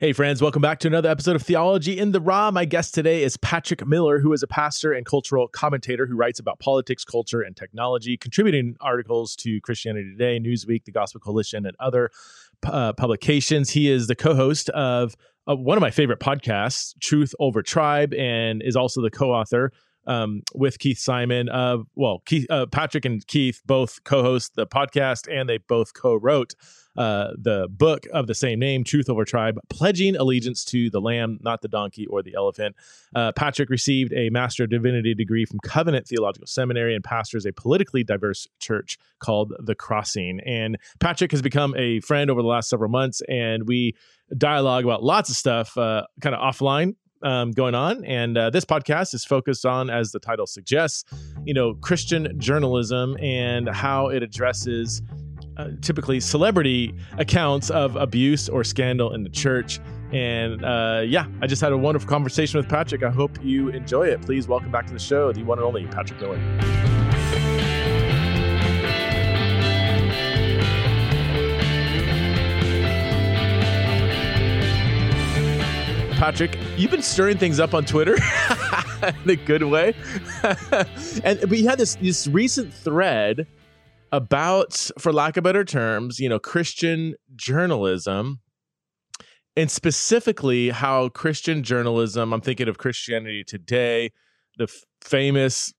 Hey, 0.00 0.12
friends, 0.12 0.40
welcome 0.40 0.62
back 0.62 0.78
to 0.78 0.86
another 0.86 1.08
episode 1.08 1.34
of 1.34 1.42
Theology 1.42 1.98
in 1.98 2.12
the 2.12 2.20
Raw. 2.20 2.52
My 2.52 2.64
guest 2.64 2.94
today 2.94 3.24
is 3.24 3.36
Patrick 3.36 3.84
Miller, 3.84 4.20
who 4.20 4.32
is 4.32 4.44
a 4.44 4.46
pastor 4.46 4.92
and 4.92 5.04
cultural 5.04 5.48
commentator 5.48 6.06
who 6.06 6.14
writes 6.14 6.38
about 6.38 6.60
politics, 6.60 7.04
culture, 7.04 7.40
and 7.40 7.56
technology, 7.56 8.16
contributing 8.16 8.76
articles 8.80 9.34
to 9.34 9.60
Christianity 9.60 10.12
Today, 10.12 10.38
Newsweek, 10.38 10.84
the 10.84 10.92
Gospel 10.92 11.20
Coalition, 11.20 11.66
and 11.66 11.74
other 11.80 12.12
uh, 12.64 12.92
publications. 12.92 13.70
He 13.70 13.90
is 13.90 14.06
the 14.06 14.14
co 14.14 14.36
host 14.36 14.68
of 14.68 15.16
uh, 15.48 15.56
one 15.56 15.76
of 15.76 15.80
my 15.80 15.90
favorite 15.90 16.20
podcasts, 16.20 16.94
Truth 17.00 17.34
Over 17.40 17.60
Tribe, 17.60 18.14
and 18.14 18.62
is 18.62 18.76
also 18.76 19.02
the 19.02 19.10
co 19.10 19.32
author 19.32 19.72
um, 20.06 20.42
with 20.54 20.78
Keith 20.78 20.98
Simon. 20.98 21.48
Uh, 21.48 21.78
well, 21.96 22.22
Keith, 22.24 22.46
uh, 22.50 22.66
Patrick 22.66 23.04
and 23.04 23.26
Keith 23.26 23.62
both 23.66 24.04
co-host 24.04 24.54
the 24.54 24.64
podcast, 24.64 25.26
and 25.28 25.48
they 25.48 25.58
both 25.58 25.92
co-wrote 25.92 26.54
uh, 26.98 27.30
the 27.38 27.68
book 27.70 28.06
of 28.12 28.26
the 28.26 28.34
same 28.34 28.58
name, 28.58 28.82
Truth 28.82 29.08
Over 29.08 29.24
Tribe, 29.24 29.60
pledging 29.70 30.16
allegiance 30.16 30.64
to 30.66 30.90
the 30.90 31.00
Lamb, 31.00 31.38
not 31.42 31.62
the 31.62 31.68
donkey 31.68 32.06
or 32.06 32.22
the 32.24 32.34
elephant. 32.34 32.74
Uh, 33.14 33.30
Patrick 33.32 33.70
received 33.70 34.12
a 34.12 34.30
Master 34.30 34.64
of 34.64 34.70
Divinity 34.70 35.14
degree 35.14 35.44
from 35.44 35.60
Covenant 35.60 36.08
Theological 36.08 36.48
Seminary 36.48 36.96
and 36.96 37.04
pastors 37.04 37.46
a 37.46 37.52
politically 37.52 38.02
diverse 38.02 38.48
church 38.58 38.98
called 39.20 39.52
The 39.60 39.76
Crossing. 39.76 40.40
And 40.40 40.76
Patrick 40.98 41.30
has 41.30 41.40
become 41.40 41.72
a 41.76 42.00
friend 42.00 42.30
over 42.30 42.42
the 42.42 42.48
last 42.48 42.68
several 42.68 42.90
months, 42.90 43.22
and 43.28 43.68
we 43.68 43.94
dialogue 44.36 44.84
about 44.84 45.04
lots 45.04 45.30
of 45.30 45.36
stuff, 45.36 45.78
uh, 45.78 46.02
kind 46.20 46.34
of 46.34 46.40
offline 46.40 46.96
um, 47.22 47.52
going 47.52 47.76
on. 47.76 48.04
And 48.04 48.36
uh, 48.36 48.50
this 48.50 48.64
podcast 48.64 49.14
is 49.14 49.24
focused 49.24 49.64
on, 49.64 49.88
as 49.88 50.10
the 50.10 50.18
title 50.18 50.46
suggests, 50.46 51.04
you 51.44 51.54
know, 51.54 51.74
Christian 51.74 52.38
journalism 52.40 53.16
and 53.20 53.68
how 53.68 54.08
it 54.08 54.22
addresses 54.22 55.00
uh, 55.58 55.70
typically 55.80 56.20
celebrity 56.20 56.94
accounts 57.18 57.70
of 57.70 57.96
abuse 57.96 58.48
or 58.48 58.62
scandal 58.64 59.12
in 59.12 59.22
the 59.22 59.28
church. 59.28 59.80
And 60.12 60.64
uh, 60.64 61.02
yeah, 61.04 61.26
I 61.42 61.46
just 61.46 61.60
had 61.60 61.72
a 61.72 61.76
wonderful 61.76 62.08
conversation 62.08 62.58
with 62.58 62.68
Patrick. 62.68 63.02
I 63.02 63.10
hope 63.10 63.38
you 63.42 63.68
enjoy 63.70 64.06
it. 64.06 64.22
Please 64.22 64.48
welcome 64.48 64.70
back 64.70 64.86
to 64.86 64.92
the 64.92 64.98
show, 64.98 65.32
the 65.32 65.42
one 65.42 65.58
and 65.58 65.66
only 65.66 65.86
Patrick 65.86 66.20
Miller. 66.20 66.38
Patrick, 76.18 76.58
you've 76.76 76.90
been 76.90 77.02
stirring 77.02 77.38
things 77.38 77.60
up 77.60 77.74
on 77.74 77.84
Twitter 77.84 78.16
in 79.24 79.30
a 79.30 79.36
good 79.36 79.62
way. 79.62 79.94
and 81.24 81.44
we 81.48 81.64
had 81.64 81.78
this 81.78 81.94
this 81.96 82.26
recent 82.26 82.74
thread 82.74 83.46
about, 84.12 84.90
for 84.98 85.12
lack 85.12 85.36
of 85.36 85.44
better 85.44 85.64
terms, 85.64 86.18
you 86.18 86.28
know, 86.28 86.38
Christian 86.38 87.14
journalism 87.36 88.40
and 89.56 89.70
specifically 89.70 90.70
how 90.70 91.08
Christian 91.08 91.62
journalism, 91.62 92.32
I'm 92.32 92.40
thinking 92.40 92.68
of 92.68 92.78
Christianity 92.78 93.44
Today, 93.44 94.12
the 94.56 94.64
f- 94.64 94.84
famous 95.00 95.72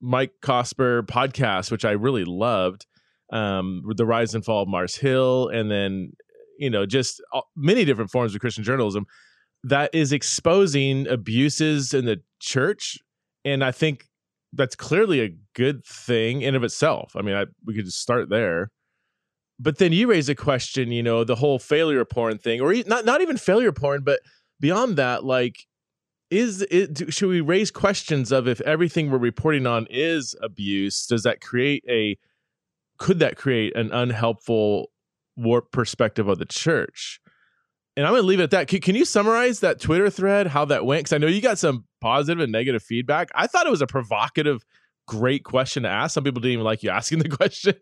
Mike 0.00 0.32
Cosper 0.42 1.02
podcast, 1.02 1.70
which 1.70 1.84
I 1.84 1.92
really 1.92 2.24
loved, 2.24 2.86
um, 3.32 3.82
the 3.96 4.06
rise 4.06 4.34
and 4.34 4.44
fall 4.44 4.62
of 4.62 4.68
Mars 4.68 4.96
Hill, 4.96 5.48
and 5.48 5.70
then, 5.70 6.12
you 6.58 6.70
know, 6.70 6.86
just 6.86 7.22
many 7.56 7.84
different 7.84 8.10
forms 8.10 8.34
of 8.34 8.40
Christian 8.40 8.64
journalism 8.64 9.06
that 9.64 9.94
is 9.94 10.12
exposing 10.12 11.08
abuses 11.08 11.94
in 11.94 12.04
the 12.04 12.20
church. 12.38 12.98
And 13.44 13.64
I 13.64 13.72
think 13.72 14.06
that's 14.54 14.76
clearly 14.76 15.20
a 15.20 15.34
good 15.54 15.84
thing 15.84 16.42
in 16.42 16.54
of 16.54 16.64
itself. 16.64 17.12
I 17.16 17.22
mean, 17.22 17.34
I, 17.34 17.46
we 17.64 17.74
could 17.74 17.84
just 17.84 18.00
start 18.00 18.28
there. 18.28 18.70
But 19.58 19.78
then 19.78 19.92
you 19.92 20.08
raise 20.08 20.28
a 20.28 20.34
question, 20.34 20.90
you 20.90 21.02
know, 21.02 21.22
the 21.22 21.36
whole 21.36 21.58
failure 21.58 22.04
porn 22.04 22.38
thing, 22.38 22.60
or 22.60 22.74
not 22.86 23.04
not 23.04 23.20
even 23.20 23.36
failure 23.36 23.72
porn, 23.72 24.02
but 24.02 24.20
beyond 24.58 24.96
that, 24.96 25.24
like, 25.24 25.66
is 26.30 26.62
it 26.70 27.12
should 27.12 27.28
we 27.28 27.40
raise 27.40 27.70
questions 27.70 28.32
of 28.32 28.48
if 28.48 28.60
everything 28.62 29.10
we're 29.10 29.18
reporting 29.18 29.66
on 29.66 29.86
is 29.90 30.34
abuse? 30.42 31.06
Does 31.06 31.22
that 31.22 31.40
create 31.40 31.84
a 31.88 32.18
could 32.98 33.20
that 33.20 33.36
create 33.36 33.76
an 33.76 33.92
unhelpful 33.92 34.90
warped 35.36 35.72
perspective 35.72 36.26
of 36.26 36.38
the 36.38 36.46
church? 36.46 37.20
and 37.96 38.06
I'm 38.06 38.12
going 38.12 38.22
to 38.22 38.26
leave 38.26 38.40
it 38.40 38.44
at 38.44 38.50
that. 38.50 38.68
Can, 38.68 38.80
can, 38.80 38.94
you 38.96 39.04
summarize 39.04 39.60
that 39.60 39.80
Twitter 39.80 40.10
thread, 40.10 40.48
how 40.48 40.64
that 40.64 40.84
went? 40.84 41.00
Because 41.00 41.12
I 41.12 41.18
know 41.18 41.26
you 41.26 41.40
got 41.40 41.58
some 41.58 41.84
positive 42.04 42.38
and 42.42 42.52
negative 42.52 42.82
feedback. 42.82 43.30
I 43.34 43.46
thought 43.46 43.66
it 43.66 43.70
was 43.70 43.80
a 43.80 43.86
provocative 43.86 44.62
great 45.06 45.44
question 45.44 45.82
to 45.82 45.88
ask. 45.88 46.14
Some 46.14 46.24
people 46.24 46.40
didn't 46.40 46.54
even 46.54 46.64
like 46.64 46.82
you 46.82 46.90
asking 46.90 47.18
the 47.20 47.28
question, 47.36 47.74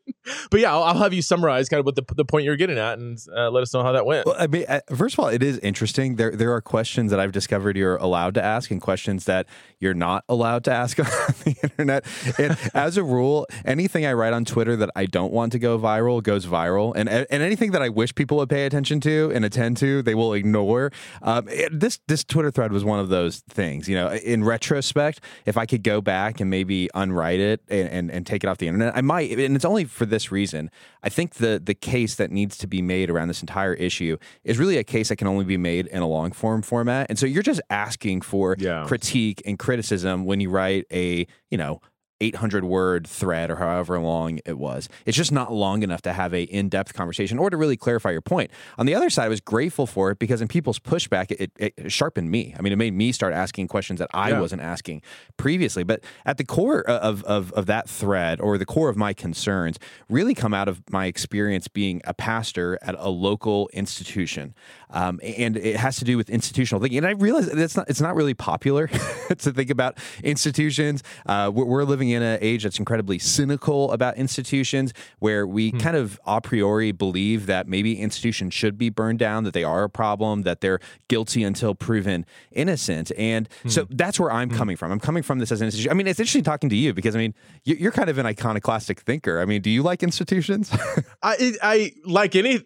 but 0.50 0.60
yeah, 0.60 0.72
I'll, 0.72 0.82
I'll, 0.82 1.02
have 1.02 1.12
you 1.12 1.22
summarize 1.22 1.68
kind 1.68 1.80
of 1.80 1.86
what 1.86 1.96
the, 1.96 2.04
the 2.14 2.24
point 2.24 2.44
you're 2.44 2.56
getting 2.56 2.78
at 2.78 2.98
and 2.98 3.18
uh, 3.36 3.50
let 3.50 3.62
us 3.62 3.72
know 3.74 3.82
how 3.82 3.92
that 3.92 4.06
went. 4.06 4.26
Well, 4.26 4.36
I 4.38 4.46
mean, 4.46 4.64
uh, 4.68 4.80
first 4.94 5.14
of 5.14 5.20
all, 5.20 5.28
it 5.28 5.42
is 5.42 5.58
interesting. 5.58 6.16
There, 6.16 6.30
there 6.30 6.52
are 6.52 6.60
questions 6.60 7.10
that 7.10 7.20
I've 7.20 7.32
discovered 7.32 7.76
you're 7.76 7.96
allowed 7.96 8.34
to 8.34 8.44
ask 8.44 8.70
and 8.70 8.80
questions 8.80 9.24
that 9.24 9.46
you're 9.78 9.94
not 9.94 10.24
allowed 10.28 10.64
to 10.64 10.72
ask 10.72 10.98
on 11.00 11.06
the 11.44 11.56
internet. 11.62 12.04
And 12.38 12.56
as 12.74 12.96
a 12.96 13.04
rule, 13.04 13.46
anything 13.64 14.06
I 14.06 14.12
write 14.12 14.32
on 14.32 14.44
Twitter 14.44 14.76
that 14.76 14.90
I 14.94 15.06
don't 15.06 15.32
want 15.32 15.52
to 15.52 15.58
go 15.58 15.78
viral 15.78 16.22
goes 16.22 16.46
viral. 16.46 16.92
And, 16.94 17.08
and 17.08 17.26
anything 17.30 17.72
that 17.72 17.82
I 17.82 17.88
wish 17.88 18.14
people 18.14 18.38
would 18.38 18.48
pay 18.48 18.66
attention 18.66 19.00
to 19.00 19.32
and 19.34 19.44
attend 19.44 19.76
to, 19.78 20.02
they 20.02 20.14
will 20.14 20.32
ignore. 20.34 20.92
Um, 21.22 21.48
it, 21.48 21.78
this, 21.78 22.00
this 22.08 22.24
Twitter 22.24 22.50
thread 22.50 22.72
was 22.72 22.84
one 22.84 22.98
of 22.98 23.08
those 23.08 23.40
things, 23.50 23.88
you 23.88 23.96
know, 23.96 24.12
in 24.12 24.44
retrospect, 24.44 25.20
if 25.46 25.56
I 25.56 25.66
could 25.66 25.82
go 25.82 26.00
back 26.00 26.40
and 26.40 26.50
maybe 26.50 26.90
un 26.94 27.11
unwrite 27.12 27.40
it 27.40 27.60
and, 27.68 27.88
and, 27.88 28.10
and 28.10 28.26
take 28.26 28.44
it 28.44 28.46
off 28.46 28.58
the 28.58 28.66
internet. 28.66 28.96
I 28.96 29.00
might, 29.00 29.30
and 29.30 29.54
it's 29.54 29.64
only 29.64 29.84
for 29.84 30.06
this 30.06 30.32
reason. 30.32 30.70
I 31.02 31.08
think 31.08 31.34
the 31.34 31.60
the 31.62 31.74
case 31.74 32.14
that 32.16 32.30
needs 32.30 32.56
to 32.58 32.66
be 32.66 32.82
made 32.82 33.10
around 33.10 33.28
this 33.28 33.40
entire 33.40 33.74
issue 33.74 34.16
is 34.44 34.58
really 34.58 34.78
a 34.78 34.84
case 34.84 35.08
that 35.08 35.16
can 35.16 35.26
only 35.26 35.44
be 35.44 35.56
made 35.56 35.86
in 35.86 36.02
a 36.02 36.08
long 36.08 36.32
form 36.32 36.62
format. 36.62 37.06
And 37.08 37.18
so 37.18 37.26
you're 37.26 37.42
just 37.42 37.60
asking 37.70 38.22
for 38.22 38.56
yeah. 38.58 38.84
critique 38.86 39.42
and 39.44 39.58
criticism 39.58 40.24
when 40.24 40.40
you 40.40 40.50
write 40.50 40.86
a 40.92 41.26
you 41.50 41.58
know 41.58 41.80
800 42.22 42.64
word 42.64 43.06
thread 43.06 43.50
or 43.50 43.56
however 43.56 43.98
long 43.98 44.38
it 44.46 44.56
was. 44.56 44.88
It's 45.04 45.16
just 45.16 45.32
not 45.32 45.52
long 45.52 45.82
enough 45.82 46.02
to 46.02 46.12
have 46.12 46.32
a 46.32 46.44
in-depth 46.44 46.94
conversation 46.94 47.38
or 47.38 47.50
to 47.50 47.56
really 47.56 47.76
clarify 47.76 48.12
your 48.12 48.20
point. 48.20 48.50
On 48.78 48.86
the 48.86 48.94
other 48.94 49.10
side, 49.10 49.24
I 49.24 49.28
was 49.28 49.40
grateful 49.40 49.86
for 49.86 50.12
it 50.12 50.20
because 50.20 50.40
in 50.40 50.46
people's 50.46 50.78
pushback, 50.78 51.32
it, 51.32 51.50
it 51.56 51.90
sharpened 51.90 52.30
me. 52.30 52.54
I 52.56 52.62
mean, 52.62 52.72
it 52.72 52.76
made 52.76 52.94
me 52.94 53.10
start 53.10 53.34
asking 53.34 53.66
questions 53.68 53.98
that 53.98 54.08
I 54.14 54.30
yeah. 54.30 54.40
wasn't 54.40 54.62
asking 54.62 55.02
previously. 55.36 55.82
But 55.82 56.04
at 56.24 56.38
the 56.38 56.44
core 56.44 56.82
of, 56.82 57.24
of, 57.24 57.52
of 57.54 57.66
that 57.66 57.88
thread 57.88 58.40
or 58.40 58.56
the 58.56 58.66
core 58.66 58.88
of 58.88 58.96
my 58.96 59.12
concerns 59.12 59.78
really 60.08 60.34
come 60.34 60.54
out 60.54 60.68
of 60.68 60.80
my 60.90 61.06
experience 61.06 61.66
being 61.66 62.00
a 62.04 62.14
pastor 62.14 62.78
at 62.82 62.94
a 62.98 63.08
local 63.08 63.68
institution. 63.72 64.54
Um, 64.92 65.20
and 65.22 65.56
it 65.56 65.76
has 65.76 65.96
to 65.96 66.04
do 66.04 66.16
with 66.16 66.30
institutional 66.30 66.80
thinking. 66.80 66.98
And 66.98 67.06
I 67.06 67.12
realize 67.12 67.48
it's 67.48 67.76
not, 67.76 67.88
it's 67.88 68.00
not 68.00 68.14
really 68.14 68.34
popular 68.34 68.86
to 69.28 69.52
think 69.52 69.70
about 69.70 69.98
institutions. 70.22 71.02
Uh, 71.26 71.50
we're, 71.52 71.64
we're 71.64 71.84
living 71.84 72.10
in 72.10 72.22
an 72.22 72.38
age 72.40 72.62
that's 72.62 72.78
incredibly 72.78 73.18
cynical 73.18 73.90
about 73.92 74.16
institutions, 74.16 74.92
where 75.18 75.46
we 75.46 75.70
hmm. 75.70 75.78
kind 75.78 75.96
of 75.96 76.20
a 76.26 76.40
priori 76.40 76.92
believe 76.92 77.46
that 77.46 77.66
maybe 77.66 77.98
institutions 77.98 78.54
should 78.54 78.78
be 78.78 78.90
burned 78.90 79.18
down, 79.18 79.44
that 79.44 79.54
they 79.54 79.64
are 79.64 79.84
a 79.84 79.90
problem, 79.90 80.42
that 80.42 80.60
they're 80.60 80.80
guilty 81.08 81.42
until 81.42 81.74
proven 81.74 82.26
innocent. 82.52 83.10
And 83.16 83.48
hmm. 83.62 83.68
so 83.68 83.86
that's 83.90 84.20
where 84.20 84.30
I'm 84.30 84.50
hmm. 84.50 84.56
coming 84.56 84.76
from. 84.76 84.92
I'm 84.92 85.00
coming 85.00 85.22
from 85.22 85.38
this 85.38 85.50
as 85.50 85.60
an 85.60 85.66
institution. 85.66 85.90
I 85.90 85.94
mean, 85.94 86.06
it's 86.06 86.20
interesting 86.20 86.44
talking 86.44 86.68
to 86.68 86.76
you 86.76 86.92
because 86.92 87.16
I 87.16 87.18
mean, 87.18 87.34
you're 87.64 87.92
kind 87.92 88.10
of 88.10 88.18
an 88.18 88.26
iconoclastic 88.26 89.00
thinker. 89.00 89.40
I 89.40 89.44
mean, 89.44 89.62
do 89.62 89.70
you 89.70 89.82
like 89.82 90.02
institutions? 90.02 90.70
I 91.22 91.54
I 91.62 91.92
like 92.04 92.36
any 92.36 92.62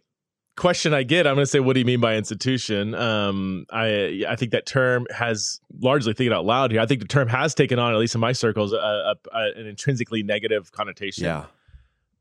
question 0.56 0.94
I 0.94 1.02
get, 1.02 1.26
I'm 1.26 1.34
going 1.34 1.44
to 1.44 1.50
say, 1.50 1.60
"What 1.60 1.74
do 1.74 1.80
you 1.80 1.86
mean 1.86 2.00
by 2.00 2.16
institution?" 2.16 2.94
Um, 2.94 3.66
I 3.70 4.24
I 4.28 4.36
think 4.36 4.52
that 4.52 4.66
term 4.66 5.06
has 5.14 5.60
largely 5.80 6.14
thinking 6.14 6.32
out 6.32 6.44
loud 6.44 6.72
here. 6.72 6.80
I 6.80 6.86
think 6.86 7.00
the 7.00 7.08
term 7.08 7.28
has 7.28 7.54
taken 7.54 7.78
on, 7.78 7.92
at 7.92 7.98
least 7.98 8.14
in 8.14 8.20
my 8.20 8.32
circles, 8.32 8.72
a, 8.72 8.76
a, 8.76 9.14
a, 9.32 9.52
an 9.56 9.66
intrinsically 9.66 10.22
negative 10.22 10.72
connotation. 10.72 11.24
Yeah, 11.24 11.44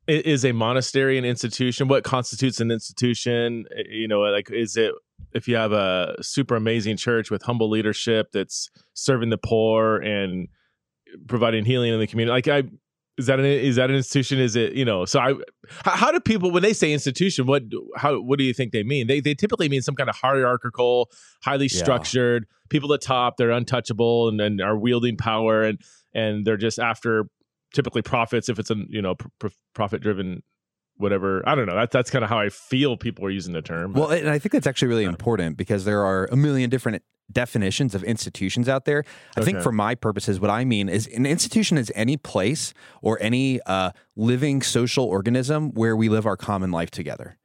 is 0.08 0.46
a 0.46 0.52
monastery 0.52 1.18
an 1.18 1.26
institution? 1.26 1.88
What 1.88 2.04
constitutes 2.04 2.60
an 2.60 2.72
institution? 2.72 3.66
You 3.90 4.08
know, 4.08 4.20
like 4.22 4.52
is 4.52 4.78
it 4.78 4.94
if 5.34 5.48
you 5.48 5.56
have 5.56 5.72
a 5.72 6.16
super 6.22 6.56
amazing 6.56 6.98
church 6.98 7.32
with 7.32 7.44
humble 7.44 7.70
leadership 7.70 8.32
that's 8.32 8.70
serving 8.94 9.30
the 9.30 9.38
poor 9.38 9.98
and 9.98 10.48
providing 11.28 11.66
healing 11.66 11.94
in 11.94 12.00
the 12.00 12.08
community? 12.08 12.34
Like 12.34 12.48
I 12.48 12.70
is 13.18 13.28
that 13.28 13.40
an 13.40 13.46
is 13.46 13.78
that 13.78 13.90
an 13.90 13.96
institution? 13.96 14.40
Is 14.40 14.56
it 14.56 14.74
you 14.74 14.84
know? 14.84 15.06
So 15.06 15.20
I, 15.20 15.34
how, 15.84 15.92
how 15.92 16.12
do 16.12 16.20
people 16.20 16.52
when 16.52 16.64
they 16.64 16.74
say 16.74 16.92
institution, 16.92 17.46
what 17.46 17.64
how 17.96 18.20
what 18.20 18.40
do 18.40 18.46
you 18.46 18.54
think 18.54 18.72
they 18.72 18.84
mean? 18.84 19.08
They 19.08 19.20
they 19.22 19.34
typically 19.34 19.70
mean 19.70 19.82
some 19.82 19.96
kind 19.96 20.10
of 20.10 20.16
hierarchical, 20.16 21.10
highly 21.44 21.70
structured 21.70 22.46
yeah. 22.50 22.68
people 22.70 22.94
at 22.94 23.02
top. 23.02 23.38
They're 23.38 23.52
untouchable 23.52 24.28
and, 24.28 24.42
and 24.42 24.62
are 24.62 24.78
wielding 24.78 25.16
power 25.16 25.64
and 25.64 25.80
and 26.14 26.46
they're 26.46 26.58
just 26.58 26.78
after 26.78 27.26
typically 27.74 28.02
profits 28.02 28.50
if 28.50 28.60
it's 28.60 28.72
a 28.72 28.76
you 28.90 29.02
know 29.02 29.16
pr- 29.16 29.48
profit 29.74 30.02
driven 30.02 30.44
whatever. 30.98 31.48
I 31.48 31.56
don't 31.56 31.68
know. 31.68 31.76
That's 31.76 31.94
that's 31.94 32.12
kind 32.12 32.24
of 32.24 32.30
how 32.30 32.40
I 32.40 32.50
feel 32.50 32.98
people 32.98 33.26
are 33.26 33.30
using 33.30 33.54
the 33.54 33.62
term. 33.62 33.94
Well, 33.94 34.10
and 34.10 34.30
I 34.30 34.40
think 34.40 34.52
that's 34.52 34.68
actually 34.68 34.90
really 34.90 35.04
important 35.06 35.58
because 35.58 35.86
there 35.86 36.04
are 36.04 36.28
a 36.32 36.36
million 36.36 36.70
different 36.70 37.02
definitions 37.32 37.96
of 37.96 38.04
institutions 38.04 38.70
out 38.70 38.86
there. 38.86 39.04
I 39.36 39.42
okay. 39.42 39.52
think 39.52 39.64
for 39.64 39.72
my 39.72 39.96
purposes, 39.96 40.40
what 40.40 40.50
I 40.50 40.66
mean 40.66 40.90
is 40.90 41.08
an 41.08 41.26
institution 41.26 41.78
is 41.78 41.92
any 41.96 42.18
place 42.18 42.74
or 43.02 43.18
any 43.22 43.60
uh, 43.66 43.92
living 44.16 44.62
social 44.62 45.06
organism 45.06 45.72
where 45.72 45.96
we 45.96 46.10
live 46.10 46.26
our 46.26 46.38
common 46.38 46.72
life 46.72 46.92
together. 46.92 47.38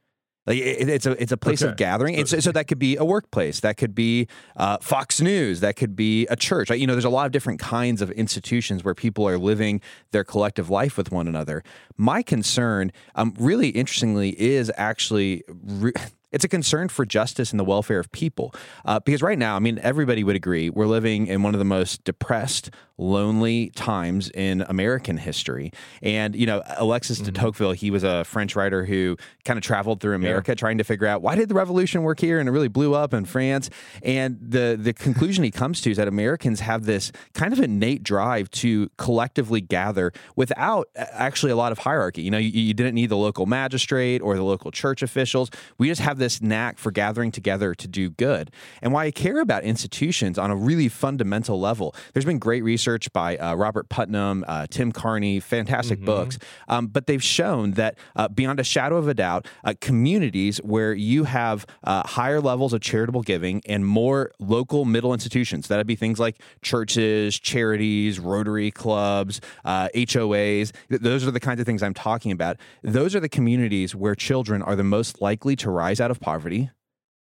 Like 0.46 0.58
it, 0.58 0.88
it's 0.88 1.06
a 1.06 1.22
it's 1.22 1.32
a 1.32 1.36
place 1.36 1.62
Okay. 1.62 1.70
of 1.70 1.76
gathering. 1.76 2.24
So 2.26 2.50
that 2.52 2.66
could 2.66 2.78
be 2.78 2.96
a 2.96 3.04
workplace, 3.04 3.60
that 3.60 3.76
could 3.76 3.94
be 3.94 4.26
uh, 4.56 4.78
Fox 4.80 5.20
News, 5.20 5.60
that 5.60 5.76
could 5.76 5.94
be 5.94 6.26
a 6.28 6.36
church. 6.36 6.70
You 6.70 6.86
know, 6.86 6.94
there's 6.94 7.04
a 7.04 7.10
lot 7.10 7.26
of 7.26 7.32
different 7.32 7.60
kinds 7.60 8.00
of 8.00 8.10
institutions 8.12 8.82
where 8.82 8.94
people 8.94 9.28
are 9.28 9.38
living 9.38 9.80
their 10.12 10.24
collective 10.24 10.70
life 10.70 10.96
with 10.96 11.12
one 11.12 11.28
another. 11.28 11.62
My 11.96 12.22
concern, 12.22 12.90
um, 13.14 13.34
really 13.38 13.68
interestingly, 13.68 14.30
is 14.40 14.72
actually. 14.76 15.44
Re- 15.48 15.92
it's 16.32 16.44
a 16.44 16.48
concern 16.48 16.88
for 16.88 17.04
justice 17.04 17.50
and 17.50 17.58
the 17.58 17.64
welfare 17.64 17.98
of 17.98 18.10
people. 18.12 18.54
Uh, 18.84 19.00
because 19.00 19.22
right 19.22 19.38
now, 19.38 19.56
I 19.56 19.58
mean, 19.58 19.78
everybody 19.82 20.24
would 20.24 20.36
agree 20.36 20.70
we're 20.70 20.86
living 20.86 21.26
in 21.26 21.42
one 21.42 21.54
of 21.54 21.58
the 21.58 21.64
most 21.64 22.04
depressed, 22.04 22.70
lonely 22.98 23.70
times 23.70 24.30
in 24.34 24.60
American 24.62 25.16
history. 25.16 25.72
And, 26.02 26.36
you 26.36 26.46
know, 26.46 26.62
Alexis 26.76 27.18
de 27.18 27.32
Tocqueville, 27.32 27.72
he 27.72 27.90
was 27.90 28.04
a 28.04 28.24
French 28.24 28.54
writer 28.54 28.84
who 28.84 29.16
kind 29.44 29.56
of 29.56 29.64
traveled 29.64 30.00
through 30.00 30.14
America 30.14 30.54
trying 30.54 30.78
to 30.78 30.84
figure 30.84 31.06
out 31.06 31.22
why 31.22 31.34
did 31.34 31.48
the 31.48 31.54
revolution 31.54 32.02
work 32.02 32.20
here 32.20 32.38
and 32.38 32.48
it 32.48 32.52
really 32.52 32.68
blew 32.68 32.94
up 32.94 33.14
in 33.14 33.24
France. 33.24 33.70
And 34.02 34.38
the, 34.40 34.78
the 34.78 34.92
conclusion 34.92 35.44
he 35.44 35.50
comes 35.50 35.80
to 35.82 35.90
is 35.90 35.96
that 35.96 36.08
Americans 36.08 36.60
have 36.60 36.84
this 36.84 37.10
kind 37.32 37.52
of 37.52 37.60
innate 37.60 38.02
drive 38.02 38.50
to 38.50 38.90
collectively 38.98 39.62
gather 39.62 40.12
without 40.36 40.88
uh, 40.96 41.06
actually 41.12 41.52
a 41.52 41.56
lot 41.56 41.72
of 41.72 41.78
hierarchy. 41.78 42.22
You 42.22 42.30
know, 42.30 42.38
you, 42.38 42.50
you 42.50 42.74
didn't 42.74 42.94
need 42.94 43.08
the 43.08 43.16
local 43.16 43.46
magistrate 43.46 44.20
or 44.20 44.36
the 44.36 44.44
local 44.44 44.70
church 44.70 45.02
officials. 45.02 45.50
We 45.78 45.88
just 45.88 46.02
have 46.02 46.18
this 46.20 46.40
knack 46.40 46.78
for 46.78 46.92
gathering 46.92 47.32
together 47.32 47.74
to 47.74 47.88
do 47.88 48.10
good. 48.10 48.52
And 48.80 48.92
why 48.92 49.06
I 49.06 49.10
care 49.10 49.40
about 49.40 49.64
institutions 49.64 50.38
on 50.38 50.50
a 50.50 50.56
really 50.56 50.88
fundamental 50.88 51.58
level, 51.58 51.94
there's 52.12 52.24
been 52.24 52.38
great 52.38 52.62
research 52.62 53.12
by 53.12 53.36
uh, 53.36 53.54
Robert 53.54 53.88
Putnam, 53.88 54.44
uh, 54.46 54.66
Tim 54.70 54.92
Carney, 54.92 55.40
fantastic 55.40 56.00
books, 56.04 56.38
um, 56.68 56.86
but 56.86 57.06
they've 57.06 57.22
shown 57.22 57.72
that 57.72 57.98
uh, 58.14 58.28
beyond 58.28 58.60
a 58.60 58.64
shadow 58.64 58.96
of 58.96 59.08
a 59.08 59.14
doubt, 59.14 59.46
uh, 59.64 59.74
communities 59.80 60.58
where 60.58 60.92
you 60.92 61.24
have 61.24 61.66
uh, 61.84 62.06
higher 62.06 62.40
levels 62.40 62.72
of 62.72 62.80
charitable 62.80 63.22
giving 63.22 63.62
and 63.66 63.84
more 63.84 64.30
local 64.38 64.84
middle 64.84 65.12
institutions, 65.12 65.68
that'd 65.68 65.86
be 65.86 65.96
things 65.96 66.20
like 66.20 66.40
churches, 66.62 67.38
charities, 67.38 68.20
Rotary 68.20 68.70
clubs, 68.70 69.40
uh, 69.64 69.88
HOAs, 69.94 70.72
th- 70.88 71.00
those 71.00 71.26
are 71.26 71.30
the 71.30 71.40
kinds 71.40 71.60
of 71.60 71.66
things 71.66 71.82
I'm 71.82 71.94
talking 71.94 72.32
about. 72.32 72.56
Those 72.82 73.14
are 73.14 73.20
the 73.20 73.28
communities 73.28 73.94
where 73.94 74.14
children 74.14 74.62
are 74.62 74.76
the 74.76 74.84
most 74.84 75.20
likely 75.20 75.56
to 75.56 75.70
rise 75.70 76.00
out 76.00 76.09
of 76.10 76.20
poverty. 76.20 76.70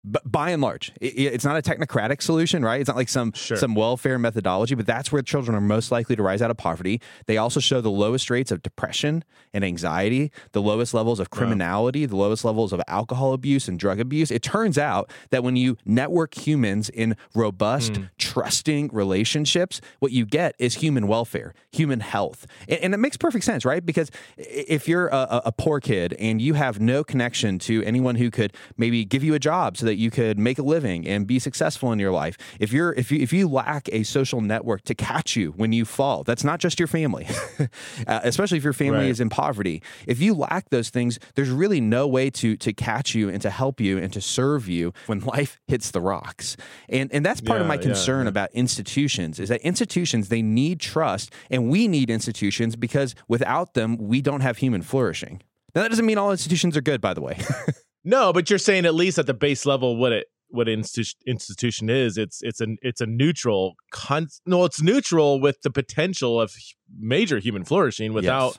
But 0.10 0.32
by 0.32 0.52
and 0.52 0.62
large, 0.62 0.92
I- 1.02 1.06
I- 1.06 1.10
it's 1.36 1.44
not 1.46 1.58
a 1.58 1.62
technocratic 1.62 2.22
solution, 2.22 2.64
right? 2.64 2.80
It's 2.80 2.88
not 2.88 2.96
like 2.98 3.10
some 3.10 3.32
Sure. 3.34 3.58
some 3.58 3.76
welfare 3.76 4.18
methodology, 4.18 4.74
but 4.76 4.86
that's 4.86 5.12
where 5.12 5.22
children 5.22 5.56
are 5.56 5.62
most 5.62 5.92
likely 5.92 6.16
to 6.16 6.24
rise 6.24 6.42
out 6.42 6.50
of 6.52 6.58
poverty. 6.58 7.02
They 7.26 7.38
also 7.38 7.60
show 7.60 7.82
the 7.82 7.92
lowest 7.92 8.30
rates 8.30 8.52
of 8.52 8.62
depression 8.64 9.24
and 9.54 9.66
anxiety, 9.66 10.32
the 10.54 10.62
lowest 10.62 10.94
levels 10.94 11.20
of 11.20 11.30
criminality, 11.30 12.06
the 12.06 12.16
lowest 12.16 12.46
levels 12.46 12.72
of 12.74 12.82
alcohol 12.88 13.34
abuse 13.34 13.68
and 13.68 13.78
drug 13.80 14.00
abuse. 14.00 14.32
It 14.32 14.42
turns 14.44 14.78
out 14.78 15.12
that 15.32 15.44
when 15.44 15.56
you 15.56 15.78
network 15.86 16.36
humans 16.36 16.90
in 16.90 17.16
robust, 17.36 17.98
hmm. 17.98 18.04
trusting 18.18 18.90
relationships, 18.94 19.82
what 20.00 20.12
you 20.12 20.26
get 20.26 20.56
is 20.60 20.76
human 20.76 21.08
welfare, 21.08 21.54
human 21.72 22.00
health, 22.00 22.46
and, 22.68 22.80
and 22.80 22.94
it 22.94 22.98
makes 22.98 23.18
perfect 23.18 23.44
sense, 23.46 23.66
right? 23.66 23.86
Because 23.86 24.10
if 24.38 24.88
you're 24.88 25.08
a, 25.08 25.16
a- 25.18 25.42
a 25.48 25.52
poor 25.52 25.80
kid 25.80 26.14
and 26.20 26.42
you 26.42 26.54
have 26.54 26.80
no 26.80 27.04
connection 27.04 27.58
to 27.60 27.84
anyone 27.84 28.16
who 28.16 28.30
could 28.30 28.54
maybe 28.78 29.04
give 29.06 29.24
you 29.24 29.34
a 29.34 29.40
job 29.40 29.78
so 29.78 29.86
that 29.86 29.96
you 29.98 30.12
could 30.12 30.38
make 30.40 30.58
a 30.60 30.64
living 30.64 31.08
and 31.08 31.28
be 31.28 31.40
successful 31.40 31.92
in 31.92 32.00
your 32.00 32.12
life, 32.12 32.38
if 32.60 32.72
you're 32.72 32.94
if 32.94 33.12
you 33.12 33.20
if 33.20 33.34
you 33.34 33.48
lack 33.50 33.90
a 33.92 34.04
social 34.04 34.42
network 34.42 34.84
to 34.84 34.96
catch 34.96 35.36
you 35.36 35.52
when 35.58 35.74
you 35.74 35.84
fall, 35.86 36.24
that's 36.24 36.44
not 36.44 36.60
just 36.60 36.80
your 36.80 36.88
family, 36.88 37.28
uh, 38.08 38.20
especially 38.24 38.58
if 38.58 38.64
your 38.64 38.74
family 38.74 38.88
Right. 39.00 39.10
is 39.10 39.20
in 39.20 39.30
poverty. 39.30 39.82
If 40.08 40.20
you 40.22 40.34
lack 40.34 40.70
those 40.70 40.90
things, 40.90 41.20
there's 41.36 41.50
really 41.50 41.82
no 41.82 42.08
way 42.08 42.30
to 42.32 42.56
to 42.58 42.74
catch 42.74 43.16
you 43.16 43.30
and 43.30 43.42
to 43.42 43.50
help 43.50 43.80
you 43.82 43.98
and 43.98 44.12
to 44.14 44.22
serve 44.22 44.68
you 44.70 44.94
when 45.08 45.20
life 45.20 45.60
hits 45.68 45.92
the 45.92 46.02
rocks. 46.02 46.56
And 46.90 47.12
and 47.14 47.26
that's 47.26 47.42
part 47.42 47.60
of 47.62 47.66
Yeah, 47.66 47.70
my 47.70 47.76
yeah, 47.76 47.82
concern 47.82 48.26
yeah. 48.26 48.30
about 48.30 48.50
institutions 48.54 49.40
is 49.40 49.50
that 49.50 49.62
institutions 49.62 50.30
they 50.30 50.42
need 50.42 50.80
trust 50.80 51.32
and 51.50 51.70
we 51.70 51.88
need 51.88 52.10
institutions 52.10 52.76
because 52.76 53.16
without 53.28 53.74
them 53.74 53.98
we 53.98 54.22
don't 54.22 54.42
have 54.42 54.58
human 54.58 54.82
flourishing. 54.82 55.42
Now 55.76 55.82
that 55.84 55.90
doesn't 55.90 56.06
mean 56.06 56.18
all 56.18 56.32
institutions 56.32 56.76
are 56.78 56.82
good 56.82 57.02
by 57.02 57.14
the 57.14 57.22
way. 57.22 57.38
No, 58.08 58.32
but 58.32 58.50
you're 58.50 58.58
saying 58.58 58.86
at 58.86 58.96
least 58.96 59.20
at 59.20 59.26
the 59.26 59.34
base 59.34 59.66
level, 59.66 59.98
what 59.98 60.14
it 60.14 60.28
what 60.50 60.70
an 60.70 60.80
institu- 60.80 61.16
institution 61.28 61.90
is, 61.90 62.18
it's 62.18 62.40
it's 62.42 62.62
an 62.62 62.78
it's 62.82 63.02
a 63.02 63.06
neutral. 63.06 63.76
Con- 63.92 64.30
no, 64.46 64.64
it's 64.64 64.82
neutral 64.82 65.42
with 65.42 65.62
the 65.62 65.70
potential 65.70 66.40
of 66.40 66.54
major 66.98 67.40
human 67.40 67.66
flourishing. 67.66 68.14
Without 68.14 68.58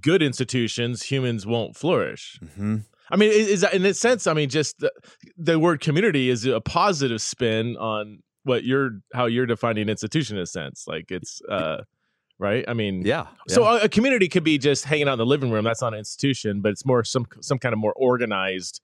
good 0.00 0.22
institutions, 0.22 1.02
humans 1.02 1.46
won't 1.46 1.76
flourish. 1.76 2.40
hmm 2.56 2.78
I 3.12 3.16
mean, 3.16 3.30
is, 3.30 3.48
is 3.48 3.60
that 3.62 3.74
in 3.74 3.84
a 3.84 3.92
sense? 3.92 4.26
I 4.28 4.34
mean, 4.34 4.48
just 4.48 4.78
the, 4.78 4.92
the 5.36 5.58
word 5.58 5.80
community 5.80 6.30
is 6.30 6.46
a 6.46 6.60
positive 6.60 7.20
spin 7.20 7.76
on 7.76 8.20
what 8.44 8.64
you're 8.64 9.00
how 9.12 9.26
you're 9.26 9.46
defining 9.46 9.88
institution 9.90 10.36
in 10.36 10.44
a 10.44 10.46
sense. 10.46 10.84
Like 10.86 11.10
it's 11.10 11.42
uh 11.50 11.82
right. 12.40 12.64
I 12.66 12.74
mean, 12.74 13.02
Yeah. 13.48 13.54
So 13.54 13.64
a, 13.64 13.82
a 13.82 13.88
community 13.88 14.28
could 14.28 14.42
be 14.42 14.58
just 14.58 14.84
hanging 14.84 15.06
out 15.06 15.12
in 15.12 15.18
the 15.18 15.26
living 15.26 15.50
room. 15.50 15.64
That's 15.64 15.82
not 15.82 15.92
an 15.92 15.98
institution, 15.98 16.60
but 16.60 16.72
it's 16.72 16.84
more 16.84 17.04
some 17.04 17.26
some 17.40 17.58
kind 17.58 17.72
of 17.72 17.78
more 17.78 17.92
organized 17.94 18.80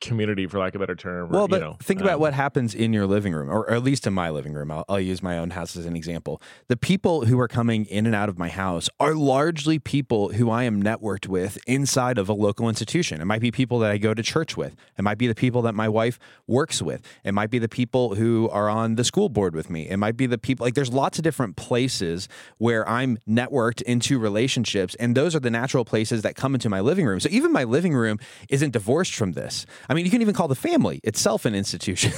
community, 0.00 0.46
for 0.46 0.58
lack 0.58 0.74
of 0.74 0.80
a 0.80 0.84
better 0.84 0.96
term. 0.96 1.30
or, 1.30 1.32
Well, 1.32 1.42
you 1.42 1.48
but 1.48 1.60
know, 1.60 1.76
think 1.82 2.00
about 2.00 2.14
um, 2.14 2.20
what 2.20 2.34
happens 2.34 2.74
in 2.74 2.92
your 2.92 3.06
living 3.06 3.32
room, 3.32 3.50
or, 3.50 3.60
or 3.60 3.72
at 3.72 3.82
least 3.82 4.06
in 4.06 4.12
my 4.12 4.30
living 4.30 4.52
room. 4.52 4.70
I'll, 4.70 4.84
I'll 4.88 5.00
use 5.00 5.22
my 5.22 5.38
own 5.38 5.50
house 5.50 5.76
as 5.76 5.86
an 5.86 5.96
example. 5.96 6.40
The 6.68 6.76
people 6.76 7.26
who 7.26 7.38
are 7.40 7.48
coming 7.48 7.86
in 7.86 8.06
and 8.06 8.14
out 8.14 8.28
of 8.28 8.38
my 8.38 8.48
house 8.48 8.88
are 9.00 9.14
largely 9.14 9.78
people 9.78 10.30
who 10.30 10.50
I 10.50 10.64
am 10.64 10.82
networked 10.82 11.26
with 11.28 11.58
inside 11.66 12.18
of 12.18 12.28
a 12.28 12.32
local 12.32 12.68
institution. 12.68 13.20
It 13.20 13.24
might 13.24 13.40
be 13.40 13.50
people 13.50 13.78
that 13.80 13.90
I 13.90 13.98
go 13.98 14.14
to 14.14 14.22
church 14.22 14.56
with. 14.56 14.76
It 14.98 15.02
might 15.02 15.18
be 15.18 15.26
the 15.26 15.34
people 15.34 15.62
that 15.62 15.74
my 15.74 15.88
wife 15.88 16.18
works 16.46 16.82
with. 16.82 17.02
It 17.24 17.32
might 17.32 17.50
be 17.50 17.58
the 17.58 17.68
people 17.68 18.14
who 18.14 18.48
are 18.50 18.68
on 18.68 18.96
the 18.96 19.04
school 19.04 19.28
board 19.28 19.54
with 19.54 19.70
me. 19.70 19.88
It 19.88 19.96
might 19.96 20.16
be 20.16 20.26
the 20.26 20.38
people, 20.38 20.64
like, 20.64 20.74
there's 20.74 20.92
lots 20.92 21.18
of 21.18 21.24
different 21.24 21.56
places 21.56 22.28
where 22.58 22.88
I'm 22.88 23.18
networked 23.28 23.82
into 23.82 24.18
relationships. 24.18 24.94
And 24.96 25.16
those 25.16 25.34
are 25.34 25.40
the 25.40 25.50
natural 25.50 25.84
places 25.84 26.22
that 26.22 26.36
come 26.36 26.54
into 26.54 26.68
my 26.68 26.80
living 26.80 27.06
room. 27.06 27.20
So 27.20 27.28
even 27.30 27.52
my 27.52 27.64
living 27.64 27.94
room 27.94 28.18
isn't 28.48 28.72
divorced 28.72 29.14
from 29.14 29.32
this. 29.32 29.66
I 29.88 29.94
mean, 29.94 30.04
you 30.04 30.10
can 30.10 30.20
even 30.22 30.34
call 30.34 30.48
the 30.48 30.54
family 30.54 31.00
itself 31.04 31.44
an 31.44 31.54
institution, 31.54 32.12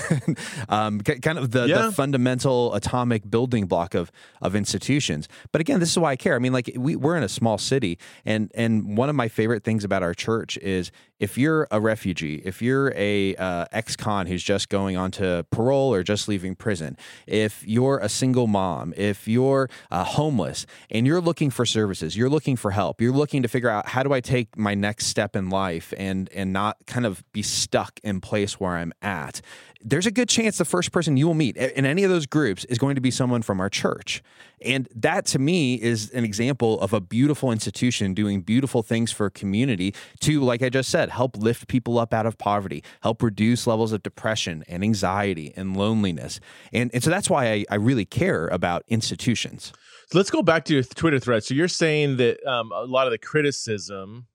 um, 0.68 1.00
ki- 1.00 1.20
kind 1.20 1.38
of 1.38 1.50
the, 1.50 1.66
Yeah. 1.66 1.82
the 1.86 1.92
fundamental 1.92 2.74
atomic 2.74 3.28
building 3.30 3.66
block 3.66 3.94
of 3.94 4.10
of 4.42 4.54
institutions. 4.54 5.28
But 5.52 5.60
again, 5.60 5.80
this 5.80 5.90
is 5.90 5.98
why 5.98 6.12
I 6.12 6.16
care. 6.16 6.34
I 6.34 6.38
mean, 6.38 6.52
like 6.52 6.70
we, 6.76 6.96
we're 6.96 7.16
in 7.16 7.22
a 7.22 7.28
small 7.28 7.58
city, 7.58 7.98
and 8.24 8.50
and 8.54 8.96
one 8.96 9.08
of 9.08 9.14
my 9.16 9.28
favorite 9.28 9.64
things 9.64 9.84
about 9.84 10.02
our 10.02 10.14
church 10.14 10.56
is 10.58 10.90
if 11.20 11.36
you're 11.36 11.66
a 11.70 11.80
refugee, 11.80 12.42
if 12.44 12.62
you're 12.62 12.92
a 12.94 13.34
uh, 13.36 13.66
ex-con 13.72 14.26
who's 14.26 14.42
just 14.42 14.68
going 14.68 14.96
on 14.96 15.10
to 15.12 15.44
parole 15.50 15.92
or 15.92 16.02
just 16.02 16.28
leaving 16.28 16.54
prison, 16.54 16.96
if 17.26 17.66
you're 17.66 17.98
a 17.98 18.08
single 18.08 18.46
mom, 18.46 18.94
if 18.96 19.26
you're 19.26 19.68
uh, 19.90 20.04
homeless 20.04 20.66
and 20.90 21.06
you're 21.06 21.20
looking 21.20 21.50
for 21.50 21.66
services, 21.66 22.16
you're 22.16 22.30
looking 22.30 22.56
for 22.56 22.70
help, 22.70 23.00
you're 23.00 23.12
looking 23.12 23.42
to 23.42 23.48
figure 23.48 23.70
out 23.70 23.88
how 23.88 24.02
do 24.02 24.12
I 24.12 24.20
take 24.20 24.56
my 24.56 24.74
next 24.74 25.06
step 25.06 25.34
in 25.34 25.50
life 25.50 25.92
and 25.96 26.28
and 26.34 26.52
not 26.52 26.76
kind 26.86 27.06
of 27.06 27.24
be 27.32 27.42
stuck 27.42 28.00
in 28.02 28.20
place 28.20 28.60
where 28.60 28.76
I'm 28.76 28.92
at. 29.02 29.40
There's 29.80 30.06
a 30.06 30.10
good 30.10 30.28
chance 30.28 30.58
the 30.58 30.64
first 30.64 30.90
person 30.90 31.16
you 31.16 31.26
will 31.26 31.34
meet 31.34 31.56
in 31.56 31.86
any 31.86 32.02
of 32.02 32.10
those 32.10 32.26
groups 32.26 32.64
is 32.64 32.78
going 32.78 32.96
to 32.96 33.00
be 33.00 33.12
someone 33.12 33.42
from 33.42 33.60
our 33.60 33.68
church. 33.68 34.22
And 34.60 34.88
that 34.96 35.24
to 35.26 35.38
me 35.38 35.74
is 35.74 36.10
an 36.10 36.24
example 36.24 36.80
of 36.80 36.92
a 36.92 37.00
beautiful 37.00 37.52
institution 37.52 38.12
doing 38.12 38.40
beautiful 38.40 38.82
things 38.82 39.12
for 39.12 39.26
a 39.26 39.30
community 39.30 39.94
to, 40.20 40.40
like 40.40 40.62
I 40.62 40.68
just 40.68 40.90
said, 40.90 41.10
help 41.10 41.36
lift 41.36 41.68
people 41.68 41.96
up 41.96 42.12
out 42.12 42.26
of 42.26 42.36
poverty, 42.38 42.82
help 43.02 43.22
reduce 43.22 43.68
levels 43.68 43.92
of 43.92 44.02
depression 44.02 44.64
and 44.66 44.82
anxiety 44.82 45.52
and 45.56 45.76
loneliness. 45.76 46.40
And, 46.72 46.90
and 46.92 47.02
so 47.02 47.10
that's 47.10 47.30
why 47.30 47.52
I, 47.52 47.64
I 47.70 47.76
really 47.76 48.04
care 48.04 48.48
about 48.48 48.82
institutions. 48.88 49.72
So 50.10 50.18
let's 50.18 50.30
go 50.30 50.42
back 50.42 50.64
to 50.64 50.74
your 50.74 50.82
Twitter 50.82 51.20
thread. 51.20 51.44
So 51.44 51.54
you're 51.54 51.68
saying 51.68 52.16
that 52.16 52.44
um, 52.44 52.72
a 52.72 52.84
lot 52.84 53.06
of 53.06 53.12
the 53.12 53.18
criticism 53.18 54.26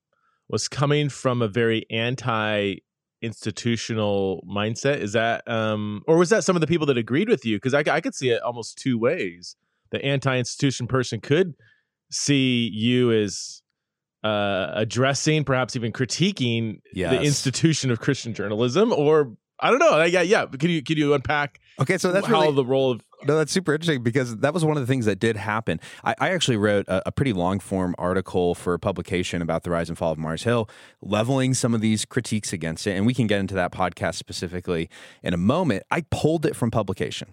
was 0.48 0.68
coming 0.68 1.08
from 1.10 1.42
a 1.42 1.48
very 1.48 1.84
anti 1.90 2.76
institutional 3.24 4.44
mindset? 4.48 4.98
Is 4.98 5.12
that 5.12 5.48
um 5.48 6.02
or 6.06 6.16
was 6.16 6.30
that 6.30 6.44
some 6.44 6.56
of 6.56 6.60
the 6.60 6.66
people 6.66 6.86
that 6.86 6.98
agreed 6.98 7.28
with 7.28 7.44
you? 7.44 7.56
Because 7.56 7.74
I, 7.74 7.82
I 7.90 8.00
could 8.00 8.14
see 8.14 8.30
it 8.30 8.42
almost 8.42 8.78
two 8.78 8.98
ways. 8.98 9.56
The 9.90 10.04
anti-institution 10.04 10.86
person 10.86 11.20
could 11.20 11.54
see 12.10 12.70
you 12.72 13.12
as 13.12 13.62
uh 14.22 14.70
addressing 14.74 15.44
perhaps 15.44 15.76
even 15.76 15.92
critiquing 15.92 16.80
the 17.10 17.20
institution 17.22 17.90
of 17.90 18.00
christian 18.00 18.32
journalism 18.32 18.92
or 18.92 19.36
i 19.60 19.70
don't 19.70 19.78
know 19.78 20.02
yeah 20.04 20.22
yeah 20.22 20.46
Can 20.46 20.70
you 20.70 20.82
can 20.82 20.96
you 20.96 21.14
unpack 21.14 21.60
Okay, 21.80 21.98
so 21.98 22.12
that's 22.12 22.28
how 22.28 22.42
really 22.42 22.54
the 22.54 22.64
role 22.64 22.92
of 22.92 23.00
No, 23.26 23.36
that's 23.36 23.50
super 23.50 23.74
interesting 23.74 24.04
because 24.04 24.36
that 24.36 24.54
was 24.54 24.64
one 24.64 24.76
of 24.76 24.80
the 24.80 24.86
things 24.86 25.06
that 25.06 25.18
did 25.18 25.36
happen. 25.36 25.80
I, 26.04 26.14
I 26.20 26.30
actually 26.30 26.56
wrote 26.56 26.86
a, 26.86 27.08
a 27.08 27.10
pretty 27.10 27.32
long 27.32 27.58
form 27.58 27.96
article 27.98 28.54
for 28.54 28.74
a 28.74 28.78
publication 28.78 29.42
about 29.42 29.64
the 29.64 29.70
rise 29.72 29.88
and 29.88 29.98
fall 29.98 30.12
of 30.12 30.18
Mars 30.18 30.44
Hill, 30.44 30.70
leveling 31.02 31.52
some 31.52 31.74
of 31.74 31.80
these 31.80 32.04
critiques 32.04 32.52
against 32.52 32.86
it. 32.86 32.92
And 32.92 33.06
we 33.06 33.12
can 33.12 33.26
get 33.26 33.40
into 33.40 33.56
that 33.56 33.72
podcast 33.72 34.14
specifically 34.14 34.88
in 35.24 35.34
a 35.34 35.36
moment. 35.36 35.82
I 35.90 36.02
pulled 36.12 36.46
it 36.46 36.54
from 36.54 36.70
publication. 36.70 37.32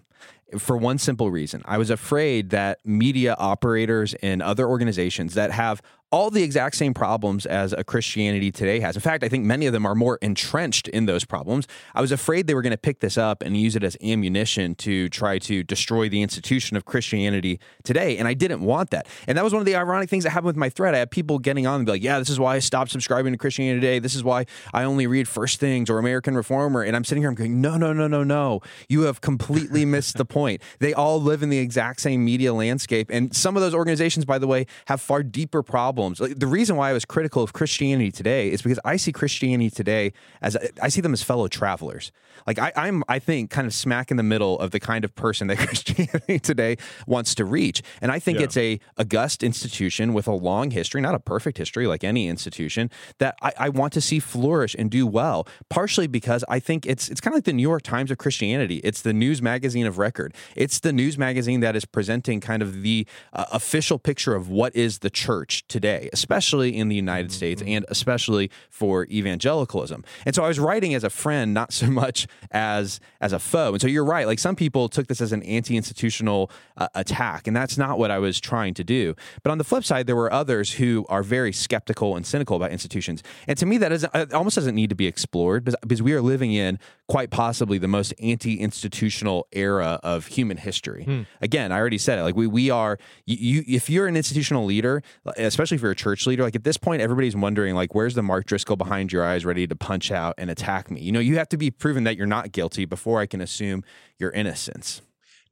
for 0.58 0.76
one 0.76 0.98
simple 0.98 1.30
reason. 1.30 1.62
I 1.64 1.78
was 1.78 1.88
afraid 1.88 2.50
that 2.50 2.78
media 2.84 3.36
operators 3.38 4.14
and 4.22 4.42
other 4.42 4.66
organizations 4.68 5.34
that 5.34 5.52
have 5.52 5.80
all 6.12 6.30
the 6.30 6.42
exact 6.42 6.76
same 6.76 6.92
problems 6.92 7.46
as 7.46 7.72
a 7.72 7.82
Christianity 7.82 8.52
today 8.52 8.80
has. 8.80 8.94
In 8.94 9.00
fact, 9.00 9.24
I 9.24 9.30
think 9.30 9.46
many 9.46 9.64
of 9.64 9.72
them 9.72 9.86
are 9.86 9.94
more 9.94 10.18
entrenched 10.20 10.86
in 10.88 11.06
those 11.06 11.24
problems. 11.24 11.66
I 11.94 12.02
was 12.02 12.12
afraid 12.12 12.46
they 12.46 12.54
were 12.54 12.60
going 12.60 12.72
to 12.72 12.76
pick 12.76 13.00
this 13.00 13.16
up 13.16 13.42
and 13.42 13.56
use 13.56 13.74
it 13.76 13.82
as 13.82 13.96
ammunition 14.02 14.74
to 14.76 15.08
try 15.08 15.38
to 15.38 15.64
destroy 15.64 16.10
the 16.10 16.20
institution 16.20 16.76
of 16.76 16.84
Christianity 16.84 17.58
today. 17.82 18.18
And 18.18 18.28
I 18.28 18.34
didn't 18.34 18.60
want 18.60 18.90
that. 18.90 19.06
And 19.26 19.38
that 19.38 19.42
was 19.42 19.54
one 19.54 19.60
of 19.60 19.66
the 19.66 19.74
ironic 19.74 20.10
things 20.10 20.24
that 20.24 20.30
happened 20.30 20.48
with 20.48 20.56
my 20.56 20.68
thread. 20.68 20.94
I 20.94 20.98
had 20.98 21.10
people 21.10 21.38
getting 21.38 21.66
on 21.66 21.76
and 21.76 21.86
be 21.86 21.92
like, 21.92 22.02
yeah, 22.02 22.18
this 22.18 22.28
is 22.28 22.38
why 22.38 22.56
I 22.56 22.58
stopped 22.58 22.90
subscribing 22.90 23.32
to 23.32 23.38
Christianity 23.38 23.80
Today. 23.80 23.98
This 23.98 24.14
is 24.14 24.22
why 24.22 24.44
I 24.74 24.84
only 24.84 25.06
read 25.06 25.26
First 25.26 25.60
Things 25.60 25.88
or 25.88 25.98
American 25.98 26.36
Reformer. 26.36 26.82
And 26.82 26.94
I'm 26.94 27.04
sitting 27.04 27.22
here, 27.22 27.30
I'm 27.30 27.34
going, 27.34 27.62
no, 27.62 27.78
no, 27.78 27.94
no, 27.94 28.06
no, 28.06 28.22
no. 28.22 28.60
You 28.86 29.02
have 29.02 29.22
completely 29.22 29.84
missed 29.86 30.18
the 30.18 30.26
point. 30.26 30.60
They 30.78 30.92
all 30.92 31.22
live 31.22 31.42
in 31.42 31.48
the 31.48 31.58
exact 31.58 32.02
same 32.02 32.22
media 32.22 32.52
landscape. 32.52 33.08
And 33.10 33.34
some 33.34 33.56
of 33.56 33.62
those 33.62 33.74
organizations, 33.74 34.26
by 34.26 34.38
the 34.38 34.46
way, 34.46 34.66
have 34.88 35.00
far 35.00 35.22
deeper 35.22 35.62
problems 35.62 36.01
problems. 36.02 36.20
Like, 36.20 36.38
the 36.38 36.46
reason 36.46 36.76
why 36.76 36.90
I 36.90 36.92
was 36.92 37.04
critical 37.04 37.42
of 37.42 37.52
Christianity 37.52 38.10
today 38.10 38.50
is 38.50 38.62
because 38.62 38.80
I 38.84 38.96
see 38.96 39.12
Christianity 39.12 39.70
today 39.70 40.12
as 40.40 40.56
I 40.80 40.88
see 40.88 41.00
them 41.00 41.12
as 41.12 41.22
fellow 41.22 41.48
travelers. 41.48 42.12
Like 42.46 42.58
I, 42.58 42.72
I'm, 42.74 43.04
I 43.08 43.18
think, 43.18 43.50
kind 43.50 43.66
of 43.66 43.74
smack 43.74 44.10
in 44.10 44.16
the 44.16 44.22
middle 44.22 44.58
of 44.58 44.72
the 44.72 44.80
kind 44.80 45.04
of 45.04 45.14
person 45.14 45.46
that 45.48 45.58
Christianity 45.66 46.38
today 46.38 46.76
wants 47.06 47.34
to 47.36 47.44
reach, 47.44 47.82
and 48.00 48.10
I 48.10 48.18
think 48.18 48.38
yeah. 48.38 48.44
it's 48.44 48.56
a 48.56 48.80
august 48.98 49.42
institution 49.42 50.12
with 50.14 50.26
a 50.26 50.32
long 50.32 50.70
history, 50.70 51.00
not 51.00 51.14
a 51.14 51.20
perfect 51.20 51.58
history 51.58 51.86
like 51.86 52.04
any 52.04 52.28
institution 52.28 52.90
that 53.18 53.36
I, 53.42 53.52
I 53.58 53.68
want 53.68 53.92
to 53.94 54.00
see 54.00 54.18
flourish 54.18 54.74
and 54.78 54.90
do 54.90 55.06
well. 55.06 55.46
Partially 55.68 56.06
because 56.06 56.44
I 56.48 56.58
think 56.58 56.86
it's 56.86 57.08
it's 57.08 57.20
kind 57.20 57.32
of 57.34 57.38
like 57.38 57.44
the 57.44 57.52
New 57.52 57.62
York 57.62 57.82
Times 57.82 58.10
of 58.10 58.18
Christianity. 58.18 58.80
It's 58.82 59.02
the 59.02 59.12
news 59.12 59.40
magazine 59.40 59.86
of 59.86 59.98
record. 59.98 60.34
It's 60.56 60.80
the 60.80 60.92
news 60.92 61.16
magazine 61.16 61.60
that 61.60 61.76
is 61.76 61.84
presenting 61.84 62.40
kind 62.40 62.62
of 62.62 62.82
the 62.82 63.06
uh, 63.32 63.44
official 63.52 63.98
picture 63.98 64.34
of 64.34 64.48
what 64.48 64.74
is 64.74 65.00
the 65.00 65.10
church 65.10 65.64
today 65.68 65.91
today, 65.92 66.08
especially 66.12 66.76
in 66.76 66.88
the 66.88 66.96
United 66.96 67.28
mm-hmm. 67.28 67.36
States 67.36 67.62
and 67.66 67.84
especially 67.88 68.50
for 68.70 69.06
evangelicalism. 69.06 70.04
And 70.26 70.34
so 70.34 70.44
I 70.44 70.48
was 70.48 70.58
writing 70.58 70.94
as 70.94 71.04
a 71.04 71.10
friend, 71.10 71.54
not 71.54 71.72
so 71.72 71.86
much 71.86 72.26
as 72.50 73.00
as 73.20 73.32
a 73.32 73.38
foe. 73.38 73.72
And 73.72 73.80
so 73.80 73.88
you're 73.88 74.04
right. 74.04 74.26
Like 74.26 74.38
some 74.38 74.56
people 74.56 74.88
took 74.88 75.06
this 75.06 75.20
as 75.20 75.32
an 75.32 75.42
anti-institutional 75.42 76.50
uh, 76.76 76.88
attack, 76.94 77.46
and 77.46 77.56
that's 77.56 77.78
not 77.78 77.98
what 77.98 78.10
I 78.10 78.18
was 78.18 78.40
trying 78.40 78.74
to 78.74 78.84
do. 78.84 79.14
But 79.42 79.50
on 79.50 79.58
the 79.58 79.64
flip 79.64 79.84
side, 79.84 80.06
there 80.06 80.16
were 80.16 80.32
others 80.32 80.72
who 80.72 81.04
are 81.08 81.22
very 81.22 81.52
skeptical 81.52 82.16
and 82.16 82.26
cynical 82.26 82.56
about 82.56 82.70
institutions. 82.70 83.22
And 83.46 83.58
to 83.58 83.66
me, 83.66 83.78
that 83.78 83.92
is 83.92 84.06
it 84.14 84.32
almost 84.32 84.56
doesn't 84.56 84.74
need 84.74 84.90
to 84.90 84.96
be 84.96 85.06
explored 85.06 85.64
because, 85.64 85.76
because 85.82 86.02
we 86.02 86.12
are 86.12 86.22
living 86.22 86.52
in 86.52 86.78
quite 87.08 87.30
possibly 87.30 87.78
the 87.78 87.88
most 87.88 88.14
anti-institutional 88.22 89.46
era 89.52 90.00
of 90.02 90.26
human 90.26 90.56
history. 90.56 91.04
Hmm. 91.04 91.22
Again, 91.40 91.72
I 91.72 91.78
already 91.78 91.98
said 91.98 92.18
it. 92.18 92.22
Like 92.22 92.36
we 92.36 92.46
we 92.46 92.70
are 92.70 92.98
you, 93.26 93.36
you 93.36 93.76
if 93.76 93.90
you're 93.90 94.06
an 94.06 94.16
institutional 94.16 94.64
leader, 94.64 95.02
especially 95.36 95.71
if 95.76 95.82
you're 95.82 95.90
a 95.92 95.96
church 95.96 96.26
leader, 96.26 96.42
like 96.42 96.56
at 96.56 96.64
this 96.64 96.76
point, 96.76 97.02
everybody's 97.02 97.36
wondering, 97.36 97.74
like, 97.74 97.94
where's 97.94 98.14
the 98.14 98.22
Mark 98.22 98.46
Driscoll 98.46 98.76
behind 98.76 99.12
your 99.12 99.24
eyes 99.24 99.44
ready 99.44 99.66
to 99.66 99.76
punch 99.76 100.10
out 100.10 100.34
and 100.38 100.50
attack 100.50 100.90
me? 100.90 101.00
You 101.00 101.12
know, 101.12 101.20
you 101.20 101.36
have 101.36 101.48
to 101.50 101.56
be 101.56 101.70
proven 101.70 102.04
that 102.04 102.16
you're 102.16 102.26
not 102.26 102.52
guilty 102.52 102.84
before 102.84 103.20
I 103.20 103.26
can 103.26 103.40
assume 103.40 103.84
your 104.18 104.30
innocence. 104.30 105.02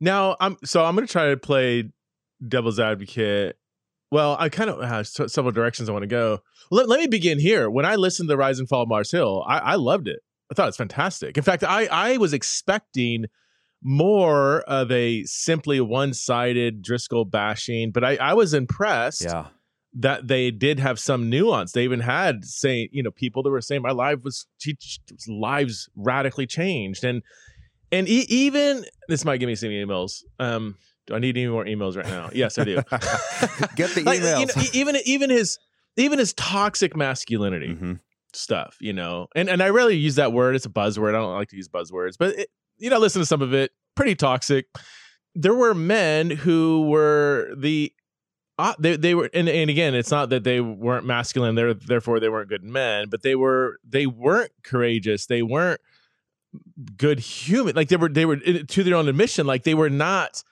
Now, 0.00 0.36
I'm 0.40 0.56
so 0.64 0.84
I'm 0.84 0.94
going 0.94 1.06
to 1.06 1.12
try 1.12 1.30
to 1.30 1.36
play 1.36 1.90
devil's 2.46 2.80
advocate. 2.80 3.56
Well, 4.10 4.36
I 4.38 4.48
kind 4.48 4.70
of 4.70 4.80
uh, 4.80 4.86
have 4.86 5.06
several 5.06 5.52
directions 5.52 5.88
I 5.88 5.92
want 5.92 6.02
to 6.02 6.08
go. 6.08 6.40
Let, 6.70 6.88
let 6.88 6.98
me 6.98 7.06
begin 7.06 7.38
here. 7.38 7.70
When 7.70 7.84
I 7.84 7.96
listened 7.96 8.28
to 8.28 8.36
Rise 8.36 8.58
and 8.58 8.68
Fall 8.68 8.82
of 8.82 8.88
Mars 8.88 9.12
Hill, 9.12 9.44
I, 9.46 9.58
I 9.58 9.74
loved 9.76 10.08
it. 10.08 10.20
I 10.50 10.54
thought 10.54 10.68
it's 10.68 10.76
fantastic. 10.76 11.36
In 11.36 11.44
fact, 11.44 11.62
I 11.62 11.86
I 11.86 12.16
was 12.16 12.32
expecting 12.32 13.26
more 13.82 14.60
of 14.62 14.90
a 14.90 15.24
simply 15.24 15.80
one-sided 15.80 16.82
Driscoll 16.82 17.24
bashing, 17.24 17.92
but 17.92 18.02
I 18.02 18.16
I 18.16 18.34
was 18.34 18.52
impressed. 18.52 19.24
Yeah 19.24 19.46
that 19.94 20.28
they 20.28 20.50
did 20.50 20.78
have 20.78 20.99
some 20.99 21.28
nuance. 21.28 21.73
They 21.73 21.85
even 21.85 22.00
had 22.00 22.44
saying, 22.44 22.88
you 22.92 23.02
know, 23.02 23.11
people 23.11 23.42
that 23.42 23.50
were 23.50 23.61
saying 23.61 23.82
my 23.82 23.90
life 23.90 24.18
was 24.23 24.47
lives 25.28 25.88
radically 25.97 26.47
changed, 26.47 27.04
and 27.04 27.23
and 27.90 28.09
e- 28.09 28.26
even 28.28 28.85
this 29.09 29.25
might 29.25 29.38
give 29.38 29.49
me 29.49 29.56
some 29.56 29.70
emails. 29.70 30.23
Um, 30.38 30.76
do 31.06 31.14
I 31.14 31.18
need 31.18 31.37
any 31.37 31.49
more 31.49 31.64
emails 31.64 31.97
right 31.97 32.06
now? 32.06 32.30
Yes, 32.32 32.59
I 32.59 32.64
do. 32.64 32.76
Get 33.75 33.90
the 33.94 34.02
emails. 34.02 34.04
like, 34.06 34.20
you 34.20 34.47
know, 34.47 34.68
even 34.73 34.97
even 35.04 35.30
his 35.30 35.59
even 35.97 36.18
his 36.18 36.32
toxic 36.35 36.97
masculinity 36.97 37.68
mm-hmm. 37.68 37.94
stuff, 38.32 38.76
you 38.80 38.92
know, 38.92 39.26
and 39.35 39.49
and 39.49 39.62
I 39.62 39.70
rarely 39.70 39.97
use 39.97 40.14
that 40.16 40.32
word. 40.32 40.54
It's 40.54 40.66
a 40.66 40.70
buzzword. 40.70 41.11
I 41.11 41.12
don't 41.12 41.35
like 41.35 41.49
to 41.49 41.56
use 41.56 41.68
buzzwords, 41.68 42.14
but 42.18 42.38
it, 42.38 42.49
you 42.78 42.90
know, 42.90 42.99
listen 42.99 43.20
to 43.20 43.26
some 43.26 43.42
of 43.42 43.52
it. 43.52 43.73
Pretty 43.97 44.14
toxic. 44.14 44.66
There 45.35 45.54
were 45.54 45.75
men 45.75 46.30
who 46.30 46.87
were 46.88 47.54
the 47.56 47.92
uh, 48.60 48.74
they 48.78 48.96
they 48.96 49.14
were 49.14 49.30
and, 49.32 49.48
and 49.48 49.70
again 49.70 49.94
it's 49.94 50.10
not 50.10 50.28
that 50.28 50.44
they 50.44 50.60
weren't 50.60 51.06
masculine 51.06 51.54
they're 51.54 51.74
therefore 51.74 52.20
they 52.20 52.28
weren't 52.28 52.48
good 52.48 52.62
men 52.62 53.08
but 53.08 53.22
they 53.22 53.34
were 53.34 53.78
they 53.88 54.06
weren't 54.06 54.52
courageous 54.62 55.26
they 55.26 55.42
weren't 55.42 55.80
good 56.96 57.18
human 57.20 57.74
like 57.74 57.88
they 57.88 57.96
were 57.96 58.08
they 58.08 58.26
were 58.26 58.36
to 58.36 58.82
their 58.82 58.96
own 58.96 59.08
admission 59.08 59.46
like 59.46 59.64
they 59.64 59.74
were 59.74 59.90
not 59.90 60.42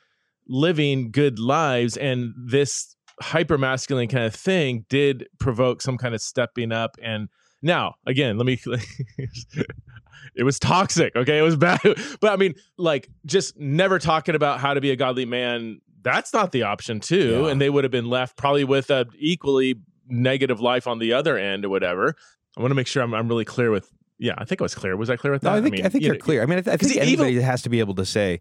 living 0.46 1.10
good 1.10 1.38
lives 1.38 1.96
and 1.96 2.32
this 2.36 2.96
hyper 3.20 3.58
masculine 3.58 4.08
kind 4.08 4.24
of 4.24 4.34
thing 4.34 4.86
did 4.88 5.26
provoke 5.38 5.82
some 5.82 5.98
kind 5.98 6.14
of 6.14 6.22
stepping 6.22 6.72
up 6.72 6.96
and 7.02 7.28
now 7.62 7.94
again 8.06 8.38
let 8.38 8.46
me 8.46 8.58
it 10.34 10.44
was 10.44 10.58
toxic 10.58 11.14
okay? 11.16 11.38
It 11.38 11.42
was 11.42 11.56
bad 11.56 11.80
but 12.20 12.32
i 12.32 12.36
mean 12.36 12.54
like 12.76 13.08
just 13.26 13.58
never 13.58 13.98
talking 13.98 14.34
about 14.34 14.60
how 14.60 14.72
to 14.72 14.80
be 14.80 14.90
a 14.92 14.96
godly 14.96 15.24
man 15.24 15.80
that's 16.02 16.32
not 16.32 16.52
the 16.52 16.62
option 16.62 17.00
too 17.00 17.42
yeah. 17.42 17.50
and 17.50 17.60
they 17.60 17.70
would 17.70 17.84
have 17.84 17.90
been 17.90 18.08
left 18.08 18.36
probably 18.36 18.64
with 18.64 18.90
a 18.90 19.06
equally 19.18 19.76
negative 20.08 20.60
life 20.60 20.86
on 20.86 20.98
the 20.98 21.12
other 21.12 21.36
end 21.36 21.64
or 21.64 21.68
whatever 21.68 22.14
i 22.56 22.60
want 22.60 22.70
to 22.70 22.74
make 22.74 22.86
sure 22.86 23.02
i'm, 23.02 23.14
I'm 23.14 23.28
really 23.28 23.44
clear 23.44 23.70
with 23.70 23.90
yeah 24.18 24.34
i 24.38 24.44
think 24.44 24.60
i 24.60 24.64
was 24.64 24.74
clear 24.74 24.96
was 24.96 25.10
i 25.10 25.16
clear 25.16 25.32
with 25.32 25.42
that 25.42 25.50
no, 25.50 25.56
i 25.56 25.62
think, 25.62 25.74
I, 25.74 25.76
mean, 25.78 25.86
I 25.86 25.88
think 25.88 26.04
you 26.04 26.12
are 26.12 26.16
clear 26.16 26.42
i 26.42 26.46
mean 26.46 26.58
i, 26.58 26.62
th- 26.62 26.74
I 26.74 26.76
think 26.76 26.96
anybody 26.96 27.32
even, 27.32 27.44
has 27.44 27.62
to 27.62 27.68
be 27.68 27.80
able 27.80 27.94
to 27.96 28.06
say 28.06 28.40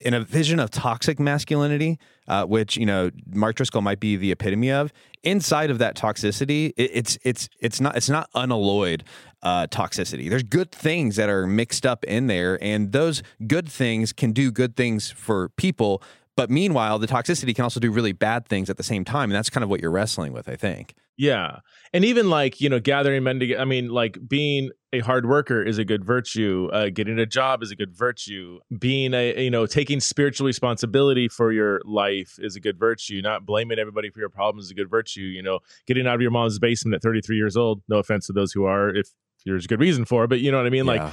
in 0.00 0.14
a 0.14 0.20
vision 0.20 0.60
of 0.60 0.70
toxic 0.70 1.18
masculinity, 1.18 1.98
uh, 2.28 2.44
which 2.44 2.76
you 2.76 2.86
know 2.86 3.10
Mark 3.32 3.56
Driscoll 3.56 3.82
might 3.82 4.00
be 4.00 4.16
the 4.16 4.30
epitome 4.30 4.70
of, 4.70 4.92
inside 5.22 5.70
of 5.70 5.78
that 5.78 5.96
toxicity, 5.96 6.72
it, 6.76 6.90
it's 6.94 7.18
it's 7.24 7.48
it's 7.60 7.80
not 7.80 7.96
it's 7.96 8.08
not 8.08 8.28
unalloyed 8.34 9.04
uh, 9.42 9.66
toxicity. 9.66 10.28
There's 10.30 10.42
good 10.42 10.70
things 10.70 11.16
that 11.16 11.28
are 11.28 11.46
mixed 11.46 11.84
up 11.84 12.04
in 12.04 12.26
there, 12.28 12.62
and 12.62 12.92
those 12.92 13.22
good 13.46 13.68
things 13.68 14.12
can 14.12 14.32
do 14.32 14.50
good 14.50 14.76
things 14.76 15.10
for 15.10 15.48
people 15.50 16.02
but 16.38 16.50
meanwhile, 16.50 17.00
the 17.00 17.08
toxicity 17.08 17.52
can 17.52 17.64
also 17.64 17.80
do 17.80 17.90
really 17.90 18.12
bad 18.12 18.46
things 18.46 18.70
at 18.70 18.76
the 18.76 18.84
same 18.84 19.04
time. 19.04 19.28
And 19.28 19.32
that's 19.32 19.50
kind 19.50 19.64
of 19.64 19.70
what 19.70 19.80
you're 19.80 19.90
wrestling 19.90 20.32
with, 20.32 20.48
I 20.48 20.54
think. 20.54 20.94
Yeah. 21.16 21.58
And 21.92 22.04
even 22.04 22.30
like, 22.30 22.60
you 22.60 22.68
know, 22.68 22.78
gathering 22.78 23.24
men 23.24 23.40
together, 23.40 23.60
I 23.60 23.64
mean, 23.64 23.88
like 23.88 24.16
being 24.28 24.70
a 24.92 25.00
hard 25.00 25.26
worker 25.26 25.60
is 25.60 25.78
a 25.78 25.84
good 25.84 26.04
virtue. 26.04 26.70
Uh, 26.72 26.90
getting 26.94 27.18
a 27.18 27.26
job 27.26 27.64
is 27.64 27.72
a 27.72 27.74
good 27.74 27.92
virtue. 27.92 28.60
Being 28.78 29.14
a, 29.14 29.42
you 29.42 29.50
know, 29.50 29.66
taking 29.66 29.98
spiritual 29.98 30.46
responsibility 30.46 31.26
for 31.26 31.50
your 31.50 31.80
life 31.84 32.36
is 32.38 32.54
a 32.54 32.60
good 32.60 32.78
virtue. 32.78 33.20
Not 33.20 33.44
blaming 33.44 33.80
everybody 33.80 34.08
for 34.08 34.20
your 34.20 34.28
problems 34.28 34.66
is 34.66 34.70
a 34.70 34.74
good 34.74 34.88
virtue. 34.88 35.22
You 35.22 35.42
know, 35.42 35.58
getting 35.88 36.06
out 36.06 36.14
of 36.14 36.20
your 36.20 36.30
mom's 36.30 36.60
basement 36.60 36.94
at 36.94 37.02
33 37.02 37.36
years 37.36 37.56
old, 37.56 37.82
no 37.88 37.98
offense 37.98 38.28
to 38.28 38.32
those 38.32 38.52
who 38.52 38.64
are, 38.64 38.94
if 38.94 39.08
there's 39.44 39.64
a 39.64 39.68
good 39.68 39.80
reason 39.80 40.04
for 40.04 40.22
it, 40.22 40.28
but 40.28 40.38
you 40.38 40.52
know 40.52 40.58
what 40.58 40.66
I 40.66 40.70
mean? 40.70 40.86
Yeah. 40.86 41.02
Like, 41.02 41.12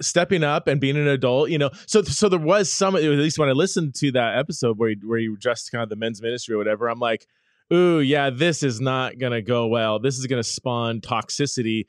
stepping 0.00 0.42
up 0.44 0.66
and 0.66 0.80
being 0.80 0.96
an 0.96 1.08
adult, 1.08 1.50
you 1.50 1.58
know. 1.58 1.70
So 1.86 2.02
so 2.02 2.28
there 2.28 2.38
was 2.38 2.72
some 2.72 2.96
at 2.96 3.02
least 3.02 3.38
when 3.38 3.48
I 3.48 3.52
listened 3.52 3.94
to 3.96 4.12
that 4.12 4.38
episode 4.38 4.78
where 4.78 4.90
he, 4.90 4.96
where 5.04 5.18
you 5.18 5.34
addressed 5.34 5.70
kind 5.70 5.82
of 5.82 5.88
the 5.88 5.96
men's 5.96 6.22
ministry 6.22 6.54
or 6.54 6.58
whatever, 6.58 6.88
I'm 6.88 6.98
like, 6.98 7.26
ooh, 7.72 8.00
yeah, 8.00 8.30
this 8.30 8.62
is 8.62 8.80
not 8.80 9.18
gonna 9.18 9.42
go 9.42 9.66
well. 9.66 9.98
This 9.98 10.18
is 10.18 10.26
gonna 10.26 10.42
spawn 10.42 11.00
toxicity. 11.00 11.86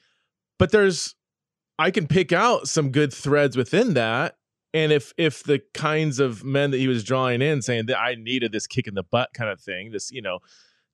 But 0.58 0.72
there's 0.72 1.15
I 1.79 1.89
can 1.91 2.08
pick 2.08 2.31
out 2.31 2.67
some 2.67 2.91
good 2.91 3.13
threads 3.13 3.58
within 3.58 3.96
that. 3.96 4.36
And 4.74 4.91
if 4.91 5.13
if 5.17 5.43
the 5.43 5.62
kinds 5.74 6.20
of 6.20 6.43
men 6.43 6.72
that 6.72 6.77
he 6.77 6.88
was 6.88 7.03
drawing 7.03 7.41
in 7.41 7.62
saying 7.62 7.88
that 7.88 8.00
I 8.00 8.15
needed 8.15 8.51
this 8.51 8.67
kick 8.67 8.88
in 8.88 8.93
the 8.93 9.03
butt 9.03 9.29
kind 9.34 9.50
of 9.50 9.60
thing, 9.60 9.91
this, 9.91 10.12
you 10.12 10.22
know, 10.22 10.39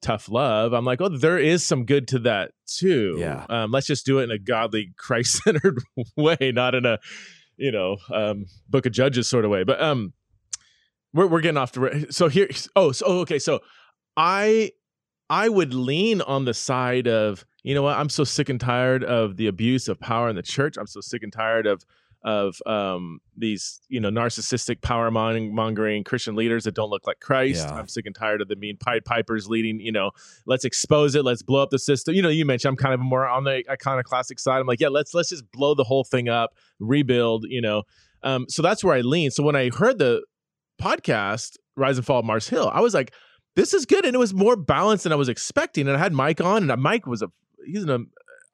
tough 0.02 0.30
love 0.30 0.74
i'm 0.74 0.86
like 0.86 1.02
oh 1.02 1.10
there 1.10 1.40
is 1.40 1.66
some 1.66 1.86
good 1.86 2.08
to 2.08 2.20
that 2.20 2.52
too. 2.68 3.16
Yeah. 3.18 3.46
Um, 3.50 3.72
let's 3.72 3.88
just 3.88 4.06
do 4.06 4.20
it 4.20 4.24
in 4.24 4.32
a 4.32 4.38
godly 4.38 4.94
christ-centered 4.98 5.80
way 6.16 6.52
not 6.54 6.76
in 6.76 6.86
a 6.86 7.00
you 7.56 7.72
know 7.72 7.98
um, 8.14 8.46
book 8.70 8.86
of 8.86 8.92
judges 8.92 9.28
sort 9.28 9.46
of 9.46 9.52
way. 9.52 9.64
But 9.64 9.82
um 9.82 10.14
we're, 11.14 11.28
we're 11.28 11.42
getting 11.42 11.58
off 11.58 11.72
the 11.72 12.08
so 12.10 12.28
here 12.28 12.50
oh 12.76 12.92
so 12.92 13.06
oh, 13.08 13.20
okay 13.20 13.40
so 13.40 13.62
i 14.18 14.72
i 15.30 15.48
would 15.50 15.74
lean 15.74 16.22
on 16.22 16.46
the 16.46 16.54
side 16.54 17.08
of 17.08 17.46
you 17.64 17.74
know 17.74 17.82
what 17.82 17.98
i'm 17.98 18.10
so 18.10 18.24
sick 18.24 18.50
and 18.50 18.60
tired 18.60 19.04
of 19.04 19.38
the 19.38 19.48
abuse 19.48 19.88
of 19.88 20.00
power 20.00 20.30
in 20.30 20.36
the 20.36 20.44
church. 20.44 20.76
I'm 20.78 20.88
so 20.88 21.02
sick 21.02 21.24
and 21.24 21.32
tired 21.32 21.66
of 21.66 21.84
of 22.24 22.60
um, 22.66 23.20
these 23.38 23.80
you 23.90 24.00
know 24.00 24.10
narcissistic 24.10 24.82
power 24.82 25.10
mongering 25.12 26.04
Christian 26.04 26.36
leaders 26.36 26.64
that 26.66 26.76
don't 26.76 26.90
look 26.90 27.06
like 27.08 27.20
Christ. 27.20 27.66
Yeah. 27.66 27.76
I'm 27.76 27.88
sick 27.88 28.06
and 28.06 28.16
tired 28.16 28.42
of 28.42 28.48
the 28.48 28.56
mean 28.56 28.78
Pied 28.78 29.06
Pipers 29.06 29.48
leading. 29.48 29.80
You 29.80 29.92
know, 29.92 30.12
let's 30.46 30.66
expose 30.66 31.16
it. 31.16 31.24
Let's 31.24 31.44
blow 31.44 31.62
up 31.62 31.70
the 31.70 31.80
system. 31.80 32.16
You 32.16 32.22
know, 32.22 32.30
you 32.30 32.46
mentioned 32.46 32.70
I'm 32.70 32.78
kind 32.78 32.94
of 32.94 33.00
more 33.00 33.28
on 33.28 33.44
the 33.44 33.64
iconoclastic 33.70 34.40
side. 34.40 34.60
I'm 34.60 34.68
like, 34.68 34.80
yeah, 34.80 34.90
let's 34.90 35.14
let's 35.14 35.30
just 35.30 35.50
blow 35.52 35.76
the 35.76 35.84
whole 35.84 36.04
thing 36.04 36.30
up, 36.30 36.52
rebuild. 36.80 37.46
You 37.48 37.62
know, 37.62 37.84
um, 38.24 38.46
so 38.50 38.62
that's 38.62 38.84
where 38.84 38.96
I 38.96 39.02
lean. 39.02 39.32
So 39.32 39.44
when 39.44 39.56
I 39.56 39.70
heard 39.70 40.00
the 40.00 40.24
podcast, 40.82 41.58
Rise 41.76 41.98
and 41.98 42.06
Fall 42.06 42.20
of 42.20 42.26
Mars 42.26 42.48
Hill, 42.48 42.70
I 42.74 42.82
was 42.82 42.94
like, 42.94 43.14
this 43.56 43.74
is 43.74 43.86
good. 43.86 44.06
And 44.06 44.16
it 44.16 44.20
was 44.20 44.34
more 44.34 44.56
balanced 44.56 45.04
than 45.04 45.12
I 45.12 45.16
was 45.18 45.30
expecting. 45.30 45.88
And 45.88 45.98
I 45.98 46.00
had 46.00 46.14
Mike 46.14 46.40
on, 46.42 46.70
and 46.70 46.82
Mike 46.82 47.08
was 47.08 47.22
a, 47.22 47.28
he's 47.66 47.84
an, 47.84 48.08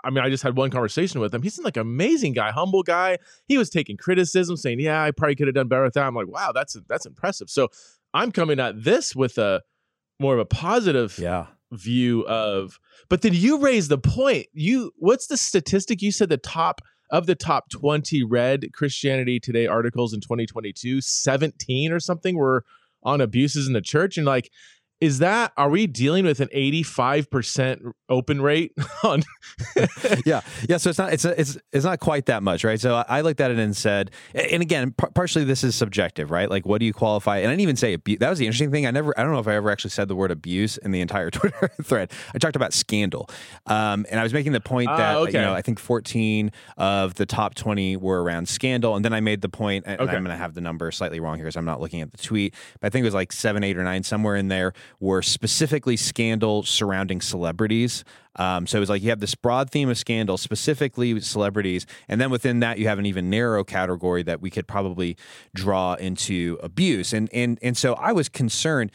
I 0.03 0.10
mean, 0.10 0.24
I 0.24 0.29
just 0.29 0.43
had 0.43 0.57
one 0.57 0.69
conversation 0.69 1.22
with 1.22 1.33
him. 1.33 1.41
He's 1.41 1.60
like 1.60 1.77
amazing 1.77 2.33
guy, 2.33 2.51
humble 2.51 2.83
guy. 2.83 3.17
He 3.48 3.57
was 3.57 3.69
taking 3.69 3.98
criticism, 3.98 4.57
saying, 4.57 4.79
"Yeah, 4.79 5.01
I 5.01 5.12
probably 5.12 5.36
could 5.36 5.48
have 5.48 5.55
done 5.55 5.67
better 5.67 5.83
with 5.83 5.93
that." 5.93 6.05
I'm 6.05 6.15
like, 6.15 6.27
"Wow, 6.27 6.51
that's 6.53 6.75
that's 6.89 7.05
impressive." 7.05 7.50
So 7.50 7.69
I'm 8.13 8.31
coming 8.31 8.60
at 8.60 8.83
this 8.83 9.15
with 9.15 9.38
a 9.38 9.62
more 10.19 10.33
of 10.33 10.39
a 10.39 10.45
positive 10.45 11.17
yeah. 11.17 11.48
view 11.72 12.25
of. 12.27 12.79
But 13.10 13.22
then 13.22 13.33
you 13.33 13.60
raise 13.60 13.88
the 13.88 13.98
point. 13.98 14.48
You 14.53 14.91
what's 14.98 15.27
the 15.27 15.38
statistic? 15.38 16.01
You 16.01 16.12
said 16.12 16.29
the 16.29 16.38
top 16.38 16.81
of 17.10 17.25
the 17.25 17.36
top 17.36 17.69
20 17.69 18.24
read 18.24 18.74
Christianity 18.74 19.39
Today 19.39 19.67
articles 19.67 20.13
in 20.13 20.22
2022, 20.22 21.01
17 21.01 21.91
or 21.91 22.00
something 22.00 22.36
were 22.36 22.65
on 23.03 23.22
abuses 23.22 23.67
in 23.67 23.74
the 23.74 23.81
church, 23.81 24.17
and 24.17 24.25
like 24.25 24.51
is 25.03 25.19
that 25.19 25.51
are 25.57 25.69
we 25.69 25.86
dealing 25.86 26.24
with 26.24 26.39
an 26.39 26.48
85% 26.55 27.91
open 28.07 28.41
rate 28.41 28.72
on 29.03 29.22
yeah. 30.25 30.39
Yeah 30.69 30.77
so 30.77 30.89
it's 30.89 30.98
not 30.98 31.12
it's 31.12 31.25
it's 31.25 31.57
it's 31.74 31.83
not 31.83 32.00
quite 32.00 32.27
that 32.27 32.41
much 32.41 32.63
right? 32.63 32.79
So 32.79 33.03
i, 33.10 33.19
looked 33.19 33.41
at 33.41 33.51
it 33.51 33.60
and 33.60 33.75
said 33.75 34.12
and 34.33 34.62
again 34.62 34.91
par- 34.91 35.12
partially 35.13 35.43
this 35.43 35.62
is 35.62 35.75
subjective 35.75 36.31
right? 36.31 36.50
Like 36.50 36.65
what 36.65 36.79
do 36.79 36.86
you 36.86 36.93
qualify? 36.93 37.39
And 37.39 37.48
i 37.48 37.51
didn't 37.51 37.62
even 37.62 37.75
say 37.75 37.93
abuse 37.93 38.19
that 38.19 38.29
was 38.29 38.39
the 38.39 38.45
interesting 38.45 38.72
thing. 38.72 38.86
I 38.86 38.91
never 38.91 39.17
i 39.19 39.24
don't 39.24 39.33
know 39.33 39.39
if 39.39 39.48
i 39.48 39.55
ever 39.55 39.69
actually 39.69 39.89
said 39.89 40.07
the 40.07 40.15
word 40.15 40.31
abuse 40.31 40.77
in 40.77 40.91
the 40.91 41.01
entire 41.01 41.29
twitter 41.31 41.69
thread. 41.83 42.10
I 42.33 42.38
talked 42.38 42.55
about 42.55 42.72
scandal. 42.72 43.29
Um, 43.65 44.05
and 44.10 44.22
i 44.22 44.24
was 44.24 44.33
making 44.33 44.53
the 44.53 44.62
point 44.62 44.88
ah, 44.89 44.95
that 44.95 45.15
uh, 45.17 45.19
okay. 45.22 45.33
you 45.33 45.39
know 45.39 45.53
i 45.53 45.62
think 45.62 45.79
14 45.79 46.50
of 46.77 47.15
the 47.15 47.25
top 47.25 47.55
20 47.55 47.98
were 47.98 48.24
around 48.24 48.48
scandal. 48.48 48.95
And 48.95 49.03
then 49.03 49.12
i 49.12 49.19
made 49.19 49.41
the 49.41 49.50
point 49.50 49.83
and 49.86 50.00
okay. 50.00 50.15
i'm 50.15 50.24
going 50.24 50.33
to 50.33 50.41
have 50.41 50.53
the 50.53 50.62
number 50.62 50.89
slightly 50.91 51.19
wrong 51.19 51.36
here 51.36 51.43
because 51.43 51.57
i'm 51.57 51.65
not 51.65 51.81
looking 51.81 52.00
at 52.00 52.12
the 52.12 52.17
tweet 52.17 52.55
but 52.79 52.88
i 52.88 52.89
think 52.89 53.03
it 53.03 53.07
was 53.07 53.13
like 53.13 53.33
seven 53.33 53.65
eight 53.65 53.77
or 53.77 53.83
nine 53.83 54.03
somewhere 54.03 54.38
in 54.38 54.48
there 54.48 54.72
were 55.00 55.21
specifically 55.21 55.97
scandal 55.97 56.63
surrounding 56.63 57.21
celebrities. 57.21 58.03
Um, 58.35 58.65
so 58.65 58.77
it 58.77 58.79
was 58.79 58.89
like 58.89 59.03
you 59.03 59.09
have 59.09 59.19
this 59.19 59.35
broad 59.35 59.69
theme 59.69 59.89
of 59.89 59.97
scandal, 59.97 60.38
specifically 60.38 61.19
celebrities, 61.19 61.85
and 62.07 62.19
then 62.19 62.31
within 62.31 62.62
that 62.62 62.79
you 62.79 62.88
have 62.88 63.00
an 63.00 63.05
even 63.05 63.29
narrow 63.29 63.63
category 63.63 64.23
that 64.23 64.41
we 64.41 64.50
could 64.50 64.67
probably 64.67 65.15
draw 65.53 65.93
into 65.95 66.57
abuse. 66.63 67.13
And 67.13 67.29
and 67.33 67.59
and 67.62 67.77
so 67.77 67.93
I 67.93 68.12
was 68.12 68.29
concerned. 68.29 68.91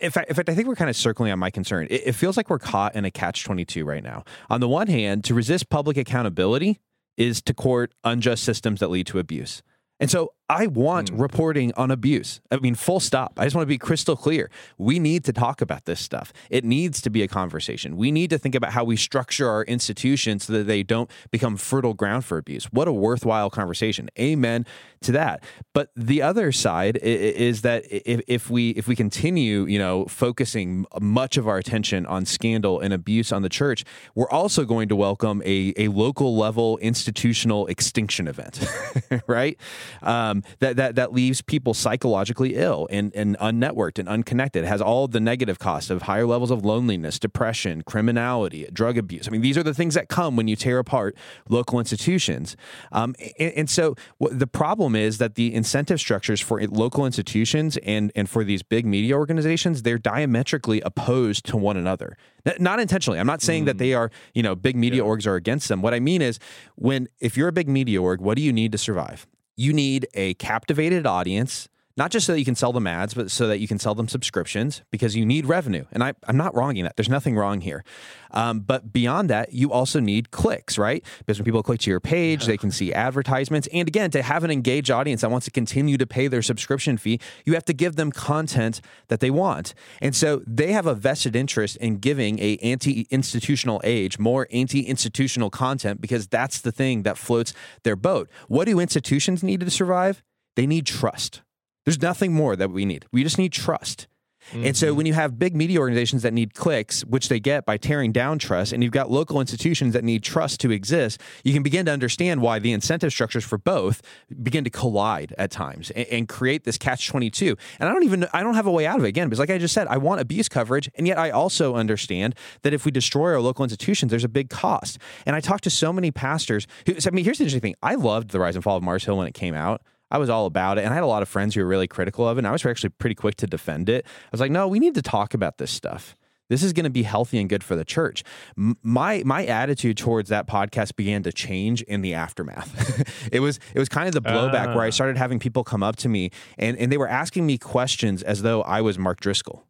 In 0.00 0.10
fact, 0.10 0.30
in 0.30 0.34
fact, 0.34 0.48
I 0.48 0.54
think 0.54 0.66
we're 0.66 0.76
kind 0.76 0.88
of 0.88 0.96
circling 0.96 1.30
on 1.30 1.38
my 1.38 1.50
concern. 1.50 1.86
It, 1.90 2.06
it 2.06 2.12
feels 2.14 2.36
like 2.36 2.48
we're 2.48 2.58
caught 2.58 2.96
in 2.96 3.04
a 3.04 3.10
catch 3.10 3.44
twenty 3.44 3.64
two 3.64 3.84
right 3.84 4.02
now. 4.02 4.24
On 4.48 4.60
the 4.60 4.68
one 4.68 4.86
hand, 4.86 5.24
to 5.24 5.34
resist 5.34 5.68
public 5.68 5.96
accountability 5.96 6.80
is 7.16 7.42
to 7.42 7.54
court 7.54 7.92
unjust 8.02 8.42
systems 8.42 8.80
that 8.80 8.88
lead 8.88 9.06
to 9.08 9.18
abuse. 9.18 9.62
And 10.00 10.10
so 10.10 10.32
I 10.48 10.66
want 10.66 11.10
mm. 11.10 11.20
reporting 11.20 11.72
on 11.74 11.90
abuse. 11.90 12.40
I 12.50 12.58
mean, 12.58 12.74
full 12.74 13.00
stop. 13.00 13.32
I 13.38 13.44
just 13.44 13.56
want 13.56 13.64
to 13.64 13.68
be 13.68 13.78
crystal 13.78 14.14
clear. 14.14 14.50
We 14.76 14.98
need 14.98 15.24
to 15.24 15.32
talk 15.32 15.62
about 15.62 15.86
this 15.86 16.00
stuff. 16.00 16.32
It 16.50 16.64
needs 16.64 17.00
to 17.02 17.10
be 17.10 17.22
a 17.22 17.28
conversation. 17.28 17.96
We 17.96 18.12
need 18.12 18.28
to 18.30 18.38
think 18.38 18.54
about 18.54 18.72
how 18.72 18.84
we 18.84 18.96
structure 18.96 19.48
our 19.48 19.64
institutions 19.64 20.44
so 20.44 20.52
that 20.52 20.64
they 20.64 20.82
don't 20.82 21.10
become 21.30 21.56
fertile 21.56 21.94
ground 21.94 22.26
for 22.26 22.36
abuse. 22.36 22.66
What 22.66 22.88
a 22.88 22.92
worthwhile 22.92 23.48
conversation. 23.48 24.10
Amen 24.18 24.66
to 25.04 25.12
that. 25.12 25.42
But 25.72 25.90
the 25.96 26.20
other 26.22 26.52
side 26.52 26.96
is 26.98 27.62
that 27.62 27.84
if, 27.88 28.50
we 28.50 28.70
if 28.70 28.86
we 28.86 28.96
continue, 28.96 29.64
you 29.64 29.78
know, 29.78 30.06
focusing 30.06 30.86
much 31.00 31.36
of 31.36 31.46
our 31.46 31.58
attention 31.58 32.04
on 32.06 32.26
scandal 32.26 32.80
and 32.80 32.92
abuse 32.92 33.32
on 33.32 33.42
the 33.42 33.48
church, 33.48 33.84
we're 34.14 34.28
also 34.28 34.64
going 34.64 34.88
to 34.88 34.96
welcome 34.96 35.42
a, 35.44 35.72
a 35.76 35.88
local 35.88 36.36
level 36.36 36.78
institutional 36.78 37.66
extinction 37.68 38.28
event, 38.28 38.66
right? 39.26 39.58
Um, 40.02 40.33
that, 40.58 40.76
that, 40.76 40.94
that 40.94 41.12
leaves 41.12 41.42
people 41.42 41.74
psychologically 41.74 42.54
ill 42.54 42.88
and, 42.90 43.14
and 43.14 43.36
unnetworked 43.38 43.98
and 43.98 44.08
unconnected. 44.08 44.64
It 44.64 44.66
has 44.66 44.80
all 44.80 45.08
the 45.08 45.20
negative 45.20 45.58
costs 45.58 45.90
of 45.90 46.02
higher 46.02 46.26
levels 46.26 46.50
of 46.50 46.64
loneliness, 46.64 47.18
depression, 47.18 47.82
criminality, 47.82 48.66
drug 48.72 48.98
abuse. 48.98 49.28
I 49.28 49.30
mean, 49.30 49.40
these 49.40 49.58
are 49.58 49.62
the 49.62 49.74
things 49.74 49.94
that 49.94 50.08
come 50.08 50.36
when 50.36 50.48
you 50.48 50.56
tear 50.56 50.78
apart 50.78 51.16
local 51.48 51.78
institutions. 51.78 52.56
Um, 52.92 53.14
and, 53.38 53.52
and, 53.52 53.70
so 53.70 53.96
the 54.20 54.46
problem 54.46 54.94
is 54.94 55.18
that 55.18 55.34
the 55.34 55.54
incentive 55.54 55.98
structures 55.98 56.40
for 56.40 56.60
local 56.68 57.06
institutions 57.06 57.76
and, 57.78 58.12
and 58.14 58.28
for 58.28 58.44
these 58.44 58.62
big 58.62 58.86
media 58.86 59.16
organizations, 59.16 59.82
they're 59.82 59.98
diametrically 59.98 60.80
opposed 60.82 61.44
to 61.46 61.56
one 61.56 61.76
another. 61.76 62.16
Not 62.58 62.78
intentionally. 62.78 63.18
I'm 63.18 63.26
not 63.26 63.40
saying 63.40 63.62
mm. 63.62 63.66
that 63.66 63.78
they 63.78 63.94
are, 63.94 64.10
you 64.34 64.42
know, 64.42 64.54
big 64.54 64.76
media 64.76 65.02
yeah. 65.02 65.08
orgs 65.08 65.26
are 65.26 65.34
against 65.34 65.68
them. 65.68 65.80
What 65.80 65.94
I 65.94 66.00
mean 66.00 66.20
is 66.20 66.38
when 66.74 67.08
if 67.18 67.36
you're 67.36 67.48
a 67.48 67.52
big 67.52 67.68
media 67.68 68.02
org, 68.02 68.20
what 68.20 68.36
do 68.36 68.42
you 68.42 68.52
need 68.52 68.72
to 68.72 68.78
survive? 68.78 69.26
You 69.56 69.72
need 69.72 70.06
a 70.14 70.34
captivated 70.34 71.06
audience 71.06 71.68
not 71.96 72.10
just 72.10 72.26
so 72.26 72.32
that 72.32 72.38
you 72.40 72.44
can 72.44 72.56
sell 72.56 72.72
them 72.72 72.86
ads, 72.86 73.14
but 73.14 73.30
so 73.30 73.46
that 73.46 73.58
you 73.58 73.68
can 73.68 73.78
sell 73.78 73.94
them 73.94 74.08
subscriptions 74.08 74.82
because 74.90 75.14
you 75.14 75.24
need 75.24 75.46
revenue. 75.46 75.84
And 75.92 76.02
I, 76.02 76.14
I'm 76.26 76.36
not 76.36 76.54
wronging 76.54 76.84
that. 76.84 76.96
There's 76.96 77.08
nothing 77.08 77.36
wrong 77.36 77.60
here. 77.60 77.84
Um, 78.32 78.60
but 78.60 78.92
beyond 78.92 79.30
that, 79.30 79.52
you 79.52 79.70
also 79.70 80.00
need 80.00 80.32
clicks, 80.32 80.76
right? 80.76 81.04
Because 81.20 81.38
when 81.38 81.44
people 81.44 81.62
click 81.62 81.78
to 81.80 81.90
your 81.90 82.00
page, 82.00 82.46
they 82.46 82.56
can 82.56 82.72
see 82.72 82.92
advertisements. 82.92 83.68
And 83.72 83.86
again, 83.86 84.10
to 84.10 84.22
have 84.22 84.42
an 84.42 84.50
engaged 84.50 84.90
audience 84.90 85.20
that 85.20 85.30
wants 85.30 85.44
to 85.44 85.52
continue 85.52 85.96
to 85.96 86.06
pay 86.06 86.26
their 86.26 86.42
subscription 86.42 86.96
fee, 86.96 87.20
you 87.44 87.54
have 87.54 87.64
to 87.66 87.72
give 87.72 87.94
them 87.94 88.10
content 88.10 88.80
that 89.06 89.20
they 89.20 89.30
want. 89.30 89.72
And 90.02 90.16
so 90.16 90.42
they 90.48 90.72
have 90.72 90.86
a 90.86 90.94
vested 90.94 91.36
interest 91.36 91.76
in 91.76 91.98
giving 91.98 92.40
a 92.40 92.56
anti-institutional 92.56 93.80
age 93.84 94.18
more 94.18 94.48
anti-institutional 94.52 95.50
content 95.50 96.00
because 96.00 96.26
that's 96.26 96.60
the 96.60 96.72
thing 96.72 97.04
that 97.04 97.16
floats 97.16 97.54
their 97.84 97.96
boat. 97.96 98.28
What 98.48 98.64
do 98.64 98.80
institutions 98.80 99.44
need 99.44 99.60
to 99.60 99.70
survive? 99.70 100.24
They 100.56 100.66
need 100.66 100.86
trust. 100.86 101.43
There's 101.84 102.00
nothing 102.00 102.32
more 102.32 102.56
that 102.56 102.70
we 102.70 102.84
need. 102.84 103.06
We 103.12 103.22
just 103.22 103.38
need 103.38 103.52
trust. 103.52 104.06
Mm-hmm. 104.50 104.66
And 104.66 104.76
so 104.76 104.88
mm-hmm. 104.88 104.96
when 104.96 105.06
you 105.06 105.14
have 105.14 105.38
big 105.38 105.56
media 105.56 105.78
organizations 105.80 106.22
that 106.22 106.32
need 106.32 106.54
clicks, 106.54 107.04
which 107.04 107.28
they 107.28 107.40
get 107.40 107.64
by 107.64 107.76
tearing 107.76 108.12
down 108.12 108.38
trust, 108.38 108.72
and 108.72 108.82
you've 108.82 108.92
got 108.92 109.10
local 109.10 109.40
institutions 109.40 109.94
that 109.94 110.04
need 110.04 110.22
trust 110.22 110.60
to 110.60 110.70
exist, 110.70 111.20
you 111.44 111.52
can 111.52 111.62
begin 111.62 111.86
to 111.86 111.92
understand 111.92 112.42
why 112.42 112.58
the 112.58 112.72
incentive 112.72 113.12
structures 113.12 113.44
for 113.44 113.58
both 113.58 114.02
begin 114.42 114.64
to 114.64 114.70
collide 114.70 115.34
at 115.38 115.50
times 115.50 115.90
and, 115.92 116.06
and 116.08 116.28
create 116.28 116.64
this 116.64 116.76
catch 116.76 117.08
22. 117.08 117.56
And 117.78 117.88
I 117.88 117.92
don't 117.92 118.04
even, 118.04 118.26
I 118.32 118.42
don't 118.42 118.54
have 118.54 118.66
a 118.66 118.72
way 118.72 118.86
out 118.86 118.98
of 118.98 119.04
it 119.04 119.08
again, 119.08 119.28
because 119.28 119.38
like 119.38 119.50
I 119.50 119.58
just 119.58 119.74
said, 119.74 119.86
I 119.88 119.96
want 119.96 120.20
abuse 120.20 120.48
coverage. 120.48 120.90
And 120.94 121.06
yet 121.06 121.18
I 121.18 121.30
also 121.30 121.74
understand 121.74 122.34
that 122.62 122.74
if 122.74 122.84
we 122.84 122.90
destroy 122.90 123.32
our 123.32 123.40
local 123.40 123.64
institutions, 123.64 124.10
there's 124.10 124.24
a 124.24 124.28
big 124.28 124.50
cost. 124.50 124.98
And 125.26 125.34
I 125.34 125.40
talked 125.40 125.64
to 125.64 125.70
so 125.70 125.92
many 125.92 126.10
pastors 126.10 126.66
who, 126.86 126.94
I 127.06 127.10
mean, 127.10 127.24
here's 127.24 127.38
the 127.38 127.44
interesting 127.44 127.60
thing. 127.60 127.76
I 127.82 127.94
loved 127.94 128.30
The 128.30 128.40
Rise 128.40 128.56
and 128.56 128.64
Fall 128.64 128.76
of 128.76 128.82
Mars 128.82 129.04
Hill 129.04 129.16
when 129.16 129.26
it 129.26 129.34
came 129.34 129.54
out. 129.54 129.82
I 130.14 130.18
was 130.18 130.30
all 130.30 130.46
about 130.46 130.78
it. 130.78 130.84
And 130.84 130.92
I 130.92 130.94
had 130.94 131.02
a 131.02 131.08
lot 131.08 131.22
of 131.22 131.28
friends 131.28 131.56
who 131.56 131.60
were 131.60 131.66
really 131.66 131.88
critical 131.88 132.28
of 132.28 132.38
it. 132.38 132.40
And 132.40 132.46
I 132.46 132.52
was 132.52 132.64
actually 132.64 132.90
pretty 132.90 133.16
quick 133.16 133.34
to 133.38 133.48
defend 133.48 133.88
it. 133.88 134.06
I 134.06 134.28
was 134.30 134.40
like, 134.40 134.52
no, 134.52 134.68
we 134.68 134.78
need 134.78 134.94
to 134.94 135.02
talk 135.02 135.34
about 135.34 135.58
this 135.58 135.72
stuff. 135.72 136.14
This 136.48 136.62
is 136.62 136.72
going 136.72 136.84
to 136.84 136.90
be 136.90 137.02
healthy 137.02 137.40
and 137.40 137.48
good 137.48 137.64
for 137.64 137.74
the 137.74 137.84
church. 137.84 138.22
My 138.54 139.24
my 139.24 139.44
attitude 139.44 139.96
towards 139.96 140.28
that 140.28 140.46
podcast 140.46 140.94
began 140.94 141.24
to 141.24 141.32
change 141.32 141.82
in 141.82 142.00
the 142.02 142.14
aftermath. 142.14 143.28
it 143.32 143.40
was 143.40 143.58
it 143.74 143.78
was 143.80 143.88
kind 143.88 144.06
of 144.06 144.14
the 144.14 144.22
blowback 144.22 144.68
uh. 144.68 144.74
where 144.74 144.84
I 144.84 144.88
ah. 144.88 144.90
started 144.90 145.16
having 145.16 145.40
people 145.40 145.64
come 145.64 145.82
up 145.82 145.96
to 145.96 146.08
me 146.08 146.30
and, 146.58 146.78
and 146.78 146.92
they 146.92 146.96
were 146.96 147.08
asking 147.08 147.44
me 147.44 147.58
questions 147.58 148.22
as 148.22 148.42
though 148.42 148.62
I 148.62 148.82
was 148.82 148.96
Mark 148.96 149.18
Driscoll 149.18 149.66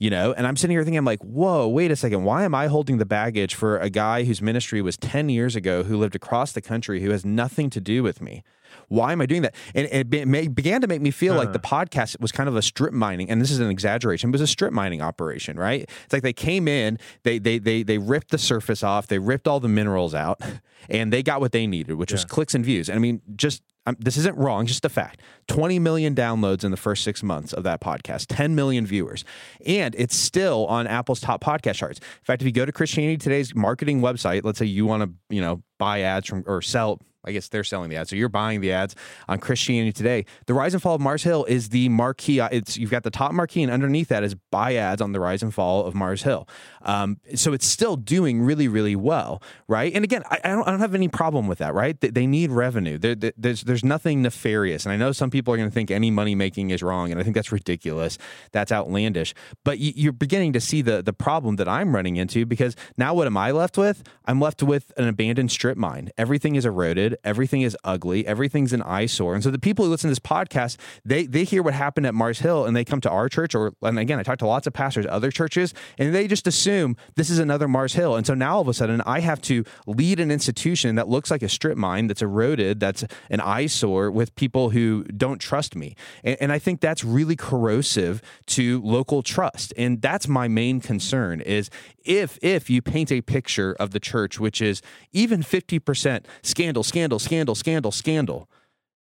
you 0.00 0.10
know 0.10 0.32
and 0.32 0.44
i'm 0.44 0.56
sitting 0.56 0.74
here 0.74 0.82
thinking 0.82 0.98
i'm 0.98 1.04
like 1.04 1.22
whoa 1.22 1.68
wait 1.68 1.92
a 1.92 1.96
second 1.96 2.24
why 2.24 2.42
am 2.42 2.52
i 2.52 2.66
holding 2.66 2.98
the 2.98 3.06
baggage 3.06 3.54
for 3.54 3.78
a 3.78 3.88
guy 3.88 4.24
whose 4.24 4.42
ministry 4.42 4.82
was 4.82 4.96
10 4.96 5.28
years 5.28 5.54
ago 5.54 5.84
who 5.84 5.96
lived 5.96 6.16
across 6.16 6.50
the 6.50 6.60
country 6.60 7.00
who 7.00 7.10
has 7.10 7.24
nothing 7.24 7.70
to 7.70 7.80
do 7.80 8.02
with 8.02 8.20
me 8.20 8.42
why 8.88 9.12
am 9.12 9.20
I 9.20 9.26
doing 9.26 9.42
that? 9.42 9.54
And 9.74 9.88
it 9.90 10.54
began 10.54 10.80
to 10.80 10.86
make 10.86 11.00
me 11.00 11.10
feel 11.10 11.34
uh 11.34 11.38
like 11.38 11.52
the 11.52 11.60
uh-huh. 11.60 11.84
podcast 11.84 12.20
was 12.20 12.32
kind 12.32 12.48
of 12.48 12.56
a 12.56 12.62
strip 12.62 12.92
mining, 12.92 13.30
and 13.30 13.40
this 13.40 13.50
is 13.50 13.60
an 13.60 13.70
exaggeration, 13.70 14.30
but 14.30 14.38
it 14.38 14.42
was 14.42 14.50
a 14.50 14.52
strip 14.52 14.72
mining 14.72 15.02
operation, 15.02 15.58
right? 15.58 15.88
It's 16.04 16.12
like 16.12 16.22
they 16.22 16.32
came 16.32 16.68
in, 16.68 16.98
they 17.22 17.38
they 17.38 17.58
they 17.58 17.82
they 17.82 17.98
ripped 17.98 18.30
the 18.30 18.38
surface 18.38 18.82
off, 18.82 19.06
they 19.06 19.18
ripped 19.18 19.48
all 19.48 19.60
the 19.60 19.68
minerals 19.68 20.14
out, 20.14 20.40
and 20.88 21.12
they 21.12 21.22
got 21.22 21.40
what 21.40 21.52
they 21.52 21.66
needed, 21.66 21.94
which 21.94 22.10
yeah. 22.10 22.16
was 22.16 22.24
clicks 22.24 22.54
and 22.54 22.64
views. 22.64 22.88
And 22.88 22.96
I 22.96 23.00
mean, 23.00 23.22
just 23.36 23.62
I'm, 23.86 23.96
this 23.98 24.16
isn't 24.16 24.36
wrong, 24.36 24.66
just 24.66 24.84
a 24.84 24.88
fact. 24.88 25.20
20 25.48 25.78
million 25.78 26.14
downloads 26.14 26.64
in 26.64 26.70
the 26.70 26.76
first 26.76 27.04
six 27.04 27.22
months 27.22 27.52
of 27.52 27.64
that 27.64 27.80
podcast, 27.80 28.26
10 28.28 28.54
million 28.54 28.86
viewers. 28.86 29.24
And 29.66 29.94
it's 29.96 30.16
still 30.16 30.66
on 30.66 30.86
Apple's 30.86 31.20
top 31.20 31.42
podcast 31.44 31.74
charts. 31.74 31.98
In 31.98 32.24
fact, 32.24 32.42
if 32.42 32.46
you 32.46 32.52
go 32.52 32.64
to 32.64 32.72
Christianity 32.72 33.18
Today's 33.18 33.54
marketing 33.54 34.00
website, 34.00 34.42
let's 34.44 34.58
say 34.58 34.66
you 34.66 34.86
want 34.86 35.02
to, 35.02 35.34
you 35.34 35.40
know, 35.40 35.62
buy 35.78 36.00
ads 36.00 36.26
from 36.26 36.44
or 36.46 36.62
sell 36.62 37.00
I 37.24 37.32
guess 37.32 37.48
they're 37.48 37.64
selling 37.64 37.90
the 37.90 37.96
ads. 37.96 38.10
So 38.10 38.16
you're 38.16 38.28
buying 38.28 38.60
the 38.60 38.72
ads 38.72 38.94
on 39.28 39.38
Christianity 39.38 39.92
Today. 39.92 40.26
The 40.46 40.54
Rise 40.54 40.74
and 40.74 40.82
Fall 40.82 40.94
of 40.94 41.00
Mars 41.00 41.22
Hill 41.22 41.44
is 41.44 41.70
the 41.70 41.88
marquee. 41.88 42.40
It's 42.40 42.76
you've 42.76 42.90
got 42.90 43.02
the 43.02 43.10
top 43.10 43.32
marquee, 43.32 43.62
and 43.62 43.72
underneath 43.72 44.08
that 44.08 44.22
is 44.22 44.34
buy 44.50 44.74
ads 44.74 45.00
on 45.00 45.12
the 45.12 45.20
Rise 45.20 45.42
and 45.42 45.52
Fall 45.54 45.84
of 45.84 45.94
Mars 45.94 46.22
Hill. 46.22 46.48
Um, 46.84 47.18
so 47.34 47.52
it's 47.52 47.66
still 47.66 47.96
doing 47.96 48.42
really, 48.42 48.68
really 48.68 48.96
well, 48.96 49.42
right? 49.68 49.92
And 49.94 50.04
again, 50.04 50.22
I, 50.30 50.40
I, 50.44 50.48
don't, 50.50 50.66
I 50.68 50.70
don't 50.70 50.80
have 50.80 50.94
any 50.94 51.08
problem 51.08 51.46
with 51.46 51.58
that, 51.58 51.74
right? 51.74 51.98
They, 52.00 52.10
they 52.10 52.26
need 52.26 52.50
revenue. 52.50 52.98
There, 52.98 53.14
there's 53.14 53.62
there's 53.62 53.84
nothing 53.84 54.22
nefarious, 54.22 54.84
and 54.84 54.92
I 54.92 54.96
know 54.96 55.12
some 55.12 55.30
people 55.30 55.52
are 55.54 55.56
going 55.56 55.68
to 55.68 55.74
think 55.74 55.90
any 55.90 56.10
money 56.10 56.34
making 56.34 56.70
is 56.70 56.82
wrong, 56.82 57.10
and 57.10 57.20
I 57.20 57.24
think 57.24 57.34
that's 57.34 57.52
ridiculous. 57.52 58.18
That's 58.52 58.70
outlandish. 58.70 59.34
But 59.64 59.78
you, 59.78 59.92
you're 59.96 60.12
beginning 60.12 60.52
to 60.52 60.60
see 60.60 60.82
the 60.82 61.02
the 61.02 61.12
problem 61.12 61.56
that 61.56 61.68
I'm 61.68 61.94
running 61.94 62.16
into 62.16 62.44
because 62.46 62.76
now 62.96 63.14
what 63.14 63.26
am 63.26 63.36
I 63.36 63.50
left 63.50 63.78
with? 63.78 64.02
I'm 64.26 64.40
left 64.40 64.62
with 64.62 64.92
an 64.96 65.08
abandoned 65.08 65.50
strip 65.50 65.76
mine. 65.76 66.10
Everything 66.18 66.54
is 66.54 66.66
eroded. 66.66 67.16
Everything 67.24 67.62
is 67.62 67.76
ugly. 67.84 68.26
Everything's 68.26 68.72
an 68.72 68.82
eyesore. 68.82 69.34
And 69.34 69.42
so 69.42 69.50
the 69.50 69.58
people 69.58 69.84
who 69.84 69.90
listen 69.90 70.08
to 70.08 70.12
this 70.12 70.18
podcast, 70.18 70.76
they 71.04 71.26
they 71.26 71.44
hear 71.44 71.62
what 71.62 71.74
happened 71.74 72.06
at 72.06 72.14
Mars 72.14 72.40
Hill 72.40 72.66
and 72.66 72.76
they 72.76 72.84
come 72.84 73.00
to 73.00 73.10
our 73.10 73.28
church, 73.28 73.54
or 73.54 73.72
and 73.82 73.98
again, 73.98 74.18
I 74.18 74.22
talk 74.22 74.38
to 74.38 74.46
lots 74.46 74.66
of 74.66 74.72
pastors, 74.72 75.06
other 75.08 75.30
churches, 75.30 75.72
and 75.98 76.14
they 76.14 76.26
just 76.26 76.46
assume 76.46 76.73
this 77.16 77.30
is 77.30 77.38
another 77.38 77.68
Mars 77.68 77.94
Hill. 77.94 78.16
And 78.16 78.26
so 78.26 78.34
now 78.34 78.56
all 78.56 78.60
of 78.60 78.68
a 78.68 78.74
sudden, 78.74 79.00
I 79.02 79.20
have 79.20 79.40
to 79.42 79.64
lead 79.86 80.20
an 80.20 80.30
institution 80.30 80.96
that 80.96 81.08
looks 81.08 81.30
like 81.30 81.42
a 81.42 81.48
strip 81.48 81.76
mine, 81.76 82.06
that's 82.06 82.22
eroded, 82.22 82.80
that's 82.80 83.04
an 83.30 83.40
eyesore 83.40 84.10
with 84.10 84.34
people 84.34 84.70
who 84.70 85.04
don't 85.04 85.38
trust 85.38 85.76
me. 85.76 85.94
And, 86.22 86.36
and 86.40 86.52
I 86.52 86.58
think 86.58 86.80
that's 86.80 87.04
really 87.04 87.36
corrosive 87.36 88.22
to 88.46 88.80
local 88.82 89.22
trust. 89.22 89.72
And 89.76 90.02
that's 90.02 90.28
my 90.28 90.48
main 90.48 90.80
concern 90.80 91.40
is 91.40 91.70
if 92.04 92.38
if 92.42 92.68
you 92.68 92.82
paint 92.82 93.10
a 93.10 93.20
picture 93.20 93.74
of 93.78 93.90
the 93.90 94.00
church 94.00 94.38
which 94.38 94.60
is 94.60 94.82
even 95.12 95.42
50% 95.42 96.24
scandal 96.42 96.82
scandal 96.82 97.18
scandal 97.18 97.54
scandal 97.54 97.92
scandal 97.92 98.48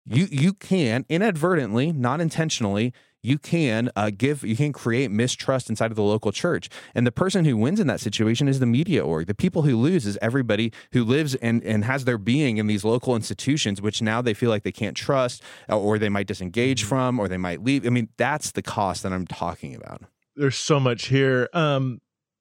you 0.05 0.27
you 0.29 0.53
can 0.53 1.05
inadvertently 1.09 1.91
not 1.91 2.19
intentionally 2.21 2.93
you 3.21 3.37
can 3.37 3.89
uh, 3.95 4.09
give 4.15 4.43
you 4.43 4.55
can 4.55 4.71
create 4.71 5.11
mistrust 5.11 5.69
inside 5.69 5.91
of 5.91 5.95
the 5.95 6.03
local 6.03 6.31
church 6.31 6.69
and 6.95 7.05
the 7.05 7.11
person 7.11 7.45
who 7.45 7.57
wins 7.57 7.79
in 7.79 7.87
that 7.87 7.99
situation 7.99 8.47
is 8.47 8.59
the 8.59 8.65
media 8.65 9.03
org 9.05 9.27
the 9.27 9.33
people 9.35 9.63
who 9.63 9.75
lose 9.75 10.05
is 10.05 10.17
everybody 10.21 10.71
who 10.93 11.03
lives 11.03 11.35
and, 11.35 11.63
and 11.63 11.83
has 11.85 12.05
their 12.05 12.17
being 12.17 12.57
in 12.57 12.67
these 12.67 12.83
local 12.83 13.15
institutions 13.15 13.81
which 13.81 14.01
now 14.01 14.21
they 14.21 14.33
feel 14.33 14.49
like 14.49 14.63
they 14.63 14.71
can't 14.71 14.95
trust 14.95 15.43
uh, 15.69 15.77
or 15.77 15.97
they 15.99 16.09
might 16.09 16.27
disengage 16.27 16.81
Mm-hmm. 16.81 16.89
from 16.89 17.19
or 17.19 17.27
they 17.27 17.37
might 17.37 17.63
leave 17.63 17.85
i 17.85 17.89
mean 17.89 18.09
that's 18.17 18.51
the 18.51 18.61
cost 18.61 19.03
that 19.03 19.11
i'm 19.11 19.27
talking 19.27 19.75
about 19.75 20.01
there's 20.35 20.57
so 20.57 20.79
much 20.79 21.07
here. 21.07 21.49
Um, 21.53 21.99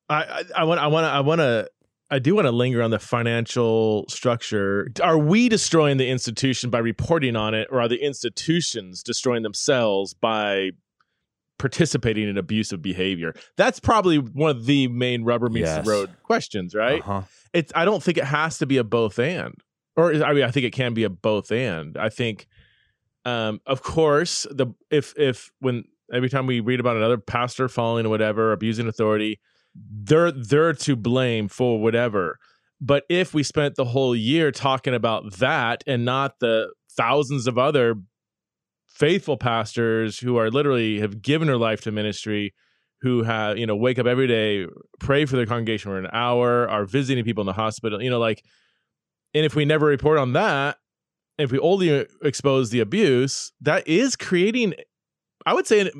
I 0.09 0.45
I 0.57 0.65
want 0.65 0.81
I 0.81 0.87
want 0.87 1.05
to 1.05 1.09
I 1.09 1.21
want 1.21 1.41
to 1.41 1.69
I 2.11 2.19
do 2.19 2.35
want 2.35 2.47
to 2.47 2.53
linger 2.53 2.83
on 2.83 2.91
the 2.91 2.99
financial 2.99 4.07
structure. 4.09 4.89
Are 5.03 5.19
we 5.19 5.49
destroying 5.49 5.99
the 5.99 6.09
institution 6.09 6.71
by 6.71 6.79
reporting 6.79 7.37
on 7.37 7.55
it, 7.55 7.69
or 7.71 7.81
are 7.83 7.89
the 7.89 8.03
institutions 8.03 9.03
destroying 9.03 9.43
themselves 9.43 10.15
by 10.15 10.71
participating 11.59 12.29
in 12.29 12.39
abusive 12.39 12.81
behavior? 12.81 13.35
That's 13.57 13.81
probably 13.81 14.17
one 14.19 14.51
of 14.51 14.65
the 14.67 14.89
main 14.89 15.25
rubber 15.25 15.49
meets 15.51 15.67
Yes. 15.67 15.85
the 15.85 15.91
road 15.91 16.11
questions, 16.23 16.75
right? 16.75 17.01
uh-huh. 17.03 17.23
It's 17.53 17.73
I 17.75 17.85
don't 17.85 18.03
think 18.03 18.17
it 18.19 18.25
has 18.25 18.59
to 18.59 18.67
be 18.67 18.77
a 18.79 18.85
both 18.85 19.19
and, 19.19 19.55
or 19.97 20.13
I 20.25 20.33
mean 20.33 20.45
I 20.45 20.51
think 20.51 20.65
it 20.65 20.73
can 20.73 20.95
be 20.95 21.05
a 21.05 21.11
both 21.11 21.51
and. 21.51 21.97
I 21.99 22.09
think, 22.09 22.47
um, 23.25 23.61
of 23.67 23.83
course, 23.83 24.47
the 24.51 24.69
if 24.91 25.15
if 25.19 25.51
when 25.61 25.85
every 26.13 26.29
time 26.31 26.47
we 26.47 26.61
read 26.61 26.81
about 26.81 26.97
another 26.97 27.19
pastor 27.19 27.69
falling 27.69 28.07
or 28.07 28.09
whatever, 28.09 28.53
abusing 28.53 28.87
authority, 28.89 29.41
they're 29.75 30.33
they're 30.33 30.73
to 30.73 30.97
blame 30.97 31.49
for 31.49 31.81
whatever. 31.81 32.39
But 32.81 33.05
if 33.09 33.35
we 33.35 33.43
spent 33.43 33.75
the 33.75 33.85
whole 33.85 34.15
year 34.15 34.53
talking 34.53 34.95
about 34.95 35.39
that 35.39 35.83
and 35.87 36.05
not 36.05 36.39
the 36.41 36.73
thousands 36.97 37.47
of 37.47 37.59
other 37.59 37.97
faithful 38.87 39.37
pastors 39.37 40.19
who 40.19 40.37
are 40.37 40.51
literally 40.51 41.01
have 41.01 41.23
given 41.23 41.47
their 41.49 41.57
life 41.57 41.81
to 41.83 41.93
ministry, 41.93 42.55
who 43.01 43.23
have, 43.23 43.59
you 43.59 43.67
know, 43.67 43.77
wake 43.77 43.99
up 43.99 44.07
every 44.07 44.27
day, 44.27 44.67
pray 44.99 45.25
for 45.25 45.37
their 45.37 45.47
congregation 45.47 45.91
for 45.91 45.99
an 45.99 46.09
hour, 46.13 46.69
are 46.69 46.85
visiting 46.85 47.25
people 47.25 47.43
in 47.43 47.47
the 47.47 47.53
hospital, 47.53 48.03
you 48.03 48.11
know, 48.11 48.19
like, 48.19 48.43
and 49.35 49.45
if 49.45 49.55
we 49.55 49.65
never 49.65 49.87
report 49.87 50.19
on 50.19 50.33
that, 50.33 50.77
if 51.39 51.53
we 51.53 51.59
only 51.61 52.07
expose 52.23 52.71
the 52.71 52.81
abuse, 52.81 53.53
that 53.61 53.87
is 53.87 54.17
creating, 54.17 54.75
I 55.47 55.55
would 55.55 55.67
say, 55.67 55.91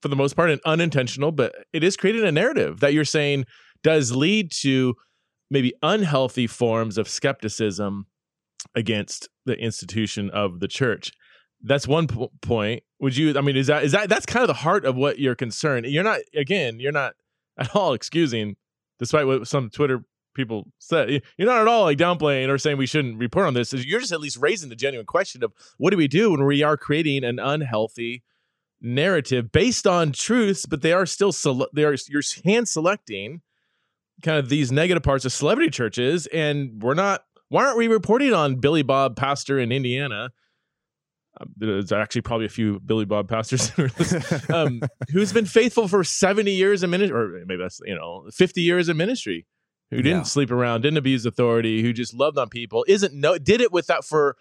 for 0.00 0.08
the 0.08 0.16
most 0.16 0.36
part, 0.36 0.50
an 0.50 0.60
unintentional, 0.64 1.32
but 1.32 1.54
it 1.72 1.82
is 1.82 1.96
creating 1.96 2.24
a 2.24 2.32
narrative 2.32 2.80
that 2.80 2.92
you're 2.92 3.04
saying 3.04 3.46
does 3.82 4.12
lead 4.14 4.50
to 4.50 4.94
maybe 5.50 5.72
unhealthy 5.82 6.46
forms 6.46 6.98
of 6.98 7.08
skepticism 7.08 8.06
against 8.74 9.28
the 9.46 9.58
institution 9.58 10.30
of 10.30 10.60
the 10.60 10.68
church. 10.68 11.12
That's 11.62 11.88
one 11.88 12.06
po- 12.06 12.32
point. 12.40 12.82
Would 13.00 13.16
you? 13.16 13.36
I 13.36 13.40
mean, 13.40 13.56
is 13.56 13.66
that 13.68 13.84
is 13.84 13.92
that 13.92 14.08
that's 14.08 14.26
kind 14.26 14.42
of 14.42 14.48
the 14.48 14.54
heart 14.54 14.84
of 14.84 14.96
what 14.96 15.18
you're 15.18 15.34
concerned? 15.34 15.86
You're 15.86 16.04
not 16.04 16.20
again. 16.34 16.78
You're 16.80 16.92
not 16.92 17.14
at 17.58 17.74
all 17.74 17.92
excusing, 17.92 18.56
despite 18.98 19.26
what 19.26 19.46
some 19.48 19.70
Twitter 19.70 20.04
people 20.34 20.68
said. 20.78 21.22
You're 21.36 21.48
not 21.48 21.60
at 21.60 21.68
all 21.68 21.84
like 21.84 21.98
downplaying 21.98 22.48
or 22.48 22.58
saying 22.58 22.76
we 22.76 22.86
shouldn't 22.86 23.18
report 23.18 23.46
on 23.46 23.54
this. 23.54 23.72
You're 23.72 24.00
just 24.00 24.12
at 24.12 24.20
least 24.20 24.36
raising 24.36 24.68
the 24.68 24.76
genuine 24.76 25.06
question 25.06 25.42
of 25.42 25.52
what 25.78 25.90
do 25.90 25.96
we 25.96 26.06
do 26.06 26.30
when 26.30 26.44
we 26.44 26.62
are 26.62 26.76
creating 26.76 27.24
an 27.24 27.40
unhealthy 27.40 28.22
narrative 28.80 29.50
based 29.52 29.86
on 29.86 30.12
truths, 30.12 30.66
but 30.66 30.82
they 30.82 30.92
are 30.92 31.06
still 31.06 31.32
sele- 31.32 31.68
they 31.74 31.84
are 31.84 31.96
you're 32.08 32.22
hand 32.44 32.68
selecting 32.68 33.40
kind 34.22 34.38
of 34.38 34.48
these 34.48 34.72
negative 34.72 35.02
parts 35.02 35.24
of 35.24 35.32
celebrity 35.32 35.70
churches, 35.70 36.26
and 36.28 36.82
we're 36.82 36.94
not. 36.94 37.22
Why 37.50 37.64
aren't 37.64 37.78
we 37.78 37.88
reporting 37.88 38.34
on 38.34 38.56
Billy 38.56 38.82
Bob 38.82 39.16
pastor 39.16 39.58
in 39.58 39.72
Indiana? 39.72 40.30
Um, 41.40 41.48
there's 41.56 41.92
actually 41.92 42.22
probably 42.22 42.46
a 42.46 42.50
few 42.50 42.80
Billy 42.80 43.04
Bob 43.04 43.28
pastors 43.28 43.70
um, 44.50 44.80
who's 45.12 45.32
been 45.32 45.46
faithful 45.46 45.86
for 45.88 46.02
70 46.04 46.50
years 46.50 46.82
in 46.82 46.90
ministry, 46.90 47.16
or 47.16 47.44
maybe 47.46 47.62
that's 47.62 47.80
you 47.84 47.94
know 47.94 48.26
50 48.32 48.60
years 48.60 48.88
in 48.88 48.96
ministry, 48.96 49.46
who 49.90 49.98
didn't 49.98 50.18
Yeah. 50.18 50.22
sleep 50.24 50.50
around, 50.50 50.82
didn't 50.82 50.98
abuse 50.98 51.24
authority, 51.24 51.80
who 51.82 51.92
just 51.92 52.12
loved 52.12 52.36
on 52.38 52.48
people, 52.48 52.84
isn't 52.88 53.14
no 53.14 53.38
did 53.38 53.60
it 53.60 53.72
with 53.72 53.86
that 53.86 54.04
for 54.04 54.36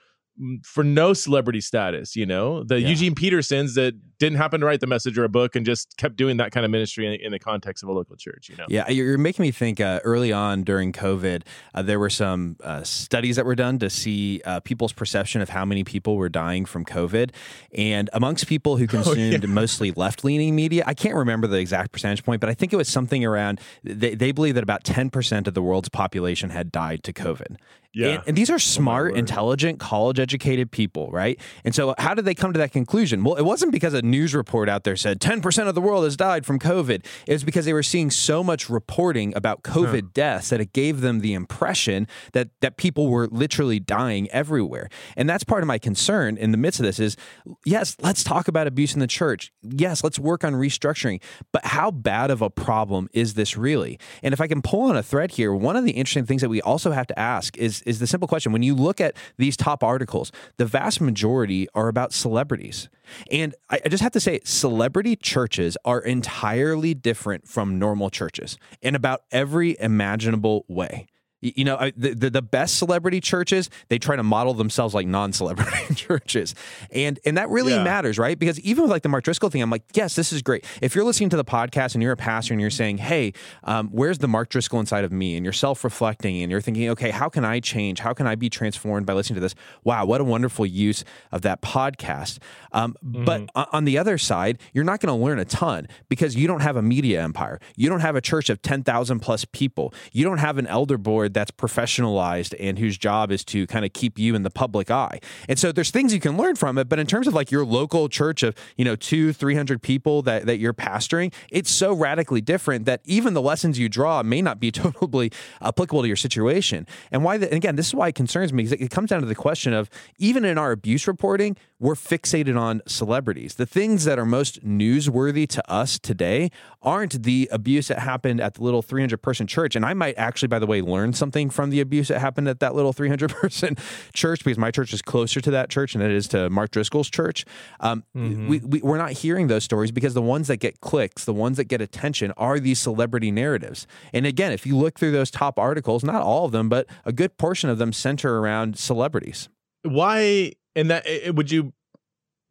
for 0.63 0.84
no 0.84 1.13
celebrity 1.13 1.62
status, 1.62 2.15
you 2.15 2.26
know, 2.26 2.63
the 2.63 2.80
Yeah. 2.80 2.89
Eugene 2.89 3.15
Petersons 3.15 3.73
that 3.76 3.95
didn't 4.19 4.38
happen 4.38 4.60
to 4.60 4.65
write 4.65 4.80
the 4.80 4.88
message 4.88 5.17
or 5.17 5.23
a 5.23 5.30
book 5.30 5.56
and 5.56 5.65
just 5.65 5.95
kept 5.97 6.15
doing 6.15 6.38
that 6.38 6.52
kind 6.52 6.65
of 6.65 6.71
ministry 6.71 7.06
in, 7.06 7.13
in 7.21 7.32
the 7.32 7.39
context 7.39 7.84
of 7.84 7.89
a 7.89 7.91
local 7.91 8.15
church, 8.15 8.50
you 8.50 8.56
know. 8.56 8.65
Yeah, 8.67 8.89
you're 8.89 9.06
you're 9.08 9.17
making 9.17 9.43
me 9.43 9.52
think. 9.52 9.80
Uh, 9.80 10.00
early 10.04 10.32
on 10.32 10.63
during 10.63 10.91
COVID, 10.91 11.43
uh, 11.73 11.82
there 11.82 12.00
were 12.00 12.10
some 12.10 12.58
uh, 12.63 12.84
studies 12.84 13.36
that 13.36 13.45
were 13.45 13.56
done 13.56 13.78
to 13.80 13.89
see 13.89 14.41
uh, 14.45 14.60
people's 14.60 14.93
perception 14.93 15.41
of 15.41 15.50
how 15.50 15.65
many 15.65 15.84
people 15.84 16.17
were 16.17 16.30
dying 16.30 16.65
from 16.65 16.84
COVID, 16.86 17.32
and 17.76 18.10
amongst 18.13 18.47
people 18.47 18.78
who 18.78 18.88
consumed 18.97 19.47
mostly 19.47 19.91
left-leaning 19.91 20.56
media, 20.56 20.84
I 20.88 20.93
can't 20.93 21.15
remember 21.15 21.47
the 21.47 21.58
exact 21.60 21.91
percentage 21.91 22.23
point, 22.23 22.41
but 22.41 22.50
I 22.50 22.54
think 22.54 22.73
it 22.73 22.76
was 22.78 22.88
something 22.88 23.23
around. 23.23 23.60
They, 23.84 24.15
they 24.15 24.32
believe 24.32 24.56
that 24.56 24.63
about 24.63 24.84
ten 24.84 25.10
percent 25.10 25.47
of 25.47 25.54
the 25.54 25.62
world's 25.62 25.89
population 25.89 26.50
had 26.52 26.71
died 26.71 27.04
to 27.04 27.13
COVID. 27.13 27.58
Yeah. 27.97 28.07
And, 28.07 28.23
and 28.27 28.38
these 28.38 28.49
are 28.49 28.55
oh 28.55 28.60
smart, 28.60 29.12
word. 29.12 29.17
intelligent, 29.17 29.79
college 29.79 30.19
educated 30.19 30.71
people, 30.71 31.10
right? 31.12 31.39
And 31.63 31.73
so, 31.73 31.95
how 31.97 32.13
did 32.13 32.25
they 32.25 32.36
come 32.36 32.53
to 32.53 32.60
that 32.60 32.71
conclusion? 32.71 33.23
Well, 33.23 33.36
it 33.36 33.41
wasn't 33.43 33.71
because 33.71 33.93
a 33.93 34.01
news 34.03 34.36
report 34.36 34.69
out 34.69 34.83
there 34.83 34.95
said 34.95 35.19
10% 35.19 35.67
of 35.67 35.75
the 35.75 35.81
world 35.81 36.03
has 36.03 36.15
died 36.15 36.45
from 36.45 36.60
COVID. 36.60 37.05
It 37.25 37.33
was 37.33 37.43
because 37.43 37.65
they 37.65 37.73
were 37.73 37.83
seeing 37.83 38.12
so 38.12 38.43
much 38.43 38.69
reporting 38.69 39.36
about 39.36 39.63
COVID 39.63 40.13
deaths 40.13 40.49
that 40.49 40.62
it 40.62 40.73
gave 40.73 41.01
them 41.01 41.21
the 41.21 41.33
impression 41.33 42.07
that, 42.33 42.49
that 42.62 42.77
people 42.77 43.10
were 43.10 43.27
literally 43.27 43.79
dying 43.79 44.29
everywhere. 44.29 44.89
And 45.15 45.27
that's 45.27 45.43
part 45.43 45.63
of 45.63 45.67
my 45.67 45.79
concern 45.79 46.38
in 46.38 46.51
the 46.51 46.57
midst 46.57 46.79
of 46.79 46.86
this 46.86 46.99
is 46.99 47.17
yes, 47.65 47.95
let's 48.01 48.23
talk 48.23 48.47
about 48.47 48.67
abuse 48.67 48.93
in 48.93 48.99
the 48.99 49.07
church. 49.07 49.51
Yes, 49.63 50.03
let's 50.03 50.19
work 50.19 50.43
on 50.43 50.53
restructuring. 50.53 51.21
But 51.51 51.65
how 51.65 51.91
bad 51.91 52.29
of 52.29 52.41
a 52.41 52.49
problem 52.49 53.10
is 53.13 53.33
this 53.33 53.57
really? 53.57 53.99
And 54.21 54.33
if 54.33 54.41
I 54.41 54.47
can 54.47 54.62
pull 54.62 54.83
on 54.83 54.95
a 54.95 55.03
thread 55.03 55.31
here, 55.31 55.53
one 55.53 55.75
of 55.75 55.83
the 55.83 55.91
interesting 55.91 56.25
things 56.25 56.41
that 56.41 56.49
we 56.49 56.62
also 56.62 56.91
have 56.91 57.07
to 57.07 57.17
ask 57.17 57.57
is, 57.57 57.81
is 57.88 58.00
the 58.00 58.08
simple 58.08 58.28
question 58.28 58.52
when 58.52 58.63
you 58.63 58.76
look 58.76 59.02
at 59.02 59.15
these 59.38 59.58
top 59.58 59.84
articles, 59.84 60.32
the 60.58 60.65
vast 60.65 61.02
majority 61.02 61.67
are 61.73 61.88
about 61.88 62.13
celebrities. 62.13 62.89
And 63.32 63.56
I, 63.69 63.80
I 63.86 63.89
just 63.89 64.04
have 64.04 64.12
to 64.12 64.19
say, 64.19 64.41
celebrity 64.43 65.15
churches 65.15 65.78
are 65.86 66.02
entirely 66.02 66.93
different 66.93 67.47
from 67.47 67.80
normal 67.80 68.10
churches 68.10 68.58
in 68.82 68.95
about 68.95 69.21
every 69.32 69.78
imaginable 69.80 70.65
way. 70.67 71.08
You 71.39 71.65
know, 71.65 71.91
the, 71.95 72.15
the 72.15 72.30
the 72.32 72.41
best 72.41 72.80
celebrity 72.80 73.19
churches 73.21 73.69
they 73.89 74.00
try 74.00 74.15
to 74.15 74.23
model 74.23 74.56
themselves 74.56 74.95
like 74.95 75.06
non-celebrity 75.06 75.93
churches, 75.95 76.56
and 76.91 77.19
and 77.26 77.38
that 77.38 77.50
really 77.50 77.73
Yeah. 77.73 77.84
matters, 77.84 78.17
right? 78.17 78.38
Because 78.39 78.60
even 78.62 78.84
with 78.84 78.91
like 78.91 79.04
the 79.04 79.10
Mark 79.10 79.23
Driscoll 79.23 79.50
thing, 79.52 79.62
I'm 79.62 79.69
like, 79.69 79.84
yes, 79.93 80.15
this 80.15 80.34
is 80.34 80.41
great. 80.41 80.65
If 80.82 80.95
you're 80.95 81.04
listening 81.06 81.30
to 81.30 81.38
the 81.38 81.45
podcast 81.45 81.93
and 81.93 82.02
you're 82.02 82.13
a 82.13 82.17
pastor 82.17 82.54
and 82.56 82.60
you're 82.62 82.71
saying, 82.71 82.97
hey, 82.97 83.34
um, 83.65 83.89
where's 83.89 84.17
the 84.17 84.28
Mark 84.28 84.50
Driscoll 84.50 84.80
inside 84.80 85.04
of 85.04 85.12
me, 85.12 85.36
and 85.36 85.45
you're 85.45 85.54
self-reflecting 85.54 86.41
and 86.41 86.52
you're 86.52 86.62
thinking, 86.62 86.89
okay, 86.89 87.12
how 87.12 87.30
can 87.30 87.45
I 87.45 87.60
change? 87.60 88.00
How 88.00 88.13
can 88.13 88.26
I 88.26 88.34
be 88.34 88.50
transformed 88.50 89.06
by 89.06 89.13
listening 89.13 89.36
to 89.36 89.41
this? 89.41 89.54
Wow, 89.84 90.06
what 90.06 90.19
a 90.21 90.23
wonderful 90.23 90.65
use 90.65 91.04
of 91.32 91.43
that 91.43 91.62
podcast. 91.62 92.39
Um, 92.71 92.95
But 93.04 93.50
o- 93.56 93.65
on 93.71 93.86
the 93.86 93.97
other 94.00 94.17
side, 94.17 94.58
you're 94.73 94.84
not 94.84 95.02
going 95.02 95.15
to 95.15 95.23
learn 95.23 95.38
a 95.38 95.45
ton 95.45 95.88
because 96.10 96.36
you 96.36 96.47
don't 96.47 96.62
have 96.62 96.76
a 96.76 96.82
media 96.82 97.21
empire. 97.21 97.60
You 97.76 97.89
don't 97.89 98.00
have 98.02 98.15
a 98.15 98.21
church 98.21 98.50
of 98.50 98.62
10,000 98.63 99.19
plus 99.19 99.45
people. 99.45 99.93
You 100.12 100.23
don't 100.23 100.39
have 100.39 100.58
an 100.58 100.65
elder 100.67 100.97
board 100.97 101.26
that's 101.33 101.51
professionalized 101.51 102.55
and 102.59 102.79
whose 102.79 102.97
job 102.97 103.31
is 103.31 103.43
to 103.45 103.67
kind 103.67 103.85
of 103.85 103.93
keep 103.93 104.17
you 104.19 104.35
in 104.35 104.43
the 104.43 104.49
public 104.49 104.91
eye. 104.91 105.19
And 105.47 105.57
so 105.57 105.71
there's 105.71 105.91
things 105.91 106.13
you 106.13 106.19
can 106.19 106.37
learn 106.37 106.55
from 106.55 106.77
it. 106.77 106.89
But 106.89 106.99
in 106.99 107.07
terms 107.07 107.27
of 107.27 107.33
like 107.33 107.51
your 107.51 107.65
local 107.65 108.09
church 108.09 108.43
of, 108.43 108.55
you 108.75 108.85
know, 108.85 108.95
two, 108.95 109.33
300 109.33 109.81
people 109.81 110.21
that, 110.23 110.45
that 110.45 110.57
you're 110.57 110.73
pastoring, 110.73 111.33
it's 111.51 111.69
so 111.69 111.93
radically 111.93 112.41
different 112.41 112.85
that 112.85 113.01
even 113.05 113.33
the 113.33 113.41
lessons 113.41 113.79
you 113.79 113.89
draw 113.89 114.23
may 114.23 114.41
not 114.41 114.59
be 114.59 114.71
totally 114.77 115.31
applicable 115.61 116.01
to 116.01 116.07
your 116.07 116.17
situation. 116.17 116.87
And 117.11 117.23
why, 117.23 117.37
the, 117.37 117.47
and 117.47 117.55
again, 117.55 117.75
this 117.75 117.87
is 117.87 117.95
why 117.95 118.09
it 118.09 118.15
concerns 118.15 118.53
me 118.53 118.63
because 118.63 118.79
it 118.79 118.91
comes 118.91 119.09
down 119.09 119.21
to 119.21 119.27
the 119.27 119.35
question 119.35 119.73
of 119.73 119.89
even 120.17 120.45
in 120.45 120.57
our 120.57 120.71
abuse 120.71 121.07
reporting, 121.07 121.55
we're 121.79 121.95
fixated 121.95 122.59
on 122.59 122.81
celebrities. 122.87 123.55
The 123.55 123.65
things 123.65 124.05
that 124.05 124.17
are 124.17 124.25
most 124.25 124.65
newsworthy 124.65 125.47
to 125.49 125.71
us 125.71 125.99
today 125.99 126.49
aren't 126.81 127.23
the 127.23 127.47
abuse 127.51 127.87
that 127.89 127.99
happened 127.99 128.41
at 128.41 128.55
the 128.55 128.63
little 128.63 128.81
300 128.81 129.21
person 129.21 129.45
church. 129.47 129.75
And 129.75 129.85
I 129.85 129.93
might 129.93 130.17
actually, 130.17 130.47
by 130.47 130.59
the 130.59 130.65
way, 130.65 130.81
learn 130.81 131.13
something 131.17 131.49
from 131.49 131.69
the 131.69 131.82
abuse 131.82 132.08
that 132.08 132.19
happened 132.19 132.47
at 132.47 132.60
that 132.60 132.75
little 132.75 132.93
300 132.93 133.30
person 133.36 133.75
church 134.13 134.43
because 134.43 134.58
my 134.58 134.71
church 134.71 134.93
is 134.93 135.01
closer 135.01 135.41
to 135.41 135.51
that 135.51 135.69
church 135.69 135.93
than 135.93 136.01
it 136.01 136.12
is 136.12 136.27
to 136.30 136.49
Mark 136.49 136.71
Driscoll's 136.71 137.10
church. 137.10 137.45
Um, 137.80 138.03
mm-hmm. 138.15 138.47
we, 138.47 138.60
we, 138.60 138.82
we're 138.82 138.97
not 138.97 139.12
hearing 139.12 139.47
those 139.47 139.63
stories 139.63 139.91
because 139.91 140.13
the 140.13 140.21
ones 140.21 140.47
that 140.47 140.58
get 140.58 140.80
clicks, 140.80 141.25
the 141.25 141.34
ones 141.34 141.58
that 141.58 141.65
get 141.65 141.82
attention 141.82 142.32
are 142.38 142.60
these 142.60 142.80
celebrity 142.80 143.32
narratives. 143.32 143.88
And 144.13 144.25
again, 144.25 144.51
if 144.51 144.65
you 144.65 144.77
look 144.77 144.99
through 144.99 145.12
those 145.12 145.32
top 145.32 145.60
articles, 145.60 146.03
not 146.03 146.21
all 146.21 146.45
of 146.45 146.51
them, 146.51 146.69
but 146.69 146.88
a 147.06 147.12
good 147.12 147.38
portion 147.38 147.69
of 147.69 147.77
them 147.77 147.91
center 147.93 148.39
around 148.39 148.77
celebrities. 148.77 149.49
Why? 149.84 150.53
And 150.75 150.91
that 150.91 151.06
would 151.34 151.51
you 151.51 151.73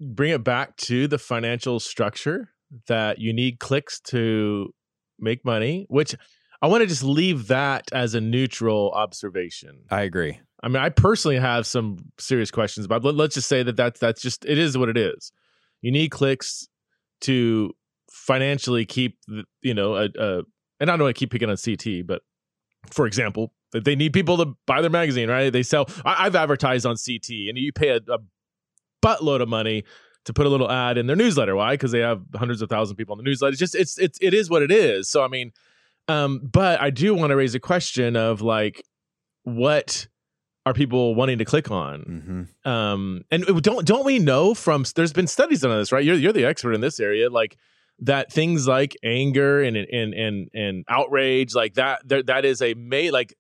bring 0.01 0.33
it 0.33 0.45
back 0.45 0.77
to 0.77 1.09
the 1.09 1.19
financial 1.19 1.81
structure 1.81 2.51
that 2.89 3.19
you 3.19 3.33
need 3.33 3.59
clicks 3.59 4.01
to 4.01 4.73
make 5.19 5.45
money, 5.45 5.87
which 5.89 6.15
I 6.63 6.69
want 6.69 6.83
to 6.83 6.87
just 6.87 7.03
leave 7.03 7.49
that 7.49 7.93
as 7.93 8.15
a 8.15 8.21
neutral 8.21 8.91
observation. 8.93 9.85
I 9.91 10.03
agree. 10.03 10.41
I 10.63 10.69
mean, 10.69 10.83
I 10.83 10.89
personally 10.89 11.39
have 11.39 11.67
some 11.67 11.99
serious 12.19 12.51
questions 12.51 12.87
about. 12.87 13.05
Let, 13.05 13.29
us 13.29 13.35
just 13.35 13.49
say 13.49 13.63
that 13.63 13.77
that's 13.77 14.01
that's 14.01 14.23
just 14.23 14.45
it 14.45 14.59
is 14.59 14.77
what 14.77 14.89
it 14.89 14.97
is. 14.97 15.33
You 15.83 15.93
need 15.93 16.11
clicks 16.11 16.67
to 17.23 17.73
financially 18.11 18.87
keep 18.87 19.19
the, 19.27 19.45
you 19.63 19.75
know 19.75 19.97
a, 19.97 20.09
a 20.19 20.43
and 20.81 20.91
I 20.91 20.97
don't 20.97 21.05
want 21.05 21.17
to 21.17 21.19
keep 21.19 21.31
picking 21.31 21.51
on 21.51 21.57
CT, 21.57 22.07
but 22.07 22.23
for 22.91 23.07
example, 23.07 23.53
that 23.73 23.85
they 23.85 23.97
need 23.97 24.13
people 24.13 24.37
to 24.39 24.57
buy 24.67 24.81
their 24.81 24.91
magazine, 24.91 25.29
right? 25.29 25.53
They 25.53 25.63
sell. 25.63 25.89
I, 26.05 26.25
have 26.25 26.37
advertised 26.37 26.87
on 26.87 26.97
CT, 26.97 27.31
and 27.49 27.59
you 27.59 27.73
pay 27.73 27.89
a, 27.89 27.97
a 27.97 28.19
buttload 29.05 29.43
of 29.43 29.49
money 29.49 29.85
to 30.25 30.33
put 30.33 30.47
a 30.47 30.49
little 30.49 30.71
ad 30.71 30.99
in 30.99 31.07
their 31.07 31.17
newsletter. 31.17 31.55
Why? 31.55 31.75
Because 31.75 31.93
they 31.93 32.01
have 32.01 32.23
hundreds 32.35 32.63
of 32.63 32.69
thousands 32.69 32.93
of 32.93 32.97
people 32.97 33.15
in 33.15 33.25
the 33.25 33.29
newsletter. 33.29 33.53
It's 33.53 33.61
just 33.61 33.75
it's 33.75 33.99
it's 33.99 34.19
it 34.21 34.35
is 34.35 34.51
what 34.51 34.63
it 34.63 34.71
is. 34.71 35.09
So 35.11 35.23
I 35.23 35.29
mean, 35.29 35.53
um, 36.09 36.41
but 36.43 36.81
I 36.81 36.91
do 36.91 37.15
want 37.15 37.31
to 37.31 37.37
raise 37.37 37.55
a 37.55 37.61
question 37.61 38.17
of 38.17 38.41
like, 38.41 38.83
what 39.43 40.07
are 40.65 40.75
people 40.75 41.15
wanting 41.15 41.39
to 41.39 41.45
click 41.45 41.71
on? 41.71 42.49
Mm-hmm. 42.65 42.69
Um, 42.69 43.23
and 43.31 43.45
don't 43.63 43.87
don't 43.87 44.05
we 44.05 44.19
know 44.19 44.55
from 44.55 44.85
there's 44.95 45.13
been 45.13 45.27
studies 45.27 45.65
on 45.65 45.77
this, 45.77 45.93
right? 45.93 46.05
You're 46.05 46.17
you're 46.17 46.33
the 46.33 46.45
expert 46.45 46.73
in 46.73 46.81
this 46.81 47.01
area, 47.01 47.31
like 47.31 47.57
that 48.01 48.33
things 48.33 48.67
like 48.67 48.97
anger 49.05 49.63
and 49.63 49.77
and 49.77 50.15
and 50.15 50.49
and 50.53 50.85
outrage, 50.89 51.55
like 51.55 51.75
that 51.75 52.01
that 52.09 52.45
is 52.45 52.61
a 52.61 52.75
may 52.75 53.11
like 53.11 53.35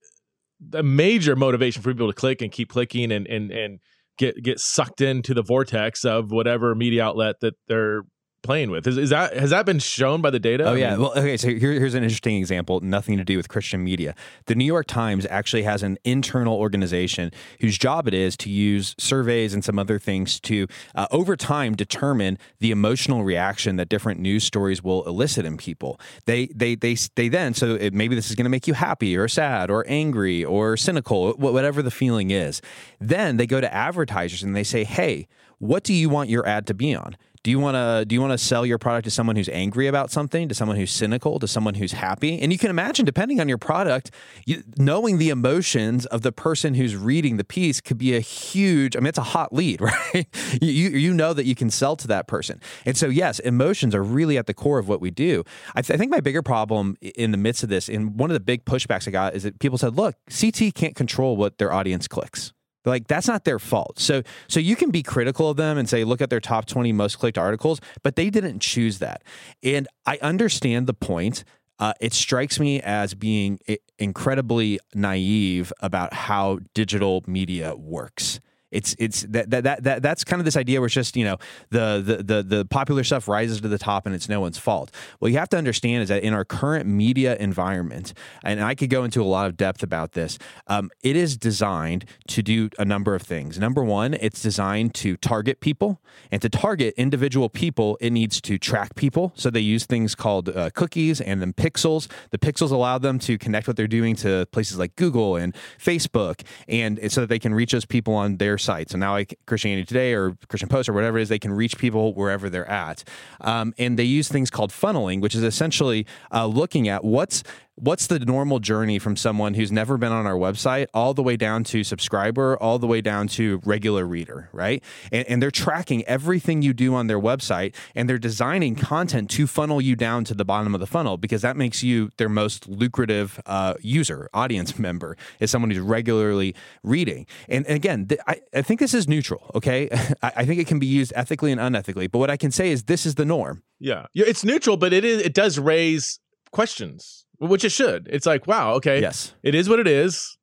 a 0.72 0.82
major 0.82 1.36
motivation 1.36 1.82
for 1.82 1.92
people 1.92 2.06
to 2.06 2.14
click 2.14 2.40
and 2.40 2.50
keep 2.50 2.70
clicking 2.70 3.12
and 3.12 3.26
and 3.26 3.50
and 3.50 3.80
get 4.18 4.42
get 4.42 4.58
sucked 4.58 5.00
into 5.00 5.34
the 5.34 5.42
vortex 5.42 6.04
of 6.04 6.30
whatever 6.30 6.74
media 6.74 7.04
outlet 7.04 7.36
that 7.40 7.54
they're 7.68 8.02
playing 8.46 8.70
with. 8.70 8.86
Is, 8.86 8.96
is 8.96 9.10
that 9.10 9.36
has 9.36 9.50
that 9.50 9.66
been 9.66 9.78
shown 9.78 10.22
by 10.22 10.30
the 10.30 10.38
data? 10.38 10.64
Oh 10.64 10.74
yeah. 10.74 10.96
well, 10.96 11.12
okay. 11.16 11.36
So 11.36 11.48
here, 11.48 11.72
here's 11.72 11.94
an 11.94 12.02
interesting 12.02 12.36
example. 12.36 12.80
Nothing 12.80 13.18
to 13.18 13.24
do 13.24 13.36
with 13.36 13.48
Christian 13.48 13.84
media. 13.84 14.14
The 14.46 14.54
New 14.54 14.64
York 14.64 14.86
Times 14.86 15.26
actually 15.28 15.64
has 15.64 15.82
an 15.82 15.98
internal 16.04 16.56
organization 16.56 17.32
whose 17.60 17.76
job 17.76 18.08
it 18.08 18.14
is 18.14 18.36
to 18.38 18.50
use 18.50 18.94
surveys 18.98 19.52
and 19.52 19.64
some 19.64 19.78
other 19.78 19.98
things 19.98 20.40
to, 20.40 20.66
uh, 20.94 21.06
over 21.10 21.36
time, 21.36 21.74
determine 21.74 22.38
the 22.60 22.70
emotional 22.70 23.24
reaction 23.24 23.76
that 23.76 23.88
different 23.88 24.20
news 24.20 24.44
stories 24.44 24.82
will 24.82 25.04
elicit 25.04 25.44
in 25.44 25.56
people. 25.56 26.00
They 26.24 26.46
they 26.46 26.76
they 26.76 26.94
they 27.16 27.28
then 27.28 27.52
so 27.52 27.74
it, 27.74 27.92
maybe 27.92 28.14
this 28.14 28.30
is 28.30 28.36
going 28.36 28.44
to 28.44 28.50
make 28.50 28.66
you 28.66 28.74
happy 28.74 29.16
or 29.16 29.28
sad 29.28 29.70
or 29.70 29.84
angry 29.88 30.44
or 30.44 30.76
cynical, 30.76 31.32
whatever 31.32 31.82
the 31.82 31.90
feeling 31.90 32.30
is. 32.30 32.62
Then 33.00 33.36
they 33.36 33.46
go 33.46 33.60
to 33.60 33.74
advertisers 33.74 34.42
and 34.42 34.56
they 34.56 34.64
say, 34.64 34.84
hey. 34.84 35.26
What 35.58 35.84
do 35.84 35.94
you 35.94 36.10
want 36.10 36.28
your 36.28 36.46
ad 36.46 36.66
to 36.66 36.74
be 36.74 36.94
on? 36.94 37.16
Do 37.46 37.52
you 37.52 37.60
want 37.60 37.76
to 37.76 38.04
do 38.04 38.12
you 38.16 38.20
want 38.20 38.32
to 38.32 38.38
sell 38.38 38.66
your 38.66 38.76
product 38.76 39.04
to 39.04 39.10
someone 39.12 39.36
who's 39.36 39.48
angry 39.50 39.86
about 39.86 40.10
something, 40.10 40.48
to 40.48 40.54
someone 40.56 40.76
who's 40.76 40.90
cynical, 40.90 41.38
to 41.38 41.46
someone 41.46 41.74
who's 41.74 41.92
happy? 41.92 42.40
And 42.40 42.50
you 42.50 42.58
can 42.58 42.70
imagine, 42.70 43.04
depending 43.04 43.40
on 43.40 43.48
your 43.48 43.56
product, 43.56 44.10
you, 44.46 44.64
knowing 44.78 45.18
the 45.18 45.28
emotions 45.30 46.06
of 46.06 46.22
the 46.22 46.32
person 46.32 46.74
who's 46.74 46.96
reading 46.96 47.36
the 47.36 47.44
piece 47.44 47.80
could 47.80 47.98
be 47.98 48.16
a 48.16 48.18
huge. 48.18 48.96
I 48.96 48.98
mean, 48.98 49.06
it's 49.06 49.16
a 49.16 49.22
hot 49.22 49.52
lead, 49.52 49.80
right? 50.14 50.26
you 50.60 50.88
you 50.88 51.14
know 51.14 51.32
that 51.34 51.46
you 51.46 51.54
can 51.54 51.70
sell 51.70 51.94
to 51.94 52.08
that 52.08 52.26
person, 52.26 52.60
and 52.84 52.96
so 52.96 53.06
yes, 53.06 53.38
emotions 53.38 53.94
are 53.94 54.02
really 54.02 54.36
at 54.38 54.48
the 54.48 54.54
core 54.54 54.80
of 54.80 54.88
what 54.88 55.00
we 55.00 55.12
do. 55.12 55.44
I, 55.76 55.82
th- 55.82 55.94
I 55.94 55.98
think 55.98 56.10
my 56.10 56.18
bigger 56.18 56.42
problem 56.42 56.96
in 57.00 57.30
the 57.30 57.38
midst 57.38 57.62
of 57.62 57.68
this, 57.68 57.88
and 57.88 58.18
one 58.18 58.28
of 58.28 58.34
the 58.34 58.40
big 58.40 58.64
pushbacks 58.64 59.06
I 59.06 59.12
got, 59.12 59.36
is 59.36 59.44
that 59.44 59.60
people 59.60 59.78
said, 59.78 59.94
"Look, 59.94 60.16
CT 60.36 60.74
can't 60.74 60.96
control 60.96 61.36
what 61.36 61.58
their 61.58 61.72
audience 61.72 62.08
clicks." 62.08 62.52
Like 62.90 63.08
that's 63.08 63.28
not 63.28 63.44
their 63.44 63.58
fault. 63.58 63.98
So 63.98 64.22
so 64.48 64.60
you 64.60 64.76
can 64.76 64.90
be 64.90 65.02
critical 65.02 65.50
of 65.50 65.56
them 65.56 65.78
and 65.78 65.88
say 65.88 66.04
look 66.04 66.20
at 66.20 66.30
their 66.30 66.40
top 66.40 66.66
20 66.66 66.92
most 66.92 67.18
clicked 67.18 67.38
articles, 67.38 67.80
but 68.02 68.16
they 68.16 68.30
didn't 68.30 68.60
choose 68.60 68.98
that. 68.98 69.22
And 69.62 69.88
I 70.06 70.18
understand 70.22 70.86
the 70.86 70.94
point. 70.94 71.44
Uh, 71.78 71.92
it 72.00 72.14
strikes 72.14 72.58
me 72.58 72.80
as 72.80 73.12
being 73.12 73.58
incredibly 73.98 74.80
naive 74.94 75.72
about 75.80 76.14
how 76.14 76.60
digital 76.72 77.22
media 77.26 77.74
works. 77.76 78.40
It's 78.76 78.94
it's 78.98 79.22
that, 79.22 79.48
that 79.50 79.64
that 79.64 79.82
that 79.84 80.02
that's 80.02 80.22
kind 80.22 80.38
of 80.38 80.44
this 80.44 80.56
idea 80.56 80.80
where 80.80 80.86
it's 80.86 80.94
just 80.94 81.16
you 81.16 81.24
know 81.24 81.38
the, 81.70 82.02
the 82.06 82.16
the 82.22 82.42
the 82.42 82.64
popular 82.66 83.04
stuff 83.04 83.26
rises 83.26 83.62
to 83.62 83.68
the 83.68 83.78
top 83.78 84.04
and 84.04 84.14
it's 84.14 84.28
no 84.28 84.38
one's 84.38 84.58
fault. 84.58 84.90
What 85.18 85.32
you 85.32 85.38
have 85.38 85.48
to 85.50 85.56
understand 85.56 86.02
is 86.02 86.10
that 86.10 86.22
in 86.22 86.34
our 86.34 86.44
current 86.44 86.86
media 86.86 87.36
environment, 87.36 88.12
and 88.44 88.62
I 88.62 88.74
could 88.74 88.90
go 88.90 89.02
into 89.02 89.22
a 89.22 89.24
lot 89.36 89.46
of 89.46 89.56
depth 89.56 89.82
about 89.82 90.12
this, 90.12 90.38
um, 90.66 90.90
it 91.02 91.16
is 91.16 91.38
designed 91.38 92.04
to 92.28 92.42
do 92.42 92.68
a 92.78 92.84
number 92.84 93.14
of 93.14 93.22
things. 93.22 93.58
Number 93.58 93.82
one, 93.82 94.12
it's 94.14 94.42
designed 94.42 94.94
to 94.96 95.16
target 95.16 95.60
people, 95.60 96.02
and 96.30 96.42
to 96.42 96.50
target 96.50 96.92
individual 96.98 97.48
people, 97.48 97.96
it 98.02 98.10
needs 98.10 98.42
to 98.42 98.58
track 98.58 98.94
people. 98.94 99.32
So 99.36 99.48
they 99.48 99.60
use 99.60 99.86
things 99.86 100.14
called 100.14 100.50
uh, 100.50 100.68
cookies 100.74 101.22
and 101.22 101.40
then 101.40 101.54
pixels. 101.54 102.10
The 102.30 102.38
pixels 102.38 102.70
allow 102.70 102.98
them 102.98 103.18
to 103.20 103.38
connect 103.38 103.66
what 103.66 103.76
they're 103.76 103.86
doing 103.86 104.16
to 104.16 104.46
places 104.52 104.76
like 104.78 104.96
Google 104.96 105.36
and 105.36 105.54
Facebook, 105.78 106.42
and 106.68 107.00
so 107.10 107.22
that 107.22 107.28
they 107.28 107.38
can 107.38 107.54
reach 107.54 107.72
those 107.72 107.86
people 107.86 108.12
on 108.12 108.36
their 108.36 108.58
site. 108.66 108.90
So 108.90 108.98
now, 108.98 109.12
like 109.12 109.38
Christianity 109.46 109.86
Today 109.86 110.12
or 110.12 110.36
Christian 110.48 110.68
Post 110.68 110.88
or 110.88 110.92
whatever 110.92 111.18
it 111.18 111.22
is, 111.22 111.28
they 111.28 111.38
can 111.38 111.52
reach 111.52 111.78
people 111.78 112.12
wherever 112.12 112.50
they're 112.50 112.70
at. 112.70 113.04
Um, 113.40 113.72
and 113.78 113.98
they 113.98 114.04
use 114.04 114.28
things 114.28 114.50
called 114.50 114.70
funneling, 114.70 115.20
which 115.20 115.34
is 115.34 115.42
essentially 115.42 116.06
uh, 116.32 116.46
looking 116.46 116.88
at 116.88 117.04
what's 117.04 117.42
what's 117.76 118.06
the 118.06 118.18
normal 118.18 118.58
journey 118.58 118.98
from 118.98 119.16
someone 119.16 119.54
who's 119.54 119.70
never 119.70 119.98
been 119.98 120.12
on 120.12 120.26
our 120.26 120.34
website 120.34 120.86
all 120.94 121.12
the 121.12 121.22
way 121.22 121.36
down 121.36 121.62
to 121.62 121.84
subscriber, 121.84 122.56
all 122.56 122.78
the 122.78 122.86
way 122.86 123.02
down 123.02 123.28
to 123.28 123.60
regular 123.64 124.06
reader, 124.06 124.48
right? 124.52 124.82
And, 125.12 125.26
and, 125.28 125.42
they're 125.42 125.50
tracking 125.50 126.02
everything 126.04 126.62
you 126.62 126.72
do 126.72 126.94
on 126.94 127.06
their 127.06 127.20
website 127.20 127.74
and 127.94 128.08
they're 128.08 128.18
designing 128.18 128.74
content 128.74 129.30
to 129.32 129.46
funnel 129.46 129.82
you 129.82 129.94
down 129.94 130.24
to 130.24 130.34
the 130.34 130.44
bottom 130.44 130.74
of 130.74 130.80
the 130.80 130.86
funnel 130.86 131.18
because 131.18 131.42
that 131.42 131.56
makes 131.56 131.82
you 131.82 132.10
their 132.16 132.30
most 132.30 132.66
lucrative 132.66 133.38
uh, 133.44 133.74
user, 133.80 134.30
audience 134.32 134.78
member, 134.78 135.16
is 135.38 135.50
someone 135.50 135.70
who's 135.70 135.80
regularly 135.80 136.54
reading. 136.82 137.26
And, 137.48 137.66
and 137.66 137.76
again, 137.76 138.06
th- 138.06 138.20
I, 138.26 138.40
I, 138.54 138.62
think 138.62 138.80
this 138.80 138.94
is 138.94 139.06
neutral, 139.06 139.50
okay? 139.54 139.90
I, 140.22 140.32
I 140.36 140.44
think 140.46 140.58
it 140.60 140.66
can 140.66 140.78
be 140.78 140.86
used 140.86 141.12
ethically 141.14 141.52
and 141.52 141.60
unethically, 141.60 142.10
but 142.10 142.18
what 142.18 142.30
I 142.30 142.38
can 142.38 142.50
say 142.50 142.70
is 142.70 142.84
this 142.84 143.04
is 143.04 143.16
the 143.16 143.26
norm. 143.26 143.62
Yeah. 143.78 144.06
yeah 144.14 144.24
it's 144.26 144.44
neutral, 144.44 144.78
but 144.78 144.94
it 144.94 145.04
is 145.04 145.20
it 145.20 145.34
does 145.34 145.58
raise 145.58 146.18
questions 146.50 147.25
which 147.38 147.64
it 147.64 147.70
should. 147.70 148.08
It's 148.10 148.26
like, 148.26 148.46
wow, 148.46 148.74
okay, 148.74 149.00
yes, 149.00 149.34
it 149.42 149.54
is 149.54 149.68
what 149.68 149.78
it 149.78 149.88
is. 149.88 150.36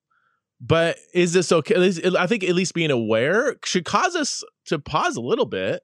But 0.61 0.97
is 1.13 1.33
this 1.33 1.51
okay? 1.51 1.75
I 2.17 2.27
think 2.27 2.43
at 2.43 2.55
least 2.55 2.73
being 2.73 2.91
aware 2.91 3.55
should 3.65 3.85
cause 3.85 4.15
us 4.15 4.43
to 4.67 4.79
pause 4.79 5.17
a 5.17 5.21
little 5.21 5.45
bit, 5.45 5.81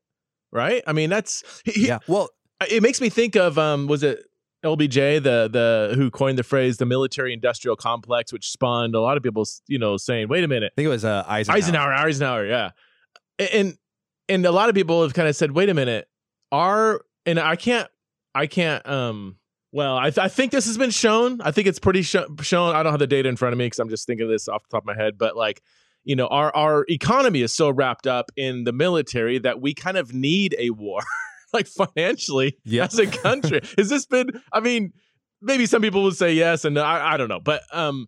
right? 0.52 0.82
I 0.88 0.94
mean, 0.94 1.10
that's 1.10 1.44
yeah. 1.76 2.00
Well, 2.08 2.30
it 2.70 2.82
makes 2.82 3.02
me 3.02 3.10
think 3.10 3.36
of 3.36 3.58
um, 3.58 3.88
was 3.88 4.04
it 4.04 4.24
LBJ, 4.64 5.24
the 5.24 5.50
the 5.52 5.96
who 5.96 6.12
coined 6.12 6.38
the 6.38 6.44
phrase 6.44 6.78
the 6.78 6.86
military 6.86 7.34
industrial 7.34 7.76
complex, 7.76 8.34
which 8.34 8.50
spawned 8.50 8.94
a 8.94 9.02
lot 9.02 9.16
of 9.16 9.24
people, 9.24 9.46
you 9.68 9.80
know, 9.80 9.98
saying, 9.98 10.28
"Wait 10.28 10.44
a 10.44 10.48
minute." 10.48 10.74
I 10.74 10.76
think 10.76 10.86
it 10.86 10.90
was 10.90 11.06
uh, 11.06 11.24
Eisenhower. 11.28 11.58
Eisenhower, 11.58 11.94
Eisenhower, 11.94 12.46
yeah. 12.46 12.70
And 13.54 13.78
and 14.28 14.46
a 14.46 14.52
lot 14.52 14.70
of 14.70 14.76
people 14.76 15.02
have 15.04 15.14
kind 15.14 15.28
of 15.28 15.36
said, 15.36 15.52
"Wait 15.52 15.70
a 15.70 15.74
minute." 15.74 16.08
Are 16.52 17.02
and 17.26 17.40
I 17.40 17.56
can't 17.56 17.88
I 18.34 18.48
can't 18.48 18.86
um 18.88 19.38
well, 19.72 19.98
I, 19.98 20.10
th- 20.10 20.18
I 20.18 20.28
think 20.30 20.52
this 20.52 20.66
has 20.66 20.78
been 20.78 20.90
shown. 20.90 21.42
I 21.42 21.52
think 21.52 21.68
it's 21.68 21.80
pretty 21.80 22.02
sh- 22.02 22.16
shown. 22.42 22.76
I 22.76 22.82
don't 22.82 22.92
have 22.92 23.00
the 23.00 23.08
data 23.08 23.30
in 23.30 23.36
front 23.36 23.54
of 23.54 23.60
me 23.60 23.66
because 23.66 23.80
I'm 23.80 23.90
just 23.90 24.08
thinking 24.08 24.24
of 24.24 24.30
this 24.30 24.48
off 24.48 24.64
the 24.64 24.76
top 24.76 24.84
of 24.84 24.88
my 24.88 24.96
head. 24.96 25.18
But 25.18 25.36
like, 25.36 25.62
you 26.04 26.16
know, 26.16 26.28
our 26.28 26.56
our 26.56 26.86
economy 26.90 27.42
is 27.42 27.54
so 27.54 27.70
wrapped 27.70 28.08
up 28.08 28.32
in 28.36 28.64
the 28.64 28.72
military 28.72 29.38
that 29.40 29.62
we 29.62 29.74
kind 29.76 29.98
of 29.98 30.14
need 30.14 30.56
a 30.58 30.72
war, 30.72 31.02
like 31.54 31.68
financially 31.68 32.58
yeah. 32.64 32.86
as 32.86 32.98
a 32.98 33.06
country. 33.06 33.62
Has 33.78 33.90
this 33.90 34.08
been? 34.08 34.30
I 34.52 34.60
mean, 34.60 34.92
maybe 35.42 35.68
some 35.68 35.82
people 35.82 36.04
would 36.04 36.16
say 36.16 36.34
yes, 36.34 36.66
and 36.66 36.80
I, 36.80 37.14
I 37.14 37.18
don't 37.18 37.30
know. 37.30 37.40
But 37.40 37.62
um, 37.72 38.08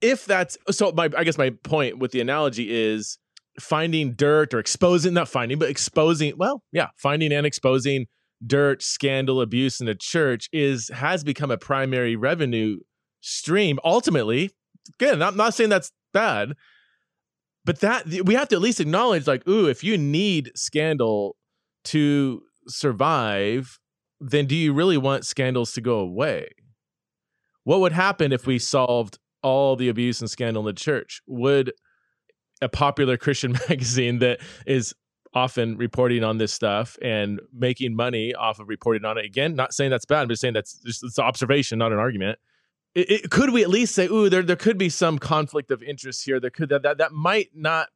if 0.00 0.24
that's 0.24 0.56
so, 0.70 0.92
my 0.92 1.10
I 1.16 1.24
guess 1.24 1.36
my 1.36 1.50
point 1.64 1.98
with 1.98 2.12
the 2.12 2.20
analogy 2.20 2.70
is 2.70 3.18
finding 3.58 4.12
dirt 4.12 4.54
or 4.54 4.60
exposing, 4.60 5.14
not 5.14 5.28
finding, 5.28 5.58
but 5.58 5.68
exposing. 5.68 6.34
Well, 6.36 6.62
yeah, 6.70 6.88
finding 6.96 7.32
and 7.32 7.44
exposing 7.44 8.06
dirt, 8.44 8.82
scandal, 8.82 9.40
abuse 9.40 9.80
in 9.80 9.86
the 9.86 9.94
church 9.94 10.48
is 10.52 10.90
has 10.94 11.24
become 11.24 11.50
a 11.50 11.58
primary 11.58 12.16
revenue 12.16 12.78
stream. 13.20 13.78
Ultimately, 13.84 14.50
again, 15.00 15.22
I'm 15.22 15.36
not 15.36 15.54
saying 15.54 15.70
that's 15.70 15.92
bad, 16.12 16.54
but 17.64 17.80
that 17.80 18.06
we 18.24 18.34
have 18.34 18.48
to 18.48 18.56
at 18.56 18.62
least 18.62 18.80
acknowledge, 18.80 19.26
like, 19.26 19.46
ooh, 19.48 19.68
if 19.68 19.82
you 19.82 19.98
need 19.98 20.52
scandal 20.54 21.36
to 21.84 22.42
survive, 22.68 23.78
then 24.20 24.46
do 24.46 24.54
you 24.56 24.72
really 24.72 24.98
want 24.98 25.24
scandals 25.24 25.72
to 25.72 25.80
go 25.80 25.98
away? 25.98 26.48
What 27.64 27.80
would 27.80 27.92
happen 27.92 28.32
if 28.32 28.46
we 28.46 28.58
solved 28.58 29.18
all 29.42 29.76
the 29.76 29.88
abuse 29.88 30.20
and 30.20 30.28
scandal 30.28 30.62
in 30.62 30.74
the 30.74 30.80
church, 30.80 31.22
would 31.26 31.72
a 32.60 32.68
popular 32.68 33.16
Christian 33.16 33.52
magazine 33.68 34.18
that 34.18 34.40
is 34.66 34.92
often 35.36 35.76
reporting 35.76 36.24
on 36.24 36.38
this 36.38 36.50
stuff 36.50 36.96
and 37.02 37.40
making 37.52 37.94
money 37.94 38.34
off 38.34 38.58
of 38.58 38.68
reporting 38.68 39.04
on 39.04 39.18
it. 39.18 39.24
Again, 39.26 39.54
not 39.54 39.74
saying 39.74 39.90
that's 39.90 40.06
bad, 40.06 40.22
I'm 40.22 40.28
just 40.30 40.40
saying 40.40 40.54
that's 40.54 40.80
just 40.80 41.04
it's 41.04 41.18
observation, 41.18 41.78
not 41.78 41.92
an 41.92 41.98
argument. 41.98 42.38
It, 42.94 43.10
it, 43.10 43.30
could 43.30 43.50
we 43.50 43.62
at 43.62 43.68
least 43.68 43.94
say, 43.94 44.06
ooh, 44.06 44.30
there 44.30 44.42
there 44.42 44.56
could 44.56 44.78
be 44.78 44.88
some 44.88 45.18
conflict 45.18 45.70
of 45.70 45.82
interest 45.82 46.24
here. 46.24 46.40
There 46.40 46.48
could 46.48 46.70
that 46.70 46.82
that, 46.82 46.96
that 46.96 47.12
might 47.12 47.50
not. 47.54 47.88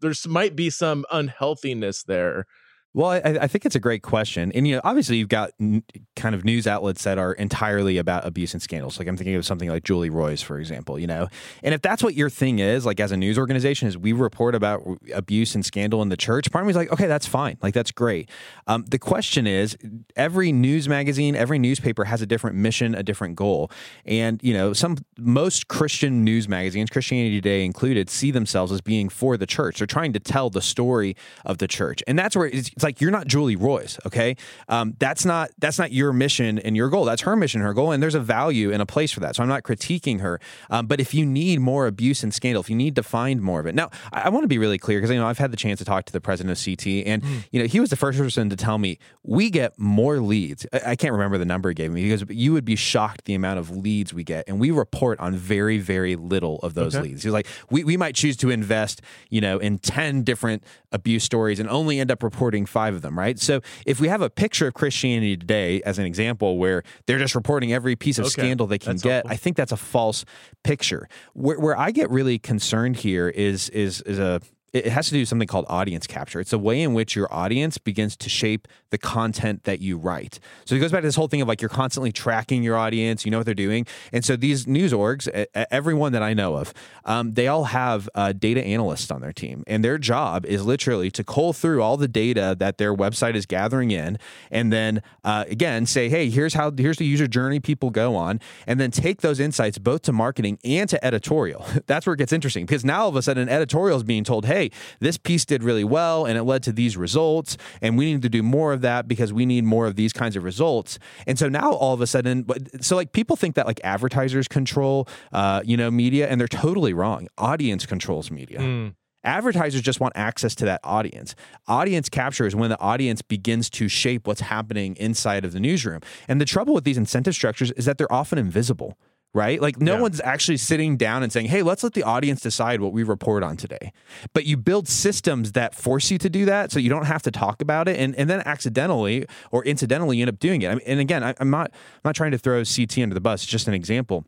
There's 0.00 0.28
might 0.28 0.54
be 0.54 0.68
some 0.68 1.06
unhealthiness 1.10 2.04
there 2.04 2.46
well, 2.96 3.10
I, 3.10 3.20
I, 3.42 3.46
think 3.46 3.66
it's 3.66 3.76
a 3.76 3.80
great 3.80 4.00
question, 4.00 4.50
and 4.54 4.66
you 4.66 4.74
know, 4.74 4.80
obviously, 4.82 5.18
you've 5.18 5.28
got 5.28 5.50
n- 5.60 5.82
kind 6.16 6.34
of 6.34 6.46
news 6.46 6.66
outlets 6.66 7.04
that 7.04 7.18
are 7.18 7.34
entirely 7.34 7.98
about 7.98 8.24
abuse 8.24 8.54
and 8.54 8.62
scandals. 8.62 8.98
Like 8.98 9.06
I'm 9.06 9.18
thinking 9.18 9.34
of 9.34 9.44
something 9.44 9.68
like 9.68 9.84
Julie 9.84 10.08
Roys, 10.08 10.40
for 10.40 10.58
example. 10.58 10.98
You 10.98 11.06
know, 11.06 11.28
and 11.62 11.74
if 11.74 11.82
that's 11.82 12.02
what 12.02 12.14
your 12.14 12.30
thing 12.30 12.58
is, 12.58 12.86
like 12.86 12.98
as 12.98 13.12
a 13.12 13.16
news 13.18 13.38
organization, 13.38 13.86
is 13.86 13.98
we 13.98 14.14
report 14.14 14.54
about 14.54 14.80
abuse 15.12 15.54
and 15.54 15.62
scandal 15.62 16.00
in 16.00 16.08
the 16.08 16.16
church. 16.16 16.50
Part 16.50 16.62
of 16.62 16.68
me 16.68 16.70
is 16.70 16.76
like, 16.78 16.90
okay, 16.90 17.06
that's 17.06 17.26
fine, 17.26 17.58
like 17.62 17.74
that's 17.74 17.92
great. 17.92 18.30
Um, 18.66 18.86
the 18.88 18.98
question 18.98 19.46
is, 19.46 19.76
every 20.16 20.50
news 20.50 20.88
magazine, 20.88 21.36
every 21.36 21.58
newspaper 21.58 22.04
has 22.04 22.22
a 22.22 22.26
different 22.26 22.56
mission, 22.56 22.94
a 22.94 23.02
different 23.02 23.36
goal, 23.36 23.70
and 24.06 24.42
you 24.42 24.54
know, 24.54 24.72
some 24.72 24.96
most 25.18 25.68
Christian 25.68 26.24
news 26.24 26.48
magazines, 26.48 26.88
Christianity 26.88 27.42
Today 27.42 27.62
included, 27.62 28.08
see 28.08 28.30
themselves 28.30 28.72
as 28.72 28.80
being 28.80 29.10
for 29.10 29.36
the 29.36 29.46
church. 29.46 29.80
They're 29.80 29.86
trying 29.86 30.14
to 30.14 30.18
tell 30.18 30.48
the 30.48 30.62
story 30.62 31.14
of 31.44 31.58
the 31.58 31.68
church, 31.68 32.02
and 32.06 32.18
that's 32.18 32.34
where 32.34 32.46
it's, 32.46 32.70
it's 32.70 32.85
like 32.86 33.00
you're 33.00 33.10
not 33.10 33.26
Julie 33.26 33.56
Roys, 33.56 33.98
okay? 34.06 34.36
Um, 34.68 34.94
that's 34.98 35.24
not 35.24 35.50
that's 35.58 35.78
not 35.78 35.92
your 35.92 36.12
mission 36.12 36.58
and 36.60 36.76
your 36.76 36.88
goal. 36.88 37.04
That's 37.04 37.22
her 37.22 37.34
mission, 37.36 37.60
her 37.60 37.74
goal, 37.74 37.90
and 37.90 38.02
there's 38.02 38.14
a 38.14 38.20
value 38.20 38.72
and 38.72 38.80
a 38.80 38.86
place 38.86 39.10
for 39.12 39.20
that. 39.20 39.36
So 39.36 39.42
I'm 39.42 39.48
not 39.48 39.64
critiquing 39.64 40.20
her. 40.20 40.40
Um, 40.70 40.86
but 40.86 41.00
if 41.00 41.12
you 41.12 41.26
need 41.26 41.60
more 41.60 41.86
abuse 41.86 42.22
and 42.22 42.32
scandal, 42.32 42.60
if 42.60 42.70
you 42.70 42.76
need 42.76 42.94
to 42.96 43.02
find 43.02 43.42
more 43.42 43.58
of 43.60 43.66
it, 43.66 43.74
now 43.74 43.90
I, 44.12 44.22
I 44.22 44.28
want 44.28 44.44
to 44.44 44.48
be 44.48 44.58
really 44.58 44.78
clear 44.78 44.98
because 44.98 45.10
you 45.10 45.18
know 45.18 45.26
I've 45.26 45.38
had 45.38 45.50
the 45.50 45.56
chance 45.56 45.78
to 45.80 45.84
talk 45.84 46.04
to 46.06 46.12
the 46.12 46.20
president 46.20 46.58
of 46.58 46.64
CT, 46.64 46.86
and 47.06 47.22
mm. 47.22 47.44
you 47.50 47.60
know 47.60 47.66
he 47.66 47.80
was 47.80 47.90
the 47.90 47.96
first 47.96 48.18
person 48.18 48.48
to 48.50 48.56
tell 48.56 48.78
me 48.78 48.98
we 49.24 49.50
get 49.50 49.78
more 49.78 50.20
leads. 50.20 50.64
I, 50.72 50.92
I 50.92 50.96
can't 50.96 51.12
remember 51.12 51.38
the 51.38 51.44
number 51.44 51.68
he 51.68 51.74
gave 51.74 51.90
me 51.90 52.08
because 52.08 52.24
you 52.30 52.52
would 52.52 52.64
be 52.64 52.76
shocked 52.76 53.24
the 53.24 53.34
amount 53.34 53.58
of 53.58 53.76
leads 53.76 54.14
we 54.14 54.22
get, 54.22 54.44
and 54.46 54.60
we 54.60 54.70
report 54.70 55.18
on 55.18 55.34
very 55.34 55.78
very 55.78 56.14
little 56.14 56.60
of 56.60 56.74
those 56.74 56.94
okay. 56.94 57.08
leads. 57.08 57.24
He's 57.24 57.32
like 57.32 57.48
we 57.68 57.82
we 57.82 57.96
might 57.96 58.14
choose 58.14 58.36
to 58.38 58.50
invest, 58.50 59.02
you 59.28 59.40
know, 59.40 59.58
in 59.58 59.78
ten 59.78 60.22
different 60.22 60.62
abuse 60.92 61.24
stories 61.24 61.60
and 61.60 61.68
only 61.68 62.00
end 62.00 62.10
up 62.10 62.22
reporting 62.22 62.66
five 62.76 62.94
of 62.94 63.00
them 63.00 63.18
right? 63.18 63.38
So 63.38 63.62
if 63.86 64.00
we 64.00 64.08
have 64.08 64.20
a 64.20 64.28
picture 64.28 64.66
of 64.66 64.74
Christianity 64.74 65.34
today 65.34 65.80
as 65.82 65.98
an 65.98 66.04
example 66.04 66.58
where 66.58 66.82
they're 67.06 67.18
just 67.18 67.34
reporting 67.34 67.72
every 67.72 67.96
piece 67.96 68.18
of 68.18 68.26
okay. 68.26 68.32
scandal 68.32 68.66
they 68.66 68.78
can 68.78 68.92
that's 68.92 69.02
get, 69.02 69.12
helpful. 69.12 69.32
I 69.32 69.36
think 69.36 69.56
that's 69.56 69.72
a 69.72 69.78
false 69.78 70.26
picture. 70.62 71.08
Where, 71.32 71.58
where 71.58 71.78
I 71.78 71.90
get 71.90 72.10
really 72.10 72.38
concerned 72.38 72.96
here 72.98 73.30
is 73.30 73.70
is 73.70 74.02
is 74.02 74.18
a 74.18 74.42
it 74.72 74.86
has 74.86 75.06
to 75.06 75.12
do 75.12 75.20
with 75.20 75.28
something 75.28 75.48
called 75.48 75.64
audience 75.68 76.06
capture. 76.06 76.40
It's 76.40 76.52
a 76.52 76.58
way 76.58 76.82
in 76.82 76.92
which 76.92 77.16
your 77.16 77.32
audience 77.32 77.78
begins 77.78 78.16
to 78.18 78.28
shape 78.28 78.68
the 78.90 78.98
content 78.98 79.64
that 79.64 79.80
you 79.80 79.96
write. 79.96 80.38
So 80.64 80.74
it 80.74 80.80
goes 80.80 80.92
back 80.92 81.00
to 81.00 81.06
this 81.06 81.16
whole 81.16 81.28
thing 81.28 81.40
of 81.40 81.48
like 81.48 81.60
you're 81.60 81.68
constantly 81.68 82.12
tracking 82.12 82.62
your 82.62 82.76
audience, 82.76 83.24
you 83.24 83.30
know 83.30 83.38
what 83.38 83.46
they're 83.46 83.54
doing. 83.54 83.86
And 84.12 84.24
so 84.24 84.36
these 84.36 84.66
news 84.66 84.92
orgs, 84.92 85.28
everyone 85.70 86.12
that 86.12 86.22
I 86.22 86.34
know 86.34 86.56
of, 86.56 86.74
um, 87.04 87.34
they 87.34 87.48
all 87.48 87.64
have 87.64 88.08
uh, 88.14 88.32
data 88.32 88.62
analysts 88.64 89.10
on 89.10 89.20
their 89.20 89.32
team. 89.32 89.64
And 89.66 89.84
their 89.84 89.98
job 89.98 90.44
is 90.46 90.64
literally 90.64 91.10
to 91.12 91.24
cull 91.24 91.52
through 91.52 91.82
all 91.82 91.96
the 91.96 92.08
data 92.08 92.56
that 92.58 92.78
their 92.78 92.94
website 92.94 93.34
is 93.34 93.46
gathering 93.46 93.90
in. 93.90 94.18
And 94.50 94.72
then 94.72 95.02
uh, 95.24 95.44
again, 95.48 95.86
say, 95.86 96.08
hey, 96.08 96.28
here's 96.28 96.54
how, 96.54 96.72
here's 96.76 96.98
the 96.98 97.06
user 97.06 97.26
journey 97.26 97.60
people 97.60 97.90
go 97.90 98.16
on. 98.16 98.40
And 98.66 98.80
then 98.80 98.90
take 98.90 99.20
those 99.20 99.40
insights 99.40 99.78
both 99.78 100.02
to 100.02 100.12
marketing 100.12 100.58
and 100.64 100.88
to 100.90 101.04
editorial. 101.04 101.66
That's 101.86 102.06
where 102.06 102.14
it 102.14 102.18
gets 102.18 102.32
interesting 102.32 102.66
because 102.66 102.84
now 102.84 103.02
all 103.02 103.08
of 103.08 103.16
a 103.16 103.22
sudden 103.22 103.48
editorial 103.48 103.96
is 103.96 104.04
being 104.04 104.24
told, 104.24 104.46
hey, 104.46 104.55
this 105.00 105.16
piece 105.16 105.44
did 105.44 105.62
really 105.62 105.84
well 105.84 106.26
and 106.26 106.36
it 106.38 106.44
led 106.44 106.62
to 106.64 106.72
these 106.72 106.96
results, 106.96 107.56
and 107.80 107.96
we 107.96 108.12
need 108.12 108.22
to 108.22 108.28
do 108.28 108.42
more 108.42 108.72
of 108.72 108.80
that 108.82 109.08
because 109.08 109.32
we 109.32 109.46
need 109.46 109.64
more 109.64 109.86
of 109.86 109.96
these 109.96 110.12
kinds 110.12 110.36
of 110.36 110.44
results. 110.44 110.98
And 111.26 111.38
so 111.38 111.48
now 111.48 111.72
all 111.72 111.94
of 111.94 112.00
a 112.00 112.06
sudden, 112.06 112.46
so 112.80 112.96
like 112.96 113.12
people 113.12 113.36
think 113.36 113.54
that 113.56 113.66
like 113.66 113.80
advertisers 113.84 114.48
control, 114.48 115.08
uh, 115.32 115.62
you 115.64 115.76
know, 115.76 115.90
media, 115.90 116.28
and 116.28 116.40
they're 116.40 116.48
totally 116.48 116.92
wrong. 116.92 117.28
Audience 117.38 117.86
controls 117.86 118.30
media. 118.30 118.58
Mm. 118.58 118.94
Advertisers 119.26 119.82
just 119.82 119.98
want 119.98 120.12
access 120.14 120.54
to 120.54 120.64
that 120.66 120.80
audience. 120.84 121.34
Audience 121.66 122.08
capture 122.08 122.46
is 122.46 122.54
when 122.54 122.70
the 122.70 122.80
audience 122.80 123.22
begins 123.22 123.68
to 123.70 123.88
shape 123.88 124.26
what's 124.26 124.40
happening 124.40 124.94
inside 124.96 125.44
of 125.44 125.52
the 125.52 125.58
newsroom. 125.58 126.00
And 126.28 126.40
the 126.40 126.44
trouble 126.44 126.74
with 126.74 126.84
these 126.84 126.96
incentive 126.96 127.34
structures 127.34 127.72
is 127.72 127.86
that 127.86 127.98
they're 127.98 128.12
often 128.12 128.38
invisible 128.38 128.96
right? 129.36 129.60
Like 129.60 129.80
no 129.80 129.96
yeah. 129.96 130.00
one's 130.00 130.20
actually 130.22 130.56
sitting 130.56 130.96
down 130.96 131.22
and 131.22 131.30
saying, 131.30 131.46
"Hey, 131.46 131.62
let's 131.62 131.84
let 131.84 131.92
the 131.92 132.02
audience 132.02 132.40
decide 132.40 132.80
what 132.80 132.92
we 132.92 133.02
report 133.02 133.42
on 133.42 133.56
today." 133.56 133.92
But 134.32 134.46
you 134.46 134.56
build 134.56 134.88
systems 134.88 135.52
that 135.52 135.74
force 135.74 136.10
you 136.10 136.16
to 136.18 136.30
do 136.30 136.46
that, 136.46 136.72
so 136.72 136.78
you 136.78 136.88
don't 136.88 137.04
have 137.04 137.22
to 137.22 137.30
talk 137.30 137.60
about 137.60 137.86
it, 137.86 138.00
and 138.00 138.16
and 138.16 138.30
then 138.30 138.42
accidentally 138.46 139.26
or 139.52 139.62
incidentally 139.64 140.16
you 140.16 140.22
end 140.22 140.30
up 140.30 140.38
doing 140.38 140.62
it. 140.62 140.70
I 140.70 140.74
mean, 140.74 140.84
and 140.86 141.00
again, 141.00 141.22
I, 141.22 141.34
am 141.38 141.50
not 141.50 141.70
I'm 141.72 142.00
not 142.06 142.16
trying 142.16 142.30
to 142.32 142.38
throw 142.38 142.64
CT 142.64 142.98
under 142.98 143.14
the 143.14 143.20
bus. 143.20 143.42
It's 143.42 143.52
just 143.52 143.68
an 143.68 143.74
example 143.74 144.24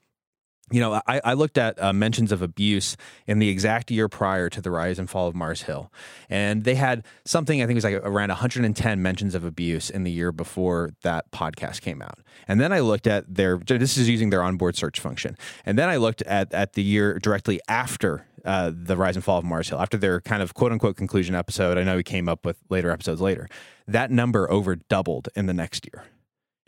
you 0.70 0.80
know, 0.80 1.00
I, 1.06 1.20
I 1.24 1.32
looked 1.34 1.58
at 1.58 1.80
uh, 1.82 1.92
mentions 1.92 2.32
of 2.32 2.42
abuse 2.42 2.96
in 3.26 3.38
the 3.38 3.48
exact 3.48 3.90
year 3.90 4.08
prior 4.08 4.48
to 4.50 4.60
the 4.60 4.70
rise 4.70 4.98
and 4.98 5.08
fall 5.08 5.28
of 5.28 5.34
Mars 5.34 5.62
Hill. 5.62 5.92
And 6.28 6.64
they 6.64 6.74
had 6.74 7.04
something, 7.24 7.60
I 7.62 7.66
think 7.66 7.72
it 7.72 7.82
was 7.82 7.84
like 7.84 7.94
around 7.94 8.28
110 8.28 9.02
mentions 9.02 9.34
of 9.34 9.44
abuse 9.44 9.90
in 9.90 10.04
the 10.04 10.10
year 10.10 10.32
before 10.32 10.90
that 11.02 11.30
podcast 11.30 11.80
came 11.80 12.02
out. 12.02 12.18
And 12.46 12.60
then 12.60 12.72
I 12.72 12.80
looked 12.80 13.06
at 13.06 13.32
their, 13.32 13.58
this 13.58 13.96
is 13.96 14.08
using 14.08 14.30
their 14.30 14.42
onboard 14.42 14.76
search 14.76 15.00
function. 15.00 15.36
And 15.64 15.78
then 15.78 15.88
I 15.88 15.96
looked 15.96 16.22
at, 16.22 16.52
at 16.52 16.74
the 16.74 16.82
year 16.82 17.18
directly 17.18 17.60
after 17.68 18.26
uh, 18.44 18.72
the 18.74 18.96
rise 18.96 19.16
and 19.16 19.24
fall 19.24 19.38
of 19.38 19.44
Mars 19.44 19.68
Hill, 19.68 19.80
after 19.80 19.96
their 19.96 20.20
kind 20.20 20.42
of 20.42 20.54
quote 20.54 20.72
unquote 20.72 20.96
conclusion 20.96 21.34
episode. 21.34 21.76
I 21.76 21.82
know 21.84 21.96
we 21.96 22.02
came 22.02 22.28
up 22.28 22.44
with 22.44 22.56
later 22.68 22.90
episodes 22.90 23.20
later. 23.20 23.48
That 23.86 24.10
number 24.10 24.50
over 24.50 24.76
doubled 24.76 25.28
in 25.34 25.46
the 25.46 25.54
next 25.54 25.86
year. 25.86 26.04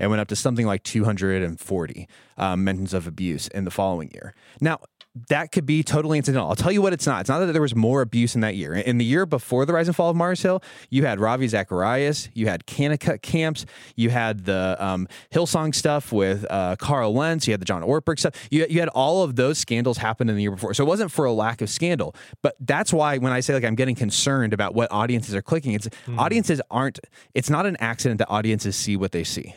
It 0.00 0.08
went 0.08 0.20
up 0.20 0.28
to 0.28 0.36
something 0.36 0.66
like 0.66 0.82
240 0.82 2.08
um, 2.38 2.64
mentions 2.64 2.94
of 2.94 3.06
abuse 3.06 3.48
in 3.48 3.64
the 3.64 3.70
following 3.70 4.10
year. 4.12 4.34
Now, 4.60 4.80
that 5.28 5.50
could 5.50 5.66
be 5.66 5.82
totally 5.82 6.18
incidental. 6.18 6.48
I'll 6.48 6.56
tell 6.56 6.70
you 6.70 6.80
what 6.80 6.92
it's 6.92 7.06
not. 7.06 7.22
It's 7.22 7.28
not 7.28 7.40
that 7.40 7.52
there 7.52 7.60
was 7.60 7.74
more 7.74 8.00
abuse 8.00 8.36
in 8.36 8.42
that 8.42 8.54
year. 8.54 8.74
In 8.74 8.98
the 8.98 9.04
year 9.04 9.26
before 9.26 9.66
the 9.66 9.72
rise 9.72 9.88
and 9.88 9.96
fall 9.96 10.10
of 10.10 10.16
Mars 10.16 10.40
Hill, 10.40 10.62
you 10.88 11.04
had 11.04 11.18
Ravi 11.18 11.48
Zacharias, 11.48 12.28
you 12.32 12.46
had 12.46 12.64
Kanakuk 12.64 13.20
camps, 13.20 13.66
you 13.96 14.10
had 14.10 14.44
the 14.44 14.76
um, 14.78 15.08
Hillsong 15.32 15.74
stuff 15.74 16.12
with 16.12 16.46
uh, 16.48 16.76
Carl 16.76 17.12
Lentz, 17.12 17.48
you 17.48 17.52
had 17.52 17.60
the 17.60 17.64
John 17.64 17.82
Ortberg 17.82 18.20
stuff. 18.20 18.34
You, 18.52 18.66
you 18.70 18.78
had 18.78 18.88
all 18.90 19.24
of 19.24 19.34
those 19.34 19.58
scandals 19.58 19.98
happen 19.98 20.28
in 20.28 20.36
the 20.36 20.42
year 20.42 20.52
before. 20.52 20.74
So 20.74 20.84
it 20.84 20.86
wasn't 20.86 21.10
for 21.10 21.24
a 21.24 21.32
lack 21.32 21.60
of 21.60 21.68
scandal. 21.68 22.14
But 22.40 22.54
that's 22.60 22.92
why 22.92 23.18
when 23.18 23.32
I 23.32 23.40
say 23.40 23.54
like 23.54 23.64
I'm 23.64 23.74
getting 23.74 23.96
concerned 23.96 24.52
about 24.52 24.74
what 24.74 24.92
audiences 24.92 25.34
are 25.34 25.42
clicking, 25.42 25.72
it's 25.72 25.88
mm. 26.06 26.18
audiences 26.18 26.62
aren't, 26.70 27.00
it's 27.34 27.50
not 27.50 27.66
an 27.66 27.76
accident 27.80 28.18
that 28.18 28.28
audiences 28.30 28.76
see 28.76 28.96
what 28.96 29.10
they 29.10 29.24
see. 29.24 29.56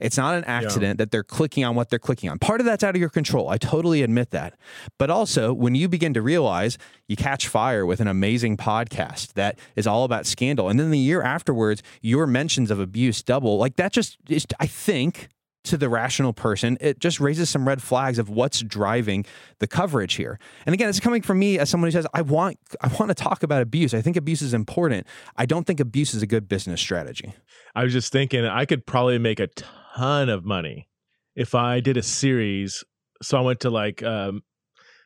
It's 0.00 0.16
not 0.16 0.34
an 0.34 0.44
accident 0.44 0.98
yeah. 0.98 1.04
that 1.04 1.10
they're 1.10 1.22
clicking 1.22 1.64
on 1.64 1.76
what 1.76 1.88
they're 1.88 1.98
clicking 1.98 2.28
on. 2.28 2.38
Part 2.38 2.60
of 2.60 2.66
that's 2.66 2.82
out 2.82 2.94
of 2.94 3.00
your 3.00 3.08
control. 3.08 3.48
I 3.48 3.58
totally 3.58 4.02
admit 4.02 4.30
that. 4.30 4.54
But 4.98 5.08
also, 5.08 5.52
when 5.52 5.74
you 5.74 5.88
begin 5.88 6.14
to 6.14 6.22
realize 6.22 6.78
you 7.06 7.16
catch 7.16 7.46
fire 7.46 7.86
with 7.86 8.00
an 8.00 8.08
amazing 8.08 8.56
podcast 8.56 9.34
that 9.34 9.58
is 9.76 9.86
all 9.86 10.04
about 10.04 10.26
scandal, 10.26 10.68
and 10.68 10.80
then 10.80 10.90
the 10.90 10.98
year 10.98 11.22
afterwards, 11.22 11.82
your 12.02 12.26
mentions 12.26 12.70
of 12.70 12.80
abuse 12.80 13.22
double, 13.22 13.56
like 13.56 13.76
that 13.76 13.92
just 13.92 14.18
is, 14.28 14.46
I 14.58 14.66
think, 14.66 15.28
to 15.64 15.78
the 15.78 15.88
rational 15.88 16.32
person, 16.32 16.76
it 16.80 16.98
just 16.98 17.20
raises 17.20 17.48
some 17.48 17.66
red 17.66 17.82
flags 17.82 18.18
of 18.18 18.28
what's 18.28 18.60
driving 18.60 19.24
the 19.60 19.66
coverage 19.66 20.14
here. 20.14 20.38
And 20.66 20.74
again, 20.74 20.88
it's 20.88 21.00
coming 21.00 21.22
from 21.22 21.38
me 21.38 21.58
as 21.58 21.70
someone 21.70 21.88
who 21.88 21.92
says, 21.92 22.06
I 22.12 22.20
want 22.20 22.58
I 22.82 22.88
want 22.98 23.08
to 23.08 23.14
talk 23.14 23.42
about 23.42 23.62
abuse. 23.62 23.94
I 23.94 24.02
think 24.02 24.16
abuse 24.16 24.42
is 24.42 24.52
important. 24.52 25.06
I 25.36 25.46
don't 25.46 25.66
think 25.66 25.80
abuse 25.80 26.14
is 26.14 26.22
a 26.22 26.26
good 26.26 26.48
business 26.48 26.80
strategy. 26.80 27.32
I 27.74 27.82
was 27.82 27.92
just 27.92 28.12
thinking 28.12 28.44
I 28.44 28.66
could 28.66 28.84
probably 28.86 29.18
make 29.18 29.40
a 29.40 29.46
ton 29.46 29.83
of 29.96 30.44
money 30.44 30.88
if 31.36 31.54
I 31.54 31.80
did 31.80 31.96
a 31.96 32.02
series. 32.02 32.84
So 33.22 33.38
I 33.38 33.40
went 33.40 33.60
to 33.60 33.70
like, 33.70 34.02
um, 34.02 34.42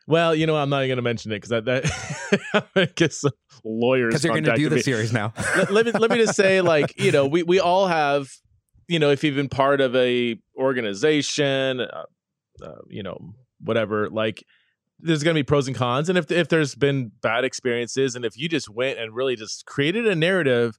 well, 0.06 0.34
you 0.34 0.46
know, 0.46 0.56
I'm 0.56 0.70
not 0.70 0.78
even 0.78 0.88
going 0.88 0.96
to 0.96 1.02
mention 1.02 1.32
it 1.32 1.36
because 1.36 1.50
that, 1.50 1.64
that 1.66 2.40
I'm 2.54 2.62
going 2.74 2.86
to 2.88 2.94
get 2.94 3.12
some 3.12 3.32
lawyers 3.64 4.08
because 4.08 4.24
you're 4.24 4.32
going 4.32 4.44
to 4.44 4.54
do 4.54 4.68
the 4.68 4.76
me. 4.76 4.82
series 4.82 5.12
now. 5.12 5.34
let, 5.56 5.70
let, 5.70 5.86
me 5.86 5.92
let 5.92 6.10
me 6.10 6.16
just 6.16 6.34
say, 6.34 6.60
like, 6.62 6.98
you 6.98 7.12
know, 7.12 7.26
we 7.26 7.42
we 7.42 7.60
all 7.60 7.86
have, 7.86 8.28
you 8.88 8.98
know, 8.98 9.10
if 9.10 9.22
you've 9.22 9.36
been 9.36 9.50
part 9.50 9.80
of 9.80 9.94
a 9.94 10.36
organization, 10.56 11.82
uh, 11.82 12.04
uh, 12.62 12.72
you 12.88 13.02
know, 13.02 13.34
whatever, 13.60 14.08
like. 14.08 14.42
There's 15.00 15.22
going 15.22 15.36
to 15.36 15.38
be 15.38 15.44
pros 15.44 15.68
and 15.68 15.76
cons, 15.76 16.08
and 16.08 16.18
if 16.18 16.28
if 16.32 16.48
there's 16.48 16.74
been 16.74 17.12
bad 17.22 17.44
experiences, 17.44 18.16
and 18.16 18.24
if 18.24 18.36
you 18.36 18.48
just 18.48 18.68
went 18.68 18.98
and 18.98 19.14
really 19.14 19.36
just 19.36 19.64
created 19.64 20.08
a 20.08 20.16
narrative 20.16 20.76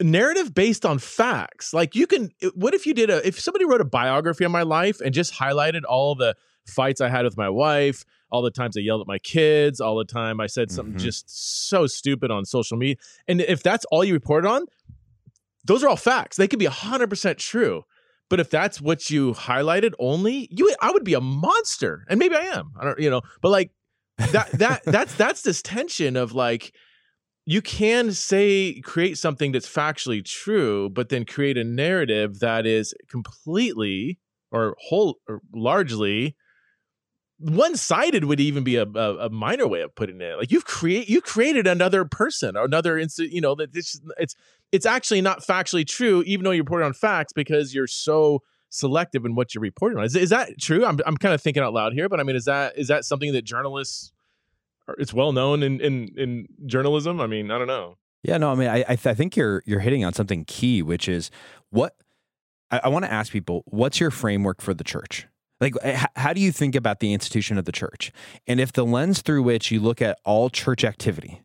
narrative 0.00 0.54
based 0.54 0.84
on 0.86 0.98
facts. 0.98 1.72
Like 1.72 1.94
you 1.94 2.06
can 2.06 2.30
what 2.54 2.74
if 2.74 2.86
you 2.86 2.94
did 2.94 3.10
a 3.10 3.26
if 3.26 3.38
somebody 3.38 3.64
wrote 3.64 3.80
a 3.80 3.84
biography 3.86 4.44
of 4.44 4.50
my 4.50 4.62
life 4.62 5.00
and 5.00 5.14
just 5.14 5.34
highlighted 5.34 5.82
all 5.88 6.14
the 6.14 6.34
fights 6.66 7.00
I 7.00 7.08
had 7.08 7.24
with 7.24 7.36
my 7.36 7.48
wife, 7.48 8.04
all 8.30 8.42
the 8.42 8.50
times 8.50 8.76
I 8.76 8.80
yelled 8.80 9.00
at 9.00 9.06
my 9.06 9.18
kids, 9.18 9.80
all 9.80 9.96
the 9.96 10.04
time 10.04 10.40
I 10.40 10.46
said 10.46 10.70
something 10.70 10.94
mm-hmm. 10.94 11.04
just 11.04 11.68
so 11.68 11.86
stupid 11.86 12.30
on 12.30 12.44
social 12.44 12.76
media. 12.76 12.96
And 13.28 13.40
if 13.40 13.62
that's 13.62 13.84
all 13.86 14.04
you 14.04 14.14
reported 14.14 14.48
on, 14.48 14.66
those 15.64 15.82
are 15.82 15.88
all 15.88 15.96
facts. 15.96 16.36
They 16.36 16.48
could 16.48 16.58
be 16.58 16.66
100% 16.66 17.36
true. 17.38 17.84
But 18.28 18.40
if 18.40 18.48
that's 18.48 18.80
what 18.80 19.10
you 19.10 19.34
highlighted 19.34 19.92
only, 19.98 20.48
you 20.52 20.72
I 20.80 20.92
would 20.92 21.04
be 21.04 21.14
a 21.14 21.20
monster. 21.20 22.06
And 22.08 22.18
maybe 22.18 22.36
I 22.36 22.42
am. 22.42 22.72
I 22.78 22.84
don't 22.84 22.98
you 22.98 23.10
know, 23.10 23.22
but 23.42 23.50
like 23.50 23.72
that 24.18 24.50
that 24.52 24.82
that's 24.84 25.14
that's 25.16 25.42
this 25.42 25.60
tension 25.62 26.16
of 26.16 26.32
like 26.32 26.72
you 27.50 27.60
can 27.60 28.12
say 28.12 28.80
create 28.82 29.18
something 29.18 29.50
that's 29.50 29.68
factually 29.68 30.24
true, 30.24 30.88
but 30.88 31.08
then 31.08 31.24
create 31.24 31.58
a 31.58 31.64
narrative 31.64 32.38
that 32.38 32.64
is 32.64 32.94
completely 33.08 34.20
or 34.52 34.76
whole 34.78 35.16
or 35.28 35.40
largely 35.52 36.36
one-sided 37.38 38.26
would 38.26 38.38
even 38.38 38.62
be 38.62 38.76
a, 38.76 38.84
a, 38.84 39.26
a, 39.26 39.30
minor 39.30 39.66
way 39.66 39.80
of 39.80 39.92
putting 39.96 40.20
it. 40.20 40.38
Like 40.38 40.52
you've 40.52 40.64
create 40.64 41.08
you 41.08 41.20
created 41.20 41.66
another 41.66 42.04
person 42.04 42.56
or 42.56 42.66
another 42.66 42.96
instant 42.96 43.32
you 43.32 43.40
know 43.40 43.56
that 43.56 43.72
this 43.72 44.00
it's 44.18 44.36
it's 44.70 44.86
actually 44.86 45.20
not 45.20 45.40
factually 45.40 45.84
true 45.84 46.22
even 46.26 46.44
though 46.44 46.52
you 46.52 46.62
report 46.62 46.84
on 46.84 46.92
facts 46.92 47.32
because 47.32 47.74
you're 47.74 47.88
so 47.88 48.44
selective 48.68 49.24
in 49.24 49.34
what 49.34 49.56
you're 49.56 49.62
reporting 49.62 49.98
on. 49.98 50.04
Is, 50.04 50.14
is 50.14 50.30
that 50.30 50.56
true? 50.60 50.86
I'm, 50.86 51.00
I'm 51.04 51.16
kind 51.16 51.34
of 51.34 51.42
thinking 51.42 51.64
out 51.64 51.72
loud 51.72 51.94
here 51.94 52.08
but 52.08 52.20
i 52.20 52.22
mean 52.22 52.36
is 52.36 52.44
that 52.44 52.78
is 52.78 52.86
that 52.86 53.04
something 53.04 53.32
that 53.32 53.42
journalists 53.42 54.12
it's 54.98 55.14
well 55.14 55.32
known 55.32 55.62
in 55.62 55.80
in 55.80 56.08
in 56.16 56.46
journalism. 56.66 57.20
I 57.20 57.26
mean, 57.26 57.50
I 57.50 57.58
don't 57.58 57.66
know. 57.66 57.96
Yeah, 58.22 58.36
no, 58.36 58.52
I 58.52 58.54
mean, 58.54 58.68
I 58.68 58.78
I, 58.80 58.96
th- 58.96 59.06
I 59.06 59.14
think 59.14 59.36
you're 59.36 59.62
you're 59.66 59.80
hitting 59.80 60.04
on 60.04 60.12
something 60.12 60.44
key, 60.44 60.82
which 60.82 61.08
is 61.08 61.30
what 61.70 61.96
I, 62.70 62.80
I 62.84 62.88
want 62.88 63.04
to 63.04 63.12
ask 63.12 63.32
people: 63.32 63.62
What's 63.66 64.00
your 64.00 64.10
framework 64.10 64.60
for 64.60 64.74
the 64.74 64.84
church? 64.84 65.26
Like, 65.60 65.74
h- 65.82 66.06
how 66.16 66.32
do 66.32 66.40
you 66.40 66.52
think 66.52 66.74
about 66.74 67.00
the 67.00 67.12
institution 67.12 67.58
of 67.58 67.64
the 67.64 67.72
church? 67.72 68.12
And 68.46 68.60
if 68.60 68.72
the 68.72 68.84
lens 68.84 69.22
through 69.22 69.42
which 69.42 69.70
you 69.70 69.80
look 69.80 70.00
at 70.00 70.18
all 70.24 70.48
church 70.50 70.84
activity 70.84 71.42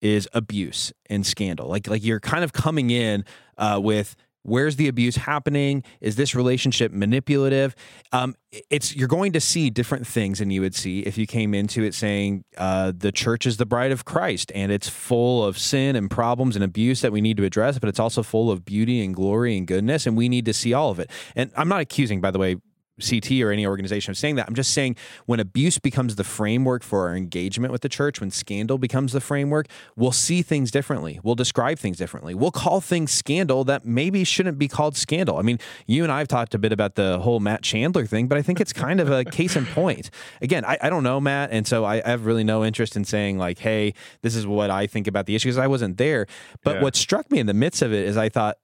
is 0.00 0.28
abuse 0.32 0.92
and 1.06 1.26
scandal, 1.26 1.68
like 1.68 1.88
like 1.88 2.04
you're 2.04 2.20
kind 2.20 2.44
of 2.44 2.52
coming 2.52 2.90
in 2.90 3.24
uh, 3.56 3.80
with 3.82 4.16
Where's 4.48 4.76
the 4.76 4.88
abuse 4.88 5.16
happening? 5.16 5.84
Is 6.00 6.16
this 6.16 6.34
relationship 6.34 6.92
manipulative? 6.92 7.76
Um, 8.12 8.34
it's 8.70 8.96
you're 8.96 9.08
going 9.08 9.32
to 9.32 9.40
see 9.40 9.70
different 9.70 10.06
things 10.06 10.38
than 10.38 10.50
you 10.50 10.62
would 10.62 10.74
see 10.74 11.00
if 11.00 11.18
you 11.18 11.26
came 11.26 11.54
into 11.54 11.82
it 11.82 11.94
saying 11.94 12.44
uh, 12.56 12.92
the 12.96 13.12
church 13.12 13.46
is 13.46 13.58
the 13.58 13.66
bride 13.66 13.92
of 13.92 14.04
Christ 14.04 14.50
and 14.54 14.72
it's 14.72 14.88
full 14.88 15.44
of 15.44 15.58
sin 15.58 15.96
and 15.96 16.10
problems 16.10 16.56
and 16.56 16.64
abuse 16.64 17.02
that 17.02 17.12
we 17.12 17.20
need 17.20 17.36
to 17.36 17.44
address, 17.44 17.78
but 17.78 17.88
it's 17.88 18.00
also 18.00 18.22
full 18.22 18.50
of 18.50 18.64
beauty 18.64 19.04
and 19.04 19.14
glory 19.14 19.56
and 19.56 19.66
goodness, 19.66 20.06
and 20.06 20.16
we 20.16 20.28
need 20.28 20.46
to 20.46 20.54
see 20.54 20.72
all 20.72 20.90
of 20.90 20.98
it. 20.98 21.10
And 21.36 21.50
I'm 21.56 21.68
not 21.68 21.80
accusing, 21.80 22.20
by 22.20 22.30
the 22.30 22.38
way, 22.38 22.56
CT 23.00 23.32
or 23.42 23.50
any 23.50 23.66
organization 23.66 24.10
of 24.10 24.18
saying 24.18 24.36
that. 24.36 24.46
I'm 24.48 24.54
just 24.54 24.72
saying 24.72 24.96
when 25.26 25.40
abuse 25.40 25.78
becomes 25.78 26.16
the 26.16 26.24
framework 26.24 26.82
for 26.82 27.08
our 27.08 27.16
engagement 27.16 27.72
with 27.72 27.82
the 27.82 27.88
church, 27.88 28.20
when 28.20 28.30
scandal 28.30 28.78
becomes 28.78 29.12
the 29.12 29.20
framework, 29.20 29.68
we'll 29.96 30.12
see 30.12 30.42
things 30.42 30.70
differently. 30.70 31.20
We'll 31.22 31.34
describe 31.34 31.78
things 31.78 31.96
differently. 31.96 32.34
We'll 32.34 32.50
call 32.50 32.80
things 32.80 33.10
scandal 33.10 33.64
that 33.64 33.84
maybe 33.84 34.24
shouldn't 34.24 34.58
be 34.58 34.68
called 34.68 34.96
scandal. 34.96 35.38
I 35.38 35.42
mean, 35.42 35.58
you 35.86 36.02
and 36.02 36.12
I 36.12 36.18
have 36.18 36.28
talked 36.28 36.54
a 36.54 36.58
bit 36.58 36.72
about 36.72 36.94
the 36.94 37.18
whole 37.20 37.40
Matt 37.40 37.62
Chandler 37.62 38.06
thing, 38.06 38.26
but 38.28 38.38
I 38.38 38.42
think 38.42 38.60
it's 38.60 38.72
kind 38.72 39.00
of 39.00 39.10
a 39.10 39.24
case 39.24 39.56
in 39.56 39.66
point. 39.66 40.10
Again, 40.40 40.64
I, 40.64 40.78
I 40.82 40.90
don't 40.90 41.02
know 41.02 41.20
Matt, 41.20 41.50
and 41.50 41.66
so 41.66 41.84
I, 41.84 42.02
I, 42.04 42.10
have 42.10 42.26
really 42.26 42.44
no 42.44 42.64
interest 42.64 42.96
in 42.96 43.04
saying 43.04 43.38
like, 43.38 43.58
hey, 43.58 43.94
this 44.22 44.34
is 44.34 44.46
what 44.46 44.70
I 44.70 44.86
think 44.86 45.06
about 45.06 45.26
the 45.26 45.34
issue 45.34 45.48
because 45.48 45.58
I 45.58 45.66
wasn't 45.66 45.98
there. 45.98 46.26
But 46.64 46.76
yeah. 46.76 46.82
what 46.82 46.96
struck 46.96 47.30
me 47.30 47.38
in 47.38 47.46
the 47.46 47.54
midst 47.54 47.82
of 47.82 47.92
it 47.92 48.06
is 48.06 48.16
I 48.16 48.28
thought, 48.28 48.58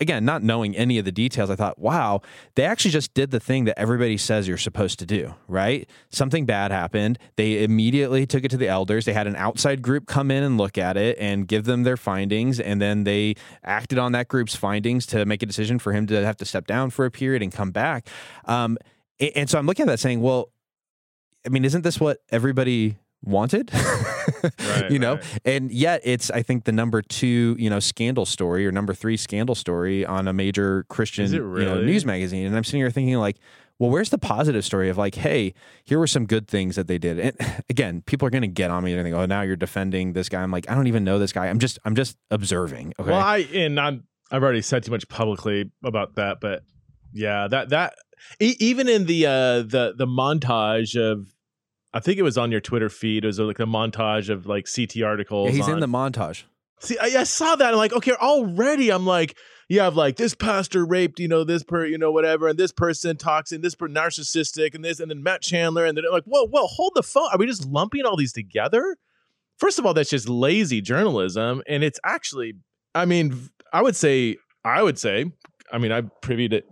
again, 0.00 0.24
not 0.24 0.42
knowing 0.42 0.76
any 0.76 0.98
of 0.98 1.04
the 1.04 1.12
details, 1.12 1.50
I 1.50 1.56
thought, 1.56 1.78
wow, 1.78 2.20
they 2.54 2.64
actually 2.64 2.90
just 2.90 3.14
did 3.14 3.30
the 3.30 3.40
thing 3.40 3.64
that 3.64 3.78
everybody 3.78 4.16
says 4.16 4.46
you're 4.46 4.56
supposed 4.56 4.98
to 4.98 5.06
do, 5.06 5.34
right? 5.48 5.88
Something 6.10 6.46
bad 6.46 6.70
happened. 6.70 7.18
They 7.36 7.62
immediately 7.64 8.26
took 8.26 8.44
it 8.44 8.50
to 8.50 8.56
the 8.56 8.68
elders. 8.68 9.04
They 9.04 9.12
had 9.12 9.26
an 9.26 9.36
outside 9.36 9.82
group 9.82 10.06
come 10.06 10.30
in 10.30 10.42
and 10.42 10.58
look 10.58 10.78
at 10.78 10.96
it 10.96 11.16
and 11.18 11.48
give 11.48 11.64
them 11.64 11.82
their 11.82 11.96
findings. 11.96 12.60
And 12.60 12.80
then 12.80 13.04
they 13.04 13.34
acted 13.64 13.98
on 13.98 14.12
that 14.12 14.28
group's 14.28 14.56
findings 14.56 15.06
to 15.06 15.24
make 15.24 15.42
a 15.42 15.46
decision 15.46 15.78
for 15.78 15.92
him 15.92 16.06
to 16.08 16.24
have 16.24 16.36
to 16.38 16.44
step 16.44 16.66
down 16.66 16.90
for 16.90 17.04
a 17.04 17.10
period 17.10 17.42
and 17.42 17.52
come 17.52 17.70
back. 17.70 18.08
Um, 18.44 18.78
and 19.34 19.48
so 19.48 19.58
I'm 19.58 19.66
looking 19.66 19.84
at 19.84 19.88
that 19.88 20.00
saying, 20.00 20.20
well, 20.20 20.50
I 21.44 21.48
mean, 21.48 21.64
isn't 21.64 21.82
this 21.82 21.98
what 21.98 22.18
everybody 22.30 22.96
wanted 23.22 23.70
right, 24.44 24.90
you 24.90 24.98
know? 24.98 25.16
right. 25.16 25.24
and 25.44 25.70
yet 25.70 26.00
it's 26.04 26.30
i 26.30 26.42
think 26.42 26.64
the 26.64 26.72
number 26.72 27.02
two 27.02 27.54
you 27.58 27.68
know 27.68 27.78
scandal 27.78 28.24
story 28.24 28.66
or 28.66 28.72
number 28.72 28.94
three 28.94 29.16
scandal 29.16 29.54
story 29.54 30.06
on 30.06 30.26
a 30.26 30.32
major 30.32 30.84
christian 30.88 31.30
really? 31.30 31.64
you 31.64 31.68
know 31.68 31.82
news 31.82 32.06
magazine. 32.06 32.46
And 32.46 32.56
i'm 32.56 32.64
sitting 32.64 32.80
here 32.80 32.90
thinking 32.90 33.16
like 33.16 33.36
well 33.78 33.90
where's 33.90 34.10
the 34.10 34.18
positive 34.18 34.64
story 34.64 34.88
of 34.88 34.96
like 34.96 35.16
hey 35.16 35.52
here 35.84 35.98
were 35.98 36.06
some 36.06 36.24
good 36.26 36.48
things 36.48 36.76
that 36.76 36.86
they 36.86 36.98
did. 36.98 37.18
And 37.18 37.64
again 37.70 38.02
people 38.06 38.26
are 38.26 38.30
going 38.30 38.42
to 38.42 38.48
get 38.48 38.70
on 38.70 38.84
me. 38.84 38.94
And 38.94 39.02
think 39.04 39.14
oh 39.14 39.26
now 39.26 39.42
you're 39.42 39.56
defending 39.56 40.14
this 40.14 40.28
guy. 40.28 40.42
I'm 40.42 40.50
like 40.50 40.70
i 40.70 40.74
don't 40.74 40.86
even 40.86 41.04
know 41.04 41.18
this 41.18 41.32
guy. 41.32 41.48
I'm 41.48 41.58
just 41.58 41.78
i'm 41.84 41.94
just 41.94 42.16
observing. 42.30 42.94
Okay? 42.98 43.10
Well 43.10 43.20
i 43.20 43.38
and 43.38 43.78
i'm 43.78 44.04
i've 44.30 44.42
already 44.42 44.62
said 44.62 44.82
too 44.84 44.92
much 44.92 45.08
publicly 45.08 45.70
about 45.84 46.14
that 46.14 46.40
but 46.40 46.62
yeah 47.12 47.48
that 47.48 47.70
that 47.70 47.94
even 48.38 48.88
in 48.88 49.06
the 49.06 49.26
uh 49.26 49.62
the 49.62 49.94
the 49.96 50.06
montage 50.06 50.96
of 50.96 51.26
I 51.92 52.00
think 52.00 52.18
it 52.18 52.22
was 52.22 52.38
on 52.38 52.52
your 52.52 52.60
Twitter 52.60 52.88
feed. 52.88 53.24
It 53.24 53.26
was 53.26 53.40
uh, 53.40 53.44
like 53.44 53.58
a 53.58 53.64
montage 53.64 54.30
of 54.30 54.46
like 54.46 54.66
CT 54.72 55.02
articles. 55.02 55.50
Yeah, 55.50 55.56
he's 55.56 55.68
on. 55.68 55.74
in 55.74 55.80
the 55.80 55.88
montage. 55.88 56.44
See, 56.80 56.96
I, 56.98 57.20
I, 57.20 57.24
saw 57.24 57.56
that. 57.56 57.72
I'm 57.72 57.78
like, 57.78 57.92
okay, 57.92 58.12
already 58.12 58.90
I'm 58.90 59.04
like, 59.04 59.36
you 59.68 59.80
have 59.80 59.96
like 59.96 60.16
this 60.16 60.34
pastor 60.34 60.84
raped, 60.86 61.20
you 61.20 61.28
know, 61.28 61.44
this 61.44 61.62
per, 61.62 61.84
you 61.84 61.98
know, 61.98 62.10
whatever, 62.10 62.48
and 62.48 62.58
this 62.58 62.72
person 62.72 63.16
toxic, 63.16 63.56
and 63.56 63.64
this 63.64 63.74
person 63.74 63.94
narcissistic, 63.94 64.74
and 64.74 64.84
this, 64.84 64.98
and 64.98 65.10
then 65.10 65.22
Matt 65.22 65.42
Chandler, 65.42 65.84
and 65.84 65.96
then 65.96 66.04
like, 66.10 66.24
whoa, 66.24 66.46
whoa, 66.46 66.66
hold 66.66 66.92
the 66.94 67.02
phone. 67.02 67.28
Are 67.32 67.38
we 67.38 67.46
just 67.46 67.66
lumping 67.66 68.06
all 68.06 68.16
these 68.16 68.32
together? 68.32 68.96
First 69.58 69.78
of 69.78 69.84
all, 69.84 69.92
that's 69.92 70.08
just 70.08 70.28
lazy 70.28 70.80
journalism, 70.80 71.62
and 71.68 71.84
it's 71.84 72.00
actually, 72.02 72.54
I 72.94 73.04
mean, 73.04 73.50
I 73.72 73.82
would 73.82 73.94
say, 73.94 74.38
I 74.64 74.82
would 74.82 74.98
say, 74.98 75.26
I 75.70 75.78
mean, 75.78 75.92
I 75.92 76.00
privy 76.00 76.48
to 76.48 76.62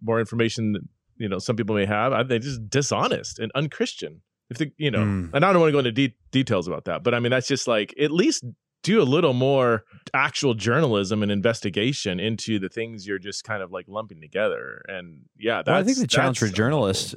more 0.00 0.20
information 0.20 0.72
than 0.72 0.88
you 1.18 1.28
know 1.28 1.38
some 1.38 1.56
people 1.56 1.74
may 1.74 1.86
have. 1.86 2.12
I 2.12 2.24
think 2.24 2.42
just 2.42 2.70
dishonest 2.70 3.38
and 3.38 3.50
unchristian. 3.54 4.22
If 4.50 4.58
the 4.58 4.72
you 4.76 4.90
know, 4.90 5.00
mm. 5.00 5.30
and 5.34 5.44
I 5.44 5.52
don't 5.52 5.60
want 5.60 5.68
to 5.68 5.72
go 5.72 5.78
into 5.78 5.92
de- 5.92 6.16
details 6.30 6.68
about 6.68 6.84
that, 6.84 7.02
but 7.02 7.14
I 7.14 7.20
mean 7.20 7.30
that's 7.30 7.48
just 7.48 7.66
like 7.66 7.94
at 8.00 8.10
least 8.10 8.44
do 8.82 9.02
a 9.02 9.04
little 9.04 9.32
more 9.32 9.84
actual 10.14 10.54
journalism 10.54 11.22
and 11.22 11.32
investigation 11.32 12.20
into 12.20 12.60
the 12.60 12.68
things 12.68 13.06
you're 13.06 13.18
just 13.18 13.42
kind 13.42 13.62
of 13.62 13.72
like 13.72 13.86
lumping 13.88 14.20
together. 14.20 14.84
And 14.86 15.22
yeah, 15.36 15.62
well, 15.66 15.74
I 15.74 15.82
think 15.82 15.98
the 15.98 16.06
challenge 16.06 16.38
for 16.38 16.48
journalists 16.48 17.16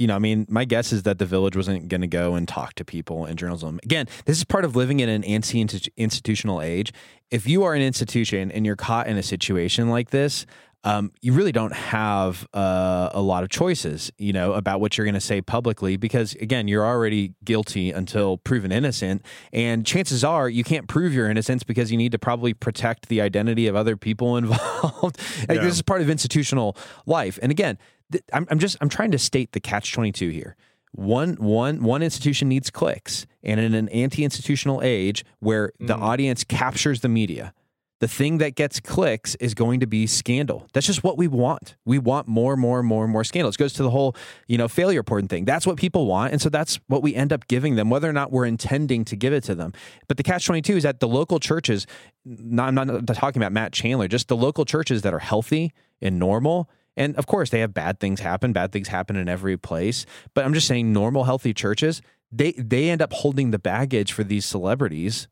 you 0.00 0.06
know, 0.06 0.16
I 0.16 0.18
mean, 0.18 0.46
my 0.48 0.64
guess 0.64 0.94
is 0.94 1.02
that 1.02 1.18
the 1.18 1.26
village 1.26 1.54
wasn't 1.54 1.88
going 1.88 2.00
to 2.00 2.06
go 2.06 2.34
and 2.34 2.48
talk 2.48 2.72
to 2.76 2.86
people 2.86 3.26
in 3.26 3.36
journalism. 3.36 3.78
Again, 3.84 4.06
this 4.24 4.38
is 4.38 4.44
part 4.44 4.64
of 4.64 4.74
living 4.74 5.00
in 5.00 5.10
an 5.10 5.22
anti 5.24 5.60
institutional 5.60 6.62
age. 6.62 6.90
If 7.30 7.46
you 7.46 7.64
are 7.64 7.74
an 7.74 7.82
institution 7.82 8.50
and 8.50 8.64
you're 8.64 8.76
caught 8.76 9.08
in 9.08 9.18
a 9.18 9.22
situation 9.22 9.90
like 9.90 10.08
this, 10.08 10.46
um, 10.84 11.12
you 11.20 11.32
really 11.32 11.52
don't 11.52 11.74
have 11.74 12.48
uh, 12.54 13.10
a 13.12 13.20
lot 13.20 13.42
of 13.42 13.50
choices, 13.50 14.10
you 14.16 14.32
know, 14.32 14.54
about 14.54 14.80
what 14.80 14.96
you're 14.96 15.04
going 15.04 15.14
to 15.14 15.20
say 15.20 15.42
publicly 15.42 15.96
because, 15.96 16.34
again, 16.34 16.68
you're 16.68 16.86
already 16.86 17.34
guilty 17.44 17.90
until 17.90 18.38
proven 18.38 18.72
innocent. 18.72 19.24
And 19.52 19.84
chances 19.84 20.24
are 20.24 20.48
you 20.48 20.64
can't 20.64 20.88
prove 20.88 21.12
your 21.12 21.28
innocence 21.30 21.62
because 21.62 21.92
you 21.92 21.98
need 21.98 22.12
to 22.12 22.18
probably 22.18 22.54
protect 22.54 23.08
the 23.08 23.20
identity 23.20 23.66
of 23.66 23.76
other 23.76 23.96
people 23.96 24.36
involved. 24.38 25.18
like, 25.48 25.58
yeah. 25.58 25.64
This 25.64 25.74
is 25.74 25.82
part 25.82 26.00
of 26.00 26.08
institutional 26.08 26.76
life. 27.04 27.38
And 27.42 27.52
again, 27.52 27.76
th- 28.10 28.24
I'm, 28.32 28.46
I'm 28.50 28.58
just 28.58 28.78
I'm 28.80 28.88
trying 28.88 29.10
to 29.10 29.18
state 29.18 29.52
the 29.52 29.60
catch 29.60 29.92
twenty 29.92 30.12
two 30.12 30.30
here 30.30 30.56
one 30.92 31.34
one 31.34 31.82
one 31.82 32.02
institution 32.02 32.48
needs 32.48 32.70
clicks 32.70 33.26
and 33.42 33.60
in 33.60 33.74
an 33.74 33.88
anti-institutional 33.90 34.82
age 34.82 35.24
where 35.38 35.72
the 35.78 35.94
mm. 35.94 36.02
audience 36.02 36.42
captures 36.42 37.00
the 37.00 37.08
media 37.08 37.52
the 38.00 38.08
thing 38.08 38.38
that 38.38 38.54
gets 38.54 38.80
clicks 38.80 39.34
is 39.36 39.54
going 39.54 39.80
to 39.80 39.86
be 39.86 40.06
scandal. 40.06 40.66
That's 40.72 40.86
just 40.86 41.04
what 41.04 41.18
we 41.18 41.28
want. 41.28 41.76
We 41.84 41.98
want 41.98 42.26
more, 42.26 42.56
more, 42.56 42.82
more, 42.82 43.06
more 43.06 43.24
scandals. 43.24 43.58
Goes 43.58 43.74
to 43.74 43.82
the 43.82 43.90
whole, 43.90 44.16
you 44.48 44.56
know, 44.56 44.68
failure 44.68 45.00
reporting 45.00 45.28
thing. 45.28 45.44
That's 45.44 45.66
what 45.66 45.76
people 45.76 46.06
want. 46.06 46.32
And 46.32 46.40
so 46.40 46.48
that's 46.48 46.80
what 46.86 47.02
we 47.02 47.14
end 47.14 47.30
up 47.30 47.46
giving 47.46 47.76
them, 47.76 47.90
whether 47.90 48.08
or 48.08 48.12
not 48.14 48.32
we're 48.32 48.46
intending 48.46 49.04
to 49.04 49.16
give 49.16 49.34
it 49.34 49.44
to 49.44 49.54
them. 49.54 49.74
But 50.08 50.16
the 50.16 50.22
catch 50.22 50.46
22 50.46 50.78
is 50.78 50.82
that 50.82 51.00
the 51.00 51.08
local 51.08 51.38
churches, 51.38 51.86
not, 52.24 52.68
I'm 52.68 52.74
not 52.74 53.06
talking 53.08 53.40
about 53.40 53.52
Matt 53.52 53.72
Chandler, 53.72 54.08
just 54.08 54.28
the 54.28 54.36
local 54.36 54.64
churches 54.64 55.02
that 55.02 55.12
are 55.12 55.18
healthy 55.18 55.72
and 56.00 56.18
normal. 56.18 56.70
And 56.96 57.14
of 57.16 57.26
course, 57.26 57.50
they 57.50 57.60
have 57.60 57.74
bad 57.74 58.00
things 58.00 58.20
happen. 58.20 58.54
Bad 58.54 58.72
things 58.72 58.88
happen 58.88 59.16
in 59.16 59.28
every 59.28 59.58
place. 59.58 60.06
But 60.32 60.46
I'm 60.46 60.54
just 60.54 60.66
saying, 60.66 60.90
normal, 60.90 61.24
healthy 61.24 61.52
churches, 61.52 62.00
they, 62.32 62.52
they 62.52 62.88
end 62.88 63.02
up 63.02 63.12
holding 63.12 63.50
the 63.50 63.58
baggage 63.58 64.12
for 64.12 64.24
these 64.24 64.46
celebrities 64.46 65.28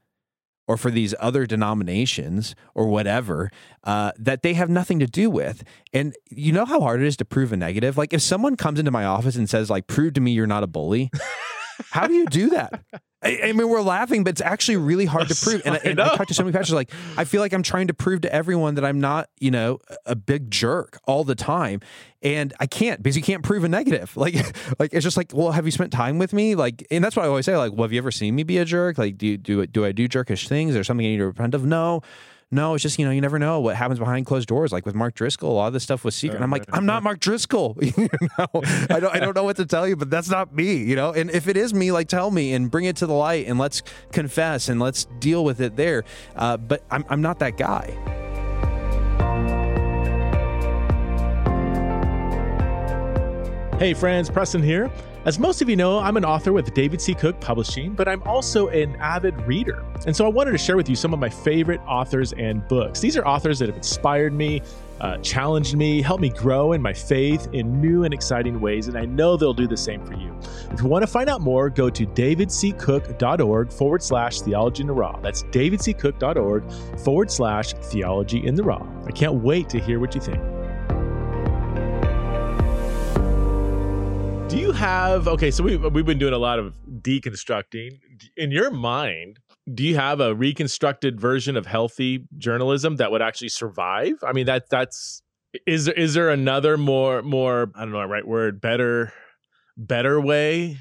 or 0.69 0.77
for 0.77 0.91
these 0.91 1.15
other 1.19 1.47
denominations 1.47 2.55
or 2.75 2.87
whatever 2.87 3.51
uh, 3.85 4.13
that 4.19 4.43
they 4.43 4.55
have 4.55 4.69
nothing 4.69 4.99
to 4.99 5.07
do 5.07 5.31
with. 5.31 5.65
And 5.93 6.15
you 6.29 6.53
know 6.53 6.67
how 6.67 6.81
hard 6.81 7.01
it 7.01 7.07
is 7.07 7.17
to 7.17 7.25
prove 7.25 7.53
a 7.53 7.57
negative? 7.57 7.97
Like 7.97 8.13
if 8.13 8.21
someone 8.21 8.55
comes 8.55 8.79
into 8.79 8.91
my 8.91 9.05
office 9.05 9.35
and 9.35 9.49
says, 9.49 9.71
like, 9.71 9.87
prove 9.87 10.13
to 10.15 10.21
me 10.21 10.33
you're 10.33 10.47
not 10.47 10.63
a 10.63 10.67
bully, 10.69 11.11
how 11.91 12.07
do 12.07 12.15
you 12.15 12.27
do 12.27 12.51
that? 12.51 12.83
I, 13.21 13.41
I, 13.45 13.53
mean, 13.53 13.69
we're 13.69 13.83
laughing, 13.83 14.23
but 14.23 14.31
it's 14.31 14.41
actually 14.41 14.77
really 14.77 15.05
hard 15.05 15.29
to 15.29 15.35
prove. 15.43 15.63
And, 15.65 15.75
I, 15.75 15.81
and 15.85 16.01
I, 16.01 16.15
talk 16.15 16.29
to 16.29 16.35
so 16.35 16.45
many 16.45 16.53
pastors 16.53 16.75
like, 16.75 16.93
I 17.17 17.25
feel 17.25 17.41
like 17.41 17.53
I'm 17.53 17.65
trying 17.65 17.89
to 17.89 17.95
prove 17.95 18.21
to 18.21 18.33
everyone 18.33 18.77
that 18.77 18.85
I'm 18.85 19.01
not, 19.01 19.29
you 19.41 19.51
know, 19.51 19.81
a 20.07 20.15
big 20.15 20.51
jerk 20.51 21.01
all 21.05 21.25
the 21.25 21.35
time, 21.35 21.81
and 22.23 22.55
I 22.61 22.67
can't 22.67 23.03
because 23.03 23.17
you 23.17 23.23
can't 23.23 23.43
prove 23.43 23.65
a 23.65 23.69
negative. 23.69 24.17
Like, 24.19 24.35
like 24.81 24.93
it's 24.93 25.05
just 25.05 25.17
like, 25.17 25.31
well, 25.33 25.53
have 25.53 25.65
you 25.65 25.71
spent 25.71 25.93
time 25.93 26.19
with 26.19 26.33
me? 26.33 26.55
Like, 26.55 26.85
and 26.91 27.03
that's 27.03 27.15
what 27.15 27.25
I 27.25 27.29
always 27.29 27.47
say. 27.47 27.57
Like, 27.57 27.73
well, 27.73 27.83
have 27.83 27.93
you 27.93 27.99
ever 27.99 28.11
seen 28.11 28.35
me 28.35 28.43
be 28.43 28.59
a 28.59 28.65
jerk? 28.65 28.99
Like, 28.99 29.17
do 29.17 29.27
you, 29.27 29.37
do 29.37 29.65
do 29.67 29.85
I 29.85 29.93
do 29.93 30.09
jerkish 30.09 30.49
things 30.49 30.75
or 30.75 30.83
something 30.83 31.07
I 31.07 31.11
need 31.11 31.19
to 31.19 31.27
repent 31.27 31.55
of? 31.55 31.65
No. 31.65 32.03
No, 32.51 32.73
it's 32.73 32.83
just 32.83 32.99
you 32.99 33.05
know 33.05 33.11
you 33.11 33.21
never 33.21 33.39
know 33.39 33.61
what 33.61 33.77
happens 33.77 33.99
behind 33.99 34.25
closed 34.25 34.49
doors. 34.49 34.73
Like 34.73 34.87
with 34.87 34.95
Mark 34.95 35.15
Driscoll, 35.15 35.53
a 35.53 35.53
lot 35.53 35.67
of 35.67 35.75
this 35.75 35.83
stuff 35.83 36.03
was 36.03 36.15
secret. 36.15 36.37
And 36.37 36.45
I'm 36.45 36.51
like, 36.51 36.65
I'm 36.73 36.87
not 36.87 37.03
Mark 37.03 37.21
Driscoll. 37.21 37.77
you 37.83 38.09
know, 38.39 38.47
I 38.89 39.01
don't 39.01 39.15
I 39.15 39.19
don't 39.19 39.37
know 39.37 39.45
what 39.45 39.57
to 39.57 39.67
tell 39.67 39.87
you, 39.87 39.97
but 39.97 40.09
that's 40.09 40.31
not 40.31 40.55
me. 40.55 40.77
You 40.77 40.97
know, 40.97 41.13
and 41.13 41.31
if 41.31 41.47
it 41.47 41.59
is 41.59 41.75
me, 41.75 41.93
like 41.93 42.09
tell 42.09 42.31
me 42.31 42.55
and 42.55 42.71
bring 42.71 42.87
it 42.87 42.97
to 42.97 43.07
the 43.07 43.13
light 43.13 43.47
and 43.47 43.59
let's 43.59 43.83
confess 44.13 44.71
and 44.71 44.81
let's 44.81 45.05
deal 45.21 45.45
with 45.45 45.61
it 45.61 45.77
there. 45.77 46.05
Uh, 46.37 46.57
but 46.57 46.83
I'm 46.91 47.05
I'm 47.11 47.21
not 47.21 47.39
that 47.41 47.59
guy. 47.59 47.97
Hey 53.79 53.93
friends, 53.93 54.31
Preston 54.31 54.63
here. 54.63 54.91
As 55.25 55.39
most 55.39 55.61
of 55.61 55.69
you 55.69 55.75
know, 55.75 55.99
I'm 55.99 56.17
an 56.17 56.25
author 56.25 56.53
with 56.53 56.73
David 56.75 57.01
C. 57.01 57.13
Cook 57.13 57.41
Publishing, 57.41 57.93
but 57.93 58.07
I'm 58.07 58.23
also 58.23 58.69
an 58.69 58.95
avid 58.97 59.37
reader. 59.43 59.85
And 60.07 60.15
so 60.15 60.25
I 60.25 60.29
wanted 60.29 60.53
to 60.53 60.59
share 60.59 60.77
with 60.77 60.89
you 60.89 60.95
some 60.95 61.13
of 61.13 61.19
my 61.19 61.29
favorite 61.29 61.81
authors 61.89 62.33
and 62.35 62.67
books. 62.69 63.01
These 63.01 63.17
are 63.17 63.27
authors 63.27 63.59
that 63.59 63.69
have 63.69 63.77
inspired 63.77 64.33
me, 64.33 64.63
uh, 65.01 65.19
challenged 65.19 65.77
me, 65.77 66.01
helped 66.03 66.23
me 66.23 66.31
grow 66.31 66.73
in 66.73 66.81
my 66.81 66.93
faith 66.93 67.49
in 67.53 67.81
new 67.81 68.05
and 68.05 68.15
exciting 68.15 68.61
ways, 68.61 68.87
and 68.87 68.97
I 68.97 69.07
know 69.07 69.37
they'll 69.37 69.53
do 69.53 69.67
the 69.67 69.77
same 69.77 70.07
for 70.07 70.15
you. 70.15 70.35
If 70.71 70.81
you 70.81 70.87
want 70.87 71.03
to 71.03 71.09
find 71.09 71.29
out 71.29 71.41
more, 71.41 71.69
go 71.69 71.91
to 71.91 72.07
davidccook.org 72.07 73.73
forward 73.73 74.03
slash 74.03 74.41
theology 74.41 74.83
in 74.83 74.87
the 74.87 74.95
raw. 74.95 75.19
That's 75.21 75.43
davidccook.org 75.45 76.99
forward 77.01 77.31
slash 77.31 77.73
theology 77.75 78.47
in 78.47 78.55
the 78.55 78.63
raw. 78.63 78.87
I 79.05 79.11
can't 79.11 79.35
wait 79.35 79.69
to 79.71 79.81
hear 79.81 79.99
what 79.99 80.15
you 80.15 80.21
think. 80.21 80.41
Do 84.49 84.57
you 84.57 84.73
have 84.73 85.29
okay? 85.29 85.51
So 85.51 85.63
we 85.63 85.77
we've 85.77 86.07
been 86.07 86.19
doing 86.19 86.33
a 86.33 86.39
lot 86.39 86.59
of 86.59 86.75
deconstructing. 87.03 88.01
In 88.37 88.51
your 88.51 88.71
mind, 88.71 89.41
do 89.75 89.85
you 89.85 89.97
have 89.97 90.21
a 90.21 90.35
reconstructed 90.35 91.21
version 91.21 91.55
of 91.55 91.67
healthy 91.67 92.25
journalism 92.39 92.97
that 92.97 93.11
would 93.11 93.21
actually 93.21 93.51
survive? 93.51 94.15
I 94.27 94.33
mean, 94.33 94.47
that 94.47 94.71
that's 94.71 95.23
is 95.67 95.85
there 95.85 95.95
is 95.95 96.15
there 96.15 96.31
another 96.31 96.79
more 96.79 97.21
more 97.21 97.71
I 97.75 97.81
don't 97.81 97.93
know 97.93 98.01
the 98.01 98.07
right 98.07 98.27
word 98.27 98.59
better 98.59 99.13
better 99.77 100.19
way 100.19 100.79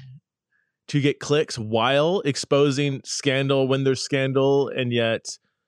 to 0.88 1.00
get 1.02 1.20
clicks 1.20 1.58
while 1.58 2.20
exposing 2.24 3.02
scandal 3.04 3.68
when 3.68 3.84
there's 3.84 4.00
scandal 4.02 4.70
and 4.74 4.94
yet 4.94 5.26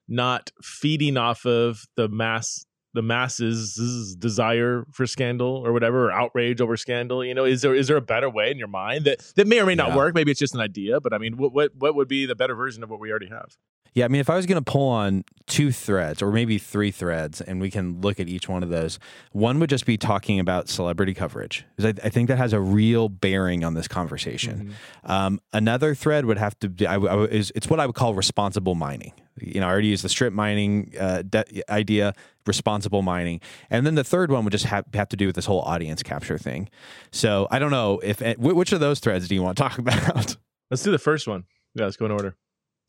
not 0.08 0.50
feeding 0.62 1.18
off 1.18 1.44
of 1.44 1.84
the 1.96 2.08
mass 2.08 2.64
the 2.92 3.02
masses' 3.02 4.16
desire 4.18 4.84
for 4.90 5.06
scandal 5.06 5.62
or 5.64 5.72
whatever, 5.72 6.06
or 6.06 6.12
outrage 6.12 6.60
over 6.60 6.76
scandal? 6.76 7.24
You 7.24 7.34
know, 7.34 7.44
is 7.44 7.62
there 7.62 7.74
is 7.74 7.88
there 7.88 7.96
a 7.96 8.02
better 8.02 8.28
way 8.28 8.50
in 8.50 8.58
your 8.58 8.68
mind 8.68 9.04
that 9.04 9.20
that 9.36 9.46
may 9.46 9.60
or 9.60 9.66
may 9.66 9.74
not 9.74 9.90
yeah. 9.90 9.96
work? 9.96 10.14
Maybe 10.14 10.30
it's 10.30 10.40
just 10.40 10.54
an 10.54 10.60
idea, 10.60 11.00
but 11.00 11.12
I 11.12 11.18
mean, 11.18 11.36
what 11.36 11.52
what 11.52 11.72
what 11.76 11.94
would 11.94 12.08
be 12.08 12.26
the 12.26 12.34
better 12.34 12.54
version 12.54 12.82
of 12.82 12.90
what 12.90 13.00
we 13.00 13.10
already 13.10 13.28
have? 13.28 13.56
Yeah, 13.92 14.04
I 14.04 14.08
mean, 14.08 14.20
if 14.20 14.30
I 14.30 14.36
was 14.36 14.46
going 14.46 14.62
to 14.62 14.70
pull 14.70 14.88
on 14.88 15.24
two 15.46 15.72
threads 15.72 16.22
or 16.22 16.30
maybe 16.30 16.58
three 16.58 16.92
threads, 16.92 17.40
and 17.40 17.60
we 17.60 17.70
can 17.70 18.00
look 18.00 18.20
at 18.20 18.28
each 18.28 18.48
one 18.48 18.62
of 18.62 18.68
those, 18.68 19.00
one 19.32 19.58
would 19.58 19.68
just 19.68 19.84
be 19.84 19.96
talking 19.96 20.38
about 20.38 20.68
celebrity 20.68 21.12
coverage, 21.12 21.64
because 21.76 21.92
I, 21.92 22.06
I, 22.06 22.08
think 22.08 22.28
that 22.28 22.38
has 22.38 22.52
a 22.52 22.60
real 22.60 23.08
bearing 23.08 23.64
on 23.64 23.74
this 23.74 23.88
conversation. 23.88 24.72
Mm-hmm. 25.04 25.10
Um, 25.10 25.40
another 25.52 25.96
thread 25.96 26.24
would 26.26 26.38
have 26.38 26.58
to 26.60 26.68
be, 26.68 26.86
I, 26.86 26.96
I, 26.96 27.24
is, 27.24 27.52
it's 27.56 27.68
what 27.68 27.80
I 27.80 27.86
would 27.86 27.96
call 27.96 28.14
responsible 28.14 28.76
mining. 28.76 29.12
You 29.40 29.60
know, 29.60 29.66
I 29.66 29.70
already 29.70 29.88
used 29.88 30.04
the 30.04 30.08
strip 30.08 30.32
mining 30.32 30.92
uh, 30.98 31.22
de- 31.22 31.68
idea, 31.70 32.14
responsible 32.46 33.02
mining, 33.02 33.40
and 33.70 33.84
then 33.84 33.96
the 33.96 34.04
third 34.04 34.30
one 34.30 34.44
would 34.44 34.52
just 34.52 34.66
have, 34.66 34.84
have 34.94 35.08
to 35.08 35.16
do 35.16 35.26
with 35.26 35.34
this 35.34 35.46
whole 35.46 35.62
audience 35.62 36.02
capture 36.02 36.38
thing. 36.38 36.68
So 37.10 37.48
I 37.50 37.58
don't 37.58 37.70
know 37.70 37.98
if 38.04 38.22
eh, 38.22 38.34
which 38.38 38.72
of 38.72 38.78
those 38.78 39.00
threads 39.00 39.26
do 39.26 39.34
you 39.34 39.42
want 39.42 39.56
to 39.56 39.62
talk 39.62 39.78
about? 39.78 40.36
Let's 40.70 40.84
do 40.84 40.92
the 40.92 40.98
first 40.98 41.26
one. 41.26 41.44
Yeah, 41.74 41.86
let's 41.86 41.96
go 41.96 42.04
in 42.04 42.12
order. 42.12 42.36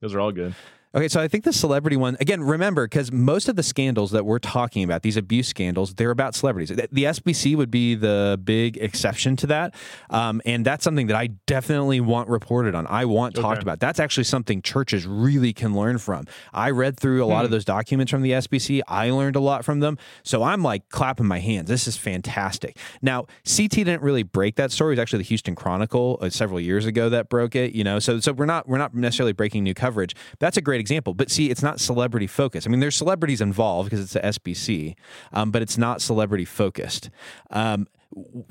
Those 0.01 0.13
are 0.13 0.19
all 0.19 0.31
good. 0.31 0.53
Okay, 0.93 1.07
so 1.07 1.21
I 1.21 1.29
think 1.29 1.45
the 1.45 1.53
celebrity 1.53 1.95
one 1.95 2.17
again. 2.19 2.43
Remember, 2.43 2.85
because 2.85 3.13
most 3.13 3.47
of 3.47 3.55
the 3.55 3.63
scandals 3.63 4.11
that 4.11 4.25
we're 4.25 4.39
talking 4.39 4.83
about, 4.83 5.03
these 5.03 5.15
abuse 5.15 5.47
scandals, 5.47 5.93
they're 5.93 6.11
about 6.11 6.35
celebrities. 6.35 6.67
The 6.67 7.03
SBC 7.05 7.55
would 7.55 7.71
be 7.71 7.95
the 7.95 8.37
big 8.43 8.75
exception 8.75 9.37
to 9.37 9.47
that, 9.47 9.73
um, 10.09 10.41
and 10.45 10.65
that's 10.65 10.83
something 10.83 11.07
that 11.07 11.15
I 11.15 11.27
definitely 11.47 12.01
want 12.01 12.27
reported 12.27 12.75
on. 12.75 12.87
I 12.87 13.05
want 13.05 13.37
okay. 13.37 13.41
talked 13.41 13.63
about. 13.63 13.79
That's 13.79 14.01
actually 14.01 14.25
something 14.25 14.61
churches 14.61 15.07
really 15.07 15.53
can 15.53 15.73
learn 15.73 15.97
from. 15.97 16.25
I 16.51 16.71
read 16.71 16.99
through 16.99 17.23
a 17.23 17.25
lot 17.25 17.39
hmm. 17.39 17.45
of 17.45 17.51
those 17.51 17.63
documents 17.63 18.11
from 18.11 18.21
the 18.21 18.31
SBC. 18.31 18.81
I 18.85 19.11
learned 19.11 19.37
a 19.37 19.41
lot 19.41 19.63
from 19.63 19.79
them, 19.79 19.97
so 20.23 20.43
I'm 20.43 20.61
like 20.61 20.89
clapping 20.89 21.25
my 21.25 21.39
hands. 21.39 21.69
This 21.69 21.87
is 21.87 21.95
fantastic. 21.95 22.77
Now, 23.01 23.27
CT 23.47 23.71
didn't 23.71 24.01
really 24.01 24.23
break 24.23 24.57
that 24.57 24.73
story. 24.73 24.91
It 24.91 24.95
was 24.97 24.99
actually 24.99 25.19
the 25.19 25.29
Houston 25.29 25.55
Chronicle 25.55 26.17
uh, 26.19 26.29
several 26.29 26.59
years 26.59 26.85
ago 26.85 27.07
that 27.07 27.29
broke 27.29 27.55
it. 27.55 27.73
You 27.73 27.85
know, 27.85 27.99
so 27.99 28.19
so 28.19 28.33
we're 28.33 28.45
not 28.45 28.67
we're 28.67 28.77
not 28.77 28.93
necessarily 28.93 29.31
breaking 29.31 29.63
new 29.63 29.73
coverage. 29.73 30.17
That's 30.39 30.57
a 30.57 30.61
great 30.61 30.80
example. 30.81 31.13
But 31.13 31.31
see, 31.31 31.49
it's 31.49 31.63
not 31.63 31.79
celebrity 31.79 32.27
focused. 32.27 32.67
I 32.67 32.69
mean, 32.69 32.81
there's 32.81 32.95
celebrities 32.95 33.39
involved 33.39 33.89
because 33.89 34.03
it's 34.03 34.15
a 34.15 34.21
SBC, 34.21 34.95
um, 35.31 35.51
but 35.51 35.61
it's 35.61 35.77
not 35.77 36.01
celebrity 36.01 36.45
focused. 36.45 37.09
Um, 37.49 37.87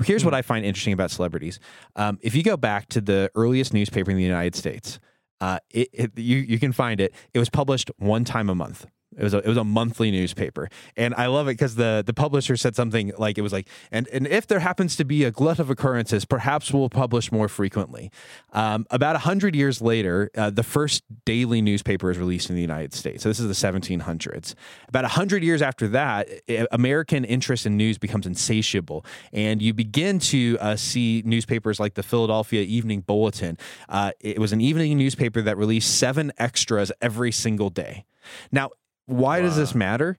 here's 0.05 0.25
what 0.25 0.35
I 0.35 0.43
find 0.43 0.65
interesting 0.65 0.95
about 0.95 1.11
celebrities. 1.11 1.61
Um, 1.97 2.19
if 2.23 2.35
you 2.35 2.43
go 2.43 2.57
back 2.57 2.89
to 2.89 3.01
the 3.01 3.31
earliest 3.35 3.75
newspaper 3.75 4.11
in 4.11 4.17
the 4.17 4.23
United 4.23 4.55
States, 4.55 4.99
uh, 5.41 5.59
it, 5.71 5.89
it, 5.93 6.19
you 6.19 6.39
you 6.39 6.59
can 6.59 6.73
find 6.73 7.01
it. 7.01 7.15
It 7.33 7.39
was 7.39 7.49
published 7.49 7.91
one 7.99 8.25
time 8.25 8.49
a 8.49 8.55
month. 8.55 8.87
It 9.17 9.25
was 9.25 9.35
a, 9.35 9.39
it 9.39 9.47
was 9.47 9.57
a 9.57 9.65
monthly 9.65 10.13
newspaper, 10.13 10.69
and 10.97 11.15
I 11.17 11.27
love 11.27 11.49
it 11.49 11.53
because 11.53 11.75
the 11.75 12.03
the 12.07 12.15
publisher 12.15 12.57
said 12.57 12.77
something 12.77 13.11
like 13.19 13.39
it 13.39 13.43
was 13.43 13.53
like, 13.53 13.67
and 13.91 14.07
and 14.09 14.25
if 14.27 14.47
there 14.47 14.61
happens 14.61 14.95
to 14.97 15.05
be 15.05 15.25
a 15.25 15.33
glut 15.33 15.59
of 15.59 15.69
occurrences, 15.69 16.25
perhaps 16.25 16.73
we'll 16.73 16.89
publish 16.89 17.33
more 17.33 17.49
frequently. 17.49 18.13
Um, 18.53 18.87
about 18.89 19.17
hundred 19.17 19.57
years 19.57 19.83
later, 19.83 20.31
uh, 20.37 20.51
the 20.51 20.63
first 20.63 21.03
daily 21.25 21.61
newspaper 21.61 22.13
is 22.13 22.19
released 22.19 22.51
in 22.51 22.55
the 22.55 22.63
United 22.63 22.95
States. 22.95 23.25
So 23.25 23.29
this 23.29 23.41
is 23.41 23.49
the 23.49 23.69
1700s. 23.69 24.55
About 24.89 25.05
hundred 25.07 25.43
years 25.43 25.61
after 25.61 25.89
that, 25.89 26.29
American 26.71 27.25
interest 27.25 27.67
in 27.67 27.77
news 27.77 27.99
becomes 27.99 28.27
insatiable, 28.27 29.05
and 29.33 29.61
you 29.61 29.75
begin 29.75 30.21
to 30.21 30.57
uh, 30.61 30.77
see 30.77 31.23
newspapers 31.27 31.81
like 31.81 31.95
the 31.95 32.05
Philadelphia 32.05 32.63
Evening 32.63 33.01
Bulletin. 33.01 33.59
Uh, 33.89 34.13
it 34.21 34.39
was 34.39 34.53
an 34.53 34.61
evening 34.61 34.97
newspaper 34.97 35.43
that 35.43 35.57
released 35.57 35.99
seven 35.99 36.31
extras 36.39 36.93
every 37.03 37.33
single 37.33 37.71
day. 37.71 38.05
Now, 38.53 38.71
why 39.11 39.41
wow. 39.41 39.47
does 39.47 39.57
this 39.57 39.75
matter? 39.75 40.19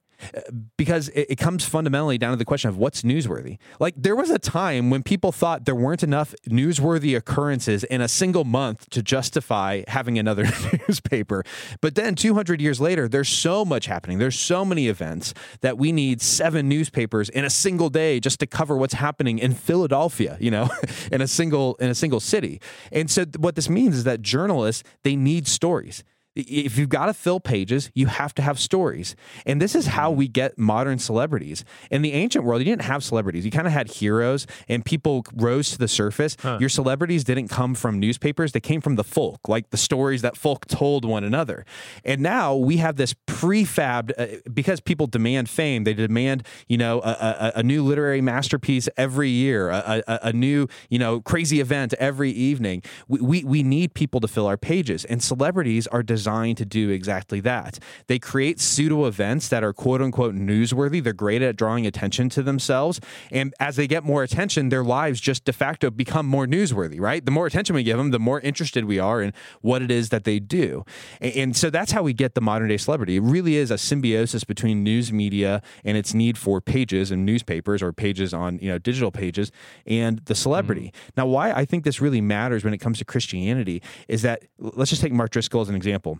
because 0.78 1.10
it, 1.10 1.28
it, 1.32 1.36
comes 1.38 1.66
fundamentally 1.66 2.18
down 2.18 2.32
to 2.32 2.38
the 2.38 2.46
question 2.46 2.70
of 2.70 2.78
what's 2.78 3.02
newsworthy. 3.02 3.58
Like 3.80 3.96
there 3.98 4.16
was 4.16 4.30
a 4.30 4.40
time 4.40 4.90
when 4.90 5.04
people 5.04 5.32
thought 5.32 5.66
there 5.66 5.76
weren't 5.76 6.04
enough 6.04 6.34
newsworthy 6.48 7.16
occurrences 7.16 7.84
in 7.86 8.02
a 8.02 8.08
single 8.08 8.44
month 8.44 8.90
to 8.92 9.02
justify 9.02 9.84
having 9.88 10.18
another 10.18 10.44
newspaper. 10.88 11.44
But 11.82 11.96
then 11.96 12.16
200 12.16 12.62
years 12.62 12.80
later, 12.80 13.08
there's 13.08 13.30
so 13.30 13.66
much 13.66 13.86
happening. 13.86 14.20
There's 14.20 14.40
so 14.40 14.64
many 14.64 14.88
events 14.88 15.34
that 15.62 15.78
we 15.78 15.92
need 15.92 16.22
seven 16.22 16.70
newspapers 16.70 17.30
in 17.30 17.46
a 17.46 17.50
single 17.50 17.90
day 17.90 18.20
just 18.20 18.40
to 18.42 18.48
cover 18.48 18.78
what's 18.78 18.96
happening 18.96 19.40
in 19.40 19.54
Philadelphia, 19.54 20.38
you 20.40 20.52
know, 20.52 20.70
in 21.12 21.22
a 21.22 21.28
single 21.28 21.76
in 21.76 21.90
a 21.90 21.96
single 21.96 22.20
city. 22.20 22.62
And 22.92 23.10
so 23.10 23.26
what 23.38 23.56
this 23.56 23.70
means 23.70 23.98
is 23.98 24.04
that 24.04 24.22
journalists, 24.22 24.84
they 25.04 25.16
need 25.16 25.48
stories 25.48 26.04
if 26.36 26.78
you've 26.78 26.90
got 26.90 27.08
to 27.08 27.14
fill 27.14 27.40
pages, 27.40 27.92
you 27.94 28.06
have 28.06 28.34
to 28.36 28.42
have 28.42 28.60
stories. 28.60 29.16
And 29.46 29.62
this 29.62 29.76
is 29.76 29.88
how 29.88 30.12
we 30.12 30.28
get 30.28 30.58
modern 30.58 30.98
celebrities. 30.98 31.66
In 31.90 32.02
the 32.02 32.14
ancient 32.14 32.46
world, 32.46 32.62
you 32.62 32.66
didn't 32.66 32.84
have 32.84 33.04
celebrities. 33.04 33.44
You 33.44 33.52
kind 33.52 33.68
of 33.68 33.74
had 33.74 33.90
heroes 33.90 34.48
and 34.70 34.86
people 34.86 35.26
rose 35.36 35.72
to 35.72 35.78
the 35.78 35.90
surface. 35.90 36.38
Huh. 36.40 36.58
Your 36.60 36.70
celebrities 36.70 37.26
didn't 37.26 37.50
come 37.50 37.76
from 37.76 38.00
newspapers, 38.00 38.54
they 38.54 38.62
came 38.62 38.80
from 38.80 38.96
the 38.96 39.04
folk, 39.04 39.50
like 39.50 39.72
the 39.72 39.78
stories 39.78 40.22
that 40.22 40.38
folk 40.38 40.66
told 40.68 41.04
one 41.04 41.24
another. 41.24 41.66
And 42.06 42.22
now 42.22 42.56
we 42.56 42.78
have 42.78 42.96
this 42.96 43.14
prefabbed, 43.28 44.12
uh, 44.18 44.38
because 44.54 44.80
people 44.80 45.08
demand 45.08 45.50
fame, 45.50 45.84
they 45.84 45.94
demand, 45.94 46.48
you 46.68 46.78
know, 46.78 47.02
a, 47.02 47.52
a, 47.56 47.60
a 47.60 47.64
new 47.64 47.84
literary 47.84 48.22
masterpiece 48.22 48.88
every 48.96 49.30
year, 49.30 49.70
a, 49.70 50.04
a, 50.08 50.34
new, 50.34 50.68
you 50.90 51.00
know, 51.00 51.20
crazy 51.20 51.60
event 51.60 51.94
every 51.96 52.32
evening. 52.32 52.84
We, 53.08 53.20
we, 53.20 53.44
we 53.44 53.64
need 53.64 53.94
people 53.94 54.22
to 54.22 54.28
fill 54.28 54.48
our 54.48 54.58
pages. 54.58 55.04
And 55.06 55.22
celebrities 55.22 55.88
are 55.88 56.04
designed 56.04 56.21
designed 56.22 56.58
to 56.58 56.66
do 56.66 56.92
exactly 56.92 57.40
that. 57.40 57.80
They 58.06 58.20
create 58.20 58.60
pseudo 58.60 59.06
events 59.06 59.50
that 59.50 59.64
are 59.64 59.74
quote 59.74 60.02
unquote 60.04 60.36
newsworthy. 60.36 61.04
They're 61.04 61.14
great 61.14 61.42
at 61.42 61.56
drawing 61.56 61.88
attention 61.88 62.30
to 62.30 62.44
themselves. 62.44 63.00
And 63.32 63.56
as 63.60 63.76
they 63.76 63.88
get 63.88 64.04
more 64.04 64.22
attention, 64.22 64.70
their 64.70 64.84
lives 64.84 65.20
just 65.20 65.46
de 65.46 65.54
facto 65.54 65.90
become 65.90 66.28
more 66.28 66.46
newsworthy, 66.46 67.00
right? 67.00 67.26
The 67.26 67.32
more 67.32 67.48
attention 67.48 67.76
we 67.76 67.84
give 67.84 67.98
them, 67.98 68.12
the 68.12 68.20
more 68.20 68.40
interested 68.42 68.86
we 68.86 69.00
are 69.00 69.20
in 69.20 69.34
what 69.62 69.82
it 69.82 69.90
is 69.90 70.10
that 70.10 70.24
they 70.24 70.40
do. 70.40 70.86
And, 71.20 71.56
so 71.56 71.70
that's 71.70 71.92
how 71.92 72.04
we 72.04 72.14
get 72.14 72.36
the 72.36 72.42
modern 72.42 72.70
day 72.70 72.78
celebrity. 72.78 73.18
It 73.18 73.24
really 73.24 73.56
is 73.56 73.72
a 73.72 73.78
symbiosis 73.78 74.44
between 74.44 74.84
news 74.84 75.12
media 75.12 75.62
and 75.84 75.98
its 75.98 76.14
need 76.14 76.38
for 76.38 76.62
pages 76.62 77.12
and 77.12 77.26
newspapers 77.26 77.82
or 77.82 77.92
pages 77.92 78.34
on, 78.34 78.60
you 78.60 78.70
know, 78.70 78.78
digital 78.78 79.12
pages 79.12 79.52
and 79.86 80.20
the 80.26 80.36
celebrity. 80.36 80.94
Mm. 80.94 81.18
Now, 81.18 81.26
why 81.26 81.52
I 81.52 81.66
think 81.66 81.84
this 81.84 82.00
really 82.00 82.22
matters 82.22 82.64
when 82.64 82.74
it 82.74 82.78
comes 82.78 83.00
to 83.00 83.06
Christianity 83.06 83.82
is 84.08 84.22
that 84.22 84.44
let's 84.60 84.92
just 84.92 85.02
take 85.02 85.12
Mark 85.12 85.32
Driscoll 85.32 85.62
as 85.62 85.70
an 85.70 85.76
example. 85.76 86.11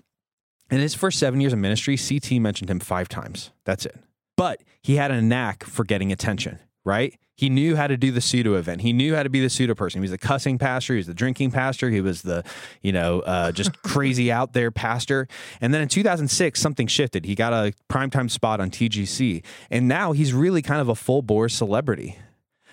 In 0.72 0.80
his 0.80 0.96
first 0.96 1.20
seven 1.20 1.42
years 1.42 1.54
of 1.54 1.60
ministry, 1.60 1.98
CT 1.98 2.42
mentioned 2.42 2.70
him 2.70 2.80
five 2.80 3.10
times. 3.10 3.52
That's 3.66 3.86
it. 3.86 3.98
But 4.38 4.64
he 4.82 4.96
had 4.96 5.12
a 5.12 5.22
knack 5.22 5.64
for 5.64 5.84
getting 5.84 6.12
attention 6.12 6.60
right? 6.84 7.18
He 7.36 7.50
knew 7.50 7.76
how 7.76 7.88
to 7.88 7.98
do 7.98 8.12
the 8.12 8.22
pseudo 8.22 8.56
event. 8.56 8.82
He 8.82 8.94
knew 8.94 9.16
how 9.16 9.24
to 9.24 9.30
be 9.30 9.40
the 9.40 9.50
pseudo 9.50 9.74
person. 9.74 10.00
He 10.00 10.02
was 10.02 10.12
the 10.12 10.18
cussing 10.18 10.58
pastor. 10.58 10.94
He 10.94 10.98
was 10.98 11.08
the 11.08 11.14
drinking 11.14 11.52
pastor. 11.52 11.90
He 11.90 12.02
was 12.02 12.22
the, 12.22 12.44
you 12.82 12.92
know, 12.92 13.22
uh, 13.22 13.52
just 13.52 13.82
crazy 13.84 14.32
out 14.32 14.54
there 14.54 14.70
pastor. 14.70 15.28
And 15.60 15.74
then 15.74 15.82
in 15.82 15.88
2006, 15.88 16.60
something 16.60 16.88
shifted. 16.88 17.26
He 17.26 17.34
got 17.34 17.54
a 17.54 17.74
primetime 17.90 18.30
spot 18.30 18.60
on 18.60 18.70
TGC. 18.70 19.44
And 19.70 19.88
now 19.88 20.12
he's 20.12 20.34
really 20.34 20.62
kind 20.62 20.82
of 20.82 20.90
a 20.90 20.96
full 20.96 21.22
bore 21.22 21.50
celebrity. 21.50 22.18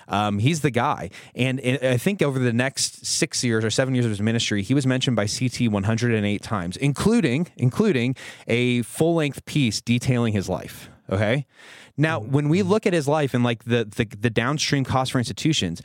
Um, 0.09 0.39
he's 0.39 0.61
the 0.63 0.71
guy. 0.71 1.11
And, 1.35 1.61
and 1.61 1.79
I 1.85 1.97
think 1.97 2.23
over 2.23 2.39
the 2.39 2.53
next 2.53 3.07
six 3.07 3.45
years 3.45 3.65
or 3.65 3.71
seven 3.71 3.95
years 3.95 4.05
of 4.05 4.11
his 4.11 4.21
ministry, 4.21 4.63
he 4.63 4.75
was 4.75 4.87
mentioned 4.87 5.17
by 5.17 5.27
CT 5.27 5.69
108 5.71 6.43
times, 6.43 6.77
including 6.77 7.49
including 7.57 8.17
a 8.47 8.83
full 8.83 9.15
length 9.15 9.45
piece 9.45 9.81
detailing 9.81 10.33
his 10.33 10.49
life. 10.49 10.91
Okay. 11.11 11.47
Now, 11.97 12.21
when 12.21 12.49
we 12.49 12.63
look 12.63 12.87
at 12.87 12.93
his 12.93 13.09
life 13.09 13.35
and 13.35 13.43
like 13.43 13.65
the, 13.65 13.85
the 13.85 14.05
the 14.05 14.31
downstream 14.31 14.85
cost 14.85 15.13
for 15.13 15.19
institutions, 15.19 15.83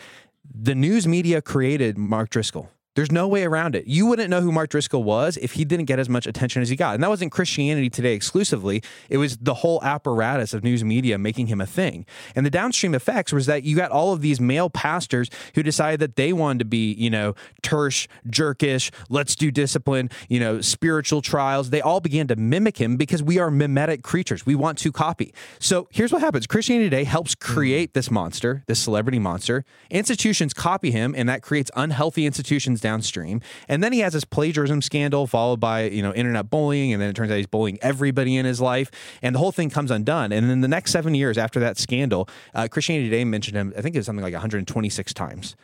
the 0.53 0.75
news 0.75 1.07
media 1.07 1.41
created 1.41 1.97
Mark 1.97 2.29
Driscoll. 2.29 2.69
There's 2.95 3.11
no 3.11 3.27
way 3.27 3.43
around 3.43 3.75
it. 3.75 3.87
You 3.87 4.05
wouldn't 4.05 4.29
know 4.29 4.41
who 4.41 4.51
Mark 4.51 4.69
Driscoll 4.69 5.03
was 5.03 5.37
if 5.37 5.53
he 5.53 5.65
didn't 5.65 5.85
get 5.85 5.97
as 5.97 6.07
much 6.07 6.27
attention 6.27 6.61
as 6.61 6.69
he 6.69 6.75
got. 6.75 6.93
And 6.93 7.03
that 7.03 7.09
wasn't 7.09 7.31
Christianity 7.31 7.89
Today 7.89 8.13
exclusively. 8.13 8.83
It 9.09 9.17
was 9.17 9.37
the 9.37 9.55
whole 9.55 9.83
apparatus 9.83 10.53
of 10.53 10.63
news 10.63 10.83
media 10.83 11.17
making 11.17 11.47
him 11.47 11.59
a 11.59 11.65
thing. 11.65 12.05
And 12.35 12.45
the 12.45 12.51
downstream 12.51 12.93
effects 12.93 13.33
was 13.33 13.47
that 13.47 13.63
you 13.63 13.75
got 13.75 13.91
all 13.91 14.13
of 14.13 14.21
these 14.21 14.39
male 14.39 14.69
pastors 14.69 15.29
who 15.55 15.63
decided 15.63 15.99
that 16.01 16.15
they 16.15 16.33
wanted 16.33 16.59
to 16.59 16.65
be, 16.65 16.93
you 16.93 17.09
know, 17.09 17.33
terse, 17.63 18.07
jerkish, 18.27 18.91
let's 19.09 19.35
do 19.35 19.49
discipline, 19.49 20.09
you 20.29 20.39
know, 20.39 20.61
spiritual 20.61 21.21
trials. 21.21 21.71
They 21.71 21.81
all 21.81 21.99
began 21.99 22.27
to 22.27 22.35
mimic 22.35 22.77
him 22.77 22.97
because 22.97 23.23
we 23.23 23.39
are 23.39 23.49
mimetic 23.49 24.03
creatures. 24.03 24.45
We 24.45 24.55
want 24.55 24.77
to 24.79 24.91
copy. 24.91 25.33
So 25.59 25.87
here's 25.91 26.11
what 26.11 26.21
happens 26.21 26.45
Christianity 26.45 26.89
Today 26.89 27.05
helps 27.05 27.33
hmm. 27.33 27.53
create 27.53 27.93
this 27.93 28.11
monster, 28.11 28.63
this 28.67 28.79
celebrity 28.79 29.19
monster. 29.19 29.65
Institutions 29.89 30.53
copy 30.53 30.91
him, 30.91 31.15
and 31.17 31.27
that 31.27 31.41
creates 31.41 31.71
unhealthy 31.75 32.25
institutions 32.25 32.82
downstream. 32.83 33.41
And 33.67 33.83
then 33.83 33.93
he 33.93 33.99
has 33.99 34.13
this 34.13 34.25
plagiarism 34.25 34.81
scandal 34.81 35.25
followed 35.25 35.59
by, 35.59 35.85
you 35.85 36.03
know, 36.03 36.13
internet 36.13 36.49
bullying. 36.49 36.93
And 36.93 37.01
then 37.01 37.09
it 37.09 37.15
turns 37.15 37.31
out 37.31 37.37
he's 37.37 37.47
bullying 37.47 37.79
everybody 37.81 38.35
in 38.35 38.45
his 38.45 38.61
life. 38.61 38.91
And 39.23 39.33
the 39.33 39.39
whole 39.39 39.51
thing 39.51 39.71
comes 39.71 39.89
undone. 39.89 40.31
And 40.31 40.49
then 40.49 40.61
the 40.61 40.67
next 40.67 40.91
seven 40.91 41.15
years 41.15 41.37
after 41.37 41.59
that 41.61 41.77
scandal, 41.77 42.29
uh, 42.53 42.67
Christianity 42.69 43.09
Today 43.09 43.25
mentioned 43.25 43.57
him, 43.57 43.73
I 43.75 43.81
think 43.81 43.95
it 43.95 43.99
was 43.99 44.05
something 44.05 44.23
like 44.23 44.33
126 44.33 45.13
times, 45.13 45.55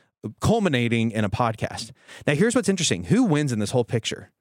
culminating 0.41 1.11
in 1.11 1.23
a 1.23 1.29
podcast. 1.29 1.91
Now, 2.25 2.33
here's 2.33 2.55
what's 2.55 2.69
interesting 2.69 3.05
who 3.05 3.23
wins 3.23 3.51
in 3.51 3.59
this 3.59 3.71
whole 3.71 3.85
picture? 3.85 4.31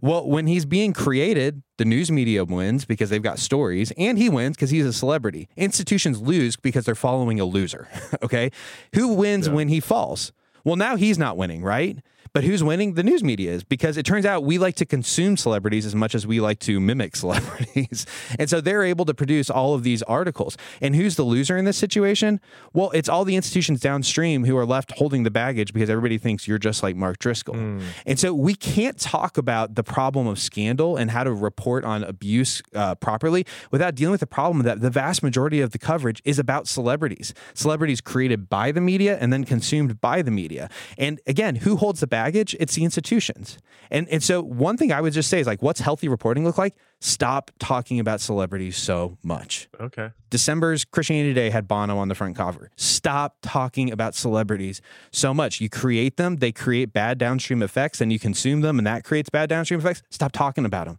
Well, 0.00 0.28
when 0.28 0.46
he's 0.46 0.64
being 0.64 0.92
created, 0.92 1.62
the 1.78 1.84
news 1.84 2.10
media 2.10 2.44
wins 2.44 2.84
because 2.84 3.10
they've 3.10 3.22
got 3.22 3.38
stories, 3.38 3.92
and 3.96 4.18
he 4.18 4.28
wins 4.28 4.56
because 4.56 4.70
he's 4.70 4.86
a 4.86 4.92
celebrity. 4.92 5.48
Institutions 5.56 6.20
lose 6.20 6.56
because 6.56 6.84
they're 6.84 6.94
following 6.94 7.40
a 7.40 7.44
loser. 7.44 7.88
okay. 8.22 8.50
Who 8.94 9.14
wins 9.14 9.46
yeah. 9.46 9.54
when 9.54 9.68
he 9.68 9.80
falls? 9.80 10.32
Well, 10.64 10.76
now 10.76 10.96
he's 10.96 11.18
not 11.18 11.36
winning, 11.36 11.62
right? 11.62 11.98
But 12.32 12.44
who's 12.44 12.62
winning? 12.62 12.94
The 12.94 13.02
news 13.02 13.24
media 13.24 13.52
is 13.52 13.64
because 13.64 13.96
it 13.96 14.04
turns 14.04 14.24
out 14.24 14.44
we 14.44 14.58
like 14.58 14.76
to 14.76 14.86
consume 14.86 15.36
celebrities 15.36 15.84
as 15.84 15.94
much 15.94 16.14
as 16.14 16.26
we 16.26 16.40
like 16.40 16.58
to 16.60 16.80
mimic 16.80 17.16
celebrities. 17.24 18.06
and 18.38 18.48
so 18.48 18.60
they're 18.60 18.84
able 18.84 19.04
to 19.04 19.14
produce 19.14 19.50
all 19.50 19.74
of 19.74 19.82
these 19.82 20.02
articles. 20.04 20.56
And 20.80 20.94
who's 20.94 21.16
the 21.16 21.22
loser 21.22 21.56
in 21.56 21.64
this 21.64 21.76
situation? 21.76 22.40
Well, 22.72 22.90
it's 22.90 23.08
all 23.08 23.24
the 23.24 23.36
institutions 23.36 23.80
downstream 23.80 24.44
who 24.44 24.56
are 24.56 24.66
left 24.66 24.92
holding 24.92 25.24
the 25.24 25.30
baggage 25.30 25.72
because 25.72 25.90
everybody 25.90 26.18
thinks 26.18 26.46
you're 26.46 26.58
just 26.58 26.82
like 26.82 26.96
Mark 26.96 27.18
Driscoll. 27.18 27.54
Mm. 27.54 27.82
And 28.06 28.18
so 28.18 28.32
we 28.34 28.54
can't 28.54 28.98
talk 28.98 29.36
about 29.36 29.74
the 29.74 29.82
problem 29.82 30.26
of 30.26 30.38
scandal 30.38 30.96
and 30.96 31.10
how 31.10 31.24
to 31.24 31.32
report 31.32 31.84
on 31.84 32.04
abuse 32.04 32.62
uh, 32.74 32.94
properly 32.96 33.46
without 33.70 33.94
dealing 33.94 34.12
with 34.12 34.20
the 34.20 34.26
problem 34.26 34.64
that 34.64 34.80
the 34.80 34.90
vast 34.90 35.22
majority 35.22 35.60
of 35.60 35.72
the 35.72 35.78
coverage 35.78 36.22
is 36.24 36.38
about 36.38 36.68
celebrities. 36.68 37.34
Celebrities 37.54 38.00
created 38.00 38.48
by 38.48 38.70
the 38.70 38.80
media 38.80 39.18
and 39.20 39.32
then 39.32 39.44
consumed 39.44 40.00
by 40.00 40.22
the 40.22 40.30
media. 40.30 40.70
And 40.96 41.20
again, 41.26 41.56
who 41.56 41.76
holds 41.76 42.00
the 42.00 42.06
baggage, 42.20 42.54
it's 42.60 42.74
the 42.74 42.84
institutions. 42.84 43.58
And 43.90 44.08
and 44.08 44.22
so 44.22 44.42
one 44.42 44.76
thing 44.76 44.92
I 44.92 45.00
would 45.00 45.12
just 45.12 45.30
say 45.30 45.40
is 45.40 45.46
like, 45.46 45.62
what's 45.62 45.80
healthy 45.80 46.08
reporting 46.08 46.44
look 46.44 46.58
like? 46.58 46.74
Stop 47.00 47.50
talking 47.58 47.98
about 47.98 48.20
celebrities 48.20 48.76
so 48.76 49.16
much. 49.22 49.68
Okay. 49.80 50.10
December's 50.28 50.84
Christianity 50.84 51.30
Today 51.30 51.50
had 51.50 51.66
Bono 51.66 51.96
on 51.98 52.08
the 52.08 52.14
front 52.14 52.36
cover. 52.36 52.70
Stop 52.76 53.38
talking 53.40 53.90
about 53.90 54.14
celebrities 54.14 54.82
so 55.10 55.32
much. 55.32 55.60
You 55.60 55.70
create 55.70 56.18
them, 56.18 56.36
they 56.36 56.52
create 56.52 56.92
bad 56.92 57.16
downstream 57.18 57.62
effects, 57.62 58.00
and 58.00 58.12
you 58.12 58.18
consume 58.18 58.60
them, 58.60 58.78
and 58.78 58.86
that 58.86 59.02
creates 59.02 59.30
bad 59.30 59.48
downstream 59.48 59.80
effects. 59.80 60.02
Stop 60.10 60.32
talking 60.32 60.64
about 60.66 60.86
them. 60.86 60.98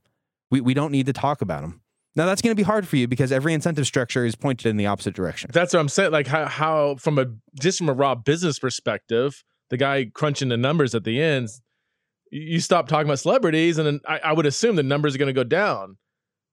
We, 0.50 0.60
we 0.60 0.74
don't 0.74 0.92
need 0.92 1.06
to 1.06 1.14
talk 1.14 1.42
about 1.42 1.62
them. 1.62 1.82
Now 2.16 2.26
that's 2.26 2.42
going 2.42 2.52
to 2.52 2.60
be 2.60 2.64
hard 2.64 2.88
for 2.88 2.98
you 2.98 3.08
because 3.08 3.32
every 3.32 3.54
incentive 3.54 3.86
structure 3.86 4.26
is 4.26 4.36
pointed 4.36 4.68
in 4.68 4.78
the 4.78 4.88
opposite 4.88 5.14
direction. 5.14 5.50
That's 5.54 5.74
what 5.74 5.80
I'm 5.80 5.88
saying. 5.88 6.12
Like 6.12 6.28
how, 6.28 6.46
how 6.46 6.96
from 6.96 7.18
a 7.20 7.28
just 7.60 7.78
from 7.78 7.90
a 7.90 7.94
raw 7.94 8.16
business 8.16 8.60
perspective, 8.60 9.44
the 9.72 9.78
guy 9.78 10.06
crunching 10.14 10.50
the 10.50 10.58
numbers 10.58 10.94
at 10.94 11.06
the 11.06 11.20
end, 11.20 11.48
you 12.30 12.60
stop 12.60 12.88
talking 12.88 13.08
about 13.08 13.20
celebrities, 13.20 13.78
and 13.78 13.88
then 13.88 14.00
I, 14.08 14.20
I 14.20 14.34
would 14.34 14.46
assume 14.46 14.76
the 14.76 14.84
numbers 14.84 15.16
are 15.16 15.18
going 15.18 15.28
to 15.28 15.34
go 15.34 15.44
down. 15.44 15.98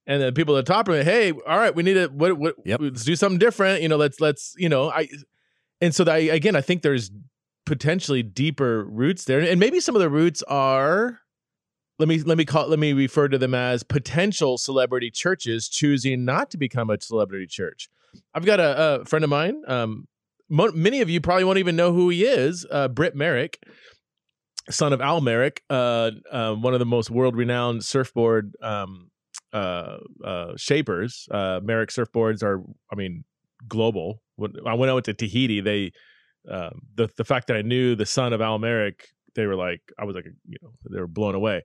And 0.06 0.22
then 0.22 0.32
people 0.32 0.56
at 0.56 0.64
the 0.64 0.72
top 0.72 0.88
are 0.88 0.96
like, 0.96 1.04
"Hey, 1.04 1.32
all 1.32 1.58
right, 1.58 1.74
we 1.74 1.82
need 1.82 1.94
to 1.94 2.06
what, 2.06 2.38
what 2.38 2.54
yep. 2.64 2.80
let's 2.80 3.04
do 3.04 3.14
something 3.14 3.38
different." 3.38 3.82
You 3.82 3.88
know, 3.88 3.96
let's 3.96 4.20
let's 4.20 4.54
you 4.56 4.68
know, 4.68 4.90
I 4.90 5.08
and 5.80 5.94
so 5.94 6.04
I, 6.04 6.18
again, 6.18 6.56
I 6.56 6.62
think 6.62 6.82
there's 6.82 7.10
potentially 7.66 8.22
deeper 8.22 8.84
roots 8.84 9.24
there, 9.24 9.40
and 9.40 9.60
maybe 9.60 9.80
some 9.80 9.94
of 9.94 10.00
the 10.00 10.08
roots 10.08 10.42
are 10.44 11.20
let 11.98 12.08
me 12.08 12.22
let 12.22 12.38
me 12.38 12.44
call 12.44 12.68
let 12.68 12.78
me 12.78 12.92
refer 12.92 13.28
to 13.28 13.36
them 13.36 13.54
as 13.54 13.82
potential 13.82 14.56
celebrity 14.56 15.10
churches 15.10 15.68
choosing 15.68 16.24
not 16.24 16.50
to 16.52 16.56
become 16.56 16.88
a 16.88 17.00
celebrity 17.00 17.46
church. 17.46 17.88
I've 18.32 18.46
got 18.46 18.60
a, 18.60 19.00
a 19.00 19.04
friend 19.04 19.24
of 19.24 19.30
mine, 19.30 19.62
um, 19.66 20.06
mo- 20.48 20.72
many 20.74 21.00
of 21.00 21.10
you 21.10 21.20
probably 21.20 21.44
won't 21.44 21.58
even 21.58 21.76
know 21.76 21.92
who 21.92 22.08
he 22.08 22.24
is. 22.24 22.66
Uh, 22.70 22.88
Britt 22.88 23.14
Merrick, 23.14 23.62
son 24.70 24.92
of 24.92 25.00
Al 25.00 25.20
Merrick, 25.20 25.62
uh, 25.70 26.10
uh, 26.30 26.54
one 26.54 26.74
of 26.74 26.80
the 26.80 26.86
most 26.86 27.10
world 27.10 27.36
renowned 27.36 27.84
surfboard 27.84 28.54
um, 28.62 29.10
uh, 29.52 29.98
uh, 30.24 30.52
shapers. 30.56 31.26
Uh, 31.30 31.60
Merrick 31.62 31.90
surfboards 31.90 32.42
are, 32.42 32.62
I 32.92 32.96
mean, 32.96 33.24
global. 33.66 34.22
When 34.36 34.54
I 34.66 34.74
went 34.74 34.90
out 34.90 35.04
to 35.04 35.14
Tahiti, 35.14 35.60
they 35.60 35.92
um, 36.48 36.82
the 36.94 37.08
the 37.16 37.24
fact 37.24 37.48
that 37.48 37.56
I 37.56 37.62
knew 37.62 37.94
the 37.94 38.06
son 38.06 38.32
of 38.32 38.40
Al 38.40 38.58
Merrick, 38.58 39.08
they 39.34 39.46
were 39.46 39.56
like, 39.56 39.80
I 39.98 40.04
was 40.04 40.14
like, 40.14 40.26
you 40.48 40.58
know, 40.62 40.70
they 40.90 41.00
were 41.00 41.08
blown 41.08 41.34
away. 41.34 41.64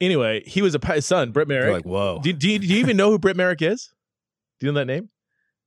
Anyway, 0.00 0.42
he 0.46 0.62
was 0.62 0.74
a 0.74 0.94
his 0.94 1.06
son, 1.06 1.32
Britt 1.32 1.48
Merrick. 1.48 1.64
They're 1.64 1.74
like, 1.74 1.84
whoa. 1.84 2.20
Do, 2.22 2.32
do, 2.32 2.58
do 2.58 2.66
you 2.66 2.78
even 2.78 2.96
know 2.96 3.10
who 3.10 3.18
Britt 3.18 3.36
Merrick 3.36 3.62
is? 3.62 3.92
Do 4.58 4.66
you 4.66 4.72
know 4.72 4.78
that 4.78 4.86
name? 4.86 5.10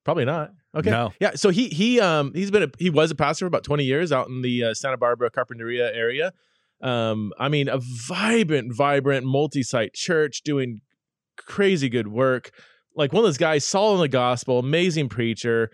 Probably 0.04 0.26
not. 0.26 0.52
Okay. 0.76 0.90
No. 0.90 1.14
Yeah. 1.22 1.32
So 1.36 1.50
he 1.50 1.70
he 1.70 2.02
um 2.02 2.34
he's 2.34 2.52
been 2.52 2.64
a, 2.64 2.70
he 2.78 2.90
was 2.90 3.10
a 3.12 3.16
pastor 3.16 3.46
for 3.46 3.48
about 3.48 3.64
twenty 3.64 3.86
years 3.86 4.12
out 4.12 4.28
in 4.28 4.42
the 4.42 4.66
uh, 4.66 4.74
Santa 4.74 4.98
Barbara 4.98 5.32
Carpinteria 5.32 5.96
area. 5.96 6.34
Um, 6.82 7.32
I 7.40 7.48
mean, 7.48 7.70
a 7.70 7.80
vibrant, 7.80 8.76
vibrant, 8.76 9.26
multi-site 9.26 9.94
church 9.94 10.42
doing 10.44 10.82
crazy 11.38 11.88
good 11.88 12.10
work. 12.10 12.52
Like 12.96 13.14
one 13.14 13.22
of 13.22 13.28
those 13.28 13.38
guys, 13.38 13.66
solid 13.66 13.96
in 13.96 14.02
the 14.02 14.08
gospel, 14.10 14.60
amazing 14.60 15.10
preacher, 15.10 15.72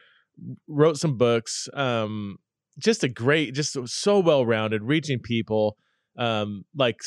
wrote 0.67 0.97
some 0.97 1.17
books. 1.17 1.67
Um, 1.73 2.37
just 2.77 3.03
a 3.03 3.09
great, 3.09 3.53
just 3.53 3.77
so 3.87 4.19
well-rounded, 4.19 4.83
reaching 4.83 5.19
people. 5.19 5.77
Um, 6.17 6.65
like 6.75 6.99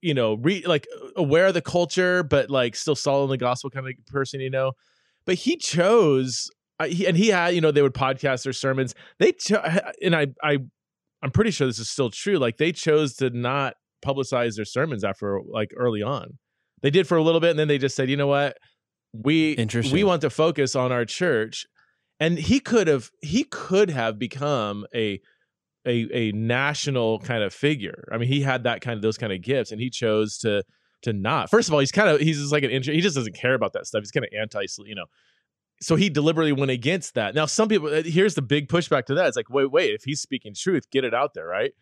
you 0.00 0.14
know, 0.14 0.34
re- 0.34 0.64
like 0.66 0.86
aware 1.16 1.46
of 1.46 1.54
the 1.54 1.62
culture, 1.62 2.22
but 2.22 2.50
like 2.50 2.76
still 2.76 2.94
solid 2.94 3.24
in 3.24 3.30
the 3.30 3.38
gospel 3.38 3.70
kind 3.70 3.86
of 3.86 3.94
person, 4.06 4.40
you 4.40 4.50
know. 4.50 4.72
But 5.24 5.36
he 5.36 5.56
chose 5.56 6.50
I, 6.78 6.88
he, 6.88 7.06
and 7.06 7.16
he 7.16 7.28
had, 7.28 7.54
you 7.54 7.60
know, 7.60 7.70
they 7.70 7.82
would 7.82 7.94
podcast 7.94 8.44
their 8.44 8.52
sermons. 8.52 8.94
They 9.18 9.32
cho- 9.32 9.62
and 10.02 10.14
I, 10.14 10.28
I, 10.42 10.58
I'm 11.22 11.30
pretty 11.30 11.50
sure 11.50 11.66
this 11.66 11.78
is 11.78 11.90
still 11.90 12.10
true. 12.10 12.38
Like 12.38 12.56
they 12.56 12.72
chose 12.72 13.14
to 13.16 13.30
not 13.30 13.74
publicize 14.04 14.56
their 14.56 14.64
sermons 14.64 15.04
after 15.04 15.40
like 15.48 15.70
early 15.76 16.02
on. 16.02 16.38
They 16.82 16.90
did 16.90 17.08
for 17.08 17.16
a 17.16 17.22
little 17.22 17.40
bit, 17.40 17.50
and 17.50 17.58
then 17.58 17.68
they 17.68 17.78
just 17.78 17.96
said, 17.96 18.08
you 18.08 18.16
know 18.16 18.28
what, 18.28 18.56
we 19.12 19.56
we 19.92 20.04
want 20.04 20.22
to 20.22 20.30
focus 20.30 20.76
on 20.76 20.92
our 20.92 21.04
church. 21.04 21.66
And 22.20 22.38
he 22.38 22.60
could 22.60 22.88
have 22.88 23.10
he 23.20 23.44
could 23.44 23.90
have 23.90 24.18
become 24.18 24.86
a 24.94 25.20
a 25.86 26.08
a 26.12 26.32
national 26.32 27.20
kind 27.20 27.42
of 27.42 27.52
figure. 27.52 28.08
I 28.12 28.18
mean, 28.18 28.28
he 28.28 28.42
had 28.42 28.64
that 28.64 28.80
kind 28.80 28.96
of 28.96 29.02
those 29.02 29.18
kind 29.18 29.32
of 29.32 29.42
gifts, 29.42 29.72
and 29.72 29.80
he 29.80 29.90
chose 29.90 30.38
to 30.38 30.62
to 31.02 31.12
not. 31.12 31.50
First 31.50 31.68
of 31.68 31.74
all, 31.74 31.80
he's 31.80 31.92
kind 31.92 32.08
of 32.08 32.20
he's 32.20 32.38
just 32.38 32.52
like 32.52 32.62
an 32.62 32.70
intro. 32.70 32.92
He 32.92 33.00
just 33.00 33.16
doesn't 33.16 33.34
care 33.34 33.54
about 33.54 33.72
that 33.72 33.86
stuff. 33.86 34.02
He's 34.02 34.10
kind 34.10 34.24
of 34.24 34.30
anti, 34.38 34.64
you 34.84 34.94
know, 34.94 35.06
so 35.80 35.96
he 35.96 36.08
deliberately 36.08 36.52
went 36.52 36.70
against 36.70 37.14
that. 37.14 37.34
Now, 37.34 37.46
some 37.46 37.68
people, 37.68 37.88
uh, 37.88 38.02
here's 38.02 38.34
the 38.34 38.42
big 38.42 38.68
pushback 38.68 39.06
to 39.06 39.14
that. 39.14 39.28
It's 39.28 39.36
like, 39.36 39.50
wait, 39.50 39.70
wait, 39.70 39.94
if 39.94 40.04
he's 40.04 40.20
speaking 40.20 40.54
truth, 40.54 40.90
get 40.90 41.04
it 41.04 41.14
out 41.14 41.34
there, 41.34 41.46
right? 41.46 41.72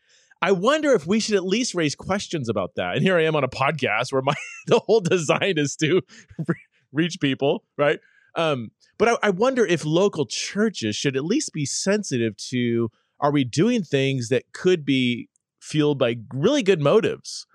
I 0.42 0.53
wonder 0.53 0.92
if 0.92 1.07
we 1.07 1.18
should 1.18 1.34
at 1.34 1.44
least 1.44 1.74
raise 1.74 1.94
questions 1.94 2.49
about 2.49 2.74
that. 2.76 2.97
And 2.97 3.03
here 3.03 3.16
I 3.16 3.24
am 3.24 3.36
on 3.36 3.44
a 3.44 3.49
podcast 3.49 4.12
where 4.12 4.22
my 4.22 4.34
the 4.66 4.80
whole 4.80 5.01
design 5.01 5.55
is 5.57 5.76
to 5.76 6.03
reach 6.92 7.20
people, 7.20 7.64
right? 7.78 8.01
Um, 8.34 8.70
but 8.99 9.09
I, 9.09 9.28
I 9.28 9.30
wonder 9.30 9.64
if 9.64 9.84
local 9.84 10.26
churches 10.26 10.94
should 10.94 11.16
at 11.16 11.24
least 11.24 11.53
be 11.55 11.64
sensitive 11.64 12.36
to: 12.49 12.90
Are 13.18 13.32
we 13.32 13.44
doing 13.44 13.82
things 13.82 14.28
that 14.28 14.53
could 14.53 14.84
be 14.84 15.30
fueled 15.59 15.99
by 15.99 16.16
really 16.32 16.62
good 16.62 16.80
motives, 16.80 17.47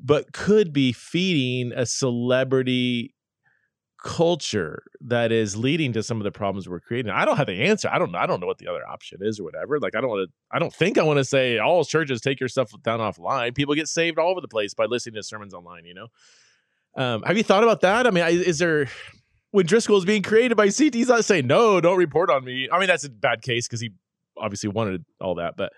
but 0.00 0.32
could 0.32 0.72
be 0.72 0.92
feeding 0.92 1.72
a 1.76 1.86
celebrity 1.86 3.13
culture 4.04 4.82
that 5.00 5.32
is 5.32 5.56
leading 5.56 5.90
to 5.94 6.02
some 6.02 6.18
of 6.18 6.24
the 6.24 6.30
problems 6.30 6.68
we're 6.68 6.78
creating. 6.78 7.10
I 7.10 7.24
don't 7.24 7.38
have 7.38 7.46
the 7.46 7.62
answer. 7.62 7.88
I 7.90 7.98
don't 7.98 8.14
I 8.14 8.26
don't 8.26 8.38
know 8.38 8.46
what 8.46 8.58
the 8.58 8.68
other 8.68 8.86
option 8.86 9.20
is 9.22 9.40
or 9.40 9.44
whatever. 9.44 9.80
Like 9.80 9.96
I 9.96 10.02
don't 10.02 10.10
want 10.10 10.28
to 10.28 10.32
I 10.54 10.58
don't 10.58 10.72
think 10.72 10.98
I 10.98 11.02
want 11.02 11.16
to 11.16 11.24
say 11.24 11.58
all 11.58 11.82
churches 11.86 12.20
take 12.20 12.38
your 12.38 12.50
stuff 12.50 12.70
down 12.82 13.00
offline. 13.00 13.54
People 13.54 13.74
get 13.74 13.88
saved 13.88 14.18
all 14.18 14.30
over 14.30 14.42
the 14.42 14.48
place 14.48 14.74
by 14.74 14.84
listening 14.84 15.14
to 15.14 15.22
sermons 15.22 15.54
online, 15.54 15.86
you 15.86 15.94
know. 15.94 16.08
Um, 16.96 17.22
have 17.22 17.38
you 17.38 17.42
thought 17.42 17.62
about 17.62 17.80
that? 17.80 18.06
I 18.06 18.10
mean, 18.10 18.24
is 18.26 18.58
there 18.58 18.88
when 19.52 19.64
Driscoll 19.64 19.96
is 19.96 20.04
being 20.04 20.22
created 20.22 20.54
by 20.54 20.68
CT, 20.68 20.94
he's 20.94 21.08
not 21.08 21.24
saying 21.24 21.46
no, 21.46 21.80
don't 21.80 21.96
report 21.96 22.28
on 22.28 22.44
me. 22.44 22.68
I 22.70 22.78
mean, 22.78 22.88
that's 22.88 23.04
a 23.04 23.10
bad 23.10 23.40
case 23.40 23.66
because 23.66 23.80
he 23.80 23.90
obviously 24.36 24.68
wanted 24.68 25.02
all 25.18 25.36
that, 25.36 25.56
but 25.56 25.72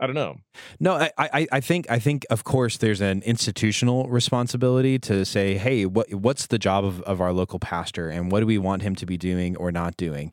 I 0.00 0.06
don't 0.06 0.14
know. 0.14 0.36
No, 0.80 0.94
I, 0.94 1.10
I, 1.16 1.46
I 1.52 1.60
think 1.60 1.88
I 1.88 1.98
think 1.98 2.26
of 2.28 2.44
course 2.44 2.78
there's 2.78 3.00
an 3.00 3.22
institutional 3.22 4.08
responsibility 4.08 4.98
to 5.00 5.24
say, 5.24 5.56
hey, 5.56 5.86
what 5.86 6.12
what's 6.12 6.46
the 6.46 6.58
job 6.58 6.84
of, 6.84 7.00
of 7.02 7.20
our 7.20 7.32
local 7.32 7.58
pastor 7.58 8.08
and 8.08 8.32
what 8.32 8.40
do 8.40 8.46
we 8.46 8.58
want 8.58 8.82
him 8.82 8.94
to 8.96 9.06
be 9.06 9.16
doing 9.16 9.56
or 9.56 9.70
not 9.70 9.96
doing? 9.96 10.32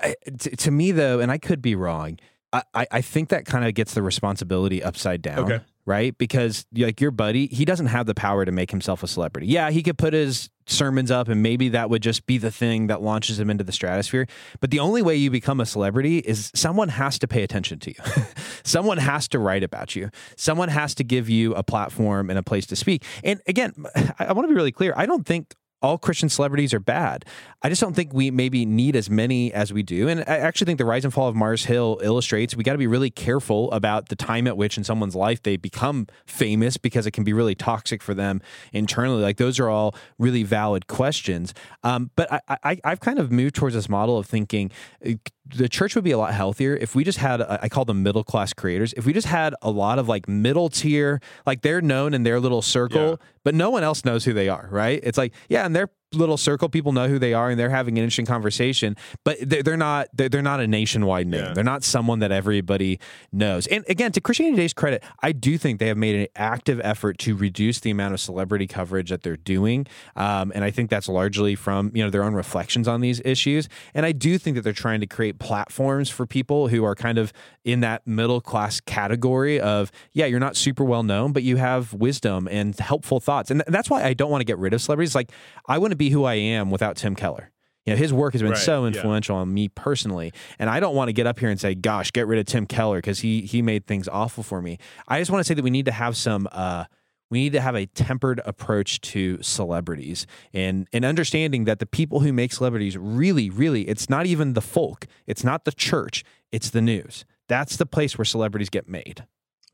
I, 0.00 0.14
to 0.38 0.70
me 0.70 0.92
though, 0.92 1.20
and 1.20 1.30
I 1.30 1.38
could 1.38 1.60
be 1.60 1.74
wrong, 1.74 2.18
I, 2.52 2.86
I 2.90 3.00
think 3.00 3.28
that 3.28 3.44
kind 3.44 3.64
of 3.64 3.74
gets 3.74 3.94
the 3.94 4.02
responsibility 4.02 4.82
upside 4.82 5.22
down. 5.22 5.40
Okay 5.40 5.60
right? 5.90 6.16
Because 6.16 6.64
like 6.72 7.00
your 7.00 7.10
buddy, 7.10 7.48
he 7.48 7.64
doesn't 7.64 7.86
have 7.86 8.06
the 8.06 8.14
power 8.14 8.44
to 8.44 8.52
make 8.52 8.70
himself 8.70 9.02
a 9.02 9.08
celebrity. 9.08 9.48
Yeah, 9.48 9.70
he 9.70 9.82
could 9.82 9.98
put 9.98 10.12
his 10.12 10.48
sermons 10.66 11.10
up 11.10 11.26
and 11.26 11.42
maybe 11.42 11.70
that 11.70 11.90
would 11.90 12.00
just 12.00 12.26
be 12.26 12.38
the 12.38 12.52
thing 12.52 12.86
that 12.86 13.02
launches 13.02 13.40
him 13.40 13.50
into 13.50 13.64
the 13.64 13.72
stratosphere. 13.72 14.28
But 14.60 14.70
the 14.70 14.78
only 14.78 15.02
way 15.02 15.16
you 15.16 15.32
become 15.32 15.58
a 15.58 15.66
celebrity 15.66 16.18
is 16.18 16.52
someone 16.54 16.90
has 16.90 17.18
to 17.18 17.26
pay 17.26 17.42
attention 17.42 17.80
to 17.80 17.90
you. 17.90 18.24
someone 18.62 18.98
has 18.98 19.26
to 19.28 19.40
write 19.40 19.64
about 19.64 19.96
you. 19.96 20.10
Someone 20.36 20.68
has 20.68 20.94
to 20.94 21.02
give 21.02 21.28
you 21.28 21.56
a 21.56 21.64
platform 21.64 22.30
and 22.30 22.38
a 22.38 22.42
place 22.44 22.66
to 22.66 22.76
speak. 22.76 23.04
And 23.24 23.40
again, 23.48 23.74
I, 24.20 24.32
want 24.32 24.44
to 24.44 24.48
be 24.48 24.54
really 24.54 24.70
clear. 24.70 24.94
I 24.96 25.06
don't 25.06 25.26
think 25.26 25.56
all 25.82 25.98
Christian 25.98 26.28
celebrities 26.28 26.74
are 26.74 26.80
bad. 26.80 27.24
I 27.62 27.68
just 27.68 27.80
don't 27.80 27.94
think 27.94 28.12
we 28.12 28.30
maybe 28.30 28.64
need 28.64 28.96
as 28.96 29.08
many 29.08 29.52
as 29.52 29.72
we 29.72 29.82
do. 29.82 30.08
And 30.08 30.20
I 30.20 30.38
actually 30.38 30.66
think 30.66 30.78
the 30.78 30.84
rise 30.84 31.04
and 31.04 31.12
fall 31.12 31.28
of 31.28 31.34
Mars 31.34 31.64
Hill 31.64 32.00
illustrates 32.02 32.56
we 32.56 32.64
got 32.64 32.72
to 32.72 32.78
be 32.78 32.86
really 32.86 33.10
careful 33.10 33.70
about 33.72 34.08
the 34.08 34.16
time 34.16 34.46
at 34.46 34.56
which 34.56 34.76
in 34.76 34.84
someone's 34.84 35.14
life 35.14 35.42
they 35.42 35.56
become 35.56 36.06
famous 36.26 36.76
because 36.76 37.06
it 37.06 37.12
can 37.12 37.24
be 37.24 37.32
really 37.32 37.54
toxic 37.54 38.02
for 38.02 38.14
them 38.14 38.40
internally. 38.72 39.22
Like 39.22 39.36
those 39.36 39.58
are 39.58 39.68
all 39.68 39.94
really 40.18 40.42
valid 40.42 40.86
questions. 40.86 41.54
Um, 41.82 42.10
but 42.16 42.32
I, 42.32 42.40
I, 42.64 42.80
I've 42.84 43.00
kind 43.00 43.18
of 43.18 43.30
moved 43.30 43.54
towards 43.54 43.74
this 43.74 43.88
model 43.88 44.18
of 44.18 44.26
thinking 44.26 44.70
uh, 45.06 45.12
the 45.54 45.68
church 45.68 45.94
would 45.94 46.04
be 46.04 46.10
a 46.10 46.18
lot 46.18 46.32
healthier 46.34 46.76
if 46.76 46.94
we 46.94 47.04
just 47.04 47.18
had 47.18 47.42
I 47.42 47.68
call 47.68 47.84
them 47.84 48.02
middle 48.02 48.24
class 48.24 48.52
creators. 48.52 48.92
If 48.96 49.06
we 49.06 49.12
just 49.12 49.26
had 49.26 49.54
a 49.62 49.70
lot 49.70 49.98
of 49.98 50.08
like 50.08 50.28
middle 50.28 50.68
tier, 50.68 51.20
like 51.46 51.62
they're 51.62 51.80
known 51.80 52.14
in 52.14 52.22
their 52.22 52.40
little 52.40 52.62
circle, 52.62 53.10
yeah. 53.10 53.16
but 53.44 53.54
no 53.54 53.70
one 53.70 53.82
else 53.82 54.04
knows 54.04 54.24
who 54.24 54.32
they 54.32 54.48
are, 54.48 54.68
right? 54.70 55.00
It's 55.02 55.18
like, 55.18 55.32
yeah, 55.48 55.66
and 55.66 55.74
they're 55.74 55.90
little 56.12 56.36
circle 56.36 56.68
people 56.68 56.92
know 56.92 57.08
who 57.08 57.18
they 57.18 57.32
are 57.32 57.50
and 57.50 57.60
they're 57.60 57.70
having 57.70 57.96
an 57.96 58.02
interesting 58.02 58.26
conversation 58.26 58.96
but 59.24 59.36
they're 59.40 59.76
not 59.76 60.08
they're 60.12 60.42
not 60.42 60.58
a 60.58 60.66
nationwide 60.66 61.26
name. 61.26 61.44
Yeah. 61.44 61.52
they're 61.52 61.62
not 61.62 61.84
someone 61.84 62.18
that 62.18 62.32
everybody 62.32 62.98
knows. 63.30 63.66
And 63.68 63.84
again 63.88 64.10
to 64.12 64.20
christianity 64.20 64.56
today's 64.56 64.72
credit 64.72 65.04
i 65.22 65.30
do 65.30 65.56
think 65.56 65.78
they 65.78 65.86
have 65.86 65.96
made 65.96 66.16
an 66.16 66.26
active 66.34 66.80
effort 66.82 67.18
to 67.18 67.36
reduce 67.36 67.78
the 67.80 67.90
amount 67.90 68.14
of 68.14 68.20
celebrity 68.20 68.66
coverage 68.66 69.10
that 69.10 69.22
they're 69.22 69.36
doing. 69.36 69.86
Um, 70.16 70.50
and 70.54 70.64
i 70.64 70.70
think 70.70 70.90
that's 70.90 71.08
largely 71.08 71.54
from 71.54 71.92
you 71.94 72.02
know 72.02 72.10
their 72.10 72.24
own 72.24 72.34
reflections 72.34 72.88
on 72.88 73.00
these 73.00 73.20
issues. 73.24 73.68
And 73.94 74.04
i 74.04 74.10
do 74.10 74.36
think 74.36 74.56
that 74.56 74.62
they're 74.62 74.72
trying 74.72 75.00
to 75.00 75.06
create 75.06 75.38
platforms 75.38 76.10
for 76.10 76.26
people 76.26 76.68
who 76.68 76.84
are 76.84 76.96
kind 76.96 77.18
of 77.18 77.32
in 77.64 77.80
that 77.80 78.04
middle 78.04 78.40
class 78.40 78.80
category 78.80 79.60
of 79.60 79.92
yeah 80.12 80.26
you're 80.26 80.40
not 80.40 80.56
super 80.56 80.82
well 80.82 81.04
known 81.04 81.32
but 81.32 81.44
you 81.44 81.56
have 81.56 81.92
wisdom 81.94 82.48
and 82.50 82.76
helpful 82.80 83.20
thoughts. 83.20 83.50
And 83.52 83.62
that's 83.68 83.88
why 83.88 84.02
i 84.02 84.12
don't 84.12 84.30
want 84.30 84.40
to 84.40 84.44
get 84.46 84.58
rid 84.58 84.74
of 84.74 84.82
celebrities. 84.82 85.14
Like 85.14 85.30
i 85.66 85.78
wouldn't 85.78 85.99
be 86.00 86.10
who 86.10 86.24
I 86.24 86.34
am 86.34 86.70
without 86.70 86.96
Tim 86.96 87.14
Keller. 87.14 87.52
You 87.86 87.94
know, 87.94 87.96
his 87.96 88.12
work 88.12 88.32
has 88.32 88.42
been 88.42 88.52
right, 88.52 88.60
so 88.60 88.86
influential 88.86 89.36
yeah. 89.36 89.40
on 89.42 89.54
me 89.54 89.68
personally, 89.68 90.32
and 90.58 90.68
I 90.68 90.80
don't 90.80 90.94
want 90.94 91.08
to 91.08 91.12
get 91.12 91.26
up 91.26 91.38
here 91.38 91.48
and 91.48 91.60
say, 91.60 91.74
"Gosh, 91.74 92.10
get 92.10 92.26
rid 92.26 92.38
of 92.38 92.46
Tim 92.46 92.66
Keller" 92.66 92.98
because 92.98 93.20
he 93.20 93.42
he 93.42 93.62
made 93.62 93.86
things 93.86 94.08
awful 94.08 94.42
for 94.42 94.60
me. 94.60 94.78
I 95.08 95.18
just 95.18 95.30
want 95.30 95.40
to 95.40 95.48
say 95.48 95.54
that 95.54 95.62
we 95.62 95.70
need 95.70 95.86
to 95.86 95.92
have 95.92 96.16
some. 96.16 96.48
Uh, 96.50 96.84
we 97.30 97.38
need 97.44 97.52
to 97.52 97.60
have 97.60 97.76
a 97.76 97.86
tempered 97.86 98.40
approach 98.44 99.00
to 99.02 99.40
celebrities 99.40 100.26
and 100.52 100.88
and 100.92 101.04
understanding 101.04 101.64
that 101.64 101.78
the 101.78 101.86
people 101.86 102.20
who 102.20 102.32
make 102.32 102.52
celebrities 102.52 102.98
really 102.98 103.48
really 103.50 103.88
it's 103.88 104.10
not 104.10 104.26
even 104.26 104.54
the 104.54 104.60
folk 104.60 105.06
it's 105.28 105.44
not 105.44 105.64
the 105.64 105.70
church 105.70 106.24
it's 106.50 106.70
the 106.70 106.82
news 106.82 107.24
that's 107.48 107.76
the 107.76 107.86
place 107.86 108.18
where 108.18 108.24
celebrities 108.24 108.68
get 108.68 108.88
made 108.88 109.26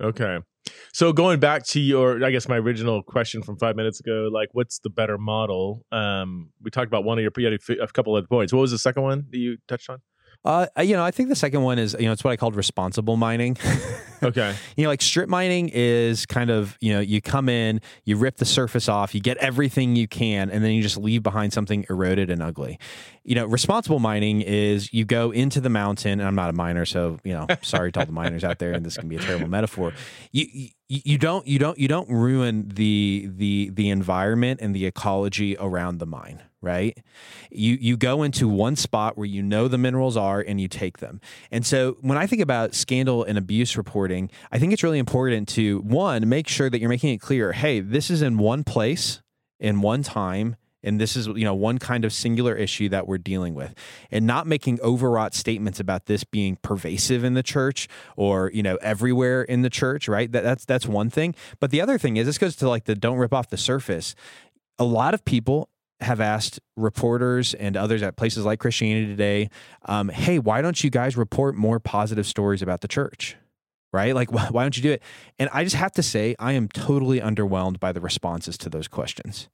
okay 0.02 0.38
so 0.92 1.12
going 1.12 1.40
back 1.40 1.64
to 1.66 1.80
your, 1.80 2.24
I 2.24 2.30
guess 2.30 2.48
my 2.48 2.56
original 2.56 3.02
question 3.02 3.42
from 3.42 3.56
five 3.56 3.76
minutes 3.76 4.00
ago, 4.00 4.28
like 4.32 4.48
what's 4.52 4.78
the 4.80 4.90
better 4.90 5.18
model? 5.18 5.84
Um, 5.92 6.50
we 6.62 6.70
talked 6.70 6.88
about 6.88 7.04
one 7.04 7.18
of 7.18 7.22
your, 7.22 7.32
you 7.36 7.58
had 7.68 7.80
a 7.80 7.86
couple 7.92 8.16
of 8.16 8.28
points. 8.28 8.52
What 8.52 8.60
was 8.60 8.72
the 8.72 8.78
second 8.78 9.02
one 9.02 9.26
that 9.30 9.38
you 9.38 9.58
touched 9.68 9.88
on? 9.90 9.98
Uh, 10.46 10.66
you 10.80 10.94
know, 10.94 11.04
I 11.04 11.10
think 11.10 11.28
the 11.28 11.34
second 11.34 11.62
one 11.62 11.80
is, 11.80 11.96
you 11.98 12.06
know, 12.06 12.12
it's 12.12 12.22
what 12.22 12.30
I 12.30 12.36
called 12.36 12.54
responsible 12.54 13.16
mining. 13.16 13.56
okay. 14.22 14.54
You 14.76 14.84
know, 14.84 14.90
like 14.90 15.02
strip 15.02 15.28
mining 15.28 15.70
is 15.72 16.24
kind 16.24 16.50
of, 16.50 16.78
you 16.80 16.94
know, 16.94 17.00
you 17.00 17.20
come 17.20 17.48
in, 17.48 17.80
you 18.04 18.16
rip 18.16 18.36
the 18.36 18.44
surface 18.44 18.88
off, 18.88 19.12
you 19.12 19.20
get 19.20 19.38
everything 19.38 19.96
you 19.96 20.06
can, 20.06 20.48
and 20.48 20.64
then 20.64 20.70
you 20.70 20.82
just 20.82 20.98
leave 20.98 21.24
behind 21.24 21.52
something 21.52 21.84
eroded 21.90 22.30
and 22.30 22.40
ugly. 22.40 22.78
You 23.24 23.34
know, 23.34 23.44
responsible 23.44 23.98
mining 23.98 24.40
is 24.40 24.92
you 24.92 25.04
go 25.04 25.32
into 25.32 25.60
the 25.60 25.68
mountain, 25.68 26.20
and 26.20 26.28
I'm 26.28 26.36
not 26.36 26.48
a 26.48 26.52
miner, 26.52 26.84
so, 26.84 27.18
you 27.24 27.32
know, 27.32 27.48
sorry 27.62 27.90
to 27.90 28.00
all 28.00 28.06
the 28.06 28.12
miners 28.12 28.44
out 28.44 28.60
there, 28.60 28.72
and 28.72 28.86
this 28.86 28.96
can 28.96 29.08
be 29.08 29.16
a 29.16 29.20
terrible 29.20 29.48
metaphor. 29.48 29.94
You, 30.30 30.46
you 30.52 30.68
you 30.88 31.18
don't 31.18 31.44
you 31.48 31.58
don't 31.58 31.76
you 31.78 31.88
don't 31.88 32.08
ruin 32.08 32.68
the 32.68 33.28
the 33.34 33.70
the 33.74 33.90
environment 33.90 34.60
and 34.62 34.72
the 34.72 34.86
ecology 34.86 35.56
around 35.58 35.98
the 35.98 36.06
mine 36.06 36.40
right? 36.66 36.98
You 37.50 37.78
you 37.80 37.96
go 37.96 38.22
into 38.22 38.48
one 38.48 38.76
spot 38.76 39.16
where 39.16 39.26
you 39.26 39.42
know 39.42 39.68
the 39.68 39.78
minerals 39.78 40.16
are 40.16 40.40
and 40.40 40.60
you 40.60 40.68
take 40.68 40.98
them. 40.98 41.20
And 41.50 41.64
so 41.64 41.96
when 42.00 42.18
i 42.18 42.26
think 42.26 42.42
about 42.42 42.74
scandal 42.74 43.22
and 43.24 43.38
abuse 43.38 43.76
reporting 43.76 44.30
i 44.50 44.58
think 44.58 44.72
it's 44.72 44.82
really 44.82 44.98
important 44.98 45.48
to 45.48 45.80
one 45.80 46.28
make 46.28 46.48
sure 46.48 46.68
that 46.68 46.80
you're 46.80 46.88
making 46.88 47.12
it 47.14 47.18
clear 47.18 47.52
hey 47.52 47.80
this 47.80 48.10
is 48.10 48.22
in 48.22 48.38
one 48.38 48.64
place 48.64 49.22
in 49.60 49.80
one 49.80 50.02
time 50.02 50.56
and 50.82 51.00
this 51.00 51.16
is 51.16 51.26
you 51.26 51.44
know 51.44 51.54
one 51.54 51.78
kind 51.78 52.04
of 52.04 52.12
singular 52.12 52.54
issue 52.54 52.88
that 52.88 53.06
we're 53.06 53.18
dealing 53.18 53.54
with. 53.54 53.74
And 54.10 54.26
not 54.26 54.46
making 54.46 54.80
overwrought 54.80 55.34
statements 55.34 55.80
about 55.80 56.06
this 56.06 56.22
being 56.22 56.56
pervasive 56.62 57.24
in 57.24 57.34
the 57.34 57.42
church 57.42 57.88
or 58.16 58.50
you 58.54 58.62
know 58.62 58.76
everywhere 58.76 59.42
in 59.42 59.62
the 59.62 59.70
church 59.70 60.08
right? 60.08 60.30
That, 60.30 60.44
that's 60.44 60.64
that's 60.64 60.86
one 60.86 61.10
thing. 61.10 61.34
But 61.60 61.70
the 61.72 61.80
other 61.80 61.98
thing 61.98 62.16
is 62.16 62.26
this 62.26 62.38
goes 62.38 62.56
to 62.56 62.68
like 62.68 62.84
the 62.84 62.94
don't 62.94 63.18
rip 63.18 63.34
off 63.34 63.50
the 63.50 63.56
surface. 63.56 64.14
A 64.78 64.84
lot 64.84 65.12
of 65.12 65.24
people 65.24 65.68
have 66.00 66.20
asked 66.20 66.60
reporters 66.76 67.54
and 67.54 67.76
others 67.76 68.02
at 68.02 68.16
places 68.16 68.44
like 68.44 68.60
Christianity 68.60 69.06
Today, 69.06 69.50
um, 69.86 70.08
hey, 70.08 70.38
why 70.38 70.62
don't 70.62 70.82
you 70.82 70.90
guys 70.90 71.16
report 71.16 71.54
more 71.54 71.80
positive 71.80 72.26
stories 72.26 72.62
about 72.62 72.80
the 72.80 72.88
church? 72.88 73.36
Right? 73.92 74.14
Like, 74.14 74.32
why 74.52 74.62
don't 74.62 74.76
you 74.76 74.82
do 74.82 74.92
it? 74.92 75.02
And 75.38 75.48
I 75.52 75.64
just 75.64 75.76
have 75.76 75.92
to 75.92 76.02
say, 76.02 76.34
I 76.38 76.52
am 76.52 76.68
totally 76.68 77.20
underwhelmed 77.20 77.80
by 77.80 77.92
the 77.92 78.00
responses 78.00 78.58
to 78.58 78.68
those 78.68 78.88
questions. 78.88 79.48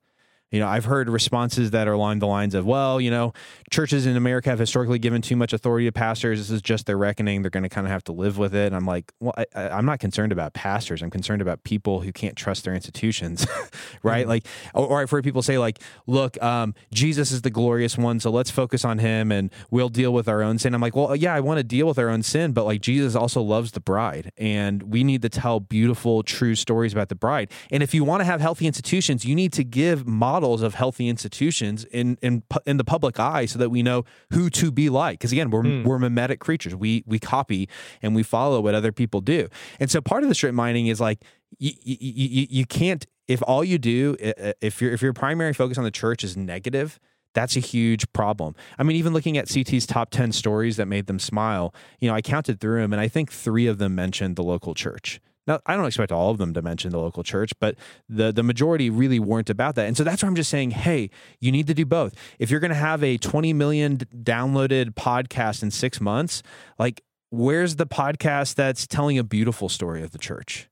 You 0.53 0.61
know, 0.61 0.69
I've 0.69 0.85
heard 0.85 1.09
responses 1.09 1.71
that 1.71 1.89
are 1.89 1.93
along 1.93 2.19
the 2.19 2.27
lines 2.27 2.55
of, 2.55 2.67
well, 2.67 3.01
you 3.01 3.11
know, 3.11 3.33
churches 3.71 4.05
in 4.05 4.17
America 4.17 4.51
have 4.51 4.59
historically 4.59 4.99
given 4.99 5.23
too 5.23 5.35
much 5.35 5.55
authority 5.55 5.87
to 5.87 5.93
pastors. 5.93 6.39
This 6.39 6.51
is 6.51 6.61
just 6.61 6.85
their 6.85 6.99
reckoning. 6.99 7.41
They're 7.41 7.51
going 7.51 7.63
to 7.63 7.71
kind 7.71 7.87
of 7.87 7.91
have 7.91 8.05
to 8.05 8.13
live 8.13 8.37
with 8.37 8.55
it. 8.55 8.67
And 8.67 8.77
I'm 8.77 8.85
like, 8.85 9.13
well, 9.19 9.33
I, 9.39 9.47
am 9.55 9.87
not 9.87 9.99
concerned 9.99 10.31
about 10.31 10.53
pastors. 10.53 11.03
I'm 11.03 11.11
concerned 11.11 11.41
about 11.41 11.65
people 11.65 12.01
who 12.01 12.13
can't 12.13 12.37
trust 12.37 12.65
their 12.65 12.75
institutions, 12.75 13.47
right? 14.03 14.21
Mm-hmm. 14.21 14.29
Like, 14.29 14.47
or, 14.75 14.87
or, 14.87 15.01
I've 15.01 15.11
heard 15.11 15.25
people 15.25 15.41
say, 15.41 15.57
like, 15.57 15.79
look, 16.07 16.41
um, 16.43 16.75
Jesus 16.93 17.33
is 17.33 17.41
the 17.41 17.51
glorious 17.51 17.97
one, 17.97 18.21
so 18.21 18.31
let's 18.31 18.51
focus 18.51 18.85
on 18.85 18.99
him 18.99 19.33
and 19.33 19.51
we'll 19.71 19.89
deal 19.89 20.13
with 20.13 20.29
our 20.29 20.43
own 20.43 20.59
sin. 20.59 20.75
I'm 20.75 20.83
like, 20.83 20.95
well, 20.95 21.17
yeah, 21.17 21.35
I 21.35 21.41
want 21.41 21.59
to 21.59 21.65
deal 21.65 21.87
with 21.87 21.99
our 21.99 22.11
own 22.11 22.23
sin, 22.23 22.53
but 22.53 22.65
like 22.65 22.83
Jesus 22.83 23.17
also 23.17 23.41
loves 23.41 23.73
the 23.73 23.81
bride, 23.81 24.33
and 24.37 24.83
we 24.83 25.03
need 25.03 25.23
to 25.23 25.31
tell 25.31 25.61
beautiful, 25.61 26.23
true 26.23 26.55
stories 26.55 26.93
about 26.93 27.09
the 27.09 27.15
bride. 27.15 27.51
And 27.71 27.83
if 27.83 27.95
you 27.95 28.05
want 28.05 28.21
to 28.21 28.25
have 28.25 28.43
healthy 28.43 28.67
institutions, 28.67 29.25
you 29.25 29.35
need 29.35 29.55
to 29.55 29.65
give 29.65 30.07
models 30.07 30.42
models 30.43 30.63
of 30.63 30.75
healthy 30.75 31.09
institutions 31.09 31.85
in 31.85 32.19
in 32.21 32.43
in 32.67 32.77
the 32.77 32.85
public 32.85 33.21
eye 33.21 33.47
so 33.47 33.59
that 33.59 33.71
we 33.71 33.83
know 33.83 34.05
who 34.33 34.51
to 34.51 34.73
be 34.73 34.91
like 34.91 35.19
because 35.19 35.31
again 35.31 35.51
we're 35.51 35.63
mm. 35.63 35.85
we're 35.85 36.01
mimetic 36.01 36.41
creatures 36.41 36.75
we 36.75 37.05
we 37.07 37.19
copy 37.19 37.69
and 38.03 38.15
we 38.15 38.25
follow 38.25 38.61
what 38.61 38.75
other 38.75 38.91
people 38.91 39.21
do 39.21 39.49
and 39.79 39.89
so 39.91 40.01
part 40.01 40.25
of 40.25 40.29
the 40.29 40.35
strip 40.35 40.53
mining 40.53 40.89
is 40.89 41.01
like 41.01 41.21
you, 41.59 41.71
you, 41.83 42.47
you 42.51 42.67
can't 42.67 43.07
if 43.29 43.41
all 43.47 43.63
you 43.63 43.79
do 43.79 44.17
if 44.61 44.83
your 44.83 44.93
if 44.93 45.01
your 45.01 45.13
primary 45.13 45.55
focus 45.55 45.79
on 45.79 45.85
the 45.85 45.91
church 45.91 46.25
is 46.25 46.37
negative 46.37 46.99
that's 47.35 47.57
a 47.57 47.61
huge 47.61 48.13
problem. 48.13 48.55
I 48.79 48.83
mean, 48.83 48.99
even 48.99 49.15
looking 49.15 49.39
at 49.39 49.49
CT's 49.49 49.87
top 49.87 50.11
10 50.11 50.33
stories 50.33 50.77
that 50.77 50.85
made 50.85 51.07
them 51.07 51.19
smile, 51.19 51.75
you 51.99 52.07
know, 52.07 52.15
I 52.15 52.21
counted 52.21 52.61
through 52.61 52.83
them 52.83 52.93
and 52.93 53.01
I 53.01 53.09
think 53.09 53.33
three 53.33 53.67
of 53.67 53.79
them 53.79 53.95
mentioned 53.95 54.37
the 54.37 54.43
local 54.43 54.75
church. 54.75 55.19
Now, 55.47 55.61
I 55.67 55.77
don't 55.77 55.87
expect 55.87 56.13
all 56.13 56.31
of 56.31 56.39
them 56.39 56.55
to 56.55 56.63
mention 56.63 56.91
the 56.93 56.99
local 57.01 57.23
church, 57.25 57.53
but 57.59 57.77
the 58.09 58.33
the 58.33 58.43
majority 58.43 58.91
really 58.91 59.19
weren't 59.19 59.51
about 59.51 59.75
that. 59.75 59.87
And 59.89 59.97
so 59.97 60.05
that's 60.05 60.23
why 60.23 60.29
I'm 60.29 60.37
just 60.37 60.51
saying, 60.51 60.71
hey, 60.71 61.11
you 61.41 61.51
need 61.51 61.67
to 61.67 61.75
do 61.75 61.85
both. 61.85 62.15
If 62.39 62.51
you're 62.51 62.61
going 62.61 62.71
to 62.71 62.75
have 62.77 63.03
a 63.03 63.19
20 63.19 63.53
million 63.53 63.99
downloaded 63.99 64.95
podcast 64.95 65.63
in 65.63 65.71
6 65.71 66.01
months, 66.01 66.43
like 66.79 67.03
where's 67.31 67.77
the 67.77 67.87
podcast 67.87 68.55
that's 68.55 68.87
telling 68.87 69.19
a 69.19 69.25
beautiful 69.25 69.69
story 69.69 70.03
of 70.03 70.13
the 70.13 70.19
church? 70.19 70.69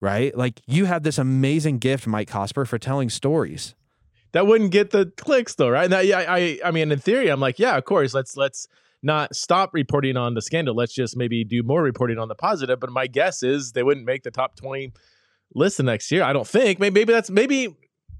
Right? 0.00 0.36
Like 0.36 0.60
you 0.66 0.86
have 0.86 1.02
this 1.02 1.18
amazing 1.18 1.78
gift, 1.78 2.06
Mike 2.06 2.28
Cosper, 2.30 2.66
for 2.66 2.78
telling 2.78 3.10
stories. 3.10 3.74
that 4.32 4.46
wouldn't 4.46 4.70
get 4.70 4.90
the 4.90 5.12
clicks 5.16 5.54
though, 5.54 5.68
right? 5.68 5.90
That, 5.90 6.06
yeah, 6.06 6.24
I, 6.26 6.58
I 6.64 6.70
mean, 6.70 6.90
in 6.90 6.98
theory, 6.98 7.28
I'm 7.28 7.40
like, 7.40 7.58
yeah, 7.58 7.76
of 7.76 7.84
course, 7.84 8.14
let's 8.14 8.36
let's 8.36 8.66
not 9.02 9.34
stop 9.34 9.70
reporting 9.72 10.16
on 10.16 10.34
the 10.34 10.42
scandal. 10.42 10.74
Let's 10.74 10.94
just 10.94 11.16
maybe 11.16 11.44
do 11.44 11.62
more 11.62 11.82
reporting 11.82 12.18
on 12.18 12.28
the 12.28 12.34
positive. 12.34 12.80
But 12.80 12.90
my 12.90 13.06
guess 13.06 13.42
is 13.42 13.72
they 13.72 13.82
wouldn't 13.82 14.06
make 14.06 14.22
the 14.22 14.30
top 14.30 14.56
20 14.56 14.92
list 15.54 15.78
the 15.78 15.82
next 15.82 16.10
year. 16.10 16.22
I 16.22 16.32
don't 16.32 16.46
think. 16.46 16.78
Maybe, 16.78 17.00
maybe 17.00 17.12
that's 17.12 17.30
maybe 17.30 17.74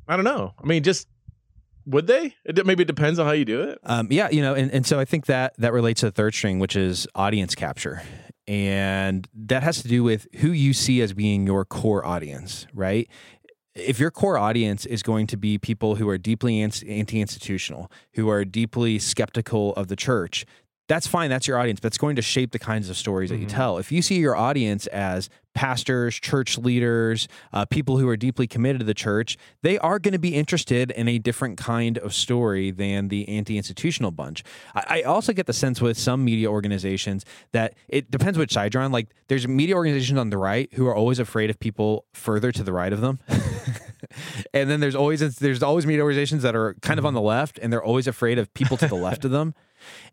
I 0.09 0.17
don't 0.17 0.25
know. 0.25 0.55
I 0.63 0.67
mean, 0.67 0.83
just 0.83 1.09
would 1.87 2.07
they? 2.07 2.35
It, 2.45 2.65
maybe 2.67 2.83
it 2.83 2.87
depends 2.87 3.19
on 3.19 3.27
how 3.27 3.33
you 3.33 3.45
do 3.45 3.63
it. 3.63 3.79
Um, 3.85 4.09
yeah, 4.11 4.29
you 4.31 4.43
know, 4.43 4.55
and, 4.55 4.71
and 4.71 4.87
so 4.87 4.99
I 4.99 5.05
think 5.05 5.27
that 5.27 5.55
that 5.59 5.73
relates 5.73 6.01
to 6.01 6.07
the 6.07 6.13
third 6.13 6.35
string, 6.35 6.59
which 6.59 6.77
is 6.77 7.07
audience 7.15 7.55
capture. 7.55 8.03
And 8.47 9.29
that 9.35 9.63
has 9.63 9.81
to 9.83 9.89
do 9.89 10.03
with 10.03 10.27
who 10.37 10.51
you 10.51 10.73
see 10.73 11.01
as 11.03 11.13
being 11.13 11.47
your 11.47 11.65
core 11.65 12.05
audience, 12.05 12.67
right? 12.75 13.09
if 13.75 13.99
your 14.01 14.11
core 14.11 14.37
audience 14.37 14.85
is 14.87 15.03
going 15.03 15.27
to 15.29 15.37
be 15.37 15.59
people 15.59 15.97
who 15.97 16.09
are 16.09 16.19
deeply 16.19 16.61
anti 16.61 17.21
institutional, 17.21 17.91
who 18.15 18.29
are 18.29 18.45
deeply 18.45 18.99
skeptical 18.99 19.73
of 19.75 19.89
the 19.89 19.97
church, 19.97 20.45
that's 20.91 21.07
fine. 21.07 21.31
That's 21.31 21.47
your 21.47 21.57
audience. 21.57 21.79
That's 21.79 21.99
going 21.99 22.17
to 22.17 22.23
shape 22.23 22.51
the 22.51 22.59
kinds 22.59 22.91
of 22.91 22.97
stories 22.97 23.31
mm-hmm. 23.31 23.37
that 23.37 23.41
you 23.43 23.47
mm-hmm. 23.47 23.57
tell. 23.57 23.79
If 23.79 23.93
you 23.93 24.03
see 24.03 24.17
your 24.17 24.35
audience 24.35 24.89
as 24.89 25.31
pastors, 25.55 26.17
church 26.17 26.59
leaders, 26.59 27.29
uh, 27.53 27.65
people 27.65 27.99
who 27.99 28.09
are 28.09 28.17
deeply 28.17 28.49
committed 28.49 28.81
to 28.81 28.85
the 28.85 28.93
church, 28.93 29.37
they 29.63 29.79
are 29.79 30.01
going 30.01 30.15
to 30.15 30.19
be 30.19 30.35
interested 30.35 30.91
in 30.91 31.07
a 31.07 31.19
different 31.19 31.59
kind 31.59 31.97
of 31.99 32.13
story 32.13 32.73
than 32.73 33.07
the 33.07 33.29
anti 33.29 33.57
institutional 33.57 34.11
bunch. 34.11 34.43
I, 34.75 34.85
I, 34.89 35.03
also 35.03 35.33
get 35.33 35.47
the 35.47 35.53
sense 35.53 35.81
with 35.81 35.97
some 35.97 36.25
media 36.25 36.51
organizations 36.51 37.25
that 37.53 37.75
it 37.89 38.11
depends 38.11 38.37
which 38.37 38.53
side 38.53 38.75
you're 38.75 38.83
on. 38.83 38.91
Like, 38.91 39.11
there's 39.29 39.47
media 39.47 39.77
organizations 39.77 40.19
on 40.19 40.31
the 40.31 40.39
right 40.39 40.69
who 40.75 40.89
are 40.89 40.95
always 40.95 41.21
afraid 41.21 41.51
of 41.51 41.61
people 41.61 42.05
further 42.15 42.51
to 42.51 42.65
the 42.65 42.73
right 42.73 42.93
of 42.93 43.01
them. 43.01 43.21
and 44.53 44.69
then 44.69 44.81
there's 44.81 44.97
always 44.97 45.37
there's 45.37 45.63
always 45.63 45.87
media 45.87 46.03
organizations 46.03 46.43
that 46.43 46.57
are 46.57 46.75
kind 46.83 46.99
of 46.99 47.07
on 47.07 47.15
the 47.15 47.21
left 47.21 47.61
and 47.63 47.73
they're 47.73 47.85
always 47.85 48.09
afraid 48.09 48.41
of 48.41 48.53
people 48.55 48.77
to 48.77 48.89
the 48.89 48.97
left 48.97 49.25
of 49.25 49.31
them. 49.31 49.55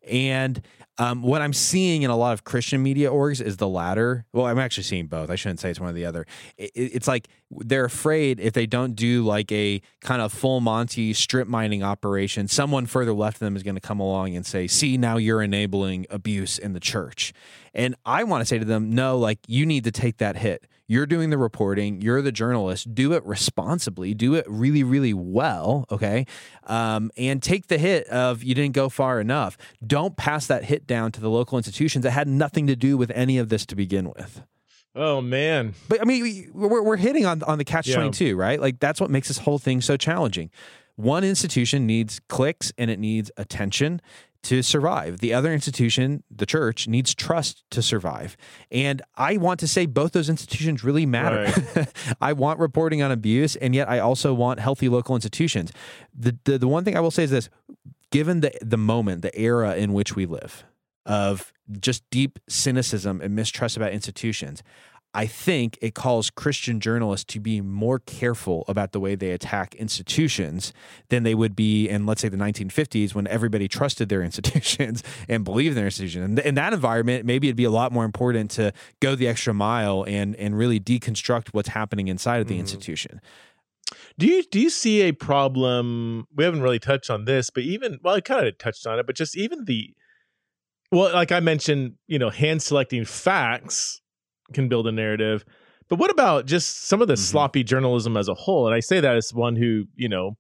And 0.10 0.62
um, 1.00 1.22
what 1.22 1.42
I'm 1.42 1.54
seeing 1.54 2.02
in 2.02 2.10
a 2.10 2.18
lot 2.18 2.34
of 2.34 2.44
Christian 2.44 2.82
media 2.82 3.12
orgs 3.12 3.40
is 3.40 3.58
the 3.58 3.68
latter. 3.68 4.26
Well, 4.34 4.48
I'm 4.48 4.58
actually 4.58 4.84
seeing 4.84 5.08
both. 5.08 5.30
I 5.30 5.36
shouldn't 5.36 5.60
say 5.60 5.70
it's 5.70 5.80
one 5.80 5.90
or 5.90 5.94
the 5.94 6.06
other. 6.06 6.26
It, 6.58 6.72
it's 6.74 7.08
like 7.08 7.28
they're 7.52 7.86
afraid 7.86 8.40
if 8.40 8.54
they 8.54 8.66
don't 8.66 8.96
do 8.96 9.24
like 9.24 9.52
a 9.52 9.82
kind 10.02 10.22
of 10.22 10.34
full 10.34 10.60
Monty 10.60 11.14
strip 11.14 11.48
mining 11.48 11.84
operation, 11.84 12.48
someone 12.48 12.88
further 12.88 13.14
left 13.14 13.36
of 13.36 13.40
them 13.42 13.56
is 13.56 13.62
going 13.62 13.76
to 13.76 13.82
come 13.82 14.00
along 14.00 14.36
and 14.36 14.46
say, 14.46 14.66
"See, 14.66 14.98
now 14.98 15.18
you're 15.18 15.44
enabling 15.44 16.08
abuse 16.10 16.58
in 16.58 16.74
the 16.74 16.80
church." 16.80 17.32
And 17.76 17.96
I 18.04 18.24
want 18.24 18.42
to 18.42 18.46
say 18.46 18.58
to 18.58 18.66
them, 18.66 18.90
"No, 18.90 19.20
like 19.20 19.40
you 19.48 19.66
need 19.68 19.84
to 19.84 19.92
take 19.92 20.18
that 20.18 20.38
hit." 20.38 20.66
You're 20.90 21.06
doing 21.06 21.30
the 21.30 21.38
reporting. 21.38 22.02
You're 22.02 22.22
the 22.22 22.32
journalist. 22.32 22.96
Do 22.96 23.12
it 23.14 23.26
responsibly. 23.26 24.14
Do 24.14 24.36
it 24.36 24.46
really, 24.48 24.84
really 24.84 25.14
well. 25.14 25.86
Okay. 25.92 26.26
Um, 26.64 27.12
and 27.18 27.44
take 27.44 27.68
the 27.68 27.78
hit 27.78 28.08
of 28.08 28.42
you 28.42 28.56
didn't 28.56 28.74
go 28.74 28.88
far 28.88 29.20
enough. 29.20 29.58
Don't 29.86 30.16
pass 30.16 30.48
that 30.48 30.64
hit 30.64 30.88
down 30.88 31.12
to 31.12 31.22
the 31.22 31.30
local 31.30 31.58
institutions 31.58 32.04
that 32.04 32.12
had 32.12 32.28
nothing 32.28 32.68
to 32.68 32.76
do 32.76 32.98
with 32.98 33.12
any 33.12 33.38
of 33.38 33.50
this 33.50 33.66
to 33.66 33.76
begin 33.76 34.08
with. 34.16 34.44
Oh 34.96 35.22
man! 35.22 35.76
But 35.90 36.02
I 36.02 36.06
mean, 36.06 36.50
we're 36.56 36.82
we're 36.82 36.98
hitting 36.98 37.24
on 37.24 37.44
on 37.44 37.60
the 37.60 37.64
catch 37.64 37.94
twenty 37.94 38.10
two, 38.10 38.36
right? 38.36 38.60
Like 38.60 38.80
that's 38.80 39.00
what 39.00 39.12
makes 39.12 39.28
this 39.28 39.38
whole 39.38 39.60
thing 39.60 39.80
so 39.80 39.96
challenging. 39.96 40.50
One 40.96 41.24
institution 41.24 41.86
needs 41.86 42.20
clicks 42.28 42.74
and 42.80 42.90
it 42.90 42.98
needs 42.98 43.30
attention 43.38 44.02
to 44.44 44.62
survive. 44.62 45.20
The 45.20 45.34
other 45.34 45.54
institution, 45.54 46.24
the 46.30 46.46
church, 46.46 46.88
needs 46.88 47.14
trust 47.14 47.64
to 47.72 47.82
survive. 47.82 48.38
And 48.72 49.02
I 49.16 49.38
want 49.38 49.60
to 49.62 49.68
say 49.68 49.86
both 49.86 50.12
those 50.12 50.30
institutions 50.30 50.84
really 50.84 51.06
matter. 51.06 51.52
Right. 51.76 51.88
I 52.22 52.34
want 52.34 52.60
reporting 52.60 53.02
on 53.02 53.12
abuse, 53.12 53.56
and 53.56 53.76
yet 53.76 53.90
I 53.90 54.00
also 54.00 54.34
want 54.34 54.60
healthy 54.60 54.90
local 54.90 55.16
institutions. 55.16 55.72
The, 56.18 56.38
the, 56.44 56.58
the 56.58 56.68
one 56.68 56.84
thing 56.84 56.96
I 56.96 57.00
will 57.00 57.12
say 57.12 57.24
is 57.24 57.32
this 57.32 57.50
given 58.12 58.40
the, 58.40 58.52
the 58.62 58.78
moment, 58.78 59.22
the 59.22 59.38
era 59.38 59.76
in 59.76 59.94
which 59.94 60.16
we 60.16 60.26
live, 60.26 60.64
of 61.06 61.52
just 61.80 62.10
deep 62.10 62.40
cynicism 62.48 63.22
and 63.22 63.36
mistrust 63.36 63.78
about 63.78 63.92
institutions, 63.92 64.64
I 65.14 65.26
think 65.26 65.78
it 65.82 65.96
calls 65.96 66.30
Christian 66.30 66.80
journalists 66.80 67.26
to 67.34 67.40
be 67.40 67.62
more 67.62 68.00
careful 68.00 68.64
about 68.68 68.92
the 68.92 69.00
way 69.00 69.16
they 69.16 69.32
attack 69.32 69.74
institutions 69.76 70.74
than 71.10 71.24
they 71.24 71.34
would 71.34 71.56
be 71.56 71.88
in, 71.88 72.06
let's 72.06 72.22
say, 72.22 72.30
the 72.30 72.38
1950s 72.38 73.16
when 73.16 73.26
everybody 73.28 73.68
trusted 73.68 74.10
their 74.10 74.22
institutions 74.22 75.04
and 75.30 75.44
believed 75.44 75.70
in 75.70 75.76
their 75.76 75.86
institutions. 75.86 76.24
And 76.24 76.40
in 76.40 76.56
that 76.56 76.74
environment, 76.74 77.26
maybe 77.26 77.48
it'd 77.48 77.56
be 77.56 77.64
a 77.64 77.72
lot 77.72 77.92
more 77.92 78.06
important 78.06 78.52
to 78.52 78.74
go 79.00 79.16
the 79.16 79.28
extra 79.28 79.54
mile 79.54 80.04
and 80.08 80.36
and 80.36 80.58
really 80.58 80.80
deconstruct 80.80 81.50
what's 81.50 81.70
happening 81.70 82.08
inside 82.08 82.42
of 82.42 82.48
the 82.48 82.54
mm-hmm. 82.54 82.62
institution. 82.62 83.22
Do 84.18 84.28
you 84.28 84.44
do 84.44 84.60
you 84.60 84.70
see 84.70 85.02
a 85.02 85.14
problem? 85.14 86.28
We 86.36 86.44
haven't 86.44 86.62
really 86.62 86.80
touched 86.80 87.10
on 87.10 87.26
this, 87.26 87.50
but 87.50 87.64
even 87.64 88.00
well, 88.04 88.16
I 88.16 88.22
kind 88.22 88.46
of 88.46 88.58
touched 88.58 88.86
on 88.86 89.00
it, 89.00 89.08
but 89.08 89.16
just 89.16 89.38
even 89.38 89.66
the 89.66 89.94
well, 90.92 91.12
like 91.14 91.32
I 91.32 91.40
mentioned, 91.40 91.96
you 92.08 92.20
know, 92.20 92.30
hand 92.30 92.62
selecting 92.62 93.06
facts 93.06 94.02
can 94.54 94.68
build 94.70 94.88
a 94.88 94.92
narrative. 94.92 95.46
But 95.90 96.00
what 96.00 96.12
about 96.12 96.46
just 96.46 96.88
some 96.88 97.02
of 97.02 97.08
the 97.08 97.14
mm-hmm. 97.14 97.22
sloppy 97.22 97.64
journalism 97.64 98.18
as 98.18 98.28
a 98.28 98.34
whole? 98.34 98.68
And 98.68 98.76
I 98.76 98.80
say 98.80 99.00
that 99.00 99.16
as 99.16 99.34
one 99.34 99.56
who, 99.56 99.86
you 99.96 100.10
know, 100.10 100.38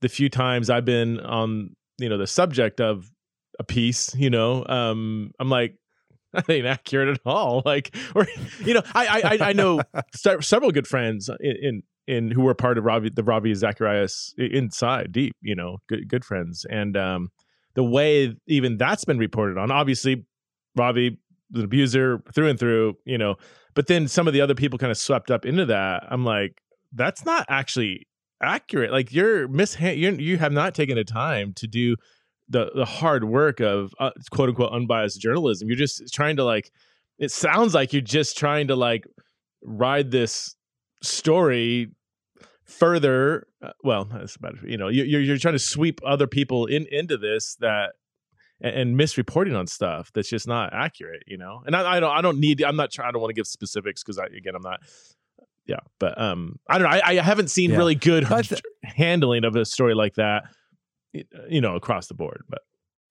the 0.00 0.08
few 0.08 0.28
times 0.28 0.70
I've 0.70 0.84
been 0.84 1.20
on, 1.20 1.76
you 1.98 2.08
know, 2.08 2.18
the 2.18 2.26
subject 2.26 2.80
of 2.80 3.10
a 3.58 3.64
piece, 3.64 4.14
you 4.14 4.30
know, 4.30 4.64
um, 4.66 5.32
I'm 5.38 5.48
like, 5.48 5.76
that 6.32 6.48
ain't 6.48 6.66
accurate 6.66 7.08
at 7.08 7.20
all. 7.24 7.62
Like, 7.70 7.94
or 8.14 8.26
you 8.64 8.74
know, 8.74 8.82
I 8.94 9.38
I 9.40 9.48
I 9.50 9.52
know 9.52 9.80
several 10.14 10.70
good 10.70 10.86
friends 10.86 11.28
in, 11.40 11.56
in 11.60 11.82
in 12.06 12.30
who 12.30 12.42
were 12.42 12.54
part 12.54 12.78
of 12.78 12.84
Ravi 12.84 13.10
the 13.10 13.22
Ravi 13.22 13.54
Zacharias 13.54 14.34
inside 14.38 15.12
deep, 15.12 15.34
you 15.40 15.54
know, 15.54 15.78
good 15.88 16.08
good 16.08 16.24
friends, 16.24 16.64
and 16.68 16.96
um, 16.96 17.28
the 17.74 17.84
way 17.84 18.34
even 18.46 18.76
that's 18.76 19.04
been 19.04 19.18
reported 19.18 19.58
on. 19.58 19.70
Obviously, 19.70 20.24
Ravi 20.76 21.18
an 21.54 21.64
abuser 21.64 22.22
through 22.34 22.48
and 22.48 22.58
through, 22.58 22.96
you 23.04 23.18
know. 23.18 23.36
But 23.74 23.86
then 23.86 24.08
some 24.08 24.26
of 24.26 24.32
the 24.32 24.40
other 24.40 24.54
people 24.54 24.78
kind 24.78 24.90
of 24.90 24.98
swept 24.98 25.30
up 25.30 25.44
into 25.44 25.66
that. 25.66 26.04
I'm 26.10 26.24
like, 26.24 26.60
that's 26.92 27.24
not 27.24 27.46
actually 27.48 28.06
accurate. 28.42 28.90
Like 28.90 29.12
you're 29.12 29.48
mis 29.48 29.78
you 29.80 30.12
you 30.12 30.38
have 30.38 30.52
not 30.52 30.74
taken 30.74 30.96
the 30.96 31.04
time 31.04 31.52
to 31.54 31.66
do 31.66 31.96
the 32.48 32.70
the 32.74 32.84
hard 32.84 33.24
work 33.24 33.60
of 33.60 33.92
uh, 33.98 34.10
quote 34.30 34.48
unquote 34.48 34.72
unbiased 34.72 35.20
journalism. 35.20 35.68
You're 35.68 35.76
just 35.76 36.12
trying 36.12 36.36
to 36.36 36.44
like. 36.44 36.70
It 37.18 37.30
sounds 37.30 37.74
like 37.74 37.92
you're 37.92 38.00
just 38.00 38.38
trying 38.38 38.68
to 38.68 38.76
like 38.76 39.04
ride 39.62 40.10
this 40.10 40.56
story 41.02 41.90
further. 42.64 43.46
Uh, 43.62 43.72
well, 43.84 44.04
that's 44.04 44.36
about 44.36 44.62
you 44.62 44.76
know 44.76 44.88
you're 44.88 45.20
you're 45.20 45.36
trying 45.36 45.54
to 45.54 45.58
sweep 45.58 46.00
other 46.04 46.26
people 46.26 46.66
in 46.66 46.86
into 46.90 47.16
this 47.16 47.56
that 47.60 47.92
and, 48.60 48.74
and 48.74 48.98
misreporting 48.98 49.58
on 49.58 49.66
stuff 49.66 50.10
that's 50.12 50.28
just 50.28 50.46
not 50.46 50.72
accurate, 50.72 51.22
you 51.26 51.38
know. 51.38 51.62
And 51.66 51.74
I, 51.74 51.96
I 51.96 52.00
don't 52.00 52.10
I 52.10 52.20
don't 52.20 52.38
need 52.38 52.62
I'm 52.62 52.76
not 52.76 52.90
trying 52.90 53.08
I 53.08 53.12
don't 53.12 53.20
want 53.20 53.30
to 53.30 53.34
give 53.34 53.46
specifics 53.46 54.02
because 54.02 54.18
I 54.18 54.26
again 54.26 54.54
I'm 54.54 54.62
not 54.62 54.80
yeah, 55.66 55.80
but 55.98 56.20
um 56.20 56.58
I 56.68 56.78
don't 56.78 56.90
know 56.90 56.96
I, 56.96 57.02
I 57.04 57.14
haven't 57.22 57.48
seen 57.48 57.70
yeah. 57.70 57.76
really 57.76 57.94
good 57.94 58.26
th- 58.26 58.62
handling 58.84 59.44
of 59.44 59.56
a 59.56 59.64
story 59.64 59.94
like 59.94 60.14
that, 60.14 60.44
you 61.48 61.60
know, 61.60 61.76
across 61.76 62.08
the 62.08 62.14
board. 62.14 62.44
But 62.48 62.60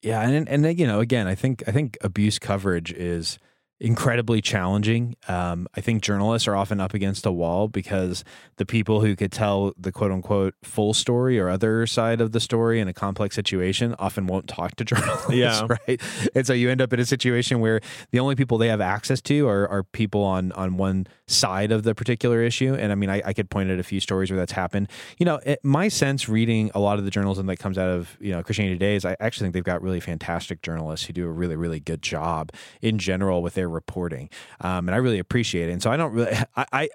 yeah, 0.02 0.22
and 0.22 0.48
and 0.48 0.78
you 0.78 0.86
know 0.86 1.00
again 1.00 1.26
I 1.26 1.34
think 1.34 1.64
I 1.66 1.72
think 1.72 1.98
abuse 2.00 2.38
coverage 2.38 2.92
is 2.92 3.38
incredibly 3.80 4.42
challenging. 4.42 5.16
Um, 5.26 5.66
I 5.74 5.80
think 5.80 6.02
journalists 6.02 6.46
are 6.46 6.54
often 6.54 6.80
up 6.80 6.92
against 6.92 7.24
a 7.24 7.32
wall 7.32 7.66
because 7.66 8.24
the 8.56 8.66
people 8.66 9.00
who 9.00 9.16
could 9.16 9.32
tell 9.32 9.72
the 9.78 9.90
quote 9.90 10.12
unquote 10.12 10.54
full 10.62 10.92
story 10.92 11.40
or 11.40 11.48
other 11.48 11.86
side 11.86 12.20
of 12.20 12.32
the 12.32 12.40
story 12.40 12.78
in 12.78 12.88
a 12.88 12.92
complex 12.92 13.34
situation 13.34 13.94
often 13.98 14.26
won't 14.26 14.48
talk 14.48 14.76
to 14.76 14.84
journalists. 14.84 15.32
Yeah. 15.32 15.66
Right. 15.86 16.00
And 16.34 16.44
so 16.44 16.52
you 16.52 16.68
end 16.68 16.82
up 16.82 16.92
in 16.92 16.98
a 16.98 17.04
situation 17.04 17.60
where 17.60 17.80
the 18.10 18.18
only 18.18 18.34
people 18.34 18.58
they 18.58 18.68
have 18.68 18.80
access 18.80 19.20
to 19.22 19.46
are, 19.46 19.68
are 19.68 19.84
people 19.84 20.24
on, 20.24 20.50
on 20.52 20.76
one 20.76 21.06
side 21.28 21.70
of 21.70 21.84
the 21.84 21.94
particular 21.94 22.42
issue. 22.42 22.74
And 22.74 22.90
I 22.90 22.96
mean, 22.96 23.08
I, 23.08 23.22
I 23.24 23.32
could 23.32 23.50
point 23.50 23.70
at 23.70 23.78
a 23.78 23.84
few 23.84 24.00
stories 24.00 24.30
where 24.30 24.38
that's 24.38 24.52
happened. 24.52 24.90
You 25.18 25.26
know, 25.26 25.38
it, 25.46 25.60
my 25.62 25.86
sense 25.86 26.28
reading 26.28 26.72
a 26.74 26.80
lot 26.80 26.98
of 26.98 27.04
the 27.04 27.10
journalism 27.10 27.46
that 27.46 27.58
comes 27.58 27.78
out 27.78 27.88
of, 27.88 28.16
you 28.20 28.32
know, 28.32 28.42
Christianity 28.42 28.74
Today 28.74 28.96
is 28.96 29.04
I 29.04 29.16
actually 29.20 29.44
think 29.44 29.54
they've 29.54 29.64
got 29.64 29.80
really 29.80 30.00
fantastic 30.00 30.60
journalists 30.62 31.06
who 31.06 31.12
do 31.12 31.24
a 31.24 31.30
really, 31.30 31.56
really 31.56 31.78
good 31.78 32.02
job 32.02 32.50
in 32.82 32.98
general 32.98 33.42
with 33.42 33.54
their 33.54 33.69
reporting, 33.70 34.28
um, 34.60 34.88
and 34.88 34.94
I 34.94 34.98
really 34.98 35.18
appreciate 35.18 35.68
it. 35.68 35.72
And 35.72 35.82
so 35.82 35.90
I 35.90 35.96
don't 35.96 36.12
really, 36.12 36.32
I, 36.56 36.66
I 36.72 36.88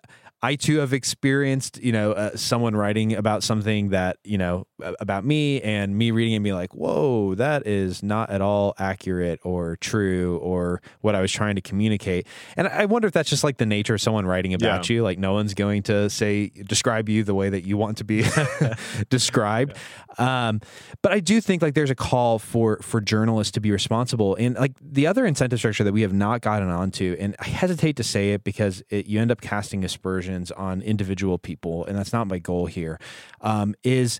I 0.45 0.55
too 0.57 0.77
have 0.77 0.93
experienced, 0.93 1.81
you 1.81 1.91
know, 1.91 2.11
uh, 2.11 2.37
someone 2.37 2.75
writing 2.75 3.15
about 3.15 3.41
something 3.41 3.89
that, 3.89 4.17
you 4.23 4.37
know, 4.37 4.67
about 4.99 5.25
me 5.25 5.59
and 5.61 5.97
me 5.97 6.11
reading 6.11 6.35
and 6.35 6.43
be 6.43 6.53
like, 6.53 6.75
whoa, 6.75 7.33
that 7.33 7.65
is 7.65 8.03
not 8.03 8.29
at 8.29 8.41
all 8.41 8.75
accurate 8.77 9.39
or 9.43 9.75
true 9.77 10.37
or 10.43 10.83
what 11.01 11.15
I 11.15 11.21
was 11.21 11.31
trying 11.31 11.55
to 11.55 11.61
communicate. 11.61 12.27
And 12.55 12.67
I 12.67 12.85
wonder 12.85 13.07
if 13.07 13.13
that's 13.15 13.27
just 13.27 13.43
like 13.43 13.57
the 13.57 13.65
nature 13.65 13.95
of 13.95 14.01
someone 14.01 14.27
writing 14.27 14.53
about 14.53 14.87
yeah. 14.87 14.97
you. 14.97 15.03
Like, 15.03 15.17
no 15.17 15.33
one's 15.33 15.55
going 15.55 15.81
to 15.83 16.11
say, 16.11 16.49
describe 16.49 17.09
you 17.09 17.23
the 17.23 17.33
way 17.33 17.49
that 17.49 17.65
you 17.65 17.75
want 17.75 17.97
to 17.97 18.03
be 18.03 18.23
described. 19.09 19.75
Yeah. 20.19 20.49
Um, 20.49 20.61
but 21.01 21.11
I 21.11 21.21
do 21.21 21.41
think 21.41 21.63
like 21.63 21.73
there's 21.73 21.89
a 21.89 21.95
call 21.95 22.37
for, 22.37 22.77
for 22.83 23.01
journalists 23.01 23.53
to 23.53 23.61
be 23.61 23.71
responsible. 23.71 24.35
And 24.35 24.53
like 24.55 24.73
the 24.79 25.07
other 25.07 25.25
incentive 25.25 25.57
structure 25.57 25.83
that 25.83 25.91
we 25.91 26.03
have 26.03 26.13
not 26.13 26.41
gotten 26.41 26.69
onto, 26.69 27.17
and 27.19 27.35
I 27.39 27.45
hesitate 27.45 27.95
to 27.95 28.03
say 28.03 28.33
it 28.33 28.43
because 28.43 28.83
it, 28.91 29.07
you 29.07 29.19
end 29.19 29.31
up 29.31 29.41
casting 29.41 29.83
aspersions 29.83 30.34
on 30.51 30.81
individual 30.81 31.37
people, 31.37 31.85
and 31.85 31.97
that's 31.97 32.13
not 32.13 32.27
my 32.27 32.39
goal 32.39 32.65
here. 32.65 32.99
Um, 33.41 33.75
is 33.83 34.19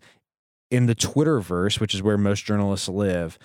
in 0.72 0.88
the 0.88 0.96
Twitterverse, 0.96 1.80
which 1.80 1.94
is 1.94 2.02
where 2.02 2.18
most 2.18 2.46
journalists 2.46 2.90
live, 2.90 3.38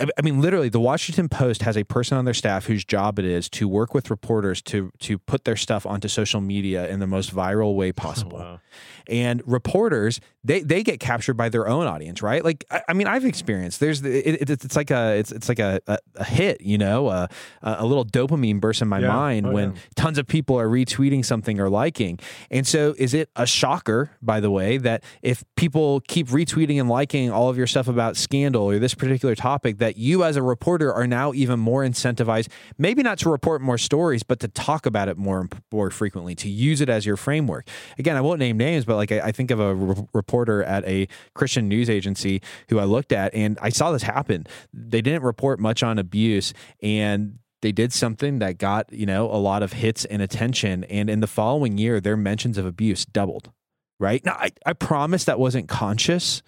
I 0.00 0.22
mean, 0.22 0.40
literally, 0.40 0.68
the 0.68 0.80
Washington 0.80 1.28
Post 1.28 1.62
has 1.62 1.76
a 1.76 1.82
person 1.82 2.18
on 2.18 2.24
their 2.24 2.34
staff 2.34 2.66
whose 2.66 2.84
job 2.84 3.18
it 3.18 3.24
is 3.24 3.48
to 3.50 3.66
work 3.66 3.94
with 3.94 4.10
reporters 4.10 4.62
to 4.62 4.92
to 5.00 5.18
put 5.18 5.44
their 5.44 5.56
stuff 5.56 5.86
onto 5.86 6.06
social 6.06 6.40
media 6.40 6.88
in 6.88 7.00
the 7.00 7.06
most 7.06 7.34
viral 7.34 7.74
way 7.74 7.88
oh, 7.90 7.92
possible. 7.92 8.38
wow. 8.38 8.60
And 9.08 9.42
reporters, 9.46 10.20
they 10.44 10.60
they 10.60 10.82
get 10.82 11.00
captured 11.00 11.34
by 11.34 11.48
their 11.48 11.66
own 11.66 11.86
audience, 11.86 12.22
right? 12.22 12.44
Like, 12.44 12.64
I, 12.70 12.82
I 12.90 12.92
mean, 12.92 13.06
I've 13.06 13.24
experienced. 13.24 13.80
There's 13.80 14.04
it, 14.04 14.42
it, 14.42 14.50
it's 14.50 14.76
like 14.76 14.90
a 14.90 15.16
it's 15.18 15.32
it's 15.32 15.48
like 15.48 15.58
a, 15.58 15.80
a, 15.86 15.98
a 16.16 16.24
hit, 16.24 16.60
you 16.60 16.78
know, 16.78 17.08
a, 17.08 17.28
a 17.62 17.84
little 17.86 18.04
dopamine 18.04 18.60
burst 18.60 18.82
in 18.82 18.88
my 18.88 19.00
yeah. 19.00 19.08
mind 19.08 19.46
oh, 19.46 19.52
when 19.52 19.72
yeah. 19.72 19.80
tons 19.96 20.18
of 20.18 20.26
people 20.26 20.60
are 20.60 20.68
retweeting 20.68 21.24
something 21.24 21.58
or 21.58 21.68
liking. 21.68 22.18
And 22.50 22.66
so, 22.66 22.94
is 22.98 23.14
it 23.14 23.30
a 23.34 23.46
shocker, 23.46 24.10
by 24.22 24.40
the 24.40 24.50
way, 24.50 24.78
that 24.78 25.02
if 25.22 25.42
people 25.56 26.00
keep 26.00 26.28
retweeting 26.28 26.78
and 26.78 26.88
liking 26.88 27.30
all 27.30 27.48
of 27.48 27.56
your 27.56 27.66
stuff 27.66 27.88
about 27.88 28.16
scandal 28.16 28.64
or 28.64 28.78
this 28.78 28.94
particular 28.94 29.34
topic, 29.34 29.78
that 29.78 29.87
that 29.88 29.96
you 29.96 30.22
as 30.22 30.36
a 30.36 30.42
reporter 30.42 30.92
are 30.92 31.06
now 31.06 31.32
even 31.32 31.58
more 31.58 31.82
incentivized, 31.82 32.48
maybe 32.76 33.02
not 33.02 33.16
to 33.16 33.30
report 33.30 33.62
more 33.62 33.78
stories, 33.78 34.22
but 34.22 34.38
to 34.38 34.46
talk 34.46 34.84
about 34.84 35.08
it 35.08 35.16
more 35.16 35.40
and 35.40 35.62
more 35.72 35.90
frequently, 35.90 36.34
to 36.34 36.50
use 36.50 36.82
it 36.82 36.90
as 36.90 37.06
your 37.06 37.16
framework. 37.16 37.66
Again, 37.98 38.14
I 38.14 38.20
won't 38.20 38.38
name 38.38 38.58
names, 38.58 38.84
but 38.84 38.96
like 38.96 39.10
I, 39.10 39.20
I 39.20 39.32
think 39.32 39.50
of 39.50 39.60
a 39.60 39.74
re- 39.74 40.06
reporter 40.12 40.62
at 40.62 40.84
a 40.84 41.08
Christian 41.32 41.68
news 41.68 41.88
agency 41.88 42.42
who 42.68 42.78
I 42.78 42.84
looked 42.84 43.12
at, 43.12 43.34
and 43.34 43.58
I 43.62 43.70
saw 43.70 43.90
this 43.90 44.02
happen. 44.02 44.46
They 44.74 45.00
didn't 45.00 45.22
report 45.22 45.58
much 45.58 45.82
on 45.82 45.98
abuse, 45.98 46.52
and 46.82 47.38
they 47.62 47.72
did 47.72 47.94
something 47.94 48.40
that 48.40 48.58
got 48.58 48.92
you 48.92 49.06
know 49.06 49.24
a 49.24 49.40
lot 49.40 49.62
of 49.62 49.72
hits 49.72 50.04
and 50.04 50.20
attention 50.20 50.84
and 50.84 51.08
in 51.08 51.20
the 51.20 51.26
following 51.26 51.78
year 51.78 51.98
their 51.98 52.16
mentions 52.16 52.58
of 52.58 52.66
abuse 52.66 53.06
doubled 53.06 53.50
right 53.98 54.24
now 54.24 54.34
i, 54.34 54.50
I 54.64 54.74
promise 54.74 55.24
that 55.24 55.40
wasn't 55.40 55.66
conscious 55.66 56.42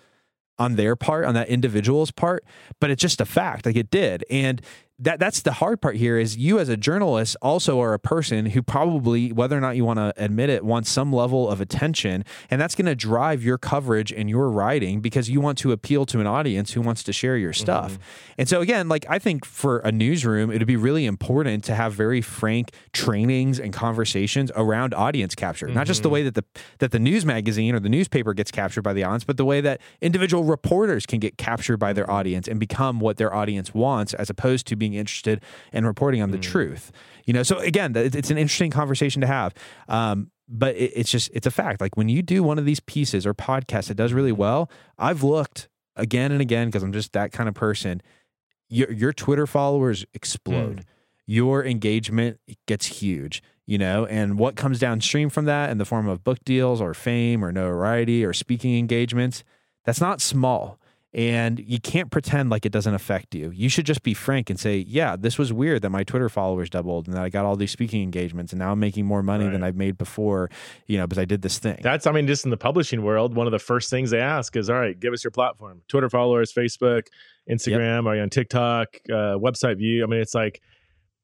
on 0.61 0.76
their 0.76 0.94
part, 0.94 1.24
on 1.24 1.34
that 1.34 1.48
individual's 1.48 2.11
part, 2.11 2.44
but 2.80 2.90
it's 2.90 3.00
just 3.00 3.20
a 3.20 3.24
fact. 3.24 3.64
Like 3.66 3.76
it 3.76 3.90
did. 3.90 4.24
And 4.30 4.61
that 5.01 5.18
that's 5.18 5.40
the 5.40 5.53
hard 5.53 5.80
part 5.80 5.96
here 5.96 6.18
is 6.18 6.36
you 6.36 6.59
as 6.59 6.68
a 6.68 6.76
journalist 6.76 7.34
also 7.40 7.80
are 7.80 7.94
a 7.94 7.98
person 7.98 8.46
who 8.46 8.62
probably 8.62 9.32
whether 9.32 9.57
or 9.57 9.61
not 9.61 9.74
you 9.74 9.84
want 9.84 9.98
to 9.98 10.12
admit 10.16 10.51
it 10.51 10.62
wants 10.62 10.90
some 10.90 11.12
level 11.12 11.48
of 11.48 11.61
attention 11.61 12.22
and 12.51 12.61
that's 12.61 12.74
going 12.74 12.86
to 12.86 12.94
drive 12.94 13.42
your 13.42 13.57
coverage 13.57 14.12
and 14.12 14.28
your 14.28 14.51
writing 14.51 15.01
because 15.01 15.30
you 15.30 15.40
want 15.40 15.57
to 15.57 15.72
appeal 15.72 16.05
to 16.05 16.20
an 16.20 16.26
audience 16.26 16.72
who 16.72 16.82
wants 16.82 17.03
to 17.03 17.12
share 17.12 17.36
your 17.36 17.53
stuff 17.53 17.92
mm-hmm. 17.92 18.03
and 18.38 18.48
so 18.48 18.61
again 18.61 18.88
like 18.88 19.07
i 19.09 19.18
think 19.18 19.44
for 19.46 19.78
a 19.78 19.90
newsroom 19.90 20.51
it'd 20.51 20.68
be 20.68 20.76
really 20.76 21.07
important 21.07 21.64
to 21.64 21.74
have 21.74 21.94
very 21.94 22.20
frank 22.20 22.70
trainings 22.92 23.59
and 23.59 23.72
conversations 23.72 24.53
around 24.55 24.92
audience 24.92 25.34
capture 25.34 25.66
mm-hmm. 25.66 25.76
not 25.76 25.86
just 25.86 26.03
the 26.03 26.09
mm-hmm. 26.09 26.14
way 26.14 26.22
that 26.24 26.34
the 26.34 26.44
that 26.78 26.92
the 26.92 26.98
news 26.98 27.24
magazine 27.24 27.74
or 27.74 27.80
the 27.80 27.88
newspaper 27.88 28.34
gets 28.34 28.51
captured 28.51 28.82
by 28.82 28.92
the 28.92 29.03
audience 29.03 29.24
but 29.24 29.38
the 29.38 29.46
way 29.46 29.62
that 29.62 29.80
individual 30.03 30.44
reporters 30.44 31.07
can 31.07 31.18
get 31.18 31.38
captured 31.38 31.78
by 31.78 31.94
their 31.94 32.11
audience 32.11 32.46
and 32.46 32.61
become 32.61 33.01
what 33.01 33.16
their 33.16 33.32
audience 33.32 33.72
wants 33.72 34.12
as 34.14 34.28
opposed 34.28 34.66
to 34.66 34.76
being 34.76 34.89
being 34.91 34.99
interested 35.01 35.41
in 35.72 35.86
reporting 35.86 36.22
on 36.22 36.30
the 36.30 36.38
mm. 36.38 36.43
truth. 36.43 36.93
You 37.26 37.34
know, 37.34 37.43
so 37.43 37.59
again, 37.59 37.95
it's 37.97 38.30
an 38.30 38.38
interesting 38.38 38.70
conversation 38.70 39.20
to 39.20 39.26
have. 39.26 39.55
Um, 39.88 40.30
but 40.49 40.74
it, 40.76 40.93
it's 40.97 41.11
just 41.11 41.30
it's 41.32 41.47
a 41.47 41.51
fact. 41.51 41.80
Like 41.80 41.97
when 41.97 42.09
you 42.09 42.22
do 42.22 42.43
one 42.43 42.59
of 42.59 42.64
these 42.64 42.80
pieces 42.80 43.26
or 43.26 43.34
podcasts 43.34 43.88
that 43.88 43.95
does 43.95 44.12
really 44.12 44.32
well, 44.32 44.70
I've 44.99 45.22
looked 45.22 45.68
again 45.97 46.32
and 46.32 46.41
again 46.41 46.68
because 46.68 46.82
I'm 46.82 46.93
just 46.93 47.12
that 47.12 47.32
kind 47.32 47.49
of 47.49 47.55
person. 47.55 48.03
Your 48.68 48.93
your 48.93 49.12
Twitter 49.12 49.47
followers 49.47 50.05
explode. 50.14 50.78
Mm. 50.78 50.84
Your 51.26 51.64
engagement 51.64 52.41
gets 52.66 52.86
huge 52.86 53.43
you 53.66 53.78
know, 53.78 54.05
and 54.07 54.36
what 54.36 54.57
comes 54.57 54.80
downstream 54.80 55.30
from 55.30 55.45
that 55.45 55.70
in 55.70 55.78
the 55.78 55.84
form 55.84 56.09
of 56.09 56.24
book 56.24 56.38
deals 56.45 56.80
or 56.80 56.93
fame 56.93 57.45
or 57.45 57.53
notoriety 57.53 58.24
or 58.24 58.32
speaking 58.32 58.76
engagements, 58.76 59.45
that's 59.84 60.01
not 60.01 60.20
small 60.20 60.80
and 61.12 61.58
you 61.58 61.80
can't 61.80 62.11
pretend 62.11 62.50
like 62.50 62.64
it 62.64 62.70
doesn't 62.70 62.94
affect 62.94 63.34
you. 63.34 63.50
You 63.50 63.68
should 63.68 63.86
just 63.86 64.02
be 64.02 64.14
frank 64.14 64.48
and 64.48 64.58
say, 64.58 64.78
"Yeah, 64.78 65.16
this 65.16 65.38
was 65.38 65.52
weird 65.52 65.82
that 65.82 65.90
my 65.90 66.04
Twitter 66.04 66.28
followers 66.28 66.70
doubled 66.70 67.08
and 67.08 67.16
that 67.16 67.22
I 67.22 67.28
got 67.28 67.44
all 67.44 67.56
these 67.56 67.72
speaking 67.72 68.02
engagements 68.02 68.52
and 68.52 68.61
now 68.61 68.72
I'm 68.72 68.80
making 68.80 69.06
more 69.06 69.22
money 69.22 69.44
right. 69.44 69.52
than 69.52 69.64
I've 69.64 69.76
made 69.76 69.98
before, 69.98 70.50
you 70.86 70.98
know, 70.98 71.06
because 71.06 71.18
I 71.18 71.24
did 71.24 71.42
this 71.42 71.58
thing." 71.58 71.80
That's 71.82 72.06
I 72.06 72.12
mean, 72.12 72.26
just 72.26 72.44
in 72.44 72.50
the 72.50 72.56
publishing 72.56 73.02
world, 73.02 73.34
one 73.34 73.46
of 73.46 73.52
the 73.52 73.58
first 73.58 73.90
things 73.90 74.11
they 74.11 74.20
ask 74.20 74.54
is, 74.56 74.70
"All 74.70 74.78
right, 74.78 74.98
give 74.98 75.12
us 75.12 75.24
your 75.24 75.32
platform. 75.32 75.82
Twitter 75.88 76.08
followers, 76.08 76.52
Facebook, 76.52 77.08
Instagram, 77.50 78.04
yep. 78.04 78.06
are 78.06 78.16
you 78.16 78.22
on 78.22 78.30
TikTok, 78.30 78.88
uh, 79.08 79.36
website 79.38 79.78
view?" 79.78 80.04
I 80.04 80.06
mean, 80.06 80.20
it's 80.20 80.34
like 80.34 80.61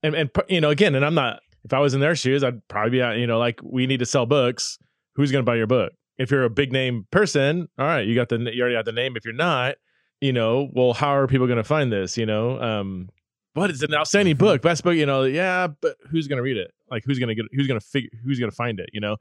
and 0.03 0.14
and 0.14 0.30
you 0.49 0.61
know, 0.61 0.70
again, 0.70 0.95
and 0.95 1.05
I'm 1.05 1.14
not 1.14 1.41
if 1.66 1.72
I 1.72 1.80
was 1.80 1.95
in 1.95 2.01
their 2.01 2.14
shoes, 2.14 2.45
I'd 2.45 2.66
probably 2.68 2.91
be, 2.91 3.20
you 3.20 3.26
know, 3.26 3.39
like 3.39 3.61
we 3.62 3.87
need 3.87 3.99
to 3.99 4.07
sell 4.07 4.24
books. 4.24 4.78
Who's 5.16 5.32
going 5.32 5.45
to 5.45 5.51
buy 5.51 5.57
your 5.57 5.66
book? 5.66 5.93
If 6.19 6.31
you're 6.31 6.45
a 6.45 6.51
big 6.51 6.73
name 6.73 7.07
person, 7.11 7.69
all 7.79 7.87
right, 7.87 8.07
you 8.07 8.14
got 8.14 8.29
the 8.29 8.39
you 8.39 8.61
already 8.61 8.77
have 8.77 8.85
the 8.85 8.93
name. 8.93 9.17
If 9.17 9.25
you're 9.25 9.35
not, 9.35 9.77
you 10.21 10.33
know, 10.33 10.69
well, 10.73 10.93
how 10.93 11.14
are 11.17 11.27
people 11.27 11.47
going 11.47 11.59
to 11.59 11.64
find 11.64 11.93
this? 11.93 12.17
You 12.17 12.27
know, 12.27 12.61
um, 12.61 13.09
but 13.55 13.71
it's 13.71 13.83
an 13.83 13.95
outstanding 13.95 14.35
mm-hmm. 14.35 14.45
book, 14.45 14.62
best 14.62 14.85
book. 14.85 14.95
You 14.95 15.07
know, 15.07 15.25
yeah, 15.25 15.67
but 15.67 15.97
who's 16.11 16.29
going 16.29 16.39
to 16.39 16.43
read 16.43 16.57
it? 16.57 16.73
Like, 16.91 17.05
who's 17.05 17.19
going 17.19 17.29
to 17.29 17.35
get? 17.35 17.47
Who's 17.53 17.67
going 17.67 17.81
to 17.81 17.87
figure? 17.87 18.11
Who's 18.25 18.39
going 18.39 18.51
to 18.51 18.57
find 18.57 18.81
it? 18.81 18.91
You 18.93 19.01
know, 19.01 19.17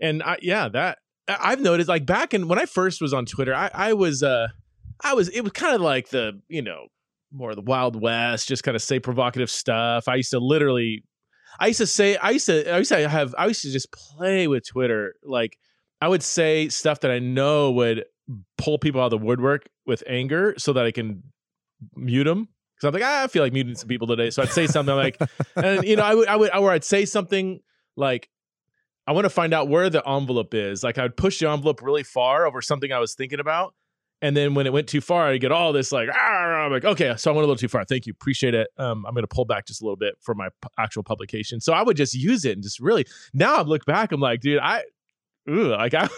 and 0.00 0.22
I, 0.22 0.38
yeah, 0.42 0.68
that 0.68 0.98
I've 1.28 1.60
noticed. 1.60 1.88
Like 1.88 2.06
back 2.06 2.34
in 2.34 2.48
when 2.48 2.58
I 2.58 2.66
first 2.66 3.00
was 3.00 3.14
on 3.14 3.26
Twitter, 3.26 3.54
I, 3.54 3.70
I 3.72 3.92
was, 3.94 4.22
uh, 4.22 4.48
I 5.02 5.14
was, 5.14 5.28
it 5.28 5.40
was 5.42 5.52
kind 5.52 5.74
of 5.74 5.80
like 5.80 6.08
the, 6.10 6.40
you 6.48 6.62
know, 6.62 6.86
more 7.32 7.54
the 7.54 7.62
Wild 7.62 8.00
West, 8.00 8.48
just 8.48 8.62
kind 8.62 8.76
of 8.76 8.82
say 8.82 9.00
provocative 9.00 9.50
stuff. 9.50 10.08
I 10.08 10.16
used 10.16 10.30
to 10.30 10.38
literally, 10.38 11.02
I 11.58 11.68
used 11.68 11.78
to 11.78 11.86
say, 11.86 12.16
I 12.16 12.30
used 12.30 12.46
to, 12.46 12.72
I 12.72 12.78
used 12.78 12.90
to 12.90 13.08
have, 13.08 13.34
I 13.38 13.46
used 13.46 13.62
to 13.62 13.72
just 13.72 13.90
play 13.92 14.46
with 14.46 14.66
Twitter, 14.66 15.14
like 15.24 15.58
I 16.04 16.08
would 16.08 16.22
say 16.22 16.68
stuff 16.68 17.00
that 17.00 17.10
I 17.10 17.18
know 17.18 17.70
would 17.70 18.04
pull 18.58 18.78
people 18.78 19.00
out 19.00 19.06
of 19.06 19.18
the 19.18 19.24
woodwork 19.24 19.70
with 19.86 20.02
anger 20.06 20.54
so 20.58 20.74
that 20.74 20.84
I 20.84 20.90
can 20.90 21.22
mute 21.96 22.24
them. 22.24 22.46
Because 22.76 22.88
I'm 22.88 22.92
like, 22.92 23.02
ah, 23.02 23.24
I 23.24 23.26
feel 23.28 23.42
like 23.42 23.54
muting 23.54 23.74
some 23.74 23.88
people 23.88 24.06
today. 24.06 24.28
So 24.28 24.42
I'd 24.42 24.50
say 24.50 24.66
something 24.66 24.94
like, 24.94 25.18
and 25.56 25.82
you 25.82 25.96
know, 25.96 26.02
I 26.02 26.14
would, 26.14 26.28
I 26.28 26.36
would, 26.36 26.54
or 26.54 26.72
I'd 26.72 26.84
say 26.84 27.06
something 27.06 27.60
like, 27.96 28.28
I 29.06 29.12
want 29.12 29.24
to 29.24 29.30
find 29.30 29.54
out 29.54 29.68
where 29.68 29.88
the 29.88 30.06
envelope 30.06 30.52
is. 30.52 30.84
Like 30.84 30.98
I'd 30.98 31.16
push 31.16 31.38
the 31.38 31.48
envelope 31.48 31.80
really 31.80 32.02
far 32.02 32.46
over 32.46 32.60
something 32.60 32.92
I 32.92 32.98
was 32.98 33.14
thinking 33.14 33.40
about. 33.40 33.72
And 34.20 34.36
then 34.36 34.52
when 34.52 34.66
it 34.66 34.74
went 34.74 34.88
too 34.88 35.00
far, 35.00 35.28
I 35.28 35.38
get 35.38 35.52
all 35.52 35.72
this 35.72 35.90
like, 35.90 36.10
ah, 36.12 36.18
I'm 36.18 36.70
like, 36.70 36.84
okay, 36.84 37.14
so 37.16 37.30
I 37.30 37.34
went 37.34 37.44
a 37.44 37.46
little 37.46 37.56
too 37.56 37.68
far. 37.68 37.86
Thank 37.86 38.04
you, 38.04 38.12
appreciate 38.12 38.54
it. 38.54 38.68
Um, 38.76 39.06
I'm 39.06 39.14
going 39.14 39.24
to 39.24 39.34
pull 39.34 39.46
back 39.46 39.66
just 39.66 39.80
a 39.80 39.84
little 39.86 39.96
bit 39.96 40.16
for 40.20 40.34
my 40.34 40.50
p- 40.60 40.68
actual 40.78 41.02
publication. 41.02 41.62
So 41.62 41.72
I 41.72 41.82
would 41.82 41.96
just 41.96 42.12
use 42.12 42.44
it 42.44 42.52
and 42.52 42.62
just 42.62 42.78
really. 42.78 43.06
Now 43.32 43.56
I 43.56 43.62
look 43.62 43.86
back, 43.86 44.12
I'm 44.12 44.20
like, 44.20 44.40
dude, 44.40 44.60
I 44.60 44.82
ooh, 45.48 45.68
like 45.68 45.94
I, 45.94 46.08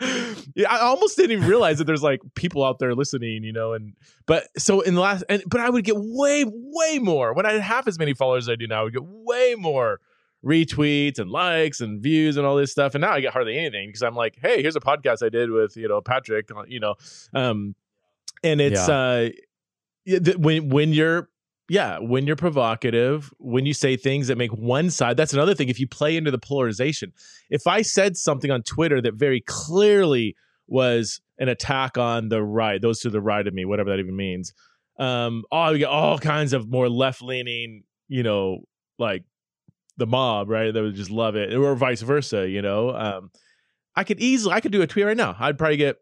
yeah, 0.54 0.70
I 0.70 0.80
almost 0.80 1.16
didn't 1.16 1.32
even 1.32 1.48
realize 1.48 1.78
that 1.78 1.84
there's 1.84 2.02
like 2.02 2.20
people 2.34 2.64
out 2.64 2.78
there 2.78 2.94
listening, 2.94 3.44
you 3.44 3.52
know, 3.52 3.72
and 3.72 3.94
but 4.26 4.44
so 4.58 4.80
in 4.80 4.94
the 4.94 5.00
last, 5.00 5.24
and 5.28 5.42
but 5.46 5.60
I 5.60 5.70
would 5.70 5.84
get 5.84 5.96
way, 5.96 6.44
way 6.46 6.98
more 6.98 7.34
when 7.34 7.46
I 7.46 7.52
had 7.52 7.62
half 7.62 7.86
as 7.86 7.98
many 7.98 8.14
followers 8.14 8.44
as 8.44 8.52
I 8.52 8.56
do 8.56 8.66
now. 8.66 8.80
I 8.80 8.84
would 8.84 8.92
get 8.92 9.04
way 9.04 9.54
more 9.56 10.00
retweets 10.44 11.18
and 11.18 11.30
likes 11.30 11.80
and 11.80 12.02
views 12.02 12.36
and 12.36 12.46
all 12.46 12.56
this 12.56 12.72
stuff, 12.72 12.94
and 12.94 13.02
now 13.02 13.12
I 13.12 13.20
get 13.20 13.32
hardly 13.32 13.58
anything 13.58 13.88
because 13.88 14.02
I'm 14.02 14.14
like, 14.14 14.38
hey, 14.40 14.62
here's 14.62 14.76
a 14.76 14.80
podcast 14.80 15.24
I 15.24 15.28
did 15.28 15.50
with 15.50 15.76
you 15.76 15.88
know 15.88 16.00
Patrick, 16.00 16.50
uh, 16.50 16.64
you 16.66 16.80
know, 16.80 16.94
um, 17.34 17.74
and 18.42 18.60
it's 18.60 18.88
yeah. 18.88 19.30
uh, 20.08 20.30
when 20.38 20.68
when 20.68 20.92
you're 20.92 21.28
yeah, 21.68 21.98
when 21.98 22.26
you're 22.26 22.36
provocative, 22.36 23.32
when 23.38 23.66
you 23.66 23.74
say 23.74 23.96
things 23.96 24.28
that 24.28 24.38
make 24.38 24.52
one 24.52 24.90
side, 24.90 25.16
that's 25.16 25.32
another 25.32 25.54
thing. 25.54 25.68
If 25.68 25.80
you 25.80 25.88
play 25.88 26.16
into 26.16 26.30
the 26.30 26.38
polarization, 26.38 27.12
if 27.50 27.66
I 27.66 27.82
said 27.82 28.16
something 28.16 28.50
on 28.50 28.62
Twitter 28.62 29.00
that 29.02 29.14
very 29.14 29.40
clearly 29.40 30.36
was 30.68 31.20
an 31.38 31.48
attack 31.48 31.98
on 31.98 32.28
the 32.28 32.42
right, 32.42 32.80
those 32.80 33.00
to 33.00 33.10
the 33.10 33.20
right 33.20 33.46
of 33.46 33.52
me, 33.52 33.64
whatever 33.64 33.90
that 33.90 33.98
even 33.98 34.16
means, 34.16 34.52
um, 34.98 35.44
oh, 35.50 35.72
we 35.72 35.78
get 35.78 35.88
all 35.88 36.18
kinds 36.18 36.52
of 36.52 36.68
more 36.68 36.88
left 36.88 37.20
leaning, 37.20 37.82
you 38.08 38.22
know, 38.22 38.60
like 38.98 39.24
the 39.96 40.06
mob, 40.06 40.48
right? 40.48 40.72
That 40.72 40.82
would 40.82 40.94
just 40.94 41.10
love 41.10 41.36
it, 41.36 41.52
or 41.52 41.74
vice 41.74 42.02
versa, 42.02 42.48
you 42.48 42.62
know. 42.62 42.90
Um, 42.90 43.30
I 43.96 44.04
could 44.04 44.20
easily, 44.20 44.54
I 44.54 44.60
could 44.60 44.72
do 44.72 44.82
a 44.82 44.86
tweet 44.86 45.06
right 45.06 45.16
now. 45.16 45.34
I'd 45.38 45.58
probably 45.58 45.78
get 45.78 45.96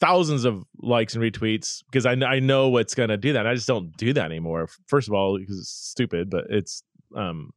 thousands 0.00 0.44
of 0.44 0.64
likes 0.80 1.14
and 1.14 1.22
retweets 1.22 1.82
because 1.86 2.06
I, 2.06 2.12
I 2.12 2.38
know 2.40 2.68
what's 2.68 2.94
going 2.94 3.08
to 3.08 3.16
do 3.16 3.32
that. 3.32 3.46
I 3.46 3.54
just 3.54 3.66
don't 3.66 3.96
do 3.96 4.12
that 4.12 4.26
anymore. 4.26 4.68
First 4.86 5.08
of 5.08 5.14
all, 5.14 5.38
because 5.38 5.58
it's 5.58 5.70
stupid, 5.70 6.30
but 6.30 6.44
it's, 6.50 6.82
um, 7.16 7.50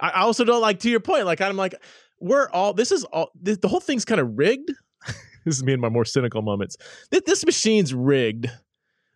I, 0.00 0.22
also 0.22 0.44
don't 0.44 0.60
like 0.60 0.80
to 0.80 0.90
your 0.90 1.00
point. 1.00 1.26
Like, 1.26 1.40
I'm 1.40 1.56
like, 1.56 1.74
we're 2.20 2.48
all, 2.50 2.72
this 2.72 2.90
is 2.90 3.04
all, 3.04 3.30
this, 3.40 3.58
the 3.58 3.68
whole 3.68 3.80
thing's 3.80 4.04
kind 4.04 4.20
of 4.20 4.36
rigged. 4.36 4.72
this 5.44 5.56
is 5.56 5.62
me 5.62 5.72
in 5.72 5.80
my 5.80 5.88
more 5.88 6.04
cynical 6.04 6.42
moments. 6.42 6.76
This, 7.10 7.22
this 7.26 7.46
machine's 7.46 7.94
rigged. 7.94 8.50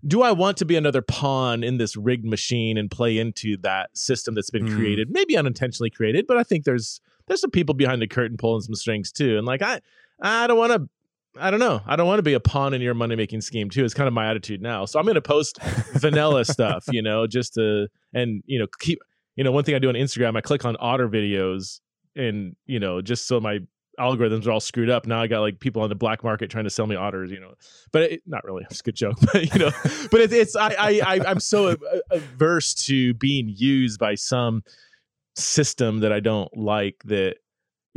Do 0.07 0.23
I 0.23 0.31
want 0.31 0.57
to 0.59 0.65
be 0.65 0.77
another 0.77 1.03
pawn 1.03 1.65
in 1.65 1.79
this 1.79 1.97
rigged 1.97 2.27
machine 2.27 2.79
and 2.79 2.89
play 2.89 3.19
into 3.19 3.57
that 3.63 3.97
system 3.97 4.35
that's 4.37 4.51
been 4.51 4.67
mm. 4.67 4.77
created? 4.77 5.11
Maybe 5.11 5.37
unintentionally 5.37 5.91
created, 5.91 6.27
but 6.29 6.37
I 6.37 6.45
think 6.45 6.65
there's, 6.65 7.01
there's 7.27 7.41
some 7.41 7.51
people 7.51 7.75
behind 7.75 8.01
the 8.01 8.07
curtain 8.07 8.37
pulling 8.37 8.61
some 8.61 8.75
strings 8.77 9.11
too. 9.11 9.37
And 9.37 9.47
like, 9.47 9.63
I, 9.63 9.81
I 10.21 10.47
don't 10.47 10.59
want 10.59 10.73
to 10.73 10.89
I 11.39 11.51
don't 11.51 11.61
know. 11.61 11.81
I 11.87 11.97
don't 11.97 12.07
want 12.07 12.19
to 12.19 12.23
be 12.23 12.35
a 12.35 12.41
pawn 12.41 12.75
in 12.75 12.81
your 12.81 12.95
money 12.95 13.17
making 13.17 13.41
scheme 13.41 13.71
too. 13.71 13.85
It's 13.85 13.95
kind 13.95 14.09
of 14.09 14.15
my 14.15 14.29
attitude 14.29 14.63
now. 14.63 14.85
So 14.85 14.99
I'm 14.99 15.05
going 15.05 15.17
to 15.17 15.23
post 15.23 15.61
vanilla 15.95 16.45
stuff, 16.45 16.85
you 16.91 17.03
know, 17.03 17.27
just 17.27 17.55
to 17.55 17.89
and 18.15 18.43
you 18.47 18.59
know 18.59 18.67
keep 18.81 18.99
you 19.37 19.45
know 19.45 19.53
one 19.53 19.65
thing 19.65 19.75
I 19.75 19.79
do 19.79 19.89
on 19.89 19.95
Instagram. 19.95 20.37
I 20.37 20.41
click 20.41 20.65
on 20.65 20.77
otter 20.81 21.09
videos 21.09 21.81
and 22.15 22.57
you 22.67 22.81
know 22.81 23.01
just 23.01 23.27
so 23.27 23.41
my 23.41 23.61
algorithms 23.99 24.47
are 24.47 24.53
all 24.53 24.61
screwed 24.61 24.91
up. 24.91 25.07
Now 25.07 25.21
I 25.21 25.27
got 25.27 25.41
like 25.41 25.61
people 25.61 25.83
on 25.83 25.89
the 25.89 25.95
black 25.95 26.23
market 26.23 26.51
trying 26.51 26.65
to 26.65 26.71
sell 26.71 26.87
me 26.87 26.97
otters, 26.97 27.31
you 27.31 27.41
know. 27.41 27.55
But 27.93 28.03
it, 28.03 28.23
not 28.27 28.45
really. 28.45 28.67
It's 28.71 28.81
a 28.81 28.83
good 28.83 28.97
joke, 28.97 29.17
but 29.33 29.53
you 29.53 29.59
know. 29.59 29.71
but 30.11 30.21
it, 30.21 30.33
it's 30.33 30.57
I 30.57 30.75
I, 30.79 31.01
I 31.05 31.31
am 31.31 31.41
so 31.41 31.77
averse 32.11 32.75
to 32.87 33.15
being 33.15 33.53
used 33.55 33.99
by 33.99 34.15
some 34.15 34.63
system 35.35 36.01
that 36.01 36.13
I 36.13 36.21
don't 36.21 36.55
like 36.57 37.03
that 37.05 37.37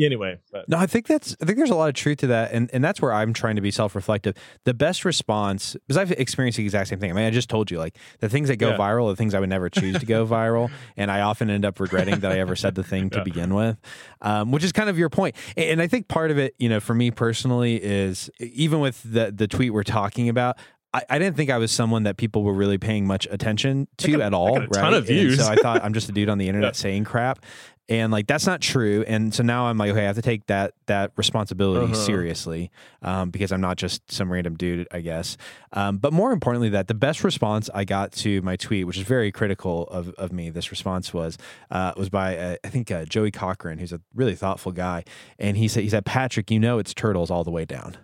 anyway 0.05 0.37
but. 0.51 0.67
no 0.67 0.77
i 0.77 0.85
think 0.85 1.07
that's 1.07 1.35
i 1.41 1.45
think 1.45 1.57
there's 1.57 1.69
a 1.69 1.75
lot 1.75 1.89
of 1.89 1.95
truth 1.95 2.19
to 2.19 2.27
that 2.27 2.51
and 2.51 2.69
and 2.73 2.83
that's 2.83 3.01
where 3.01 3.13
i'm 3.13 3.33
trying 3.33 3.55
to 3.55 3.61
be 3.61 3.71
self-reflective 3.71 4.35
the 4.65 4.73
best 4.73 5.05
response 5.05 5.73
because 5.73 5.97
i've 5.97 6.11
experienced 6.13 6.57
the 6.57 6.63
exact 6.63 6.89
same 6.89 6.99
thing 6.99 7.09
i 7.09 7.13
mean 7.13 7.25
i 7.25 7.29
just 7.29 7.49
told 7.49 7.69
you 7.69 7.77
like 7.77 7.97
the 8.19 8.29
things 8.29 8.47
that 8.47 8.57
go 8.57 8.69
yeah. 8.69 8.77
viral 8.77 9.05
are 9.05 9.11
the 9.11 9.15
things 9.15 9.33
i 9.33 9.39
would 9.39 9.49
never 9.49 9.69
choose 9.69 9.97
to 9.99 10.05
go 10.05 10.25
viral 10.27 10.69
and 10.97 11.11
i 11.11 11.21
often 11.21 11.49
end 11.49 11.65
up 11.65 11.79
regretting 11.79 12.19
that 12.19 12.31
i 12.31 12.39
ever 12.39 12.55
said 12.55 12.75
the 12.75 12.83
thing 12.83 13.09
to 13.09 13.17
yeah. 13.17 13.23
begin 13.23 13.53
with 13.53 13.77
um, 14.21 14.51
which 14.51 14.63
is 14.63 14.71
kind 14.71 14.89
of 14.89 14.97
your 14.97 15.09
point. 15.09 15.19
point 15.19 15.35
and 15.57 15.81
i 15.81 15.87
think 15.87 16.07
part 16.07 16.31
of 16.31 16.37
it 16.37 16.55
you 16.59 16.69
know 16.69 16.79
for 16.79 16.93
me 16.93 17.11
personally 17.11 17.75
is 17.81 18.29
even 18.39 18.79
with 18.79 19.01
the 19.03 19.31
the 19.31 19.47
tweet 19.47 19.73
we're 19.73 19.83
talking 19.83 20.29
about 20.29 20.57
I, 20.93 21.03
I, 21.09 21.19
didn't 21.19 21.37
think 21.37 21.51
I 21.51 21.57
was 21.57 21.71
someone 21.71 22.03
that 22.03 22.17
people 22.17 22.43
were 22.43 22.53
really 22.53 22.77
paying 22.77 23.05
much 23.05 23.27
attention 23.29 23.87
to 23.97 24.11
got, 24.13 24.21
at 24.21 24.33
all. 24.33 24.59
right? 24.59 24.73
ton 24.73 24.93
of 24.93 25.05
views. 25.05 25.37
And 25.37 25.45
so 25.45 25.51
I 25.51 25.55
thought 25.55 25.83
I'm 25.85 25.93
just 25.93 26.09
a 26.09 26.11
dude 26.11 26.29
on 26.29 26.37
the 26.37 26.47
internet 26.47 26.75
yeah. 26.75 26.81
saying 26.81 27.03
crap 27.03 27.45
and 27.89 28.11
like 28.11 28.27
that's 28.27 28.45
not 28.45 28.61
true. 28.61 29.03
And 29.07 29.33
so 29.33 29.43
now 29.43 29.65
i'm 29.65 29.77
like 29.77 29.91
okay 29.91 30.01
i 30.01 30.05
have 30.05 30.15
to 30.15 30.21
take 30.21 30.45
that 30.45 30.73
that 30.85 31.11
responsibility 31.17 31.85
uh-huh. 31.85 31.95
seriously 31.95 32.71
um, 33.01 33.31
because 33.31 33.51
i'm 33.51 33.61
not 33.61 33.77
just 33.77 34.09
some 34.11 34.31
random 34.31 34.55
dude 34.55 34.87
i 34.91 35.01
guess. 35.01 35.35
Um, 35.73 35.97
but 35.97 36.13
more 36.13 36.31
importantly 36.31 36.69
that 36.69 36.87
the 36.87 36.93
best 36.93 37.23
response 37.23 37.69
i 37.73 37.83
got 37.83 38.11
to 38.13 38.41
my 38.43 38.55
tweet 38.55 38.85
which 38.85 38.97
is 38.97 39.03
very 39.03 39.31
critical 39.31 39.87
of, 39.87 40.09
of 40.11 40.31
me 40.31 40.49
this 40.49 40.71
response 40.71 41.13
was 41.13 41.37
uh, 41.71 41.93
was 41.97 42.09
by 42.09 42.37
uh, 42.37 42.55
i 42.63 42.69
think 42.69 42.91
uh, 42.91 43.05
joey 43.05 43.31
cochran 43.31 43.79
who's 43.79 43.91
a 43.91 44.01
really 44.13 44.35
thoughtful 44.35 44.71
guy. 44.71 45.03
And 45.39 45.57
he 45.57 45.67
said 45.67 45.83
he 45.83 45.89
said 45.89 46.05
patrick 46.05 46.51
you 46.51 46.59
know 46.59 46.77
it's 46.77 46.93
turtles 46.93 47.31
all 47.31 47.43
the 47.43 47.51
way 47.51 47.65
down. 47.65 47.97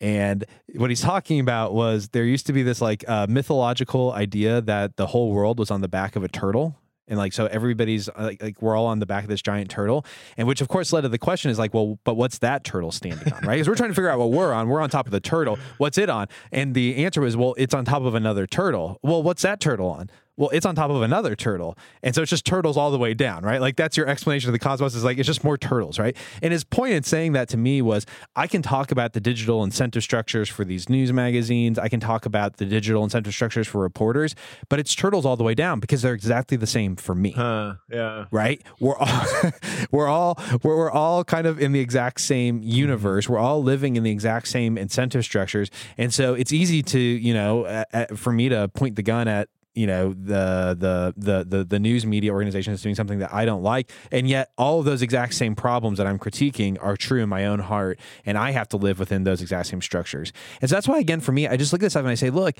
And 0.00 0.44
what 0.74 0.90
he's 0.90 1.00
talking 1.00 1.40
about 1.40 1.72
was 1.72 2.08
there 2.08 2.24
used 2.24 2.46
to 2.48 2.52
be 2.52 2.62
this 2.62 2.80
like 2.80 3.08
uh, 3.08 3.26
mythological 3.28 4.12
idea 4.12 4.60
that 4.60 4.96
the 4.96 5.06
whole 5.06 5.30
world 5.30 5.58
was 5.58 5.70
on 5.70 5.80
the 5.80 5.88
back 5.88 6.16
of 6.16 6.24
a 6.24 6.28
turtle 6.28 6.76
and 7.08 7.18
like 7.18 7.32
so 7.32 7.46
everybody's 7.46 8.08
uh, 8.08 8.12
like, 8.16 8.42
like 8.42 8.62
we're 8.62 8.76
all 8.76 8.86
on 8.86 8.98
the 8.98 9.06
back 9.06 9.24
of 9.24 9.28
this 9.28 9.42
giant 9.42 9.70
turtle 9.70 10.04
and 10.36 10.48
which 10.48 10.60
of 10.60 10.68
course 10.68 10.92
led 10.92 11.02
to 11.02 11.08
the 11.08 11.18
question 11.18 11.50
is 11.50 11.58
like 11.58 11.74
well 11.74 11.98
but 12.04 12.14
what's 12.14 12.38
that 12.38 12.64
turtle 12.64 12.92
standing 12.92 13.32
on 13.32 13.40
right? 13.42 13.54
Because 13.54 13.68
we're 13.68 13.74
trying 13.74 13.90
to 13.90 13.94
figure 13.94 14.10
out 14.10 14.18
what 14.18 14.30
we're 14.30 14.52
on. 14.52 14.68
We're 14.68 14.80
on 14.80 14.90
top 14.90 15.06
of 15.06 15.12
the 15.12 15.20
turtle. 15.20 15.58
What's 15.78 15.98
it 15.98 16.08
on? 16.10 16.28
And 16.52 16.74
the 16.74 17.04
answer 17.04 17.20
was 17.20 17.36
well 17.36 17.54
it's 17.58 17.74
on 17.74 17.84
top 17.84 18.02
of 18.02 18.14
another 18.14 18.46
turtle. 18.46 18.98
Well 19.02 19.22
what's 19.22 19.42
that 19.42 19.60
turtle 19.60 19.88
on 19.88 20.10
well, 20.36 20.50
it's 20.52 20.66
on 20.66 20.74
top 20.74 20.90
of 20.90 21.02
another 21.02 21.36
turtle. 21.36 21.78
And 22.02 22.14
so 22.14 22.22
it's 22.22 22.30
just 22.30 22.44
turtles 22.44 22.76
all 22.76 22.90
the 22.90 22.98
way 22.98 23.14
down, 23.14 23.44
right? 23.44 23.60
Like 23.60 23.76
that's 23.76 23.96
your 23.96 24.08
explanation 24.08 24.48
of 24.48 24.52
the 24.52 24.58
cosmos 24.58 24.94
is 24.94 25.04
like 25.04 25.18
it's 25.18 25.26
just 25.26 25.44
more 25.44 25.56
turtles, 25.56 25.98
right? 25.98 26.16
And 26.42 26.52
his 26.52 26.64
point 26.64 26.94
in 26.94 27.02
saying 27.04 27.32
that 27.32 27.48
to 27.50 27.56
me 27.56 27.82
was 27.82 28.04
I 28.34 28.46
can 28.46 28.60
talk 28.60 28.90
about 28.90 29.12
the 29.12 29.20
digital 29.20 29.62
incentive 29.62 30.02
structures 30.02 30.48
for 30.48 30.64
these 30.64 30.88
news 30.88 31.12
magazines. 31.12 31.78
I 31.78 31.88
can 31.88 32.00
talk 32.00 32.26
about 32.26 32.56
the 32.56 32.64
digital 32.64 33.04
incentive 33.04 33.32
structures 33.32 33.68
for 33.68 33.80
reporters, 33.80 34.34
but 34.68 34.80
it's 34.80 34.94
turtles 34.94 35.24
all 35.24 35.36
the 35.36 35.44
way 35.44 35.54
down 35.54 35.78
because 35.78 36.02
they're 36.02 36.14
exactly 36.14 36.56
the 36.56 36.66
same 36.66 36.96
for 36.96 37.14
me. 37.14 37.30
Huh, 37.30 37.74
yeah. 37.90 38.24
Right? 38.32 38.60
We're 38.80 38.96
all 38.96 39.26
we're 39.92 40.08
all 40.08 40.40
we're, 40.62 40.76
we're 40.76 40.90
all 40.90 41.22
kind 41.22 41.46
of 41.46 41.60
in 41.60 41.70
the 41.70 41.80
exact 41.80 42.20
same 42.20 42.60
universe. 42.62 43.28
We're 43.28 43.38
all 43.38 43.62
living 43.62 43.94
in 43.94 44.02
the 44.02 44.10
exact 44.10 44.48
same 44.48 44.76
incentive 44.76 45.24
structures. 45.24 45.70
And 45.96 46.12
so 46.12 46.34
it's 46.34 46.52
easy 46.52 46.82
to, 46.82 46.98
you 46.98 47.34
know, 47.34 47.64
uh, 47.64 47.84
uh, 47.92 48.06
for 48.16 48.32
me 48.32 48.48
to 48.48 48.68
point 48.68 48.96
the 48.96 49.02
gun 49.02 49.28
at 49.28 49.48
you 49.74 49.86
know 49.86 50.12
the, 50.12 50.76
the 50.78 51.14
the 51.16 51.44
the 51.44 51.64
the 51.64 51.78
news 51.78 52.06
media 52.06 52.32
organization 52.32 52.72
is 52.72 52.82
doing 52.82 52.94
something 52.94 53.18
that 53.18 53.32
I 53.32 53.44
don't 53.44 53.62
like, 53.62 53.90
and 54.10 54.28
yet 54.28 54.50
all 54.56 54.78
of 54.78 54.84
those 54.84 55.02
exact 55.02 55.34
same 55.34 55.54
problems 55.54 55.98
that 55.98 56.06
I'm 56.06 56.18
critiquing 56.18 56.78
are 56.80 56.96
true 56.96 57.22
in 57.22 57.28
my 57.28 57.46
own 57.46 57.60
heart, 57.60 57.98
and 58.24 58.38
I 58.38 58.52
have 58.52 58.68
to 58.70 58.76
live 58.76 58.98
within 58.98 59.24
those 59.24 59.42
exact 59.42 59.68
same 59.68 59.82
structures. 59.82 60.32
And 60.60 60.70
so 60.70 60.76
that's 60.76 60.88
why, 60.88 60.98
again, 60.98 61.20
for 61.20 61.32
me, 61.32 61.48
I 61.48 61.56
just 61.56 61.72
look 61.72 61.82
at 61.82 61.86
this 61.86 61.92
stuff 61.92 62.02
and 62.02 62.10
I 62.10 62.14
say, 62.14 62.30
look. 62.30 62.56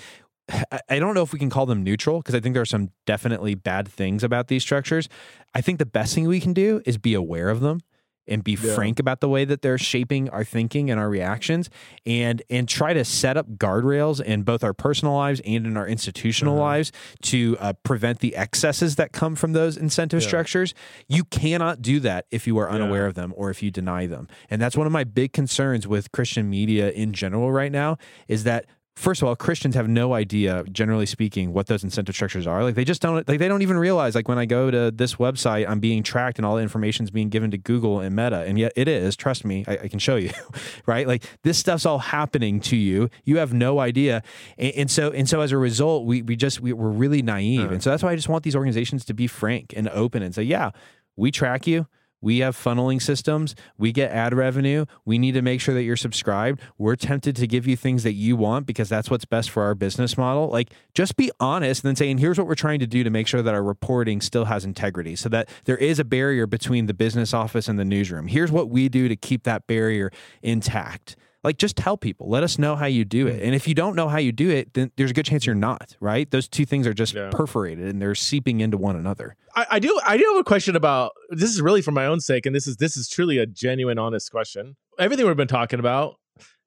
I 0.90 0.98
don't 0.98 1.14
know 1.14 1.22
if 1.22 1.32
we 1.32 1.38
can 1.38 1.48
call 1.48 1.64
them 1.64 1.82
neutral 1.82 2.18
because 2.18 2.34
I 2.34 2.40
think 2.40 2.52
there 2.52 2.60
are 2.60 2.66
some 2.66 2.90
definitely 3.06 3.54
bad 3.54 3.88
things 3.88 4.22
about 4.22 4.48
these 4.48 4.62
structures. 4.62 5.08
I 5.54 5.62
think 5.62 5.78
the 5.78 5.86
best 5.86 6.14
thing 6.14 6.28
we 6.28 6.38
can 6.38 6.52
do 6.52 6.82
is 6.84 6.98
be 6.98 7.14
aware 7.14 7.48
of 7.48 7.60
them 7.60 7.80
and 8.26 8.42
be 8.42 8.52
yeah. 8.52 8.74
frank 8.74 8.98
about 8.98 9.20
the 9.20 9.28
way 9.28 9.44
that 9.44 9.62
they're 9.62 9.78
shaping 9.78 10.28
our 10.30 10.44
thinking 10.44 10.90
and 10.90 10.98
our 10.98 11.08
reactions 11.08 11.70
and 12.06 12.42
and 12.50 12.68
try 12.68 12.92
to 12.92 13.04
set 13.04 13.36
up 13.36 13.48
guardrails 13.56 14.20
in 14.20 14.42
both 14.42 14.64
our 14.64 14.72
personal 14.72 15.14
lives 15.14 15.40
and 15.44 15.66
in 15.66 15.76
our 15.76 15.86
institutional 15.86 16.54
uh-huh. 16.54 16.64
lives 16.64 16.92
to 17.22 17.56
uh, 17.60 17.72
prevent 17.82 18.20
the 18.20 18.36
excesses 18.36 18.96
that 18.96 19.12
come 19.12 19.34
from 19.34 19.52
those 19.52 19.76
incentive 19.76 20.22
yeah. 20.22 20.28
structures 20.28 20.74
you 21.08 21.24
cannot 21.24 21.82
do 21.82 22.00
that 22.00 22.26
if 22.30 22.46
you 22.46 22.58
are 22.58 22.70
unaware 22.70 23.02
yeah. 23.02 23.08
of 23.08 23.14
them 23.14 23.32
or 23.36 23.50
if 23.50 23.62
you 23.62 23.70
deny 23.70 24.06
them 24.06 24.28
and 24.50 24.60
that's 24.60 24.76
one 24.76 24.86
of 24.86 24.92
my 24.92 25.04
big 25.04 25.32
concerns 25.32 25.86
with 25.86 26.12
christian 26.12 26.48
media 26.48 26.90
in 26.90 27.12
general 27.12 27.52
right 27.52 27.72
now 27.72 27.96
is 28.28 28.44
that 28.44 28.66
first 28.96 29.22
of 29.22 29.28
all, 29.28 29.34
Christians 29.34 29.74
have 29.74 29.88
no 29.88 30.14
idea, 30.14 30.64
generally 30.70 31.06
speaking, 31.06 31.52
what 31.52 31.66
those 31.66 31.82
incentive 31.82 32.14
structures 32.14 32.46
are. 32.46 32.62
Like 32.62 32.74
they 32.74 32.84
just 32.84 33.02
don't 33.02 33.26
like 33.28 33.38
they 33.38 33.48
don't 33.48 33.62
even 33.62 33.76
realize 33.76 34.14
like 34.14 34.28
when 34.28 34.38
I 34.38 34.46
go 34.46 34.70
to 34.70 34.90
this 34.90 35.16
website, 35.16 35.68
I'm 35.68 35.80
being 35.80 36.02
tracked 36.02 36.38
and 36.38 36.46
all 36.46 36.56
the 36.56 36.62
information 36.62 37.04
is 37.04 37.10
being 37.10 37.28
given 37.28 37.50
to 37.50 37.58
Google 37.58 38.00
and 38.00 38.14
Meta. 38.14 38.40
And 38.40 38.58
yet 38.58 38.72
it 38.76 38.88
is, 38.88 39.16
trust 39.16 39.44
me, 39.44 39.64
I, 39.66 39.78
I 39.84 39.88
can 39.88 39.98
show 39.98 40.16
you. 40.16 40.30
right? 40.86 41.06
Like 41.06 41.24
this 41.42 41.58
stuff's 41.58 41.86
all 41.86 41.98
happening 41.98 42.60
to 42.60 42.76
you. 42.76 43.10
You 43.24 43.38
have 43.38 43.52
no 43.52 43.80
idea. 43.80 44.22
And, 44.58 44.74
and 44.74 44.90
so 44.90 45.10
and 45.10 45.28
so 45.28 45.40
as 45.40 45.52
a 45.52 45.58
result, 45.58 46.04
we 46.04 46.22
we 46.22 46.36
just 46.36 46.60
we, 46.60 46.72
we're 46.72 46.88
really 46.88 47.22
naive. 47.22 47.70
And 47.72 47.82
so 47.82 47.90
that's 47.90 48.02
why 48.02 48.12
I 48.12 48.16
just 48.16 48.28
want 48.28 48.44
these 48.44 48.56
organizations 48.56 49.04
to 49.06 49.14
be 49.14 49.26
frank 49.26 49.72
and 49.76 49.88
open 49.88 50.22
and 50.22 50.34
say, 50.34 50.42
yeah, 50.42 50.70
we 51.16 51.30
track 51.30 51.66
you 51.66 51.86
we 52.24 52.38
have 52.38 52.56
funneling 52.56 53.02
systems. 53.02 53.54
We 53.76 53.92
get 53.92 54.10
ad 54.10 54.32
revenue. 54.32 54.86
We 55.04 55.18
need 55.18 55.32
to 55.32 55.42
make 55.42 55.60
sure 55.60 55.74
that 55.74 55.82
you're 55.82 55.94
subscribed. 55.94 56.62
We're 56.78 56.96
tempted 56.96 57.36
to 57.36 57.46
give 57.46 57.66
you 57.66 57.76
things 57.76 58.02
that 58.02 58.14
you 58.14 58.34
want 58.34 58.64
because 58.64 58.88
that's 58.88 59.10
what's 59.10 59.26
best 59.26 59.50
for 59.50 59.62
our 59.62 59.74
business 59.74 60.16
model. 60.16 60.48
Like, 60.48 60.70
just 60.94 61.16
be 61.16 61.30
honest 61.38 61.84
and 61.84 61.90
then 61.90 61.96
saying, 61.96 62.18
here's 62.18 62.38
what 62.38 62.46
we're 62.46 62.54
trying 62.54 62.78
to 62.78 62.86
do 62.86 63.04
to 63.04 63.10
make 63.10 63.26
sure 63.26 63.42
that 63.42 63.52
our 63.52 63.62
reporting 63.62 64.22
still 64.22 64.46
has 64.46 64.64
integrity 64.64 65.16
so 65.16 65.28
that 65.28 65.50
there 65.64 65.76
is 65.76 65.98
a 65.98 66.04
barrier 66.04 66.46
between 66.46 66.86
the 66.86 66.94
business 66.94 67.34
office 67.34 67.68
and 67.68 67.78
the 67.78 67.84
newsroom. 67.84 68.26
Here's 68.26 68.50
what 68.50 68.70
we 68.70 68.88
do 68.88 69.06
to 69.06 69.16
keep 69.16 69.42
that 69.42 69.66
barrier 69.66 70.10
intact 70.42 71.16
like 71.44 71.58
just 71.58 71.76
tell 71.76 71.96
people 71.96 72.28
let 72.28 72.42
us 72.42 72.58
know 72.58 72.74
how 72.74 72.86
you 72.86 73.04
do 73.04 73.26
it 73.26 73.40
mm. 73.40 73.44
and 73.44 73.54
if 73.54 73.68
you 73.68 73.74
don't 73.74 73.94
know 73.94 74.08
how 74.08 74.18
you 74.18 74.32
do 74.32 74.50
it 74.50 74.72
then 74.74 74.90
there's 74.96 75.10
a 75.10 75.14
good 75.14 75.26
chance 75.26 75.46
you're 75.46 75.54
not 75.54 75.96
right 76.00 76.30
those 76.30 76.48
two 76.48 76.64
things 76.64 76.86
are 76.86 76.94
just 76.94 77.14
yeah. 77.14 77.28
perforated 77.30 77.86
and 77.86 78.00
they're 78.00 78.14
seeping 78.14 78.60
into 78.60 78.76
one 78.76 78.96
another 78.96 79.36
I, 79.54 79.66
I, 79.72 79.78
do 79.78 80.00
i 80.04 80.16
do 80.16 80.24
have 80.32 80.40
a 80.40 80.44
question 80.44 80.74
about 80.74 81.12
this 81.30 81.50
is 81.50 81.60
really 81.60 81.82
for 81.82 81.92
my 81.92 82.06
own 82.06 82.20
sake 82.20 82.46
and 82.46 82.56
this 82.56 82.66
is 82.66 82.76
this 82.76 82.96
is 82.96 83.08
truly 83.08 83.38
a 83.38 83.46
genuine 83.46 83.98
honest 83.98 84.30
question 84.30 84.76
everything 84.98 85.26
we've 85.26 85.36
been 85.36 85.46
talking 85.46 85.78
about 85.78 86.16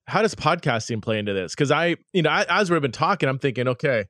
how 0.06 0.22
does 0.22 0.36
podcasting 0.36 1.02
play 1.02 1.20
into 1.20 1.34
this 1.34 1.54
because 1.54 1.72
i 1.72 1.96
you 2.14 2.22
know 2.22 2.30
I, 2.30 2.46
as 2.50 2.70
we've 2.70 2.82
been 2.82 2.92
talking 2.92 3.28
i'm 3.28 3.40
thinking 3.40 3.68
okay 3.68 4.06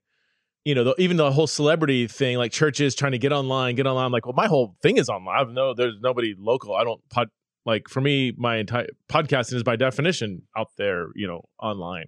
you 0.67 0.75
know, 0.75 0.83
the, 0.83 0.95
even 0.97 1.15
the 1.15 1.31
whole 1.31 1.47
celebrity 1.47 2.07
thing, 2.07 2.35
like 2.35 2.51
churches 2.51 2.93
trying 2.93 3.13
to 3.13 3.17
get 3.17 3.31
online, 3.31 3.75
get 3.75 3.87
online. 3.87 4.07
I'm 4.07 4.11
like, 4.11 4.25
well, 4.25 4.35
my 4.35 4.47
whole 4.47 4.75
thing 4.81 4.97
is 4.97 5.07
online. 5.07 5.33
I 5.33 5.39
have 5.39 5.49
no, 5.49 5.73
there's 5.73 5.95
nobody 6.01 6.35
local. 6.37 6.75
I 6.75 6.83
don't 6.83 6.99
pod, 7.09 7.29
like 7.67 7.89
for 7.89 8.01
me 8.01 8.33
my 8.37 8.55
entire 8.55 8.87
podcasting 9.09 9.55
is 9.55 9.61
by 9.61 9.75
definition 9.75 10.41
out 10.55 10.69
there 10.77 11.09
you 11.13 11.27
know 11.27 11.43
online. 11.61 12.05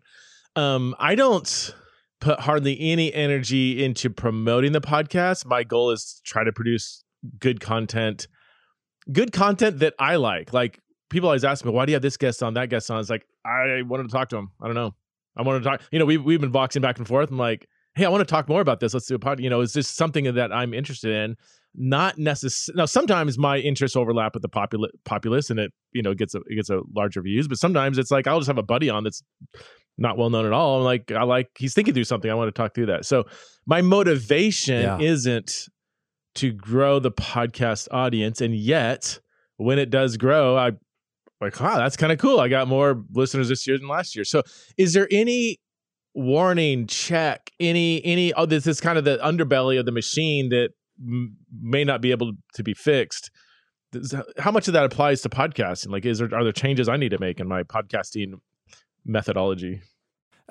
Um 0.55 0.95
i 0.97 1.13
don't 1.13 1.75
put 2.21 2.39
hardly 2.39 2.79
any 2.79 3.13
energy 3.13 3.83
into 3.83 4.09
promoting 4.09 4.71
the 4.71 4.81
podcast. 4.81 5.45
My 5.45 5.63
goal 5.63 5.91
is 5.91 6.15
to 6.15 6.21
try 6.23 6.43
to 6.43 6.51
produce 6.51 7.03
good 7.37 7.59
content 7.59 8.27
good 9.11 9.31
content 9.31 9.79
that 9.79 9.93
i 9.99 10.15
like. 10.15 10.53
Like 10.53 10.79
people 11.09 11.29
always 11.29 11.43
ask 11.43 11.63
me 11.63 11.71
why 11.71 11.85
do 11.85 11.91
you 11.91 11.95
have 11.95 12.01
this 12.01 12.17
guest 12.17 12.41
on 12.41 12.55
that 12.55 12.69
guest 12.69 12.89
on? 12.89 12.99
It's 12.99 13.09
like 13.09 13.27
i 13.45 13.83
wanted 13.83 14.03
to 14.03 14.09
talk 14.09 14.29
to 14.29 14.37
him 14.37 14.49
i 14.61 14.65
don't 14.65 14.75
know. 14.75 14.95
I 15.37 15.43
want 15.43 15.61
to 15.61 15.69
talk 15.69 15.81
you 15.91 15.99
know 15.99 16.05
we, 16.05 16.17
we've 16.17 16.41
been 16.41 16.51
voxing 16.51 16.81
back 16.81 16.97
and 16.97 17.07
forth. 17.07 17.29
I'm 17.29 17.37
like 17.37 17.67
hey 17.95 18.05
i 18.05 18.09
want 18.09 18.25
to 18.25 18.31
talk 18.31 18.47
more 18.47 18.61
about 18.61 18.79
this. 18.79 18.93
Let's 18.93 19.07
do 19.07 19.15
a 19.15 19.19
pod 19.19 19.41
you 19.41 19.49
know 19.49 19.59
it's 19.59 19.73
just 19.73 19.95
something 19.97 20.33
that 20.33 20.53
i'm 20.53 20.73
interested 20.73 21.11
in 21.11 21.35
not 21.75 22.17
necessarily 22.17 22.77
now 22.77 22.85
sometimes 22.85 23.37
my 23.37 23.57
interests 23.57 23.95
overlap 23.95 24.33
with 24.33 24.41
the 24.41 24.49
popul- 24.49 24.89
populace 25.05 25.49
and 25.49 25.59
it 25.59 25.71
you 25.91 26.01
know 26.01 26.13
gets 26.13 26.33
a 26.33 26.39
it 26.47 26.55
gets 26.55 26.69
a 26.69 26.81
larger 26.95 27.21
views 27.21 27.47
but 27.47 27.57
sometimes 27.57 27.97
it's 27.97 28.11
like 28.11 28.27
i'll 28.27 28.39
just 28.39 28.47
have 28.47 28.57
a 28.57 28.63
buddy 28.63 28.89
on 28.89 29.03
that's 29.03 29.21
not 29.97 30.17
well 30.17 30.29
known 30.29 30.45
at 30.45 30.51
all 30.53 30.79
i'm 30.79 30.83
like 30.83 31.11
i 31.11 31.23
like 31.23 31.47
he's 31.57 31.73
thinking 31.73 31.93
through 31.93 32.03
something 32.03 32.31
i 32.31 32.33
want 32.33 32.47
to 32.53 32.59
talk 32.59 32.73
through 32.73 32.87
that 32.87 33.05
so 33.05 33.23
my 33.65 33.81
motivation 33.81 34.81
yeah. 34.81 34.99
isn't 34.99 35.67
to 36.35 36.51
grow 36.51 36.99
the 36.99 37.11
podcast 37.11 37.87
audience 37.91 38.41
and 38.41 38.55
yet 38.55 39.19
when 39.57 39.77
it 39.77 39.89
does 39.89 40.17
grow 40.17 40.57
i 40.57 40.71
like 41.41 41.59
wow 41.59 41.77
that's 41.77 41.97
kind 41.97 42.11
of 42.11 42.17
cool 42.17 42.39
i 42.39 42.47
got 42.47 42.67
more 42.67 43.03
listeners 43.13 43.49
this 43.49 43.67
year 43.67 43.77
than 43.77 43.87
last 43.87 44.15
year 44.15 44.25
so 44.25 44.41
is 44.77 44.93
there 44.93 45.07
any 45.11 45.57
warning 46.15 46.87
check 46.87 47.51
any 47.59 48.03
any 48.03 48.33
oh 48.33 48.45
this 48.45 48.65
is 48.65 48.81
kind 48.81 48.97
of 48.97 49.03
the 49.03 49.17
underbelly 49.23 49.79
of 49.79 49.85
the 49.85 49.91
machine 49.91 50.49
that 50.49 50.69
may 50.99 51.83
not 51.83 52.01
be 52.01 52.11
able 52.11 52.33
to 52.53 52.63
be 52.63 52.73
fixed 52.73 53.31
how 54.37 54.51
much 54.51 54.67
of 54.67 54.73
that 54.73 54.85
applies 54.85 55.21
to 55.21 55.29
podcasting 55.29 55.89
like 55.89 56.05
is 56.05 56.19
there 56.19 56.33
are 56.33 56.43
there 56.43 56.53
changes 56.53 56.87
i 56.87 56.97
need 56.97 57.09
to 57.09 57.19
make 57.19 57.39
in 57.39 57.47
my 57.47 57.63
podcasting 57.63 58.33
methodology 59.05 59.81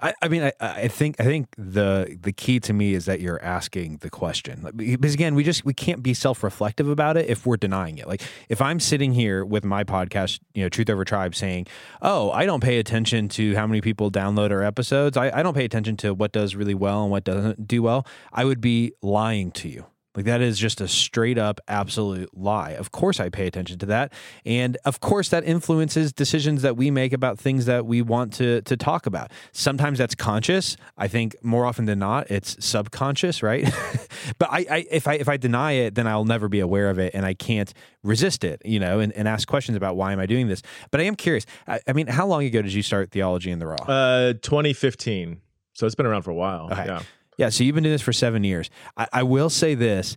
I, 0.03 0.15
I 0.23 0.29
mean, 0.29 0.43
I, 0.43 0.53
I 0.61 0.89
think 0.89 1.21
I 1.21 1.25
think 1.25 1.49
the 1.57 2.19
the 2.21 2.33
key 2.33 2.61
to 2.61 2.73
me 2.73 2.95
is 2.95 3.07
that 3.07 3.21
you're 3.21 3.43
asking 3.43 3.99
the 3.99 4.11
question. 4.11 4.69
Because 4.77 5.15
again, 5.15 5.35
we 5.35 5.45
just 5.45 5.65
we 5.65 5.75
can't 5.75 6.03
be 6.03 6.15
self 6.15 6.43
reflective 6.43 6.89
about 6.89 7.17
it 7.17 7.29
if 7.29 7.47
we're 7.47 7.57
denying 7.57 7.99
it. 7.99 8.07
Like 8.07 8.23
if 8.49 8.63
I'm 8.63 8.81
sitting 8.81 9.13
here 9.13 9.45
with 9.45 9.65
my 9.65 9.85
podcast, 9.85 10.41
you 10.55 10.63
know, 10.63 10.69
Truth 10.69 10.91
Over 10.91 11.05
Tribe, 11.05 11.35
saying, 11.35 11.67
"Oh, 12.03 12.31
I 12.31 12.47
don't 12.47 12.63
pay 12.63 12.79
attention 12.79 13.29
to 13.31 13.55
how 13.57 13.67
many 13.67 13.81
people 13.81 14.11
download 14.11 14.51
our 14.51 14.63
episodes. 14.63 15.17
I, 15.17 15.31
I 15.31 15.43
don't 15.43 15.55
pay 15.55 15.65
attention 15.65 15.97
to 15.99 16.15
what 16.15 16.33
does 16.33 16.55
really 16.55 16.75
well 16.75 17.03
and 17.03 17.11
what 17.11 17.25
doesn't 17.25 17.67
do 17.67 17.83
well," 17.83 18.07
I 18.33 18.45
would 18.45 18.61
be 18.61 18.93
lying 19.03 19.51
to 19.53 19.69
you. 19.69 19.87
Like 20.19 20.25
that 20.25 20.41
is 20.41 20.59
just 20.59 20.81
a 20.81 20.89
straight 20.89 21.39
up 21.39 21.61
absolute 21.69 22.37
lie. 22.37 22.71
Of 22.73 22.91
course 22.91 23.21
I 23.21 23.29
pay 23.29 23.47
attention 23.47 23.79
to 23.79 23.87
that. 23.87 24.13
And 24.45 24.77
of 24.85 24.99
course 24.99 25.29
that 25.29 25.45
influences 25.45 26.13
decisions 26.13 26.63
that 26.63 26.77
we 26.77 26.91
make 26.91 27.13
about 27.13 27.39
things 27.39 27.67
that 27.67 27.87
we 27.87 28.03
want 28.03 28.33
to 28.33 28.61
to 28.63 28.77
talk 28.77 29.07
about. 29.07 29.31
Sometimes 29.53 29.97
that's 29.97 30.17
conscious. 30.17 30.77
I 30.97 31.07
think 31.07 31.37
more 31.45 31.65
often 31.65 31.85
than 31.85 32.01
not 32.01 32.33
it's 32.33 32.57
subconscious, 32.59 33.45
right? 33.45 33.63
but 34.41 34.49
I, 34.51 34.67
I 34.69 34.87
if 34.91 35.07
I 35.07 35.15
if 35.15 35.29
I 35.29 35.37
deny 35.37 35.75
it, 35.75 35.95
then 35.95 36.09
I'll 36.09 36.25
never 36.25 36.49
be 36.49 36.59
aware 36.59 36.91
of 36.91 36.99
it 36.99 37.15
and 37.15 37.25
I 37.25 37.35
can't 37.35 37.73
resist 38.03 38.43
it, 38.43 38.61
you 38.65 38.81
know, 38.81 38.99
and, 38.99 39.13
and 39.13 39.29
ask 39.29 39.47
questions 39.47 39.77
about 39.77 39.95
why 39.95 40.13
am 40.13 40.19
I 40.19 40.27
doing 40.27 40.49
this. 40.49 40.63
But 40.91 41.01
I 41.01 41.05
am 41.05 41.15
curious. 41.15 41.47
I, 41.69 41.79
I 41.87 41.93
mean, 41.93 42.09
how 42.09 42.27
long 42.27 42.43
ago 42.43 42.61
did 42.61 42.73
you 42.73 42.83
start 42.83 43.13
theology 43.13 43.53
in 43.53 43.61
the 43.61 43.69
raw? 43.69 43.77
Uh, 43.87 44.33
2015. 44.33 45.43
So 45.75 45.87
it's 45.87 45.95
been 45.95 46.07
around 46.07 46.23
for 46.23 46.33
a 46.33 46.35
while. 46.35 46.71
Okay. 46.73 46.87
Yeah. 46.87 47.03
Yeah, 47.39 47.49
so 47.49 47.65
you've 47.65 47.75
been 47.75 47.85
doing 47.85 47.95
this 47.95 48.03
for 48.03 48.13
seven 48.13 48.45
years. 48.45 48.69
I, 48.97 49.07
I 49.13 49.23
will 49.23 49.49
say 49.49 49.75
this, 49.75 50.17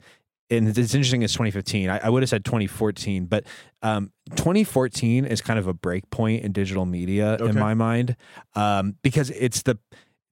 and 0.50 0.68
it's 0.68 0.94
interesting. 0.94 1.22
It's 1.22 1.34
2015. 1.34 1.90
I, 1.90 2.00
I 2.00 2.10
would 2.10 2.24
have 2.24 2.30
said 2.30 2.44
2014, 2.44 3.26
but 3.26 3.46
um, 3.82 4.12
2014 4.36 5.26
is 5.26 5.40
kind 5.40 5.60
of 5.60 5.68
a 5.68 5.74
break 5.74 6.10
point 6.10 6.44
in 6.44 6.52
digital 6.52 6.86
media 6.86 7.38
in 7.38 7.56
my 7.60 7.74
mind 7.74 8.16
um, 8.56 8.96
because 9.04 9.30
it's 9.30 9.62
the 9.62 9.76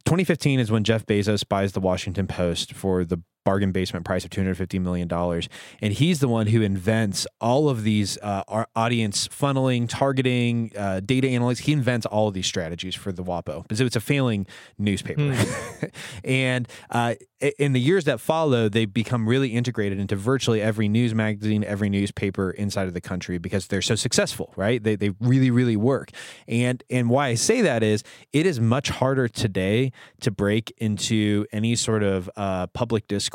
2015 0.05 0.59
is 0.59 0.71
when 0.71 0.83
Jeff 0.83 1.05
Bezos 1.05 1.47
buys 1.47 1.73
the 1.73 1.79
Washington 1.79 2.25
Post 2.27 2.73
for 2.73 3.05
the 3.05 3.21
bargain 3.43 3.71
basement 3.71 4.05
price 4.05 4.23
of 4.23 4.29
250 4.31 4.79
million 4.79 5.07
dollars, 5.07 5.49
and 5.81 5.93
he's 5.93 6.19
the 6.19 6.27
one 6.27 6.47
who 6.47 6.61
invents 6.61 7.25
all 7.39 7.69
of 7.69 7.83
these 7.83 8.17
uh, 8.21 8.43
audience 8.75 9.27
funneling, 9.27 9.87
targeting, 9.89 10.71
uh, 10.77 10.99
data 10.99 11.27
analytics. 11.27 11.59
He 11.59 11.71
invents 11.71 12.05
all 12.05 12.27
of 12.27 12.33
these 12.33 12.47
strategies 12.47 12.95
for 12.95 13.11
the 13.11 13.23
WAPO 13.23 13.63
because 13.63 13.81
it's 13.81 13.95
a 13.95 14.01
failing 14.01 14.45
newspaper. 14.77 15.35
and 16.23 16.67
uh, 16.89 17.15
in 17.57 17.73
the 17.73 17.79
years 17.79 18.03
that 18.03 18.19
follow, 18.19 18.67
they've 18.67 18.91
become 18.91 19.27
really 19.27 19.49
integrated 19.49 19.99
into 19.99 20.15
virtually 20.15 20.61
every 20.61 20.89
news 20.89 21.15
magazine, 21.15 21.63
every 21.63 21.89
newspaper 21.89 22.51
inside 22.51 22.87
of 22.87 22.93
the 22.93 23.01
country 23.01 23.37
because 23.37 23.67
they're 23.67 23.81
so 23.81 23.95
successful, 23.95 24.53
right? 24.57 24.83
They, 24.83 24.95
they 24.95 25.11
really, 25.21 25.49
really 25.49 25.77
work. 25.77 26.11
And 26.47 26.83
and 26.89 27.09
why 27.09 27.27
I 27.27 27.35
say 27.35 27.61
that 27.61 27.83
is 27.83 28.03
it 28.33 28.45
is 28.45 28.59
much 28.59 28.89
harder 28.89 29.27
today 29.27 29.91
to 30.21 30.31
break 30.31 30.73
into 30.77 31.45
any 31.51 31.75
sort 31.75 32.03
of 32.03 32.29
uh, 32.35 32.67
public 32.67 33.07
discourse 33.07 33.28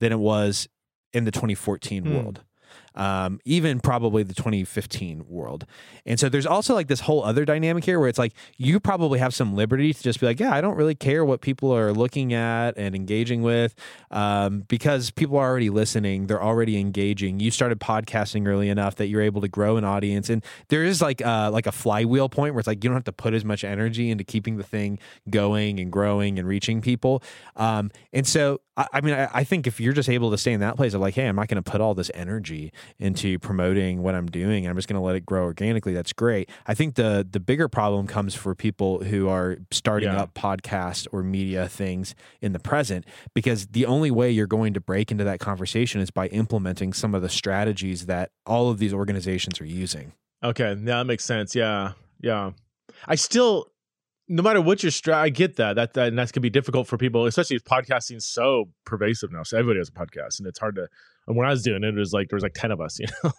than 0.00 0.12
it 0.12 0.18
was 0.18 0.68
in 1.12 1.24
the 1.24 1.30
2014 1.30 2.04
Hmm. 2.04 2.14
world. 2.14 2.44
Um, 2.94 3.40
even 3.44 3.80
probably 3.80 4.22
the 4.22 4.34
2015 4.34 5.26
world. 5.28 5.66
And 6.04 6.18
so 6.18 6.28
there's 6.28 6.46
also 6.46 6.74
like 6.74 6.88
this 6.88 7.00
whole 7.00 7.24
other 7.24 7.44
dynamic 7.44 7.84
here 7.84 7.98
where 7.98 8.08
it's 8.08 8.18
like 8.18 8.32
you 8.56 8.80
probably 8.80 9.18
have 9.18 9.34
some 9.34 9.54
liberty 9.54 9.92
to 9.92 10.02
just 10.02 10.20
be 10.20 10.26
like, 10.26 10.40
yeah, 10.40 10.52
I 10.52 10.60
don't 10.60 10.76
really 10.76 10.94
care 10.94 11.24
what 11.24 11.40
people 11.40 11.74
are 11.74 11.92
looking 11.92 12.32
at 12.34 12.76
and 12.76 12.94
engaging 12.94 13.42
with 13.42 13.74
um, 14.10 14.64
because 14.68 15.10
people 15.10 15.38
are 15.38 15.48
already 15.48 15.70
listening. 15.70 16.26
They're 16.26 16.42
already 16.42 16.78
engaging. 16.78 17.40
You 17.40 17.50
started 17.50 17.80
podcasting 17.80 18.46
early 18.46 18.68
enough 18.68 18.96
that 18.96 19.08
you're 19.08 19.22
able 19.22 19.40
to 19.40 19.48
grow 19.48 19.76
an 19.76 19.84
audience. 19.84 20.28
And 20.28 20.44
there 20.68 20.84
is 20.84 21.00
like 21.00 21.24
uh, 21.24 21.50
like 21.52 21.66
a 21.66 21.72
flywheel 21.72 22.28
point 22.28 22.54
where 22.54 22.60
it's 22.60 22.66
like 22.66 22.82
you 22.82 22.90
don't 22.90 22.96
have 22.96 23.04
to 23.04 23.12
put 23.12 23.34
as 23.34 23.44
much 23.44 23.64
energy 23.64 24.10
into 24.10 24.24
keeping 24.24 24.56
the 24.56 24.64
thing 24.64 24.98
going 25.30 25.80
and 25.80 25.90
growing 25.90 26.38
and 26.38 26.46
reaching 26.46 26.80
people. 26.80 27.22
Um, 27.56 27.90
and 28.12 28.26
so, 28.26 28.60
I, 28.76 28.86
I 28.94 29.00
mean, 29.00 29.14
I, 29.14 29.28
I 29.32 29.44
think 29.44 29.66
if 29.66 29.80
you're 29.80 29.92
just 29.92 30.08
able 30.08 30.30
to 30.30 30.38
stay 30.38 30.52
in 30.52 30.60
that 30.60 30.76
place 30.76 30.94
of 30.94 31.00
like, 31.00 31.14
hey, 31.14 31.26
I'm 31.26 31.36
not 31.36 31.48
going 31.48 31.62
to 31.62 31.70
put 31.70 31.80
all 31.80 31.94
this 31.94 32.10
energy 32.14 32.72
into 32.98 33.38
promoting 33.38 34.02
what 34.02 34.14
I'm 34.14 34.26
doing. 34.26 34.66
I'm 34.66 34.76
just 34.76 34.88
going 34.88 35.00
to 35.00 35.04
let 35.04 35.16
it 35.16 35.24
grow 35.26 35.44
organically. 35.44 35.92
That's 35.92 36.12
great. 36.12 36.50
I 36.66 36.74
think 36.74 36.94
the 36.96 37.26
the 37.28 37.40
bigger 37.40 37.68
problem 37.68 38.06
comes 38.06 38.34
for 38.34 38.54
people 38.54 39.02
who 39.04 39.28
are 39.28 39.58
starting 39.70 40.08
Yeah. 40.10 40.22
up 40.22 40.34
podcast 40.34 41.06
or 41.12 41.22
media 41.22 41.68
things 41.68 42.14
in 42.40 42.52
the 42.52 42.58
present 42.58 43.04
because 43.34 43.66
the 43.68 43.86
only 43.86 44.10
way 44.10 44.30
you're 44.30 44.46
going 44.46 44.74
to 44.74 44.80
break 44.80 45.10
into 45.10 45.24
that 45.24 45.40
conversation 45.40 46.00
is 46.00 46.10
by 46.10 46.28
implementing 46.28 46.92
some 46.92 47.14
of 47.14 47.22
the 47.22 47.28
strategies 47.28 48.06
that 48.06 48.30
all 48.46 48.70
of 48.70 48.78
these 48.78 48.92
organizations 48.94 49.60
are 49.60 49.66
using. 49.66 50.12
Okay, 50.44 50.70
yeah, 50.70 50.74
that 50.98 51.06
makes 51.06 51.24
sense. 51.24 51.54
Yeah, 51.54 51.92
yeah. 52.20 52.50
I 53.06 53.14
still, 53.14 53.68
no 54.28 54.42
matter 54.42 54.60
what 54.60 54.82
your 54.82 54.90
strat, 54.90 55.14
I 55.14 55.28
get 55.28 55.56
that. 55.56 55.74
That 55.76 55.94
that 55.94 56.08
and 56.08 56.18
that's 56.18 56.32
gonna 56.32 56.42
be 56.42 56.50
difficult 56.50 56.86
for 56.88 56.96
people, 56.98 57.26
especially 57.26 57.56
if 57.56 57.64
podcasting's 57.64 58.26
so 58.26 58.66
pervasive 58.84 59.30
now. 59.32 59.42
So 59.44 59.56
everybody 59.58 59.78
has 59.78 59.88
a 59.88 59.92
podcast, 59.92 60.38
and 60.38 60.46
it's 60.48 60.58
hard 60.58 60.74
to. 60.76 60.88
And 61.26 61.36
when 61.36 61.46
I 61.46 61.50
was 61.50 61.62
doing 61.62 61.84
it, 61.84 61.94
it 61.94 61.98
was 61.98 62.12
like 62.12 62.28
there 62.28 62.36
was 62.36 62.42
like 62.42 62.54
ten 62.54 62.70
of 62.70 62.80
us. 62.80 62.98
You 63.06 63.06
know, 63.24 63.32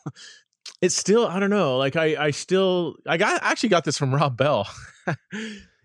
it's 0.81 0.95
still 0.95 1.27
I 1.27 1.39
don't 1.39 1.49
know. 1.49 1.77
Like 1.77 1.95
I 1.95 2.15
I 2.25 2.31
still 2.31 2.95
I 3.07 3.17
got 3.17 3.43
I 3.43 3.51
actually 3.51 3.69
got 3.69 3.83
this 3.83 3.97
from 3.97 4.13
Rob 4.15 4.37
Bell. 4.37 4.67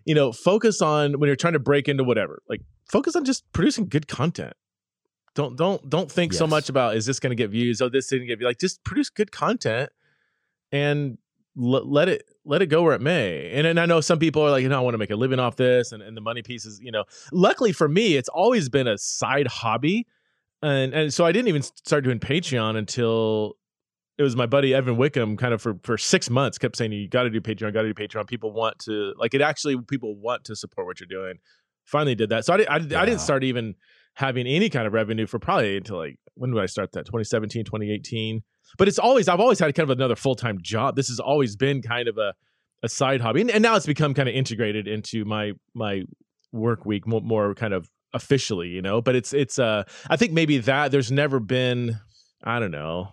you 0.05 0.15
know, 0.15 0.31
focus 0.31 0.81
on 0.81 1.19
when 1.19 1.27
you're 1.27 1.35
trying 1.35 1.53
to 1.53 1.59
break 1.59 1.87
into 1.87 2.03
whatever. 2.03 2.41
Like 2.49 2.61
focus 2.89 3.15
on 3.15 3.25
just 3.25 3.51
producing 3.53 3.87
good 3.87 4.07
content. 4.07 4.53
Don't 5.35 5.55
don't 5.57 5.89
don't 5.89 6.11
think 6.11 6.33
so 6.33 6.47
much 6.47 6.69
about 6.69 6.95
is 6.95 7.05
this 7.05 7.19
going 7.19 7.31
to 7.31 7.35
get 7.35 7.49
views? 7.49 7.81
Oh, 7.81 7.89
this 7.89 8.07
didn't 8.07 8.27
get 8.27 8.39
views. 8.39 8.47
Like 8.47 8.59
just 8.59 8.83
produce 8.83 9.09
good 9.09 9.31
content 9.31 9.89
and 10.71 11.17
l- 11.57 11.89
let 11.89 12.09
it 12.09 12.23
let 12.45 12.61
it 12.61 12.67
go 12.67 12.83
where 12.83 12.95
it 12.95 13.01
may. 13.01 13.51
And, 13.53 13.67
and 13.67 13.79
I 13.79 13.85
know 13.85 14.01
some 14.01 14.19
people 14.19 14.41
are 14.41 14.49
like, 14.49 14.63
you 14.63 14.69
know, 14.69 14.77
I 14.77 14.81
want 14.81 14.95
to 14.95 14.97
make 14.97 15.11
a 15.11 15.15
living 15.15 15.39
off 15.39 15.55
this, 15.55 15.91
and, 15.91 16.01
and 16.01 16.17
the 16.17 16.21
money 16.21 16.41
pieces, 16.41 16.79
you 16.81 16.91
know. 16.91 17.03
Luckily 17.31 17.71
for 17.71 17.87
me, 17.87 18.15
it's 18.15 18.29
always 18.29 18.69
been 18.69 18.87
a 18.87 18.97
side 18.97 19.47
hobby, 19.47 20.07
and 20.61 20.93
and 20.93 21.13
so 21.13 21.25
I 21.25 21.31
didn't 21.31 21.47
even 21.47 21.61
start 21.61 22.03
doing 22.03 22.19
Patreon 22.19 22.77
until 22.77 23.55
it 24.17 24.23
was 24.23 24.35
my 24.35 24.45
buddy 24.45 24.73
Evan 24.73 24.97
Wickham. 24.97 25.37
Kind 25.37 25.53
of 25.53 25.61
for 25.61 25.79
for 25.83 25.97
six 25.97 26.29
months, 26.29 26.57
kept 26.57 26.75
saying 26.75 26.91
you 26.91 27.07
got 27.07 27.23
to 27.23 27.29
do 27.29 27.41
Patreon, 27.41 27.73
got 27.73 27.83
to 27.83 27.93
do 27.93 28.07
Patreon. 28.07 28.27
People 28.27 28.51
want 28.51 28.79
to 28.79 29.13
like 29.17 29.33
it. 29.33 29.41
Actually, 29.41 29.77
people 29.87 30.15
want 30.15 30.43
to 30.45 30.55
support 30.55 30.87
what 30.87 30.99
you're 30.99 31.07
doing. 31.07 31.35
Finally, 31.85 32.15
did 32.15 32.29
that. 32.29 32.45
So 32.45 32.53
I 32.53 32.57
did, 32.57 32.67
I, 32.67 32.75
I 32.75 33.05
didn't 33.05 33.21
start 33.21 33.43
even 33.43 33.75
having 34.15 34.47
any 34.47 34.69
kind 34.69 34.85
of 34.85 34.93
revenue 34.93 35.25
for 35.25 35.39
probably 35.39 35.77
until 35.77 35.97
like 35.97 36.17
when 36.35 36.51
did 36.51 36.61
I 36.61 36.65
start 36.65 36.91
that 36.93 37.05
2017 37.05 37.63
2018 37.63 38.43
but 38.77 38.87
it's 38.87 38.99
always 38.99 39.27
I've 39.27 39.39
always 39.39 39.59
had 39.59 39.73
kind 39.73 39.89
of 39.89 39.97
another 39.97 40.15
full 40.15 40.35
time 40.35 40.59
job. 40.61 40.95
This 40.95 41.07
has 41.07 41.19
always 41.19 41.55
been 41.55 41.81
kind 41.81 42.07
of 42.07 42.17
a 42.17 42.33
a 42.81 42.89
side 42.89 43.19
hobby, 43.21 43.41
and, 43.41 43.51
and 43.51 43.61
now 43.61 43.75
it's 43.75 43.85
become 43.85 44.13
kind 44.13 44.29
of 44.29 44.35
integrated 44.35 44.87
into 44.87 45.25
my 45.25 45.53
my 45.73 46.03
work 46.51 46.85
week 46.85 47.07
more, 47.07 47.21
more 47.21 47.53
kind 47.55 47.73
of 47.73 47.89
officially, 48.13 48.69
you 48.69 48.81
know. 48.81 49.01
But 49.01 49.15
it's 49.15 49.33
it's 49.33 49.59
uh 49.59 49.83
I 50.09 50.15
think 50.17 50.33
maybe 50.33 50.57
that 50.59 50.91
there's 50.91 51.11
never 51.11 51.39
been 51.39 51.99
I 52.43 52.59
don't 52.59 52.71
know. 52.71 53.09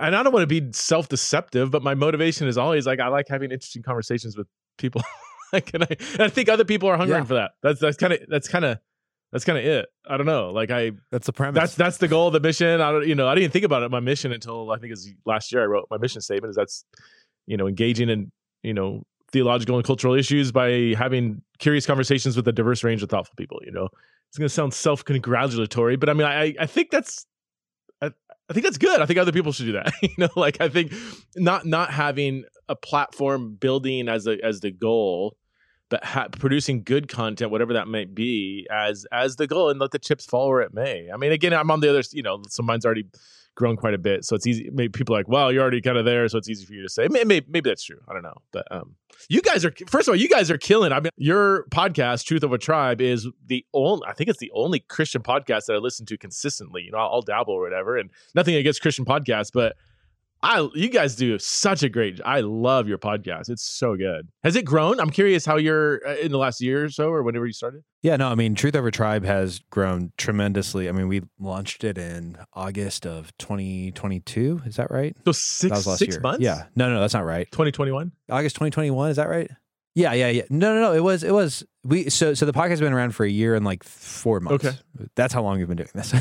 And 0.00 0.16
I 0.16 0.22
don't 0.22 0.32
want 0.32 0.42
to 0.48 0.60
be 0.60 0.72
self 0.72 1.08
deceptive, 1.08 1.70
but 1.70 1.82
my 1.82 1.94
motivation 1.94 2.48
is 2.48 2.58
always 2.58 2.86
like 2.86 3.00
I 3.00 3.08
like 3.08 3.26
having 3.28 3.52
interesting 3.52 3.82
conversations 3.82 4.36
with 4.36 4.48
people. 4.78 5.02
like, 5.52 5.70
and 5.74 5.84
I, 5.84 5.96
and 6.14 6.22
I 6.22 6.28
think 6.28 6.48
other 6.48 6.64
people 6.64 6.88
are 6.88 6.96
hungering 6.96 7.22
Yeah. 7.22 7.26
for 7.26 7.34
that. 7.34 7.52
That's 7.62 7.80
that's 7.80 7.96
kind 7.96 8.12
of 8.12 8.20
that's 8.28 8.48
kind 8.48 8.64
of 8.64 8.78
that's 9.32 9.44
kind 9.44 9.58
of 9.58 9.64
it. 9.64 9.86
I 10.08 10.16
don't 10.16 10.26
know. 10.26 10.50
Like 10.50 10.70
I 10.70 10.92
That's 11.12 11.26
the 11.26 11.32
premise. 11.32 11.60
that's 11.60 11.74
that's 11.74 11.98
the 11.98 12.08
goal, 12.08 12.30
the 12.30 12.40
mission. 12.40 12.80
I 12.80 12.90
don't, 12.90 13.06
you 13.06 13.14
know, 13.14 13.28
I 13.28 13.34
didn't 13.34 13.42
even 13.44 13.52
think 13.52 13.64
about 13.64 13.82
it. 13.82 13.90
My 13.90 14.00
mission 14.00 14.32
until 14.32 14.70
I 14.72 14.78
think 14.78 14.92
is 14.92 15.08
last 15.24 15.52
year. 15.52 15.62
I 15.62 15.66
wrote 15.66 15.86
my 15.90 15.98
mission 15.98 16.20
statement. 16.20 16.50
Is 16.50 16.56
that's, 16.56 16.84
you 17.46 17.56
know, 17.56 17.66
engaging 17.68 18.08
in 18.08 18.32
you 18.62 18.74
know 18.74 19.02
theological 19.32 19.76
and 19.76 19.84
cultural 19.84 20.14
issues 20.14 20.50
by 20.52 20.94
having 20.96 21.42
curious 21.58 21.86
conversations 21.86 22.36
with 22.36 22.46
a 22.48 22.52
diverse 22.52 22.82
range 22.84 23.02
of 23.02 23.08
thoughtful 23.10 23.34
people. 23.36 23.58
You 23.64 23.70
know, 23.72 23.88
it's 24.36 24.38
going 24.38 24.48
to 24.48 24.54
sound 24.54 24.74
self 24.74 25.02
congratulatory, 25.02 25.96
but 25.96 26.10
I 26.10 26.12
mean, 26.12 26.26
I 26.26 26.54
I 26.60 26.66
think 26.66 26.90
that's. 26.90 27.24
I, 28.02 28.10
I 28.50 28.52
think 28.52 28.64
that's 28.64 28.76
good. 28.76 29.00
I 29.00 29.06
think 29.06 29.18
other 29.18 29.32
people 29.32 29.50
should 29.52 29.64
do 29.64 29.72
that. 29.72 29.94
you 30.02 30.10
know, 30.18 30.28
like 30.36 30.60
I 30.60 30.68
think 30.68 30.92
not 31.36 31.64
not 31.64 31.90
having 31.90 32.44
a 32.68 32.76
platform 32.76 33.54
building 33.54 34.08
as 34.08 34.26
a 34.26 34.36
as 34.44 34.60
the 34.60 34.70
goal, 34.70 35.38
but 35.88 36.04
ha- 36.04 36.28
producing 36.28 36.82
good 36.82 37.08
content, 37.08 37.50
whatever 37.50 37.72
that 37.72 37.88
might 37.88 38.14
be, 38.14 38.66
as 38.70 39.06
as 39.10 39.36
the 39.36 39.46
goal, 39.46 39.70
and 39.70 39.80
let 39.80 39.92
the 39.92 39.98
chips 39.98 40.26
fall 40.26 40.50
where 40.50 40.60
it 40.60 40.74
may. 40.74 41.08
I 41.10 41.16
mean, 41.16 41.32
again, 41.32 41.54
I'm 41.54 41.70
on 41.70 41.80
the 41.80 41.88
other, 41.88 42.02
you 42.12 42.22
know, 42.22 42.42
so 42.46 42.62
mine's 42.62 42.84
already 42.84 43.06
grown 43.56 43.76
quite 43.76 43.94
a 43.94 43.98
bit, 43.98 44.24
so 44.24 44.36
it's 44.36 44.46
easy. 44.46 44.70
Maybe 44.72 44.90
people 44.90 45.16
are 45.16 45.18
like, 45.18 45.28
"Well, 45.28 45.50
you're 45.50 45.62
already 45.62 45.80
kind 45.80 45.98
of 45.98 46.04
there," 46.04 46.28
so 46.28 46.38
it's 46.38 46.48
easy 46.48 46.64
for 46.64 46.74
you 46.74 46.82
to 46.82 46.88
say. 46.88 47.08
Maybe, 47.10 47.42
maybe, 47.48 47.68
that's 47.68 47.82
true. 47.82 47.98
I 48.08 48.12
don't 48.12 48.22
know, 48.22 48.36
but 48.52 48.70
um, 48.70 48.94
you 49.28 49.42
guys 49.42 49.64
are 49.64 49.72
first 49.88 50.06
of 50.06 50.12
all, 50.12 50.16
you 50.16 50.28
guys 50.28 50.50
are 50.50 50.58
killing. 50.58 50.92
I 50.92 51.00
mean, 51.00 51.10
your 51.16 51.64
podcast, 51.70 52.24
Truth 52.26 52.44
Over 52.44 52.58
Tribe, 52.58 53.00
is 53.00 53.26
the 53.44 53.64
only. 53.74 54.06
I 54.06 54.12
think 54.12 54.30
it's 54.30 54.38
the 54.38 54.52
only 54.54 54.80
Christian 54.80 55.22
podcast 55.22 55.66
that 55.66 55.74
I 55.74 55.78
listen 55.78 56.06
to 56.06 56.18
consistently. 56.18 56.82
You 56.82 56.92
know, 56.92 56.98
I'll, 56.98 57.10
I'll 57.14 57.22
dabble 57.22 57.54
or 57.54 57.62
whatever, 57.62 57.96
and 57.96 58.10
nothing 58.34 58.54
against 58.54 58.82
Christian 58.82 59.04
podcasts, 59.04 59.50
but 59.52 59.76
I 60.46 60.68
you 60.74 60.88
guys 60.88 61.16
do 61.16 61.36
such 61.40 61.82
a 61.82 61.88
great. 61.88 62.20
I 62.24 62.40
love 62.40 62.86
your 62.86 62.98
podcast. 62.98 63.50
It's 63.50 63.64
so 63.64 63.96
good. 63.96 64.28
Has 64.44 64.54
it 64.54 64.64
grown? 64.64 65.00
I'm 65.00 65.10
curious 65.10 65.44
how 65.44 65.56
you're 65.56 66.06
uh, 66.06 66.14
in 66.14 66.30
the 66.30 66.38
last 66.38 66.60
year 66.60 66.84
or 66.84 66.88
so, 66.88 67.08
or 67.08 67.24
whenever 67.24 67.46
you 67.46 67.52
started. 67.52 67.82
Yeah, 68.02 68.14
no, 68.14 68.28
I 68.28 68.36
mean, 68.36 68.54
Truth 68.54 68.76
Over 68.76 68.92
Tribe 68.92 69.24
has 69.24 69.58
grown 69.70 70.12
tremendously. 70.16 70.88
I 70.88 70.92
mean, 70.92 71.08
we 71.08 71.22
launched 71.40 71.82
it 71.82 71.98
in 71.98 72.38
August 72.52 73.04
of 73.04 73.36
2022. 73.38 74.62
Is 74.64 74.76
that 74.76 74.88
right? 74.92 75.16
So 75.24 75.32
six 75.32 75.70
that 75.70 75.76
was 75.78 75.86
last 75.88 75.98
six 75.98 76.14
year. 76.14 76.20
months. 76.20 76.44
Yeah. 76.44 76.66
No, 76.76 76.92
no, 76.94 77.00
that's 77.00 77.14
not 77.14 77.24
right. 77.24 77.50
2021. 77.50 78.12
August 78.30 78.54
2021. 78.54 79.10
Is 79.10 79.16
that 79.16 79.28
right? 79.28 79.50
Yeah, 79.96 80.12
yeah, 80.12 80.28
yeah. 80.28 80.42
No, 80.50 80.74
no, 80.74 80.80
no. 80.82 80.92
It 80.92 81.00
was, 81.00 81.24
it 81.24 81.32
was. 81.32 81.64
We 81.82 82.10
so 82.10 82.34
so 82.34 82.44
the 82.44 82.52
podcast 82.52 82.68
has 82.68 82.80
been 82.80 82.92
around 82.92 83.14
for 83.14 83.24
a 83.24 83.30
year 83.30 83.54
and 83.54 83.64
like 83.64 83.82
four 83.82 84.40
months. 84.40 84.66
Okay. 84.66 84.76
that's 85.14 85.32
how 85.32 85.42
long 85.42 85.56
we've 85.56 85.66
been 85.66 85.78
doing 85.78 85.88
this, 85.94 86.12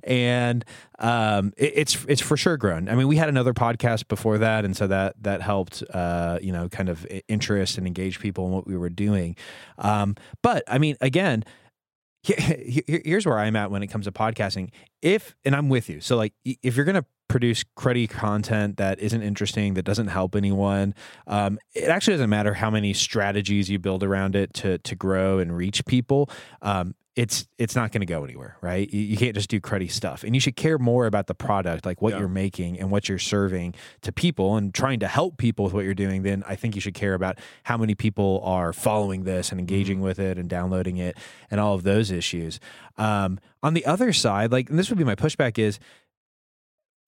and 0.04 0.64
um, 0.98 1.52
it, 1.58 1.72
it's 1.76 2.04
it's 2.08 2.22
for 2.22 2.38
sure 2.38 2.56
grown. 2.56 2.88
I 2.88 2.94
mean, 2.94 3.08
we 3.08 3.16
had 3.16 3.28
another 3.28 3.52
podcast 3.52 4.08
before 4.08 4.38
that, 4.38 4.64
and 4.64 4.74
so 4.74 4.86
that 4.86 5.16
that 5.22 5.42
helped, 5.42 5.82
uh, 5.92 6.38
you 6.40 6.50
know, 6.50 6.70
kind 6.70 6.88
of 6.88 7.06
interest 7.28 7.76
and 7.76 7.86
engage 7.86 8.20
people 8.20 8.46
in 8.46 8.52
what 8.52 8.66
we 8.66 8.74
were 8.74 8.88
doing. 8.88 9.36
Um, 9.76 10.16
but 10.42 10.62
I 10.66 10.78
mean, 10.78 10.96
again, 11.02 11.44
here's 12.22 13.26
where 13.26 13.38
I'm 13.38 13.56
at 13.56 13.70
when 13.70 13.82
it 13.82 13.88
comes 13.88 14.06
to 14.06 14.12
podcasting. 14.12 14.70
If 15.02 15.34
and 15.44 15.54
I'm 15.54 15.68
with 15.68 15.90
you. 15.90 16.00
So 16.00 16.16
like 16.16 16.32
if 16.44 16.76
you're 16.76 16.86
gonna 16.86 17.04
produce 17.32 17.64
cruddy 17.78 18.06
content 18.06 18.76
that 18.76 19.00
isn't 19.00 19.22
interesting, 19.22 19.72
that 19.72 19.84
doesn't 19.84 20.08
help 20.08 20.36
anyone, 20.36 20.94
um, 21.26 21.58
it 21.74 21.88
actually 21.88 22.12
doesn't 22.12 22.28
matter 22.28 22.52
how 22.52 22.68
many 22.68 22.92
strategies 22.92 23.70
you 23.70 23.78
build 23.78 24.04
around 24.04 24.36
it 24.36 24.52
to 24.52 24.76
to 24.78 24.94
grow 24.94 25.38
and 25.38 25.56
reach 25.56 25.84
people. 25.86 26.28
Um, 26.60 26.94
it's 27.14 27.46
it's 27.58 27.74
not 27.74 27.90
going 27.92 28.00
to 28.00 28.06
go 28.06 28.24
anywhere, 28.24 28.56
right? 28.62 28.90
You, 28.90 29.00
you, 29.00 29.16
can't 29.18 29.34
just 29.34 29.50
do 29.50 29.60
cruddy 29.60 29.90
stuff, 29.90 30.24
and 30.24 30.34
you 30.34 30.40
should 30.40 30.56
care 30.56 30.78
more 30.78 31.06
about 31.06 31.26
the 31.26 31.34
product, 31.34 31.84
like 31.84 32.00
what 32.00 32.12
yeah. 32.12 32.20
you're 32.20 32.28
making 32.28 32.78
and 32.78 32.90
what 32.90 33.08
you're 33.08 33.18
serving 33.18 33.74
to 34.02 34.12
people, 34.12 34.56
and 34.56 34.72
trying 34.74 35.00
to 35.00 35.08
help 35.08 35.36
people 35.36 35.64
with 35.64 35.74
what 35.74 35.84
you're 35.84 35.94
doing. 35.94 36.22
Then 36.22 36.42
I 36.46 36.54
think 36.56 36.74
you 36.74 36.80
should 36.80 36.94
care 36.94 37.12
about 37.12 37.38
how 37.64 37.76
many 37.76 37.94
people 37.94 38.40
are 38.44 38.72
following 38.72 39.24
this 39.24 39.50
and 39.50 39.60
engaging 39.60 39.96
mm-hmm. 39.96 40.04
with 40.04 40.18
it 40.18 40.38
and 40.38 40.48
downloading 40.48 40.96
it 40.96 41.18
and 41.50 41.60
all 41.60 41.74
of 41.74 41.82
those 41.82 42.10
issues. 42.10 42.60
Um, 42.96 43.38
on 43.62 43.74
the 43.74 43.84
other 43.84 44.12
side, 44.12 44.50
like 44.50 44.68
this 44.68 44.88
would 44.88 44.98
be 44.98 45.04
my 45.04 45.14
pushback 45.14 45.58
is 45.58 45.78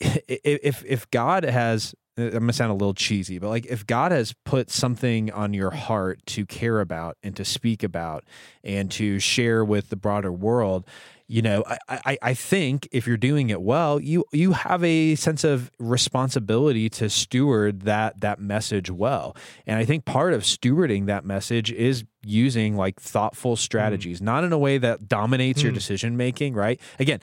if 0.00 0.84
if 0.84 1.10
God 1.10 1.44
has 1.44 1.94
I'm 2.16 2.30
gonna 2.30 2.52
sound 2.52 2.70
a 2.70 2.74
little 2.74 2.94
cheesy, 2.94 3.38
but 3.38 3.48
like 3.48 3.66
if 3.66 3.86
God 3.86 4.12
has 4.12 4.34
put 4.44 4.70
something 4.70 5.32
on 5.32 5.52
your 5.52 5.70
heart 5.70 6.24
to 6.26 6.46
care 6.46 6.80
about 6.80 7.16
and 7.24 7.34
to 7.36 7.44
speak 7.44 7.82
about 7.82 8.24
and 8.62 8.90
to 8.92 9.18
share 9.18 9.64
with 9.64 9.88
the 9.88 9.96
broader 9.96 10.30
world, 10.30 10.86
you 11.26 11.42
know, 11.42 11.64
I, 11.66 11.78
I, 11.88 12.18
I 12.22 12.34
think 12.34 12.88
if 12.92 13.06
you're 13.06 13.16
doing 13.16 13.50
it 13.50 13.62
well, 13.62 13.98
you 13.98 14.24
you 14.30 14.52
have 14.52 14.84
a 14.84 15.16
sense 15.16 15.42
of 15.42 15.72
responsibility 15.80 16.88
to 16.90 17.10
steward 17.10 17.82
that 17.82 18.20
that 18.20 18.38
message 18.38 18.90
well. 18.90 19.34
And 19.66 19.76
I 19.76 19.84
think 19.84 20.04
part 20.04 20.34
of 20.34 20.42
stewarding 20.42 21.06
that 21.06 21.24
message 21.24 21.72
is 21.72 22.04
using 22.22 22.76
like 22.76 23.00
thoughtful 23.00 23.56
mm. 23.56 23.58
strategies, 23.58 24.20
mm. 24.20 24.24
not 24.24 24.44
in 24.44 24.52
a 24.52 24.58
way 24.58 24.78
that 24.78 25.08
dominates 25.08 25.60
mm. 25.60 25.64
your 25.64 25.72
decision 25.72 26.16
making, 26.16 26.54
right? 26.54 26.80
Again, 27.00 27.20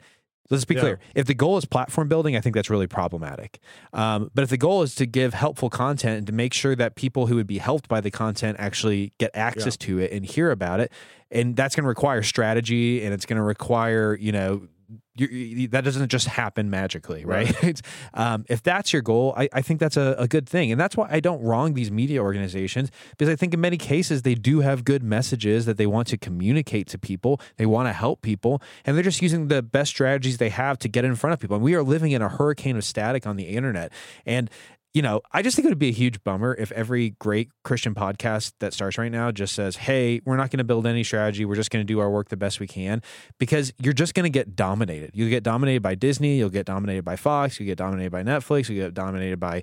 Let's 0.52 0.66
be 0.66 0.74
yeah. 0.74 0.80
clear. 0.80 1.00
If 1.14 1.26
the 1.26 1.34
goal 1.34 1.56
is 1.56 1.64
platform 1.64 2.08
building, 2.08 2.36
I 2.36 2.40
think 2.40 2.54
that's 2.54 2.68
really 2.68 2.86
problematic. 2.86 3.58
Um, 3.94 4.30
but 4.34 4.42
if 4.42 4.50
the 4.50 4.58
goal 4.58 4.82
is 4.82 4.94
to 4.96 5.06
give 5.06 5.32
helpful 5.32 5.70
content 5.70 6.18
and 6.18 6.26
to 6.26 6.32
make 6.32 6.52
sure 6.52 6.76
that 6.76 6.94
people 6.94 7.26
who 7.26 7.36
would 7.36 7.46
be 7.46 7.56
helped 7.56 7.88
by 7.88 8.02
the 8.02 8.10
content 8.10 8.58
actually 8.60 9.14
get 9.18 9.30
access 9.32 9.78
yeah. 9.80 9.86
to 9.86 9.98
it 10.00 10.12
and 10.12 10.26
hear 10.26 10.50
about 10.50 10.80
it, 10.80 10.92
and 11.30 11.56
that's 11.56 11.74
going 11.74 11.84
to 11.84 11.88
require 11.88 12.22
strategy 12.22 13.02
and 13.02 13.14
it's 13.14 13.24
going 13.24 13.38
to 13.38 13.42
require, 13.42 14.14
you 14.14 14.30
know, 14.30 14.68
you, 15.14 15.26
you, 15.26 15.68
that 15.68 15.84
doesn't 15.84 16.08
just 16.08 16.26
happen 16.26 16.70
magically, 16.70 17.24
right? 17.24 17.62
right. 17.62 17.80
um, 18.14 18.44
if 18.48 18.62
that's 18.62 18.92
your 18.92 19.02
goal, 19.02 19.34
I, 19.36 19.48
I 19.52 19.62
think 19.62 19.78
that's 19.78 19.96
a, 19.96 20.14
a, 20.18 20.26
good 20.26 20.48
thing. 20.48 20.72
And 20.72 20.80
that's 20.80 20.96
why 20.96 21.08
I 21.10 21.20
don't 21.20 21.42
wrong 21.42 21.74
these 21.74 21.90
media 21.90 22.22
organizations 22.22 22.90
because 23.10 23.28
I 23.28 23.36
think 23.36 23.52
in 23.52 23.60
many 23.60 23.76
cases 23.76 24.22
they 24.22 24.34
do 24.34 24.60
have 24.60 24.84
good 24.84 25.02
messages 25.02 25.66
that 25.66 25.76
they 25.76 25.86
want 25.86 26.08
to 26.08 26.16
communicate 26.16 26.86
to 26.88 26.98
people. 26.98 27.40
They 27.56 27.66
want 27.66 27.88
to 27.88 27.92
help 27.92 28.22
people, 28.22 28.62
and 28.84 28.96
they're 28.96 29.04
just 29.04 29.20
using 29.20 29.48
the 29.48 29.62
best 29.62 29.90
strategies 29.90 30.38
they 30.38 30.50
have 30.50 30.78
to 30.78 30.88
get 30.88 31.04
in 31.04 31.14
front 31.14 31.34
of 31.34 31.40
people. 31.40 31.56
And 31.56 31.64
we 31.64 31.74
are 31.74 31.82
living 31.82 32.12
in 32.12 32.22
a 32.22 32.28
hurricane 32.28 32.76
of 32.76 32.84
static 32.84 33.26
on 33.26 33.36
the 33.36 33.44
internet. 33.44 33.92
And 34.24 34.50
you 34.94 35.00
know, 35.00 35.22
I 35.32 35.40
just 35.40 35.56
think 35.56 35.64
it 35.64 35.70
would 35.70 35.78
be 35.78 35.88
a 35.88 35.92
huge 35.92 36.22
bummer 36.22 36.54
if 36.54 36.70
every 36.72 37.10
great 37.18 37.50
Christian 37.64 37.94
podcast 37.94 38.52
that 38.58 38.74
starts 38.74 38.98
right 38.98 39.10
now 39.10 39.30
just 39.30 39.54
says, 39.54 39.76
hey, 39.76 40.20
we're 40.26 40.36
not 40.36 40.50
going 40.50 40.58
to 40.58 40.64
build 40.64 40.86
any 40.86 41.02
strategy. 41.02 41.46
We're 41.46 41.54
just 41.54 41.70
going 41.70 41.80
to 41.80 41.90
do 41.90 41.98
our 41.98 42.10
work 42.10 42.28
the 42.28 42.36
best 42.36 42.60
we 42.60 42.66
can 42.66 43.00
because 43.38 43.72
you're 43.78 43.94
just 43.94 44.12
going 44.12 44.24
to 44.24 44.30
get 44.30 44.54
dominated. 44.54 45.12
You'll 45.14 45.30
get 45.30 45.42
dominated 45.42 45.82
by 45.82 45.94
Disney. 45.94 46.36
You'll 46.36 46.50
get 46.50 46.66
dominated 46.66 47.04
by 47.04 47.16
Fox. 47.16 47.58
You 47.58 47.64
get 47.64 47.78
dominated 47.78 48.10
by 48.10 48.22
Netflix. 48.22 48.68
You 48.68 48.76
get 48.76 48.92
dominated 48.92 49.40
by 49.40 49.62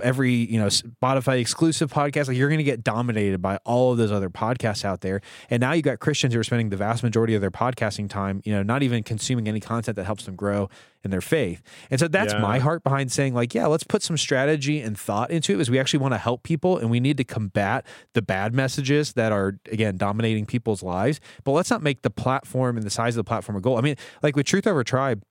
every, 0.00 0.32
you 0.32 0.58
know, 0.58 0.68
Spotify 0.68 1.38
exclusive 1.38 1.92
podcast. 1.92 2.28
Like 2.28 2.38
you're 2.38 2.48
going 2.48 2.58
to 2.58 2.64
get 2.64 2.82
dominated 2.82 3.42
by 3.42 3.58
all 3.66 3.92
of 3.92 3.98
those 3.98 4.12
other 4.12 4.30
podcasts 4.30 4.86
out 4.86 5.02
there. 5.02 5.20
And 5.50 5.60
now 5.60 5.72
you 5.72 5.82
got 5.82 6.00
Christians 6.00 6.32
who 6.32 6.40
are 6.40 6.44
spending 6.44 6.70
the 6.70 6.78
vast 6.78 7.02
majority 7.02 7.34
of 7.34 7.42
their 7.42 7.50
podcasting 7.50 8.08
time, 8.08 8.40
you 8.44 8.54
know, 8.54 8.62
not 8.62 8.82
even 8.82 9.02
consuming 9.02 9.48
any 9.48 9.60
content 9.60 9.96
that 9.96 10.04
helps 10.04 10.24
them 10.24 10.34
grow 10.34 10.70
in 11.04 11.10
their 11.10 11.20
faith. 11.20 11.62
And 11.90 11.98
so 11.98 12.08
that's 12.08 12.32
yeah. 12.32 12.40
my 12.40 12.58
heart 12.58 12.82
behind 12.84 13.10
saying, 13.10 13.34
like, 13.34 13.54
yeah, 13.54 13.66
let's 13.66 13.84
put 13.84 14.02
some 14.02 14.16
strategy 14.16 14.80
and 14.80 14.98
thought 14.98 15.30
into 15.30 15.52
it 15.52 15.56
because 15.56 15.70
we 15.70 15.78
actually 15.78 16.00
want 16.00 16.14
to 16.14 16.18
help 16.18 16.42
people 16.42 16.78
and 16.78 16.90
we 16.90 17.00
need 17.00 17.16
to 17.16 17.24
combat 17.24 17.86
the 18.14 18.22
bad 18.22 18.54
messages 18.54 19.14
that 19.14 19.32
are, 19.32 19.58
again, 19.70 19.96
dominating 19.96 20.46
people's 20.46 20.82
lives. 20.82 21.20
But 21.44 21.52
let's 21.52 21.70
not 21.70 21.82
make 21.82 22.02
the 22.02 22.10
platform 22.10 22.76
and 22.76 22.86
the 22.86 22.90
size 22.90 23.16
of 23.16 23.24
the 23.24 23.28
platform 23.28 23.56
a 23.56 23.60
goal. 23.60 23.78
I 23.78 23.80
mean, 23.80 23.96
like 24.22 24.36
with 24.36 24.46
Truth 24.46 24.66
Over 24.66 24.84
Tribe, 24.84 25.22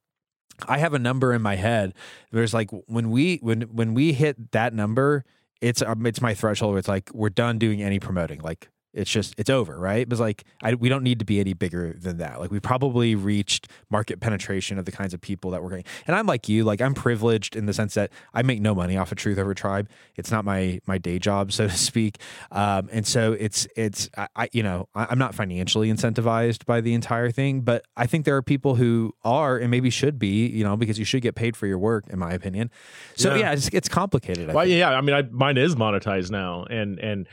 I 0.68 0.78
have 0.78 0.94
a 0.94 1.00
number 1.00 1.34
in 1.34 1.42
my 1.42 1.56
head. 1.56 1.94
There's 2.32 2.54
like 2.54 2.70
when 2.88 3.10
we 3.10 3.38
when 3.38 3.62
when 3.62 3.94
we 3.94 4.14
hit 4.14 4.52
that 4.52 4.74
number, 4.74 5.26
it's 5.60 5.82
um, 5.82 6.06
it's 6.06 6.22
my 6.22 6.34
threshold. 6.34 6.74
Where 6.74 6.80
it's 6.80 6.88
like 6.88 7.10
we're 7.14 7.30
done 7.30 7.58
doing 7.58 7.82
any 7.82 8.00
promoting. 8.00 8.42
Like 8.42 8.70
it's 8.94 9.10
just 9.10 9.34
it's 9.38 9.50
over 9.50 9.78
right? 9.80 10.08
But 10.08 10.20
like 10.20 10.44
I, 10.62 10.76
we 10.76 10.90
don't 10.90 11.04
need 11.04 11.20
to 11.20 11.26
be 11.26 11.40
any 11.40 11.54
bigger 11.54 11.94
than 11.94 12.18
that. 12.18 12.40
Like 12.40 12.52
we 12.52 12.60
probably 12.60 13.16
reached 13.16 13.68
market 13.90 14.20
penetration 14.20 14.78
of 14.78 14.86
the 14.86 14.92
kinds 14.92 15.14
of 15.14 15.22
people 15.22 15.52
that 15.52 15.64
we're 15.64 15.70
getting. 15.70 15.86
And 16.08 16.16
i'm 16.16 16.26
like 16.26 16.48
you 16.50 16.64
like 16.64 16.82
i'm 16.82 16.94
privileged 16.94 17.56
in 17.56 17.66
the 17.66 17.74
sense 17.74 17.94
that 17.96 18.12
i 18.34 18.42
make 18.42 18.62
no 18.62 18.76
money 18.76 18.98
off 18.98 19.12
of 19.12 19.18
truth 19.18 19.38
over 19.38 19.54
tribe. 19.54 19.90
It's 20.16 20.32
not 20.32 20.46
my 20.46 20.82
my 20.86 20.98
day 20.98 21.20
job 21.20 21.52
so 21.52 21.68
to 21.68 21.78
speak. 21.78 22.18
Um, 22.52 22.90
and 22.92 23.06
so 23.08 23.34
it's 23.34 23.68
it's 23.76 24.10
I, 24.18 24.28
I 24.36 24.50
you 24.52 24.64
know 24.64 24.90
I, 24.96 25.08
i'm 25.10 25.20
not 25.20 25.36
financially 25.36 25.92
incentivized 25.92 26.66
by 26.66 26.82
the 26.82 26.94
entire 26.94 27.32
thing 27.32 27.62
but 27.62 27.86
i 27.96 28.06
think 28.06 28.26
there 28.26 28.36
are 28.36 28.42
people 28.42 28.76
who 28.76 29.14
are 29.24 29.58
and 29.58 29.72
maybe 29.72 29.90
should 29.90 30.20
be 30.20 30.48
you 30.48 30.64
know 30.64 30.76
because 30.76 31.00
you 31.00 31.06
should 31.06 31.22
get 31.22 31.36
paid 31.36 31.56
for 31.56 31.68
your 31.68 31.80
work 31.80 32.06
in 32.10 32.20
my 32.20 32.32
opinion. 32.32 32.70
So 33.16 33.36
yeah, 33.36 33.42
yeah 33.42 33.52
it's, 33.54 33.68
it's 33.70 33.90
complicated 33.90 34.50
I 34.50 34.54
well 34.54 34.66
think. 34.66 34.78
yeah 34.78 34.92
i 34.92 35.02
mean 35.02 35.16
I, 35.16 35.24
mine 35.24 35.58
is 35.58 35.76
monetized 35.76 36.32
now 36.32 36.64
and 36.64 37.00
and 37.00 37.28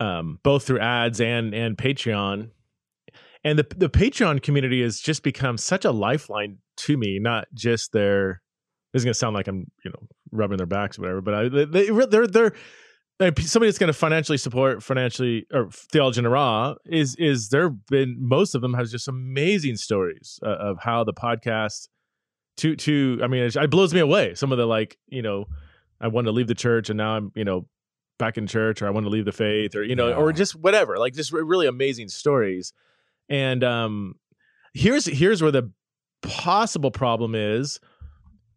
um, 0.00 0.38
both 0.42 0.66
through 0.66 0.80
ads 0.80 1.20
and 1.20 1.54
and 1.54 1.76
Patreon. 1.76 2.50
And 3.44 3.58
the 3.58 3.66
the 3.76 3.88
Patreon 3.88 4.42
community 4.42 4.82
has 4.82 5.00
just 5.00 5.22
become 5.22 5.56
such 5.56 5.84
a 5.84 5.90
lifeline 5.90 6.58
to 6.78 6.96
me. 6.96 7.18
Not 7.20 7.46
just 7.54 7.92
their. 7.92 8.42
This 8.92 9.00
is 9.00 9.04
gonna 9.04 9.14
sound 9.14 9.34
like 9.34 9.48
I'm 9.48 9.70
you 9.84 9.90
know 9.90 10.08
rubbing 10.32 10.58
their 10.58 10.66
backs 10.66 10.98
or 10.98 11.02
whatever, 11.02 11.20
but 11.20 11.34
I, 11.34 11.48
they, 11.48 11.90
they're 11.90 12.26
they're 12.26 12.52
somebody 13.18 13.68
that's 13.68 13.78
going 13.78 13.88
to 13.88 13.94
financially 13.94 14.36
support 14.36 14.82
financially 14.82 15.46
or 15.52 15.70
theology 15.70 16.18
in 16.18 16.28
raw 16.28 16.74
is 16.84 17.16
is 17.16 17.48
there 17.48 17.70
been 17.70 18.16
most 18.18 18.54
of 18.54 18.60
them 18.60 18.74
has 18.74 18.90
just 18.90 19.08
amazing 19.08 19.76
stories 19.76 20.38
uh, 20.44 20.50
of 20.50 20.78
how 20.80 21.02
the 21.02 21.14
podcast 21.14 21.88
to 22.58 22.76
to 22.76 23.18
I 23.22 23.26
mean 23.26 23.42
it, 23.42 23.56
it 23.56 23.70
blows 23.70 23.94
me 23.94 24.00
away 24.00 24.34
some 24.34 24.52
of 24.52 24.58
the 24.58 24.66
like 24.66 24.98
you 25.06 25.22
know 25.22 25.46
I 25.98 26.08
wanted 26.08 26.26
to 26.26 26.32
leave 26.32 26.46
the 26.46 26.54
church 26.54 26.90
and 26.90 26.98
now 26.98 27.16
I'm 27.16 27.32
you 27.34 27.44
know 27.44 27.66
back 28.18 28.38
in 28.38 28.46
church 28.46 28.82
or 28.82 28.86
I 28.86 28.90
want 28.90 29.04
to 29.04 29.10
leave 29.10 29.24
the 29.24 29.32
faith 29.32 29.74
or 29.74 29.82
you 29.82 29.94
know 29.94 30.08
yeah. 30.08 30.14
or 30.14 30.32
just 30.32 30.54
whatever 30.54 30.98
like 30.98 31.14
just 31.14 31.32
really 31.32 31.66
amazing 31.66 32.08
stories 32.08 32.72
and 33.28 33.62
um 33.62 34.14
here's 34.74 35.06
here's 35.06 35.42
where 35.42 35.52
the 35.52 35.70
possible 36.22 36.90
problem 36.90 37.34
is 37.34 37.78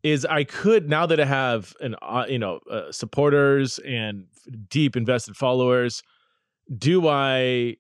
is 0.02 0.26
I 0.26 0.46
could 0.46 0.90
now 0.90 1.06
that 1.06 1.20
I 1.20 1.26
have 1.26 1.74
an 1.82 1.96
uh, 2.02 2.26
you 2.30 2.40
know 2.40 2.60
uh, 2.70 2.92
supporters 2.92 3.80
and 3.80 4.26
deep 4.70 4.96
invested 4.96 5.36
followers 5.36 6.04
do 6.78 7.08
I 7.08 7.78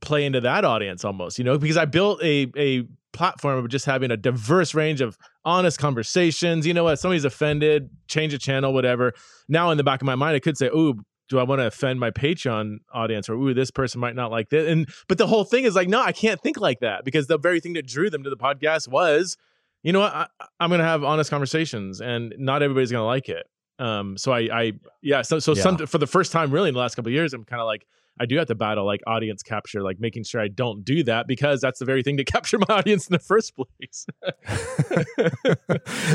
play 0.00 0.24
into 0.24 0.40
that 0.42 0.64
audience 0.64 1.04
almost 1.04 1.38
you 1.38 1.44
know 1.44 1.58
because 1.58 1.76
I 1.76 1.84
built 1.84 2.22
a 2.22 2.50
a 2.56 2.86
platform 3.12 3.58
of 3.58 3.68
just 3.68 3.86
having 3.86 4.10
a 4.10 4.16
diverse 4.16 4.74
range 4.74 5.00
of 5.00 5.16
honest 5.46 5.78
conversations. 5.78 6.66
You 6.66 6.74
know 6.74 6.84
what? 6.84 6.98
Somebody's 6.98 7.24
offended, 7.24 7.88
change 8.08 8.34
a 8.34 8.38
channel, 8.38 8.74
whatever. 8.74 9.14
Now 9.48 9.70
in 9.70 9.78
the 9.78 9.84
back 9.84 10.02
of 10.02 10.06
my 10.06 10.16
mind, 10.16 10.36
I 10.36 10.40
could 10.40 10.58
say, 10.58 10.66
"Ooh, 10.66 11.00
do 11.28 11.38
I 11.38 11.44
want 11.44 11.60
to 11.60 11.66
offend 11.66 11.98
my 12.00 12.10
Patreon 12.10 12.78
audience?" 12.92 13.30
Or 13.30 13.34
"Ooh, 13.34 13.54
this 13.54 13.70
person 13.70 14.00
might 14.00 14.16
not 14.16 14.30
like 14.30 14.50
this." 14.50 14.68
And 14.70 14.88
but 15.08 15.16
the 15.16 15.26
whole 15.26 15.44
thing 15.44 15.64
is 15.64 15.74
like, 15.74 15.88
no, 15.88 16.02
I 16.02 16.12
can't 16.12 16.42
think 16.42 16.60
like 16.60 16.80
that 16.80 17.04
because 17.04 17.28
the 17.28 17.38
very 17.38 17.60
thing 17.60 17.72
that 17.74 17.86
drew 17.86 18.10
them 18.10 18.24
to 18.24 18.30
the 18.30 18.36
podcast 18.36 18.88
was, 18.88 19.38
you 19.82 19.92
know 19.92 20.00
what? 20.00 20.12
I, 20.12 20.26
am 20.60 20.68
going 20.68 20.80
to 20.80 20.84
have 20.84 21.04
honest 21.04 21.30
conversations, 21.30 22.00
and 22.00 22.34
not 22.38 22.62
everybody's 22.62 22.90
going 22.90 23.02
to 23.02 23.06
like 23.06 23.28
it. 23.28 23.46
Um, 23.78 24.18
so 24.18 24.32
I, 24.32 24.48
I, 24.52 24.72
yeah. 25.02 25.22
So, 25.22 25.38
so 25.38 25.54
yeah. 25.54 25.62
some 25.62 25.76
for 25.86 25.98
the 25.98 26.06
first 26.06 26.32
time, 26.32 26.50
really, 26.50 26.68
in 26.68 26.74
the 26.74 26.80
last 26.80 26.96
couple 26.96 27.12
years, 27.12 27.32
I'm 27.34 27.44
kind 27.44 27.60
of 27.60 27.66
like 27.66 27.86
I 28.18 28.26
do 28.26 28.36
have 28.38 28.46
to 28.48 28.54
battle 28.54 28.84
like 28.84 29.02
audience 29.06 29.42
capture, 29.42 29.82
like 29.82 30.00
making 30.00 30.24
sure 30.24 30.40
I 30.40 30.48
don't 30.48 30.84
do 30.84 31.02
that 31.04 31.26
because 31.26 31.60
that's 31.60 31.78
the 31.78 31.84
very 31.84 32.02
thing 32.02 32.16
to 32.16 32.24
capture 32.36 32.58
my 32.58 32.76
audience 32.76 33.08
in 33.08 33.12
the 33.12 33.18
first 33.18 33.54
place. 33.54 34.06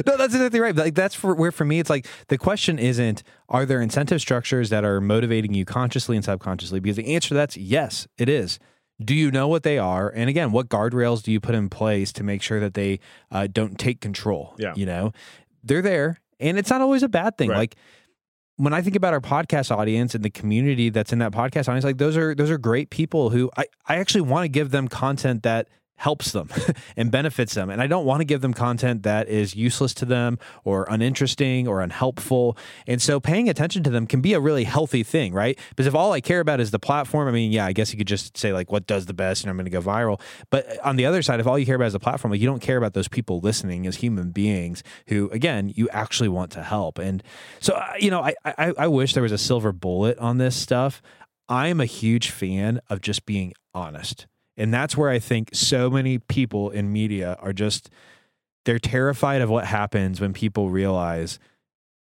no, 0.06 0.18
that's 0.18 0.34
exactly 0.34 0.60
right. 0.60 0.76
Like 0.76 0.95
that's 0.95 1.15
for 1.15 1.36
where 1.36 1.52
for 1.52 1.65
me 1.65 1.80
it's 1.80 1.90
like 1.90 2.07
the 2.28 2.38
question 2.38 2.80
isn't 2.80 3.23
are 3.49 3.65
there 3.65 3.82
incentive 3.82 4.22
structures 4.22 4.69
that 4.69 4.84
are 4.84 5.02
motivating 5.02 5.53
you 5.53 5.65
consciously 5.65 6.15
and 6.15 6.26
subconsciously? 6.26 6.80
Because 6.80 6.98
the 6.98 7.14
answer 7.14 7.30
to 7.30 7.34
that's 7.36 7.57
yes, 7.57 8.07
it 8.18 8.30
is. 8.30 8.60
Do 9.03 9.15
you 9.15 9.32
know 9.32 9.48
what 9.48 9.64
they 9.64 9.80
are? 9.80 10.10
And 10.10 10.30
again, 10.30 10.52
what 10.52 10.69
guardrails 10.69 11.23
do 11.23 11.32
you 11.32 11.40
put 11.40 11.56
in 11.56 11.69
place 11.69 12.14
to 12.14 12.23
make 12.23 12.44
sure 12.44 12.60
that 12.60 12.76
they 12.76 12.99
uh, 13.32 13.48
don't 13.52 13.80
take 13.80 13.99
control? 13.99 14.53
Yeah. 14.60 14.73
You 14.76 14.86
know, 14.86 15.11
they're 15.64 15.82
there, 15.82 16.19
and 16.40 16.57
it's 16.60 16.69
not 16.69 16.82
always 16.82 17.02
a 17.02 17.10
bad 17.10 17.36
thing. 17.36 17.49
Right. 17.49 17.57
Like 17.57 17.76
when 18.62 18.74
I 18.76 18.82
think 18.84 18.96
about 18.96 19.12
our 19.12 19.20
podcast 19.20 19.76
audience 19.76 20.14
and 20.14 20.24
the 20.24 20.30
community 20.30 20.92
that's 20.92 21.12
in 21.12 21.18
that 21.18 21.32
podcast 21.32 21.68
audience, 21.68 21.84
like 21.84 21.98
those 21.98 22.16
are 22.16 22.36
those 22.36 22.52
are 22.52 22.60
great 22.60 22.92
people 22.92 23.32
who 23.32 23.50
I, 23.58 23.66
I 23.88 23.96
actually 23.96 24.22
want 24.22 24.44
to 24.44 24.50
give 24.50 24.70
them 24.70 24.88
content 24.88 25.42
that 25.42 25.68
helps 26.02 26.32
them 26.32 26.49
and 26.98 27.11
benefits 27.11 27.53
them. 27.53 27.69
And 27.69 27.80
I 27.80 27.86
don't 27.86 28.06
want 28.06 28.22
to 28.22 28.26
give 28.26 28.41
them 28.41 28.56
content 28.56 29.03
that 29.03 29.30
is 29.30 29.56
useless 29.56 29.94
to 29.94 30.06
them 30.06 30.40
or 30.64 30.88
uninteresting 30.90 31.68
or 31.68 31.80
unhelpful. 31.80 32.57
And 32.88 32.99
so 32.99 33.19
paying 33.19 33.48
attention 33.48 33.84
to 33.84 33.91
them 33.91 34.07
can 34.07 34.19
be 34.19 34.34
a 34.34 34.40
really 34.40 34.64
healthy 34.64 35.03
thing, 35.03 35.32
right? 35.32 35.60
Because 35.69 35.86
if 35.86 35.94
all 35.94 36.11
I 36.11 36.19
care 36.19 36.40
about 36.40 36.60
is 36.60 36.72
the 36.72 36.80
platform, 36.80 37.28
I 37.28 37.32
mean, 37.32 37.52
yeah, 37.52 37.68
I 37.68 37.73
guess 37.73 37.91
you 37.94 37.99
could 37.99 38.07
just 38.07 38.36
say 38.36 38.52
like 38.52 38.72
what 38.72 38.88
does 38.88 39.06
the 39.06 39.14
best 39.14 39.44
and 39.44 39.52
I'm 39.52 39.57
going 39.57 39.65
to 39.65 39.72
go 39.72 39.80
viral. 39.80 40.19
But 40.49 40.80
on 40.84 40.95
the 40.95 41.06
other 41.06 41.22
side, 41.22 41.40
if 41.40 41.45
all 41.45 41.60
you 41.60 41.68
care 41.68 41.76
about 41.76 41.86
is 41.86 41.94
the 41.94 41.99
platform, 41.99 42.32
like 42.32 42.41
you 42.41 42.48
don't 42.48 42.64
care 42.64 42.78
about 42.78 42.95
those 42.95 43.07
people 43.07 43.40
listening 43.40 43.86
as 43.86 43.98
human 43.98 44.32
beings 44.32 44.82
who, 45.07 45.30
again, 45.30 45.72
you 45.76 45.88
actually 45.90 46.30
want 46.30 46.52
to 46.53 46.64
help. 46.64 46.98
And 46.98 47.22
so, 47.60 47.76
uh, 47.76 47.94
you 47.99 48.10
know, 48.10 48.23
I, 48.23 48.34
I, 48.44 48.73
I 48.76 48.88
wish 48.88 49.14
there 49.14 49.22
was 49.22 49.32
a 49.32 49.38
silver 49.38 49.72
bullet 49.72 50.18
on 50.18 50.40
this 50.40 50.56
stuff. 50.56 50.99
I 51.48 51.68
am 51.68 51.80
a 51.80 51.86
huge 51.86 52.32
fan 52.32 52.82
of 52.90 53.02
just 53.02 53.28
being 53.28 53.53
honest. 53.76 54.26
And 54.62 54.72
that's 54.72 54.96
where 54.96 55.10
I 55.10 55.18
think 55.18 55.50
so 55.54 55.90
many 55.90 56.20
people 56.20 56.70
in 56.70 56.94
media 56.94 57.36
are 57.40 57.52
just 57.52 57.90
they're 58.66 58.78
terrified 58.78 59.42
of 59.42 59.50
what 59.50 59.66
happens 59.66 60.22
when 60.22 60.34
people 60.34 60.70
realize 60.70 61.40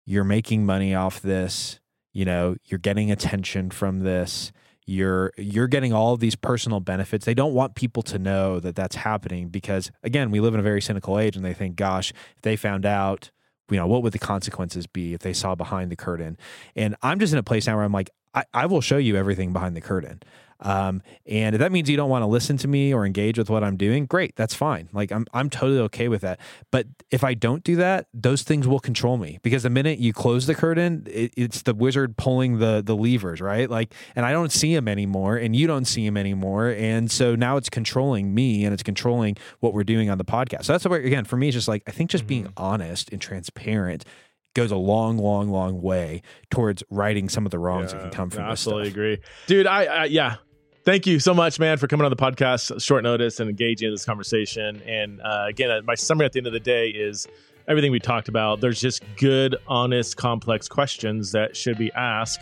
you're 0.06 0.24
making 0.24 0.64
money 0.64 0.94
off 0.94 1.20
this, 1.20 1.80
you 2.14 2.26
know, 2.26 2.56
you're 2.66 2.78
getting 2.78 3.10
attention 3.10 3.72
from 3.72 4.02
this, 4.02 4.52
you're 4.86 5.32
you're 5.36 5.68
getting 5.68 5.94
all 5.94 6.14
of 6.14 6.20
these 6.20 6.36
personal 6.36 6.80
benefits. 6.80 7.26
They 7.26 7.34
don't 7.34 7.56
want 7.56 7.74
people 7.74 8.04
to 8.04 8.20
know 8.20 8.60
that 8.60 8.76
that's 8.76 8.98
happening 8.98 9.50
because 9.50 9.90
again, 10.04 10.30
we 10.30 10.40
live 10.40 10.54
in 10.54 10.60
a 10.60 10.64
very 10.64 10.82
cynical 10.82 11.18
age 11.18 11.36
and 11.36 11.44
they 11.44 11.56
think 11.56 11.76
gosh, 11.76 12.12
if 12.36 12.44
they 12.44 12.56
found 12.56 12.86
out 12.86 13.32
you 13.72 13.78
know 13.78 13.88
what 13.88 14.04
would 14.04 14.14
the 14.14 14.20
consequences 14.20 14.86
be 14.86 15.16
if 15.16 15.22
they 15.22 15.34
saw 15.34 15.56
behind 15.56 15.90
the 15.90 15.96
curtain 15.96 16.38
and 16.76 16.98
i'm 17.02 17.18
just 17.18 17.32
in 17.32 17.40
a 17.40 17.44
place 17.44 17.66
now 17.66 17.76
where 17.76 17.86
i'm 17.86 17.94
like 17.94 18.10
I, 18.34 18.44
I 18.54 18.66
will 18.66 18.82
show 18.82 18.98
you 18.98 19.16
everything 19.16 19.54
behind 19.54 19.76
the 19.76 19.82
curtain 19.82 20.22
um, 20.64 21.04
and 21.26 21.54
if 21.54 21.60
that 21.60 21.72
means 21.72 21.90
you 21.90 21.98
don't 21.98 22.10
want 22.10 22.24
to 22.24 22.28
listen 22.28 22.58
to 22.58 22.68
me 22.68 22.94
or 22.94 23.06
engage 23.06 23.38
with 23.38 23.50
what 23.50 23.64
I'm 23.64 23.76
doing, 23.76 24.06
great, 24.06 24.36
that's 24.38 24.56
fine. 24.56 24.90
Like 24.94 25.12
I'm 25.12 25.28
I'm 25.34 25.50
totally 25.50 25.80
okay 25.82 26.08
with 26.08 26.22
that. 26.22 26.40
But 26.72 26.88
if 27.12 27.24
I 27.24 27.34
don't 27.34 27.64
do 27.64 27.76
that, 27.76 28.08
those 28.14 28.44
things 28.44 28.66
will 28.68 28.80
control 28.80 29.18
me 29.18 29.40
because 29.44 29.64
the 29.64 29.70
minute 29.70 30.00
you 30.00 30.14
close 30.14 30.48
the 30.48 30.56
curtain, 30.56 31.06
it, 31.10 31.34
it's 31.36 31.64
the 31.64 31.74
wizard 31.74 32.16
pulling 32.16 32.60
the 32.60 32.82
the 32.84 32.96
levers, 32.96 33.42
right? 33.42 33.70
Like, 33.70 33.94
and 34.16 34.26
I 34.26 34.32
don't 34.32 34.52
see 34.52 34.74
him 34.74 34.88
anymore, 34.88 35.36
and 35.36 35.54
you 35.54 35.68
don't 35.68 35.86
see 35.86 36.06
him 36.06 36.16
anymore, 36.16 36.70
and 36.70 37.12
so 37.12 37.36
now 37.36 37.58
it's 37.58 37.70
controlling 37.70 38.34
me 38.34 38.64
and 38.64 38.74
it's 38.74 38.84
controlling 38.84 39.36
what 39.60 39.74
we're 39.74 39.84
doing 39.84 40.10
on 40.10 40.18
the 40.18 40.26
podcast. 40.26 40.64
So 40.64 40.74
that's 40.74 40.88
where 40.88 41.02
again 41.02 41.26
for 41.26 41.36
me, 41.36 41.50
it's 41.50 41.56
just 41.56 41.68
like 41.68 41.84
I 41.88 41.92
think 41.92 42.10
just 42.10 42.26
being 42.26 42.46
mm-hmm. 42.46 42.64
honest 42.64 43.12
and 43.12 43.20
transparent 43.22 44.06
goes 44.54 44.72
a 44.72 44.78
long, 44.78 45.18
long, 45.18 45.50
long 45.50 45.82
way 45.82 46.22
towards 46.50 46.84
righting 46.90 47.30
some 47.30 47.46
of 47.46 47.52
the 47.52 47.60
wrongs 47.60 47.92
yeah, 47.92 47.98
that 47.98 48.04
can 48.04 48.12
come 48.12 48.30
from. 48.30 48.44
I 48.44 48.52
absolutely 48.52 48.90
agree, 48.90 49.20
dude. 49.48 49.68
I, 49.68 49.86
I 49.86 50.06
yeah, 50.06 50.36
thank 50.84 51.08
you 51.08 51.20
so 51.20 51.34
much, 51.34 51.60
man, 51.60 51.78
for 51.78 51.88
coming 51.88 52.06
on 52.06 52.10
the 52.10 52.16
podcast 52.16 52.82
short 52.82 53.04
notice 53.04 53.40
and 53.40 53.50
engaging 53.50 53.88
in 53.88 53.94
this 53.94 54.06
conversation. 54.06 54.82
And 54.82 55.22
uh, 55.22 55.46
again, 55.48 55.72
uh, 55.72 55.82
my 55.84 55.96
summary 55.96 56.26
at 56.26 56.34
the 56.34 56.40
end 56.40 56.48
of 56.48 56.54
the 56.54 56.60
day 56.60 56.90
is 56.90 57.28
everything 57.68 57.92
we 57.92 58.00
talked 58.00 58.28
about. 58.28 58.62
There's 58.62 58.82
just 58.82 59.04
good, 59.18 59.56
honest, 59.68 60.18
complex 60.18 60.68
questions 60.68 61.32
that 61.32 61.56
should 61.56 61.78
be 61.78 61.92
asked 61.94 62.42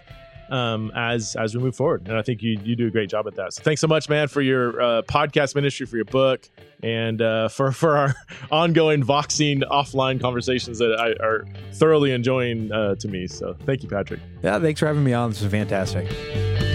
um, 0.49 0.91
as 0.95 1.35
as 1.37 1.55
we 1.55 1.63
move 1.63 1.75
forward. 1.75 2.07
And 2.07 2.17
I 2.17 2.21
think 2.21 2.43
you 2.43 2.59
you 2.63 2.75
do 2.75 2.87
a 2.87 2.91
great 2.91 3.09
job 3.09 3.25
at 3.25 3.35
that. 3.35 3.53
So 3.53 3.63
thanks 3.63 3.81
so 3.81 3.87
much, 3.87 4.09
man, 4.09 4.27
for 4.27 4.41
your 4.41 4.81
uh, 4.81 5.01
podcast 5.03 5.55
ministry, 5.55 5.85
for 5.85 5.95
your 5.95 6.05
book, 6.05 6.47
and 6.83 7.21
uh, 7.21 7.47
for 7.47 7.71
for 7.81 7.97
our 7.97 8.15
ongoing 8.51 9.03
voxing 9.03 9.63
offline 9.63 10.19
conversations 10.19 10.77
that 10.79 10.99
I 10.99 11.11
are 11.23 11.45
thoroughly 11.73 12.11
enjoying 12.11 12.71
uh, 12.71 12.95
to 12.95 13.07
me. 13.07 13.27
So 13.27 13.55
thank 13.65 13.81
you, 13.81 13.89
Patrick. 13.89 14.19
Yeah, 14.43 14.59
thanks 14.59 14.79
for 14.79 14.87
having 14.87 15.03
me 15.03 15.13
on. 15.13 15.29
This 15.31 15.41
was 15.41 15.51
fantastic. 15.51 16.70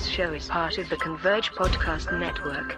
This 0.00 0.08
show 0.08 0.32
is 0.32 0.48
part 0.48 0.78
of 0.78 0.88
the 0.88 0.96
Converge 0.96 1.50
Podcast 1.50 2.18
Network. 2.18 2.74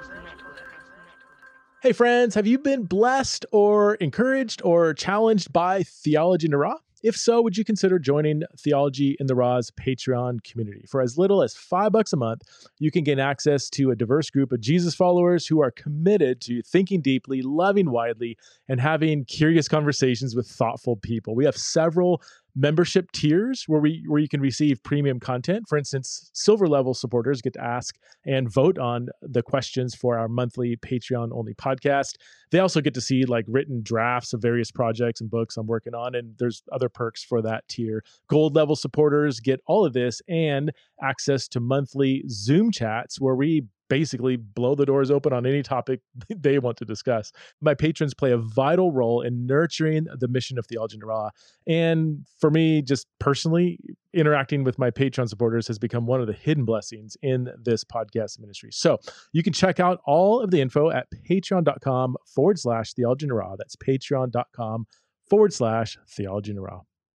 Hey, 1.80 1.92
friends, 1.92 2.34
have 2.34 2.48
you 2.48 2.58
been 2.58 2.82
blessed 2.82 3.46
or 3.52 3.94
encouraged 3.94 4.60
or 4.64 4.92
challenged 4.92 5.52
by 5.52 5.84
Theology 5.84 6.46
in 6.46 6.50
the 6.50 6.56
Raw? 6.56 6.78
If 7.04 7.16
so, 7.16 7.40
would 7.40 7.56
you 7.56 7.64
consider 7.64 8.00
joining 8.00 8.42
Theology 8.58 9.16
in 9.20 9.28
the 9.28 9.36
Raw's 9.36 9.70
Patreon 9.70 10.42
community? 10.42 10.84
For 10.88 11.00
as 11.00 11.16
little 11.16 11.42
as 11.42 11.54
five 11.54 11.92
bucks 11.92 12.12
a 12.12 12.16
month, 12.16 12.42
you 12.80 12.90
can 12.90 13.04
gain 13.04 13.20
access 13.20 13.70
to 13.70 13.92
a 13.92 13.96
diverse 13.96 14.28
group 14.28 14.50
of 14.50 14.60
Jesus 14.60 14.94
followers 14.94 15.46
who 15.46 15.60
are 15.62 15.70
committed 15.70 16.40
to 16.42 16.60
thinking 16.62 17.00
deeply, 17.00 17.40
loving 17.42 17.90
widely, 17.92 18.36
and 18.68 18.80
having 18.80 19.24
curious 19.26 19.68
conversations 19.68 20.34
with 20.34 20.48
thoughtful 20.48 20.96
people. 20.96 21.36
We 21.36 21.44
have 21.44 21.56
several 21.56 22.20
membership 22.54 23.10
tiers 23.12 23.64
where 23.66 23.80
we 23.80 24.04
where 24.06 24.20
you 24.20 24.28
can 24.28 24.40
receive 24.40 24.82
premium 24.82 25.18
content. 25.18 25.64
For 25.68 25.78
instance, 25.78 26.30
silver 26.34 26.66
level 26.66 26.94
supporters 26.94 27.40
get 27.40 27.54
to 27.54 27.64
ask 27.64 27.96
and 28.26 28.52
vote 28.52 28.78
on 28.78 29.08
the 29.22 29.42
questions 29.42 29.94
for 29.94 30.18
our 30.18 30.28
monthly 30.28 30.76
Patreon 30.76 31.30
only 31.32 31.54
podcast. 31.54 32.16
They 32.50 32.58
also 32.58 32.80
get 32.80 32.94
to 32.94 33.00
see 33.00 33.24
like 33.24 33.46
written 33.48 33.80
drafts 33.82 34.32
of 34.32 34.42
various 34.42 34.70
projects 34.70 35.20
and 35.20 35.30
books 35.30 35.56
I'm 35.56 35.66
working 35.66 35.94
on 35.94 36.14
and 36.14 36.34
there's 36.38 36.62
other 36.72 36.88
perks 36.88 37.24
for 37.24 37.40
that 37.42 37.66
tier. 37.68 38.04
Gold 38.28 38.54
level 38.54 38.76
supporters 38.76 39.40
get 39.40 39.60
all 39.66 39.84
of 39.84 39.92
this 39.94 40.20
and 40.28 40.72
access 41.02 41.48
to 41.48 41.60
monthly 41.60 42.24
Zoom 42.28 42.70
chats 42.70 43.20
where 43.20 43.34
we 43.34 43.64
basically 43.92 44.36
blow 44.36 44.74
the 44.74 44.86
doors 44.86 45.10
open 45.10 45.34
on 45.34 45.44
any 45.44 45.62
topic 45.62 46.00
they 46.34 46.58
want 46.58 46.78
to 46.78 46.84
discuss. 46.86 47.30
My 47.60 47.74
patrons 47.74 48.14
play 48.14 48.32
a 48.32 48.38
vital 48.38 48.90
role 48.90 49.20
in 49.20 49.46
nurturing 49.46 50.06
the 50.18 50.28
mission 50.28 50.58
of 50.58 50.64
Theology 50.66 50.96
the 50.98 51.04
Raw. 51.04 51.28
And 51.66 52.26
for 52.40 52.50
me, 52.50 52.80
just 52.80 53.06
personally, 53.20 53.78
interacting 54.14 54.64
with 54.64 54.78
my 54.78 54.90
Patreon 54.90 55.28
supporters 55.28 55.68
has 55.68 55.78
become 55.78 56.06
one 56.06 56.22
of 56.22 56.26
the 56.26 56.32
hidden 56.32 56.64
blessings 56.64 57.18
in 57.20 57.50
this 57.62 57.84
podcast 57.84 58.40
ministry. 58.40 58.70
So 58.72 58.98
you 59.34 59.42
can 59.42 59.52
check 59.52 59.78
out 59.78 60.00
all 60.06 60.40
of 60.40 60.50
the 60.50 60.62
info 60.62 60.90
at 60.90 61.08
patreon.com 61.28 62.16
forward 62.34 62.58
slash 62.58 62.94
theology 62.94 63.26
the 63.26 63.34
raw. 63.34 63.56
That's 63.58 63.76
patreon.com 63.76 64.86
forward 65.28 65.52
slash 65.52 65.98
theology 66.08 66.54
the 66.54 66.62
raw. 66.62 66.80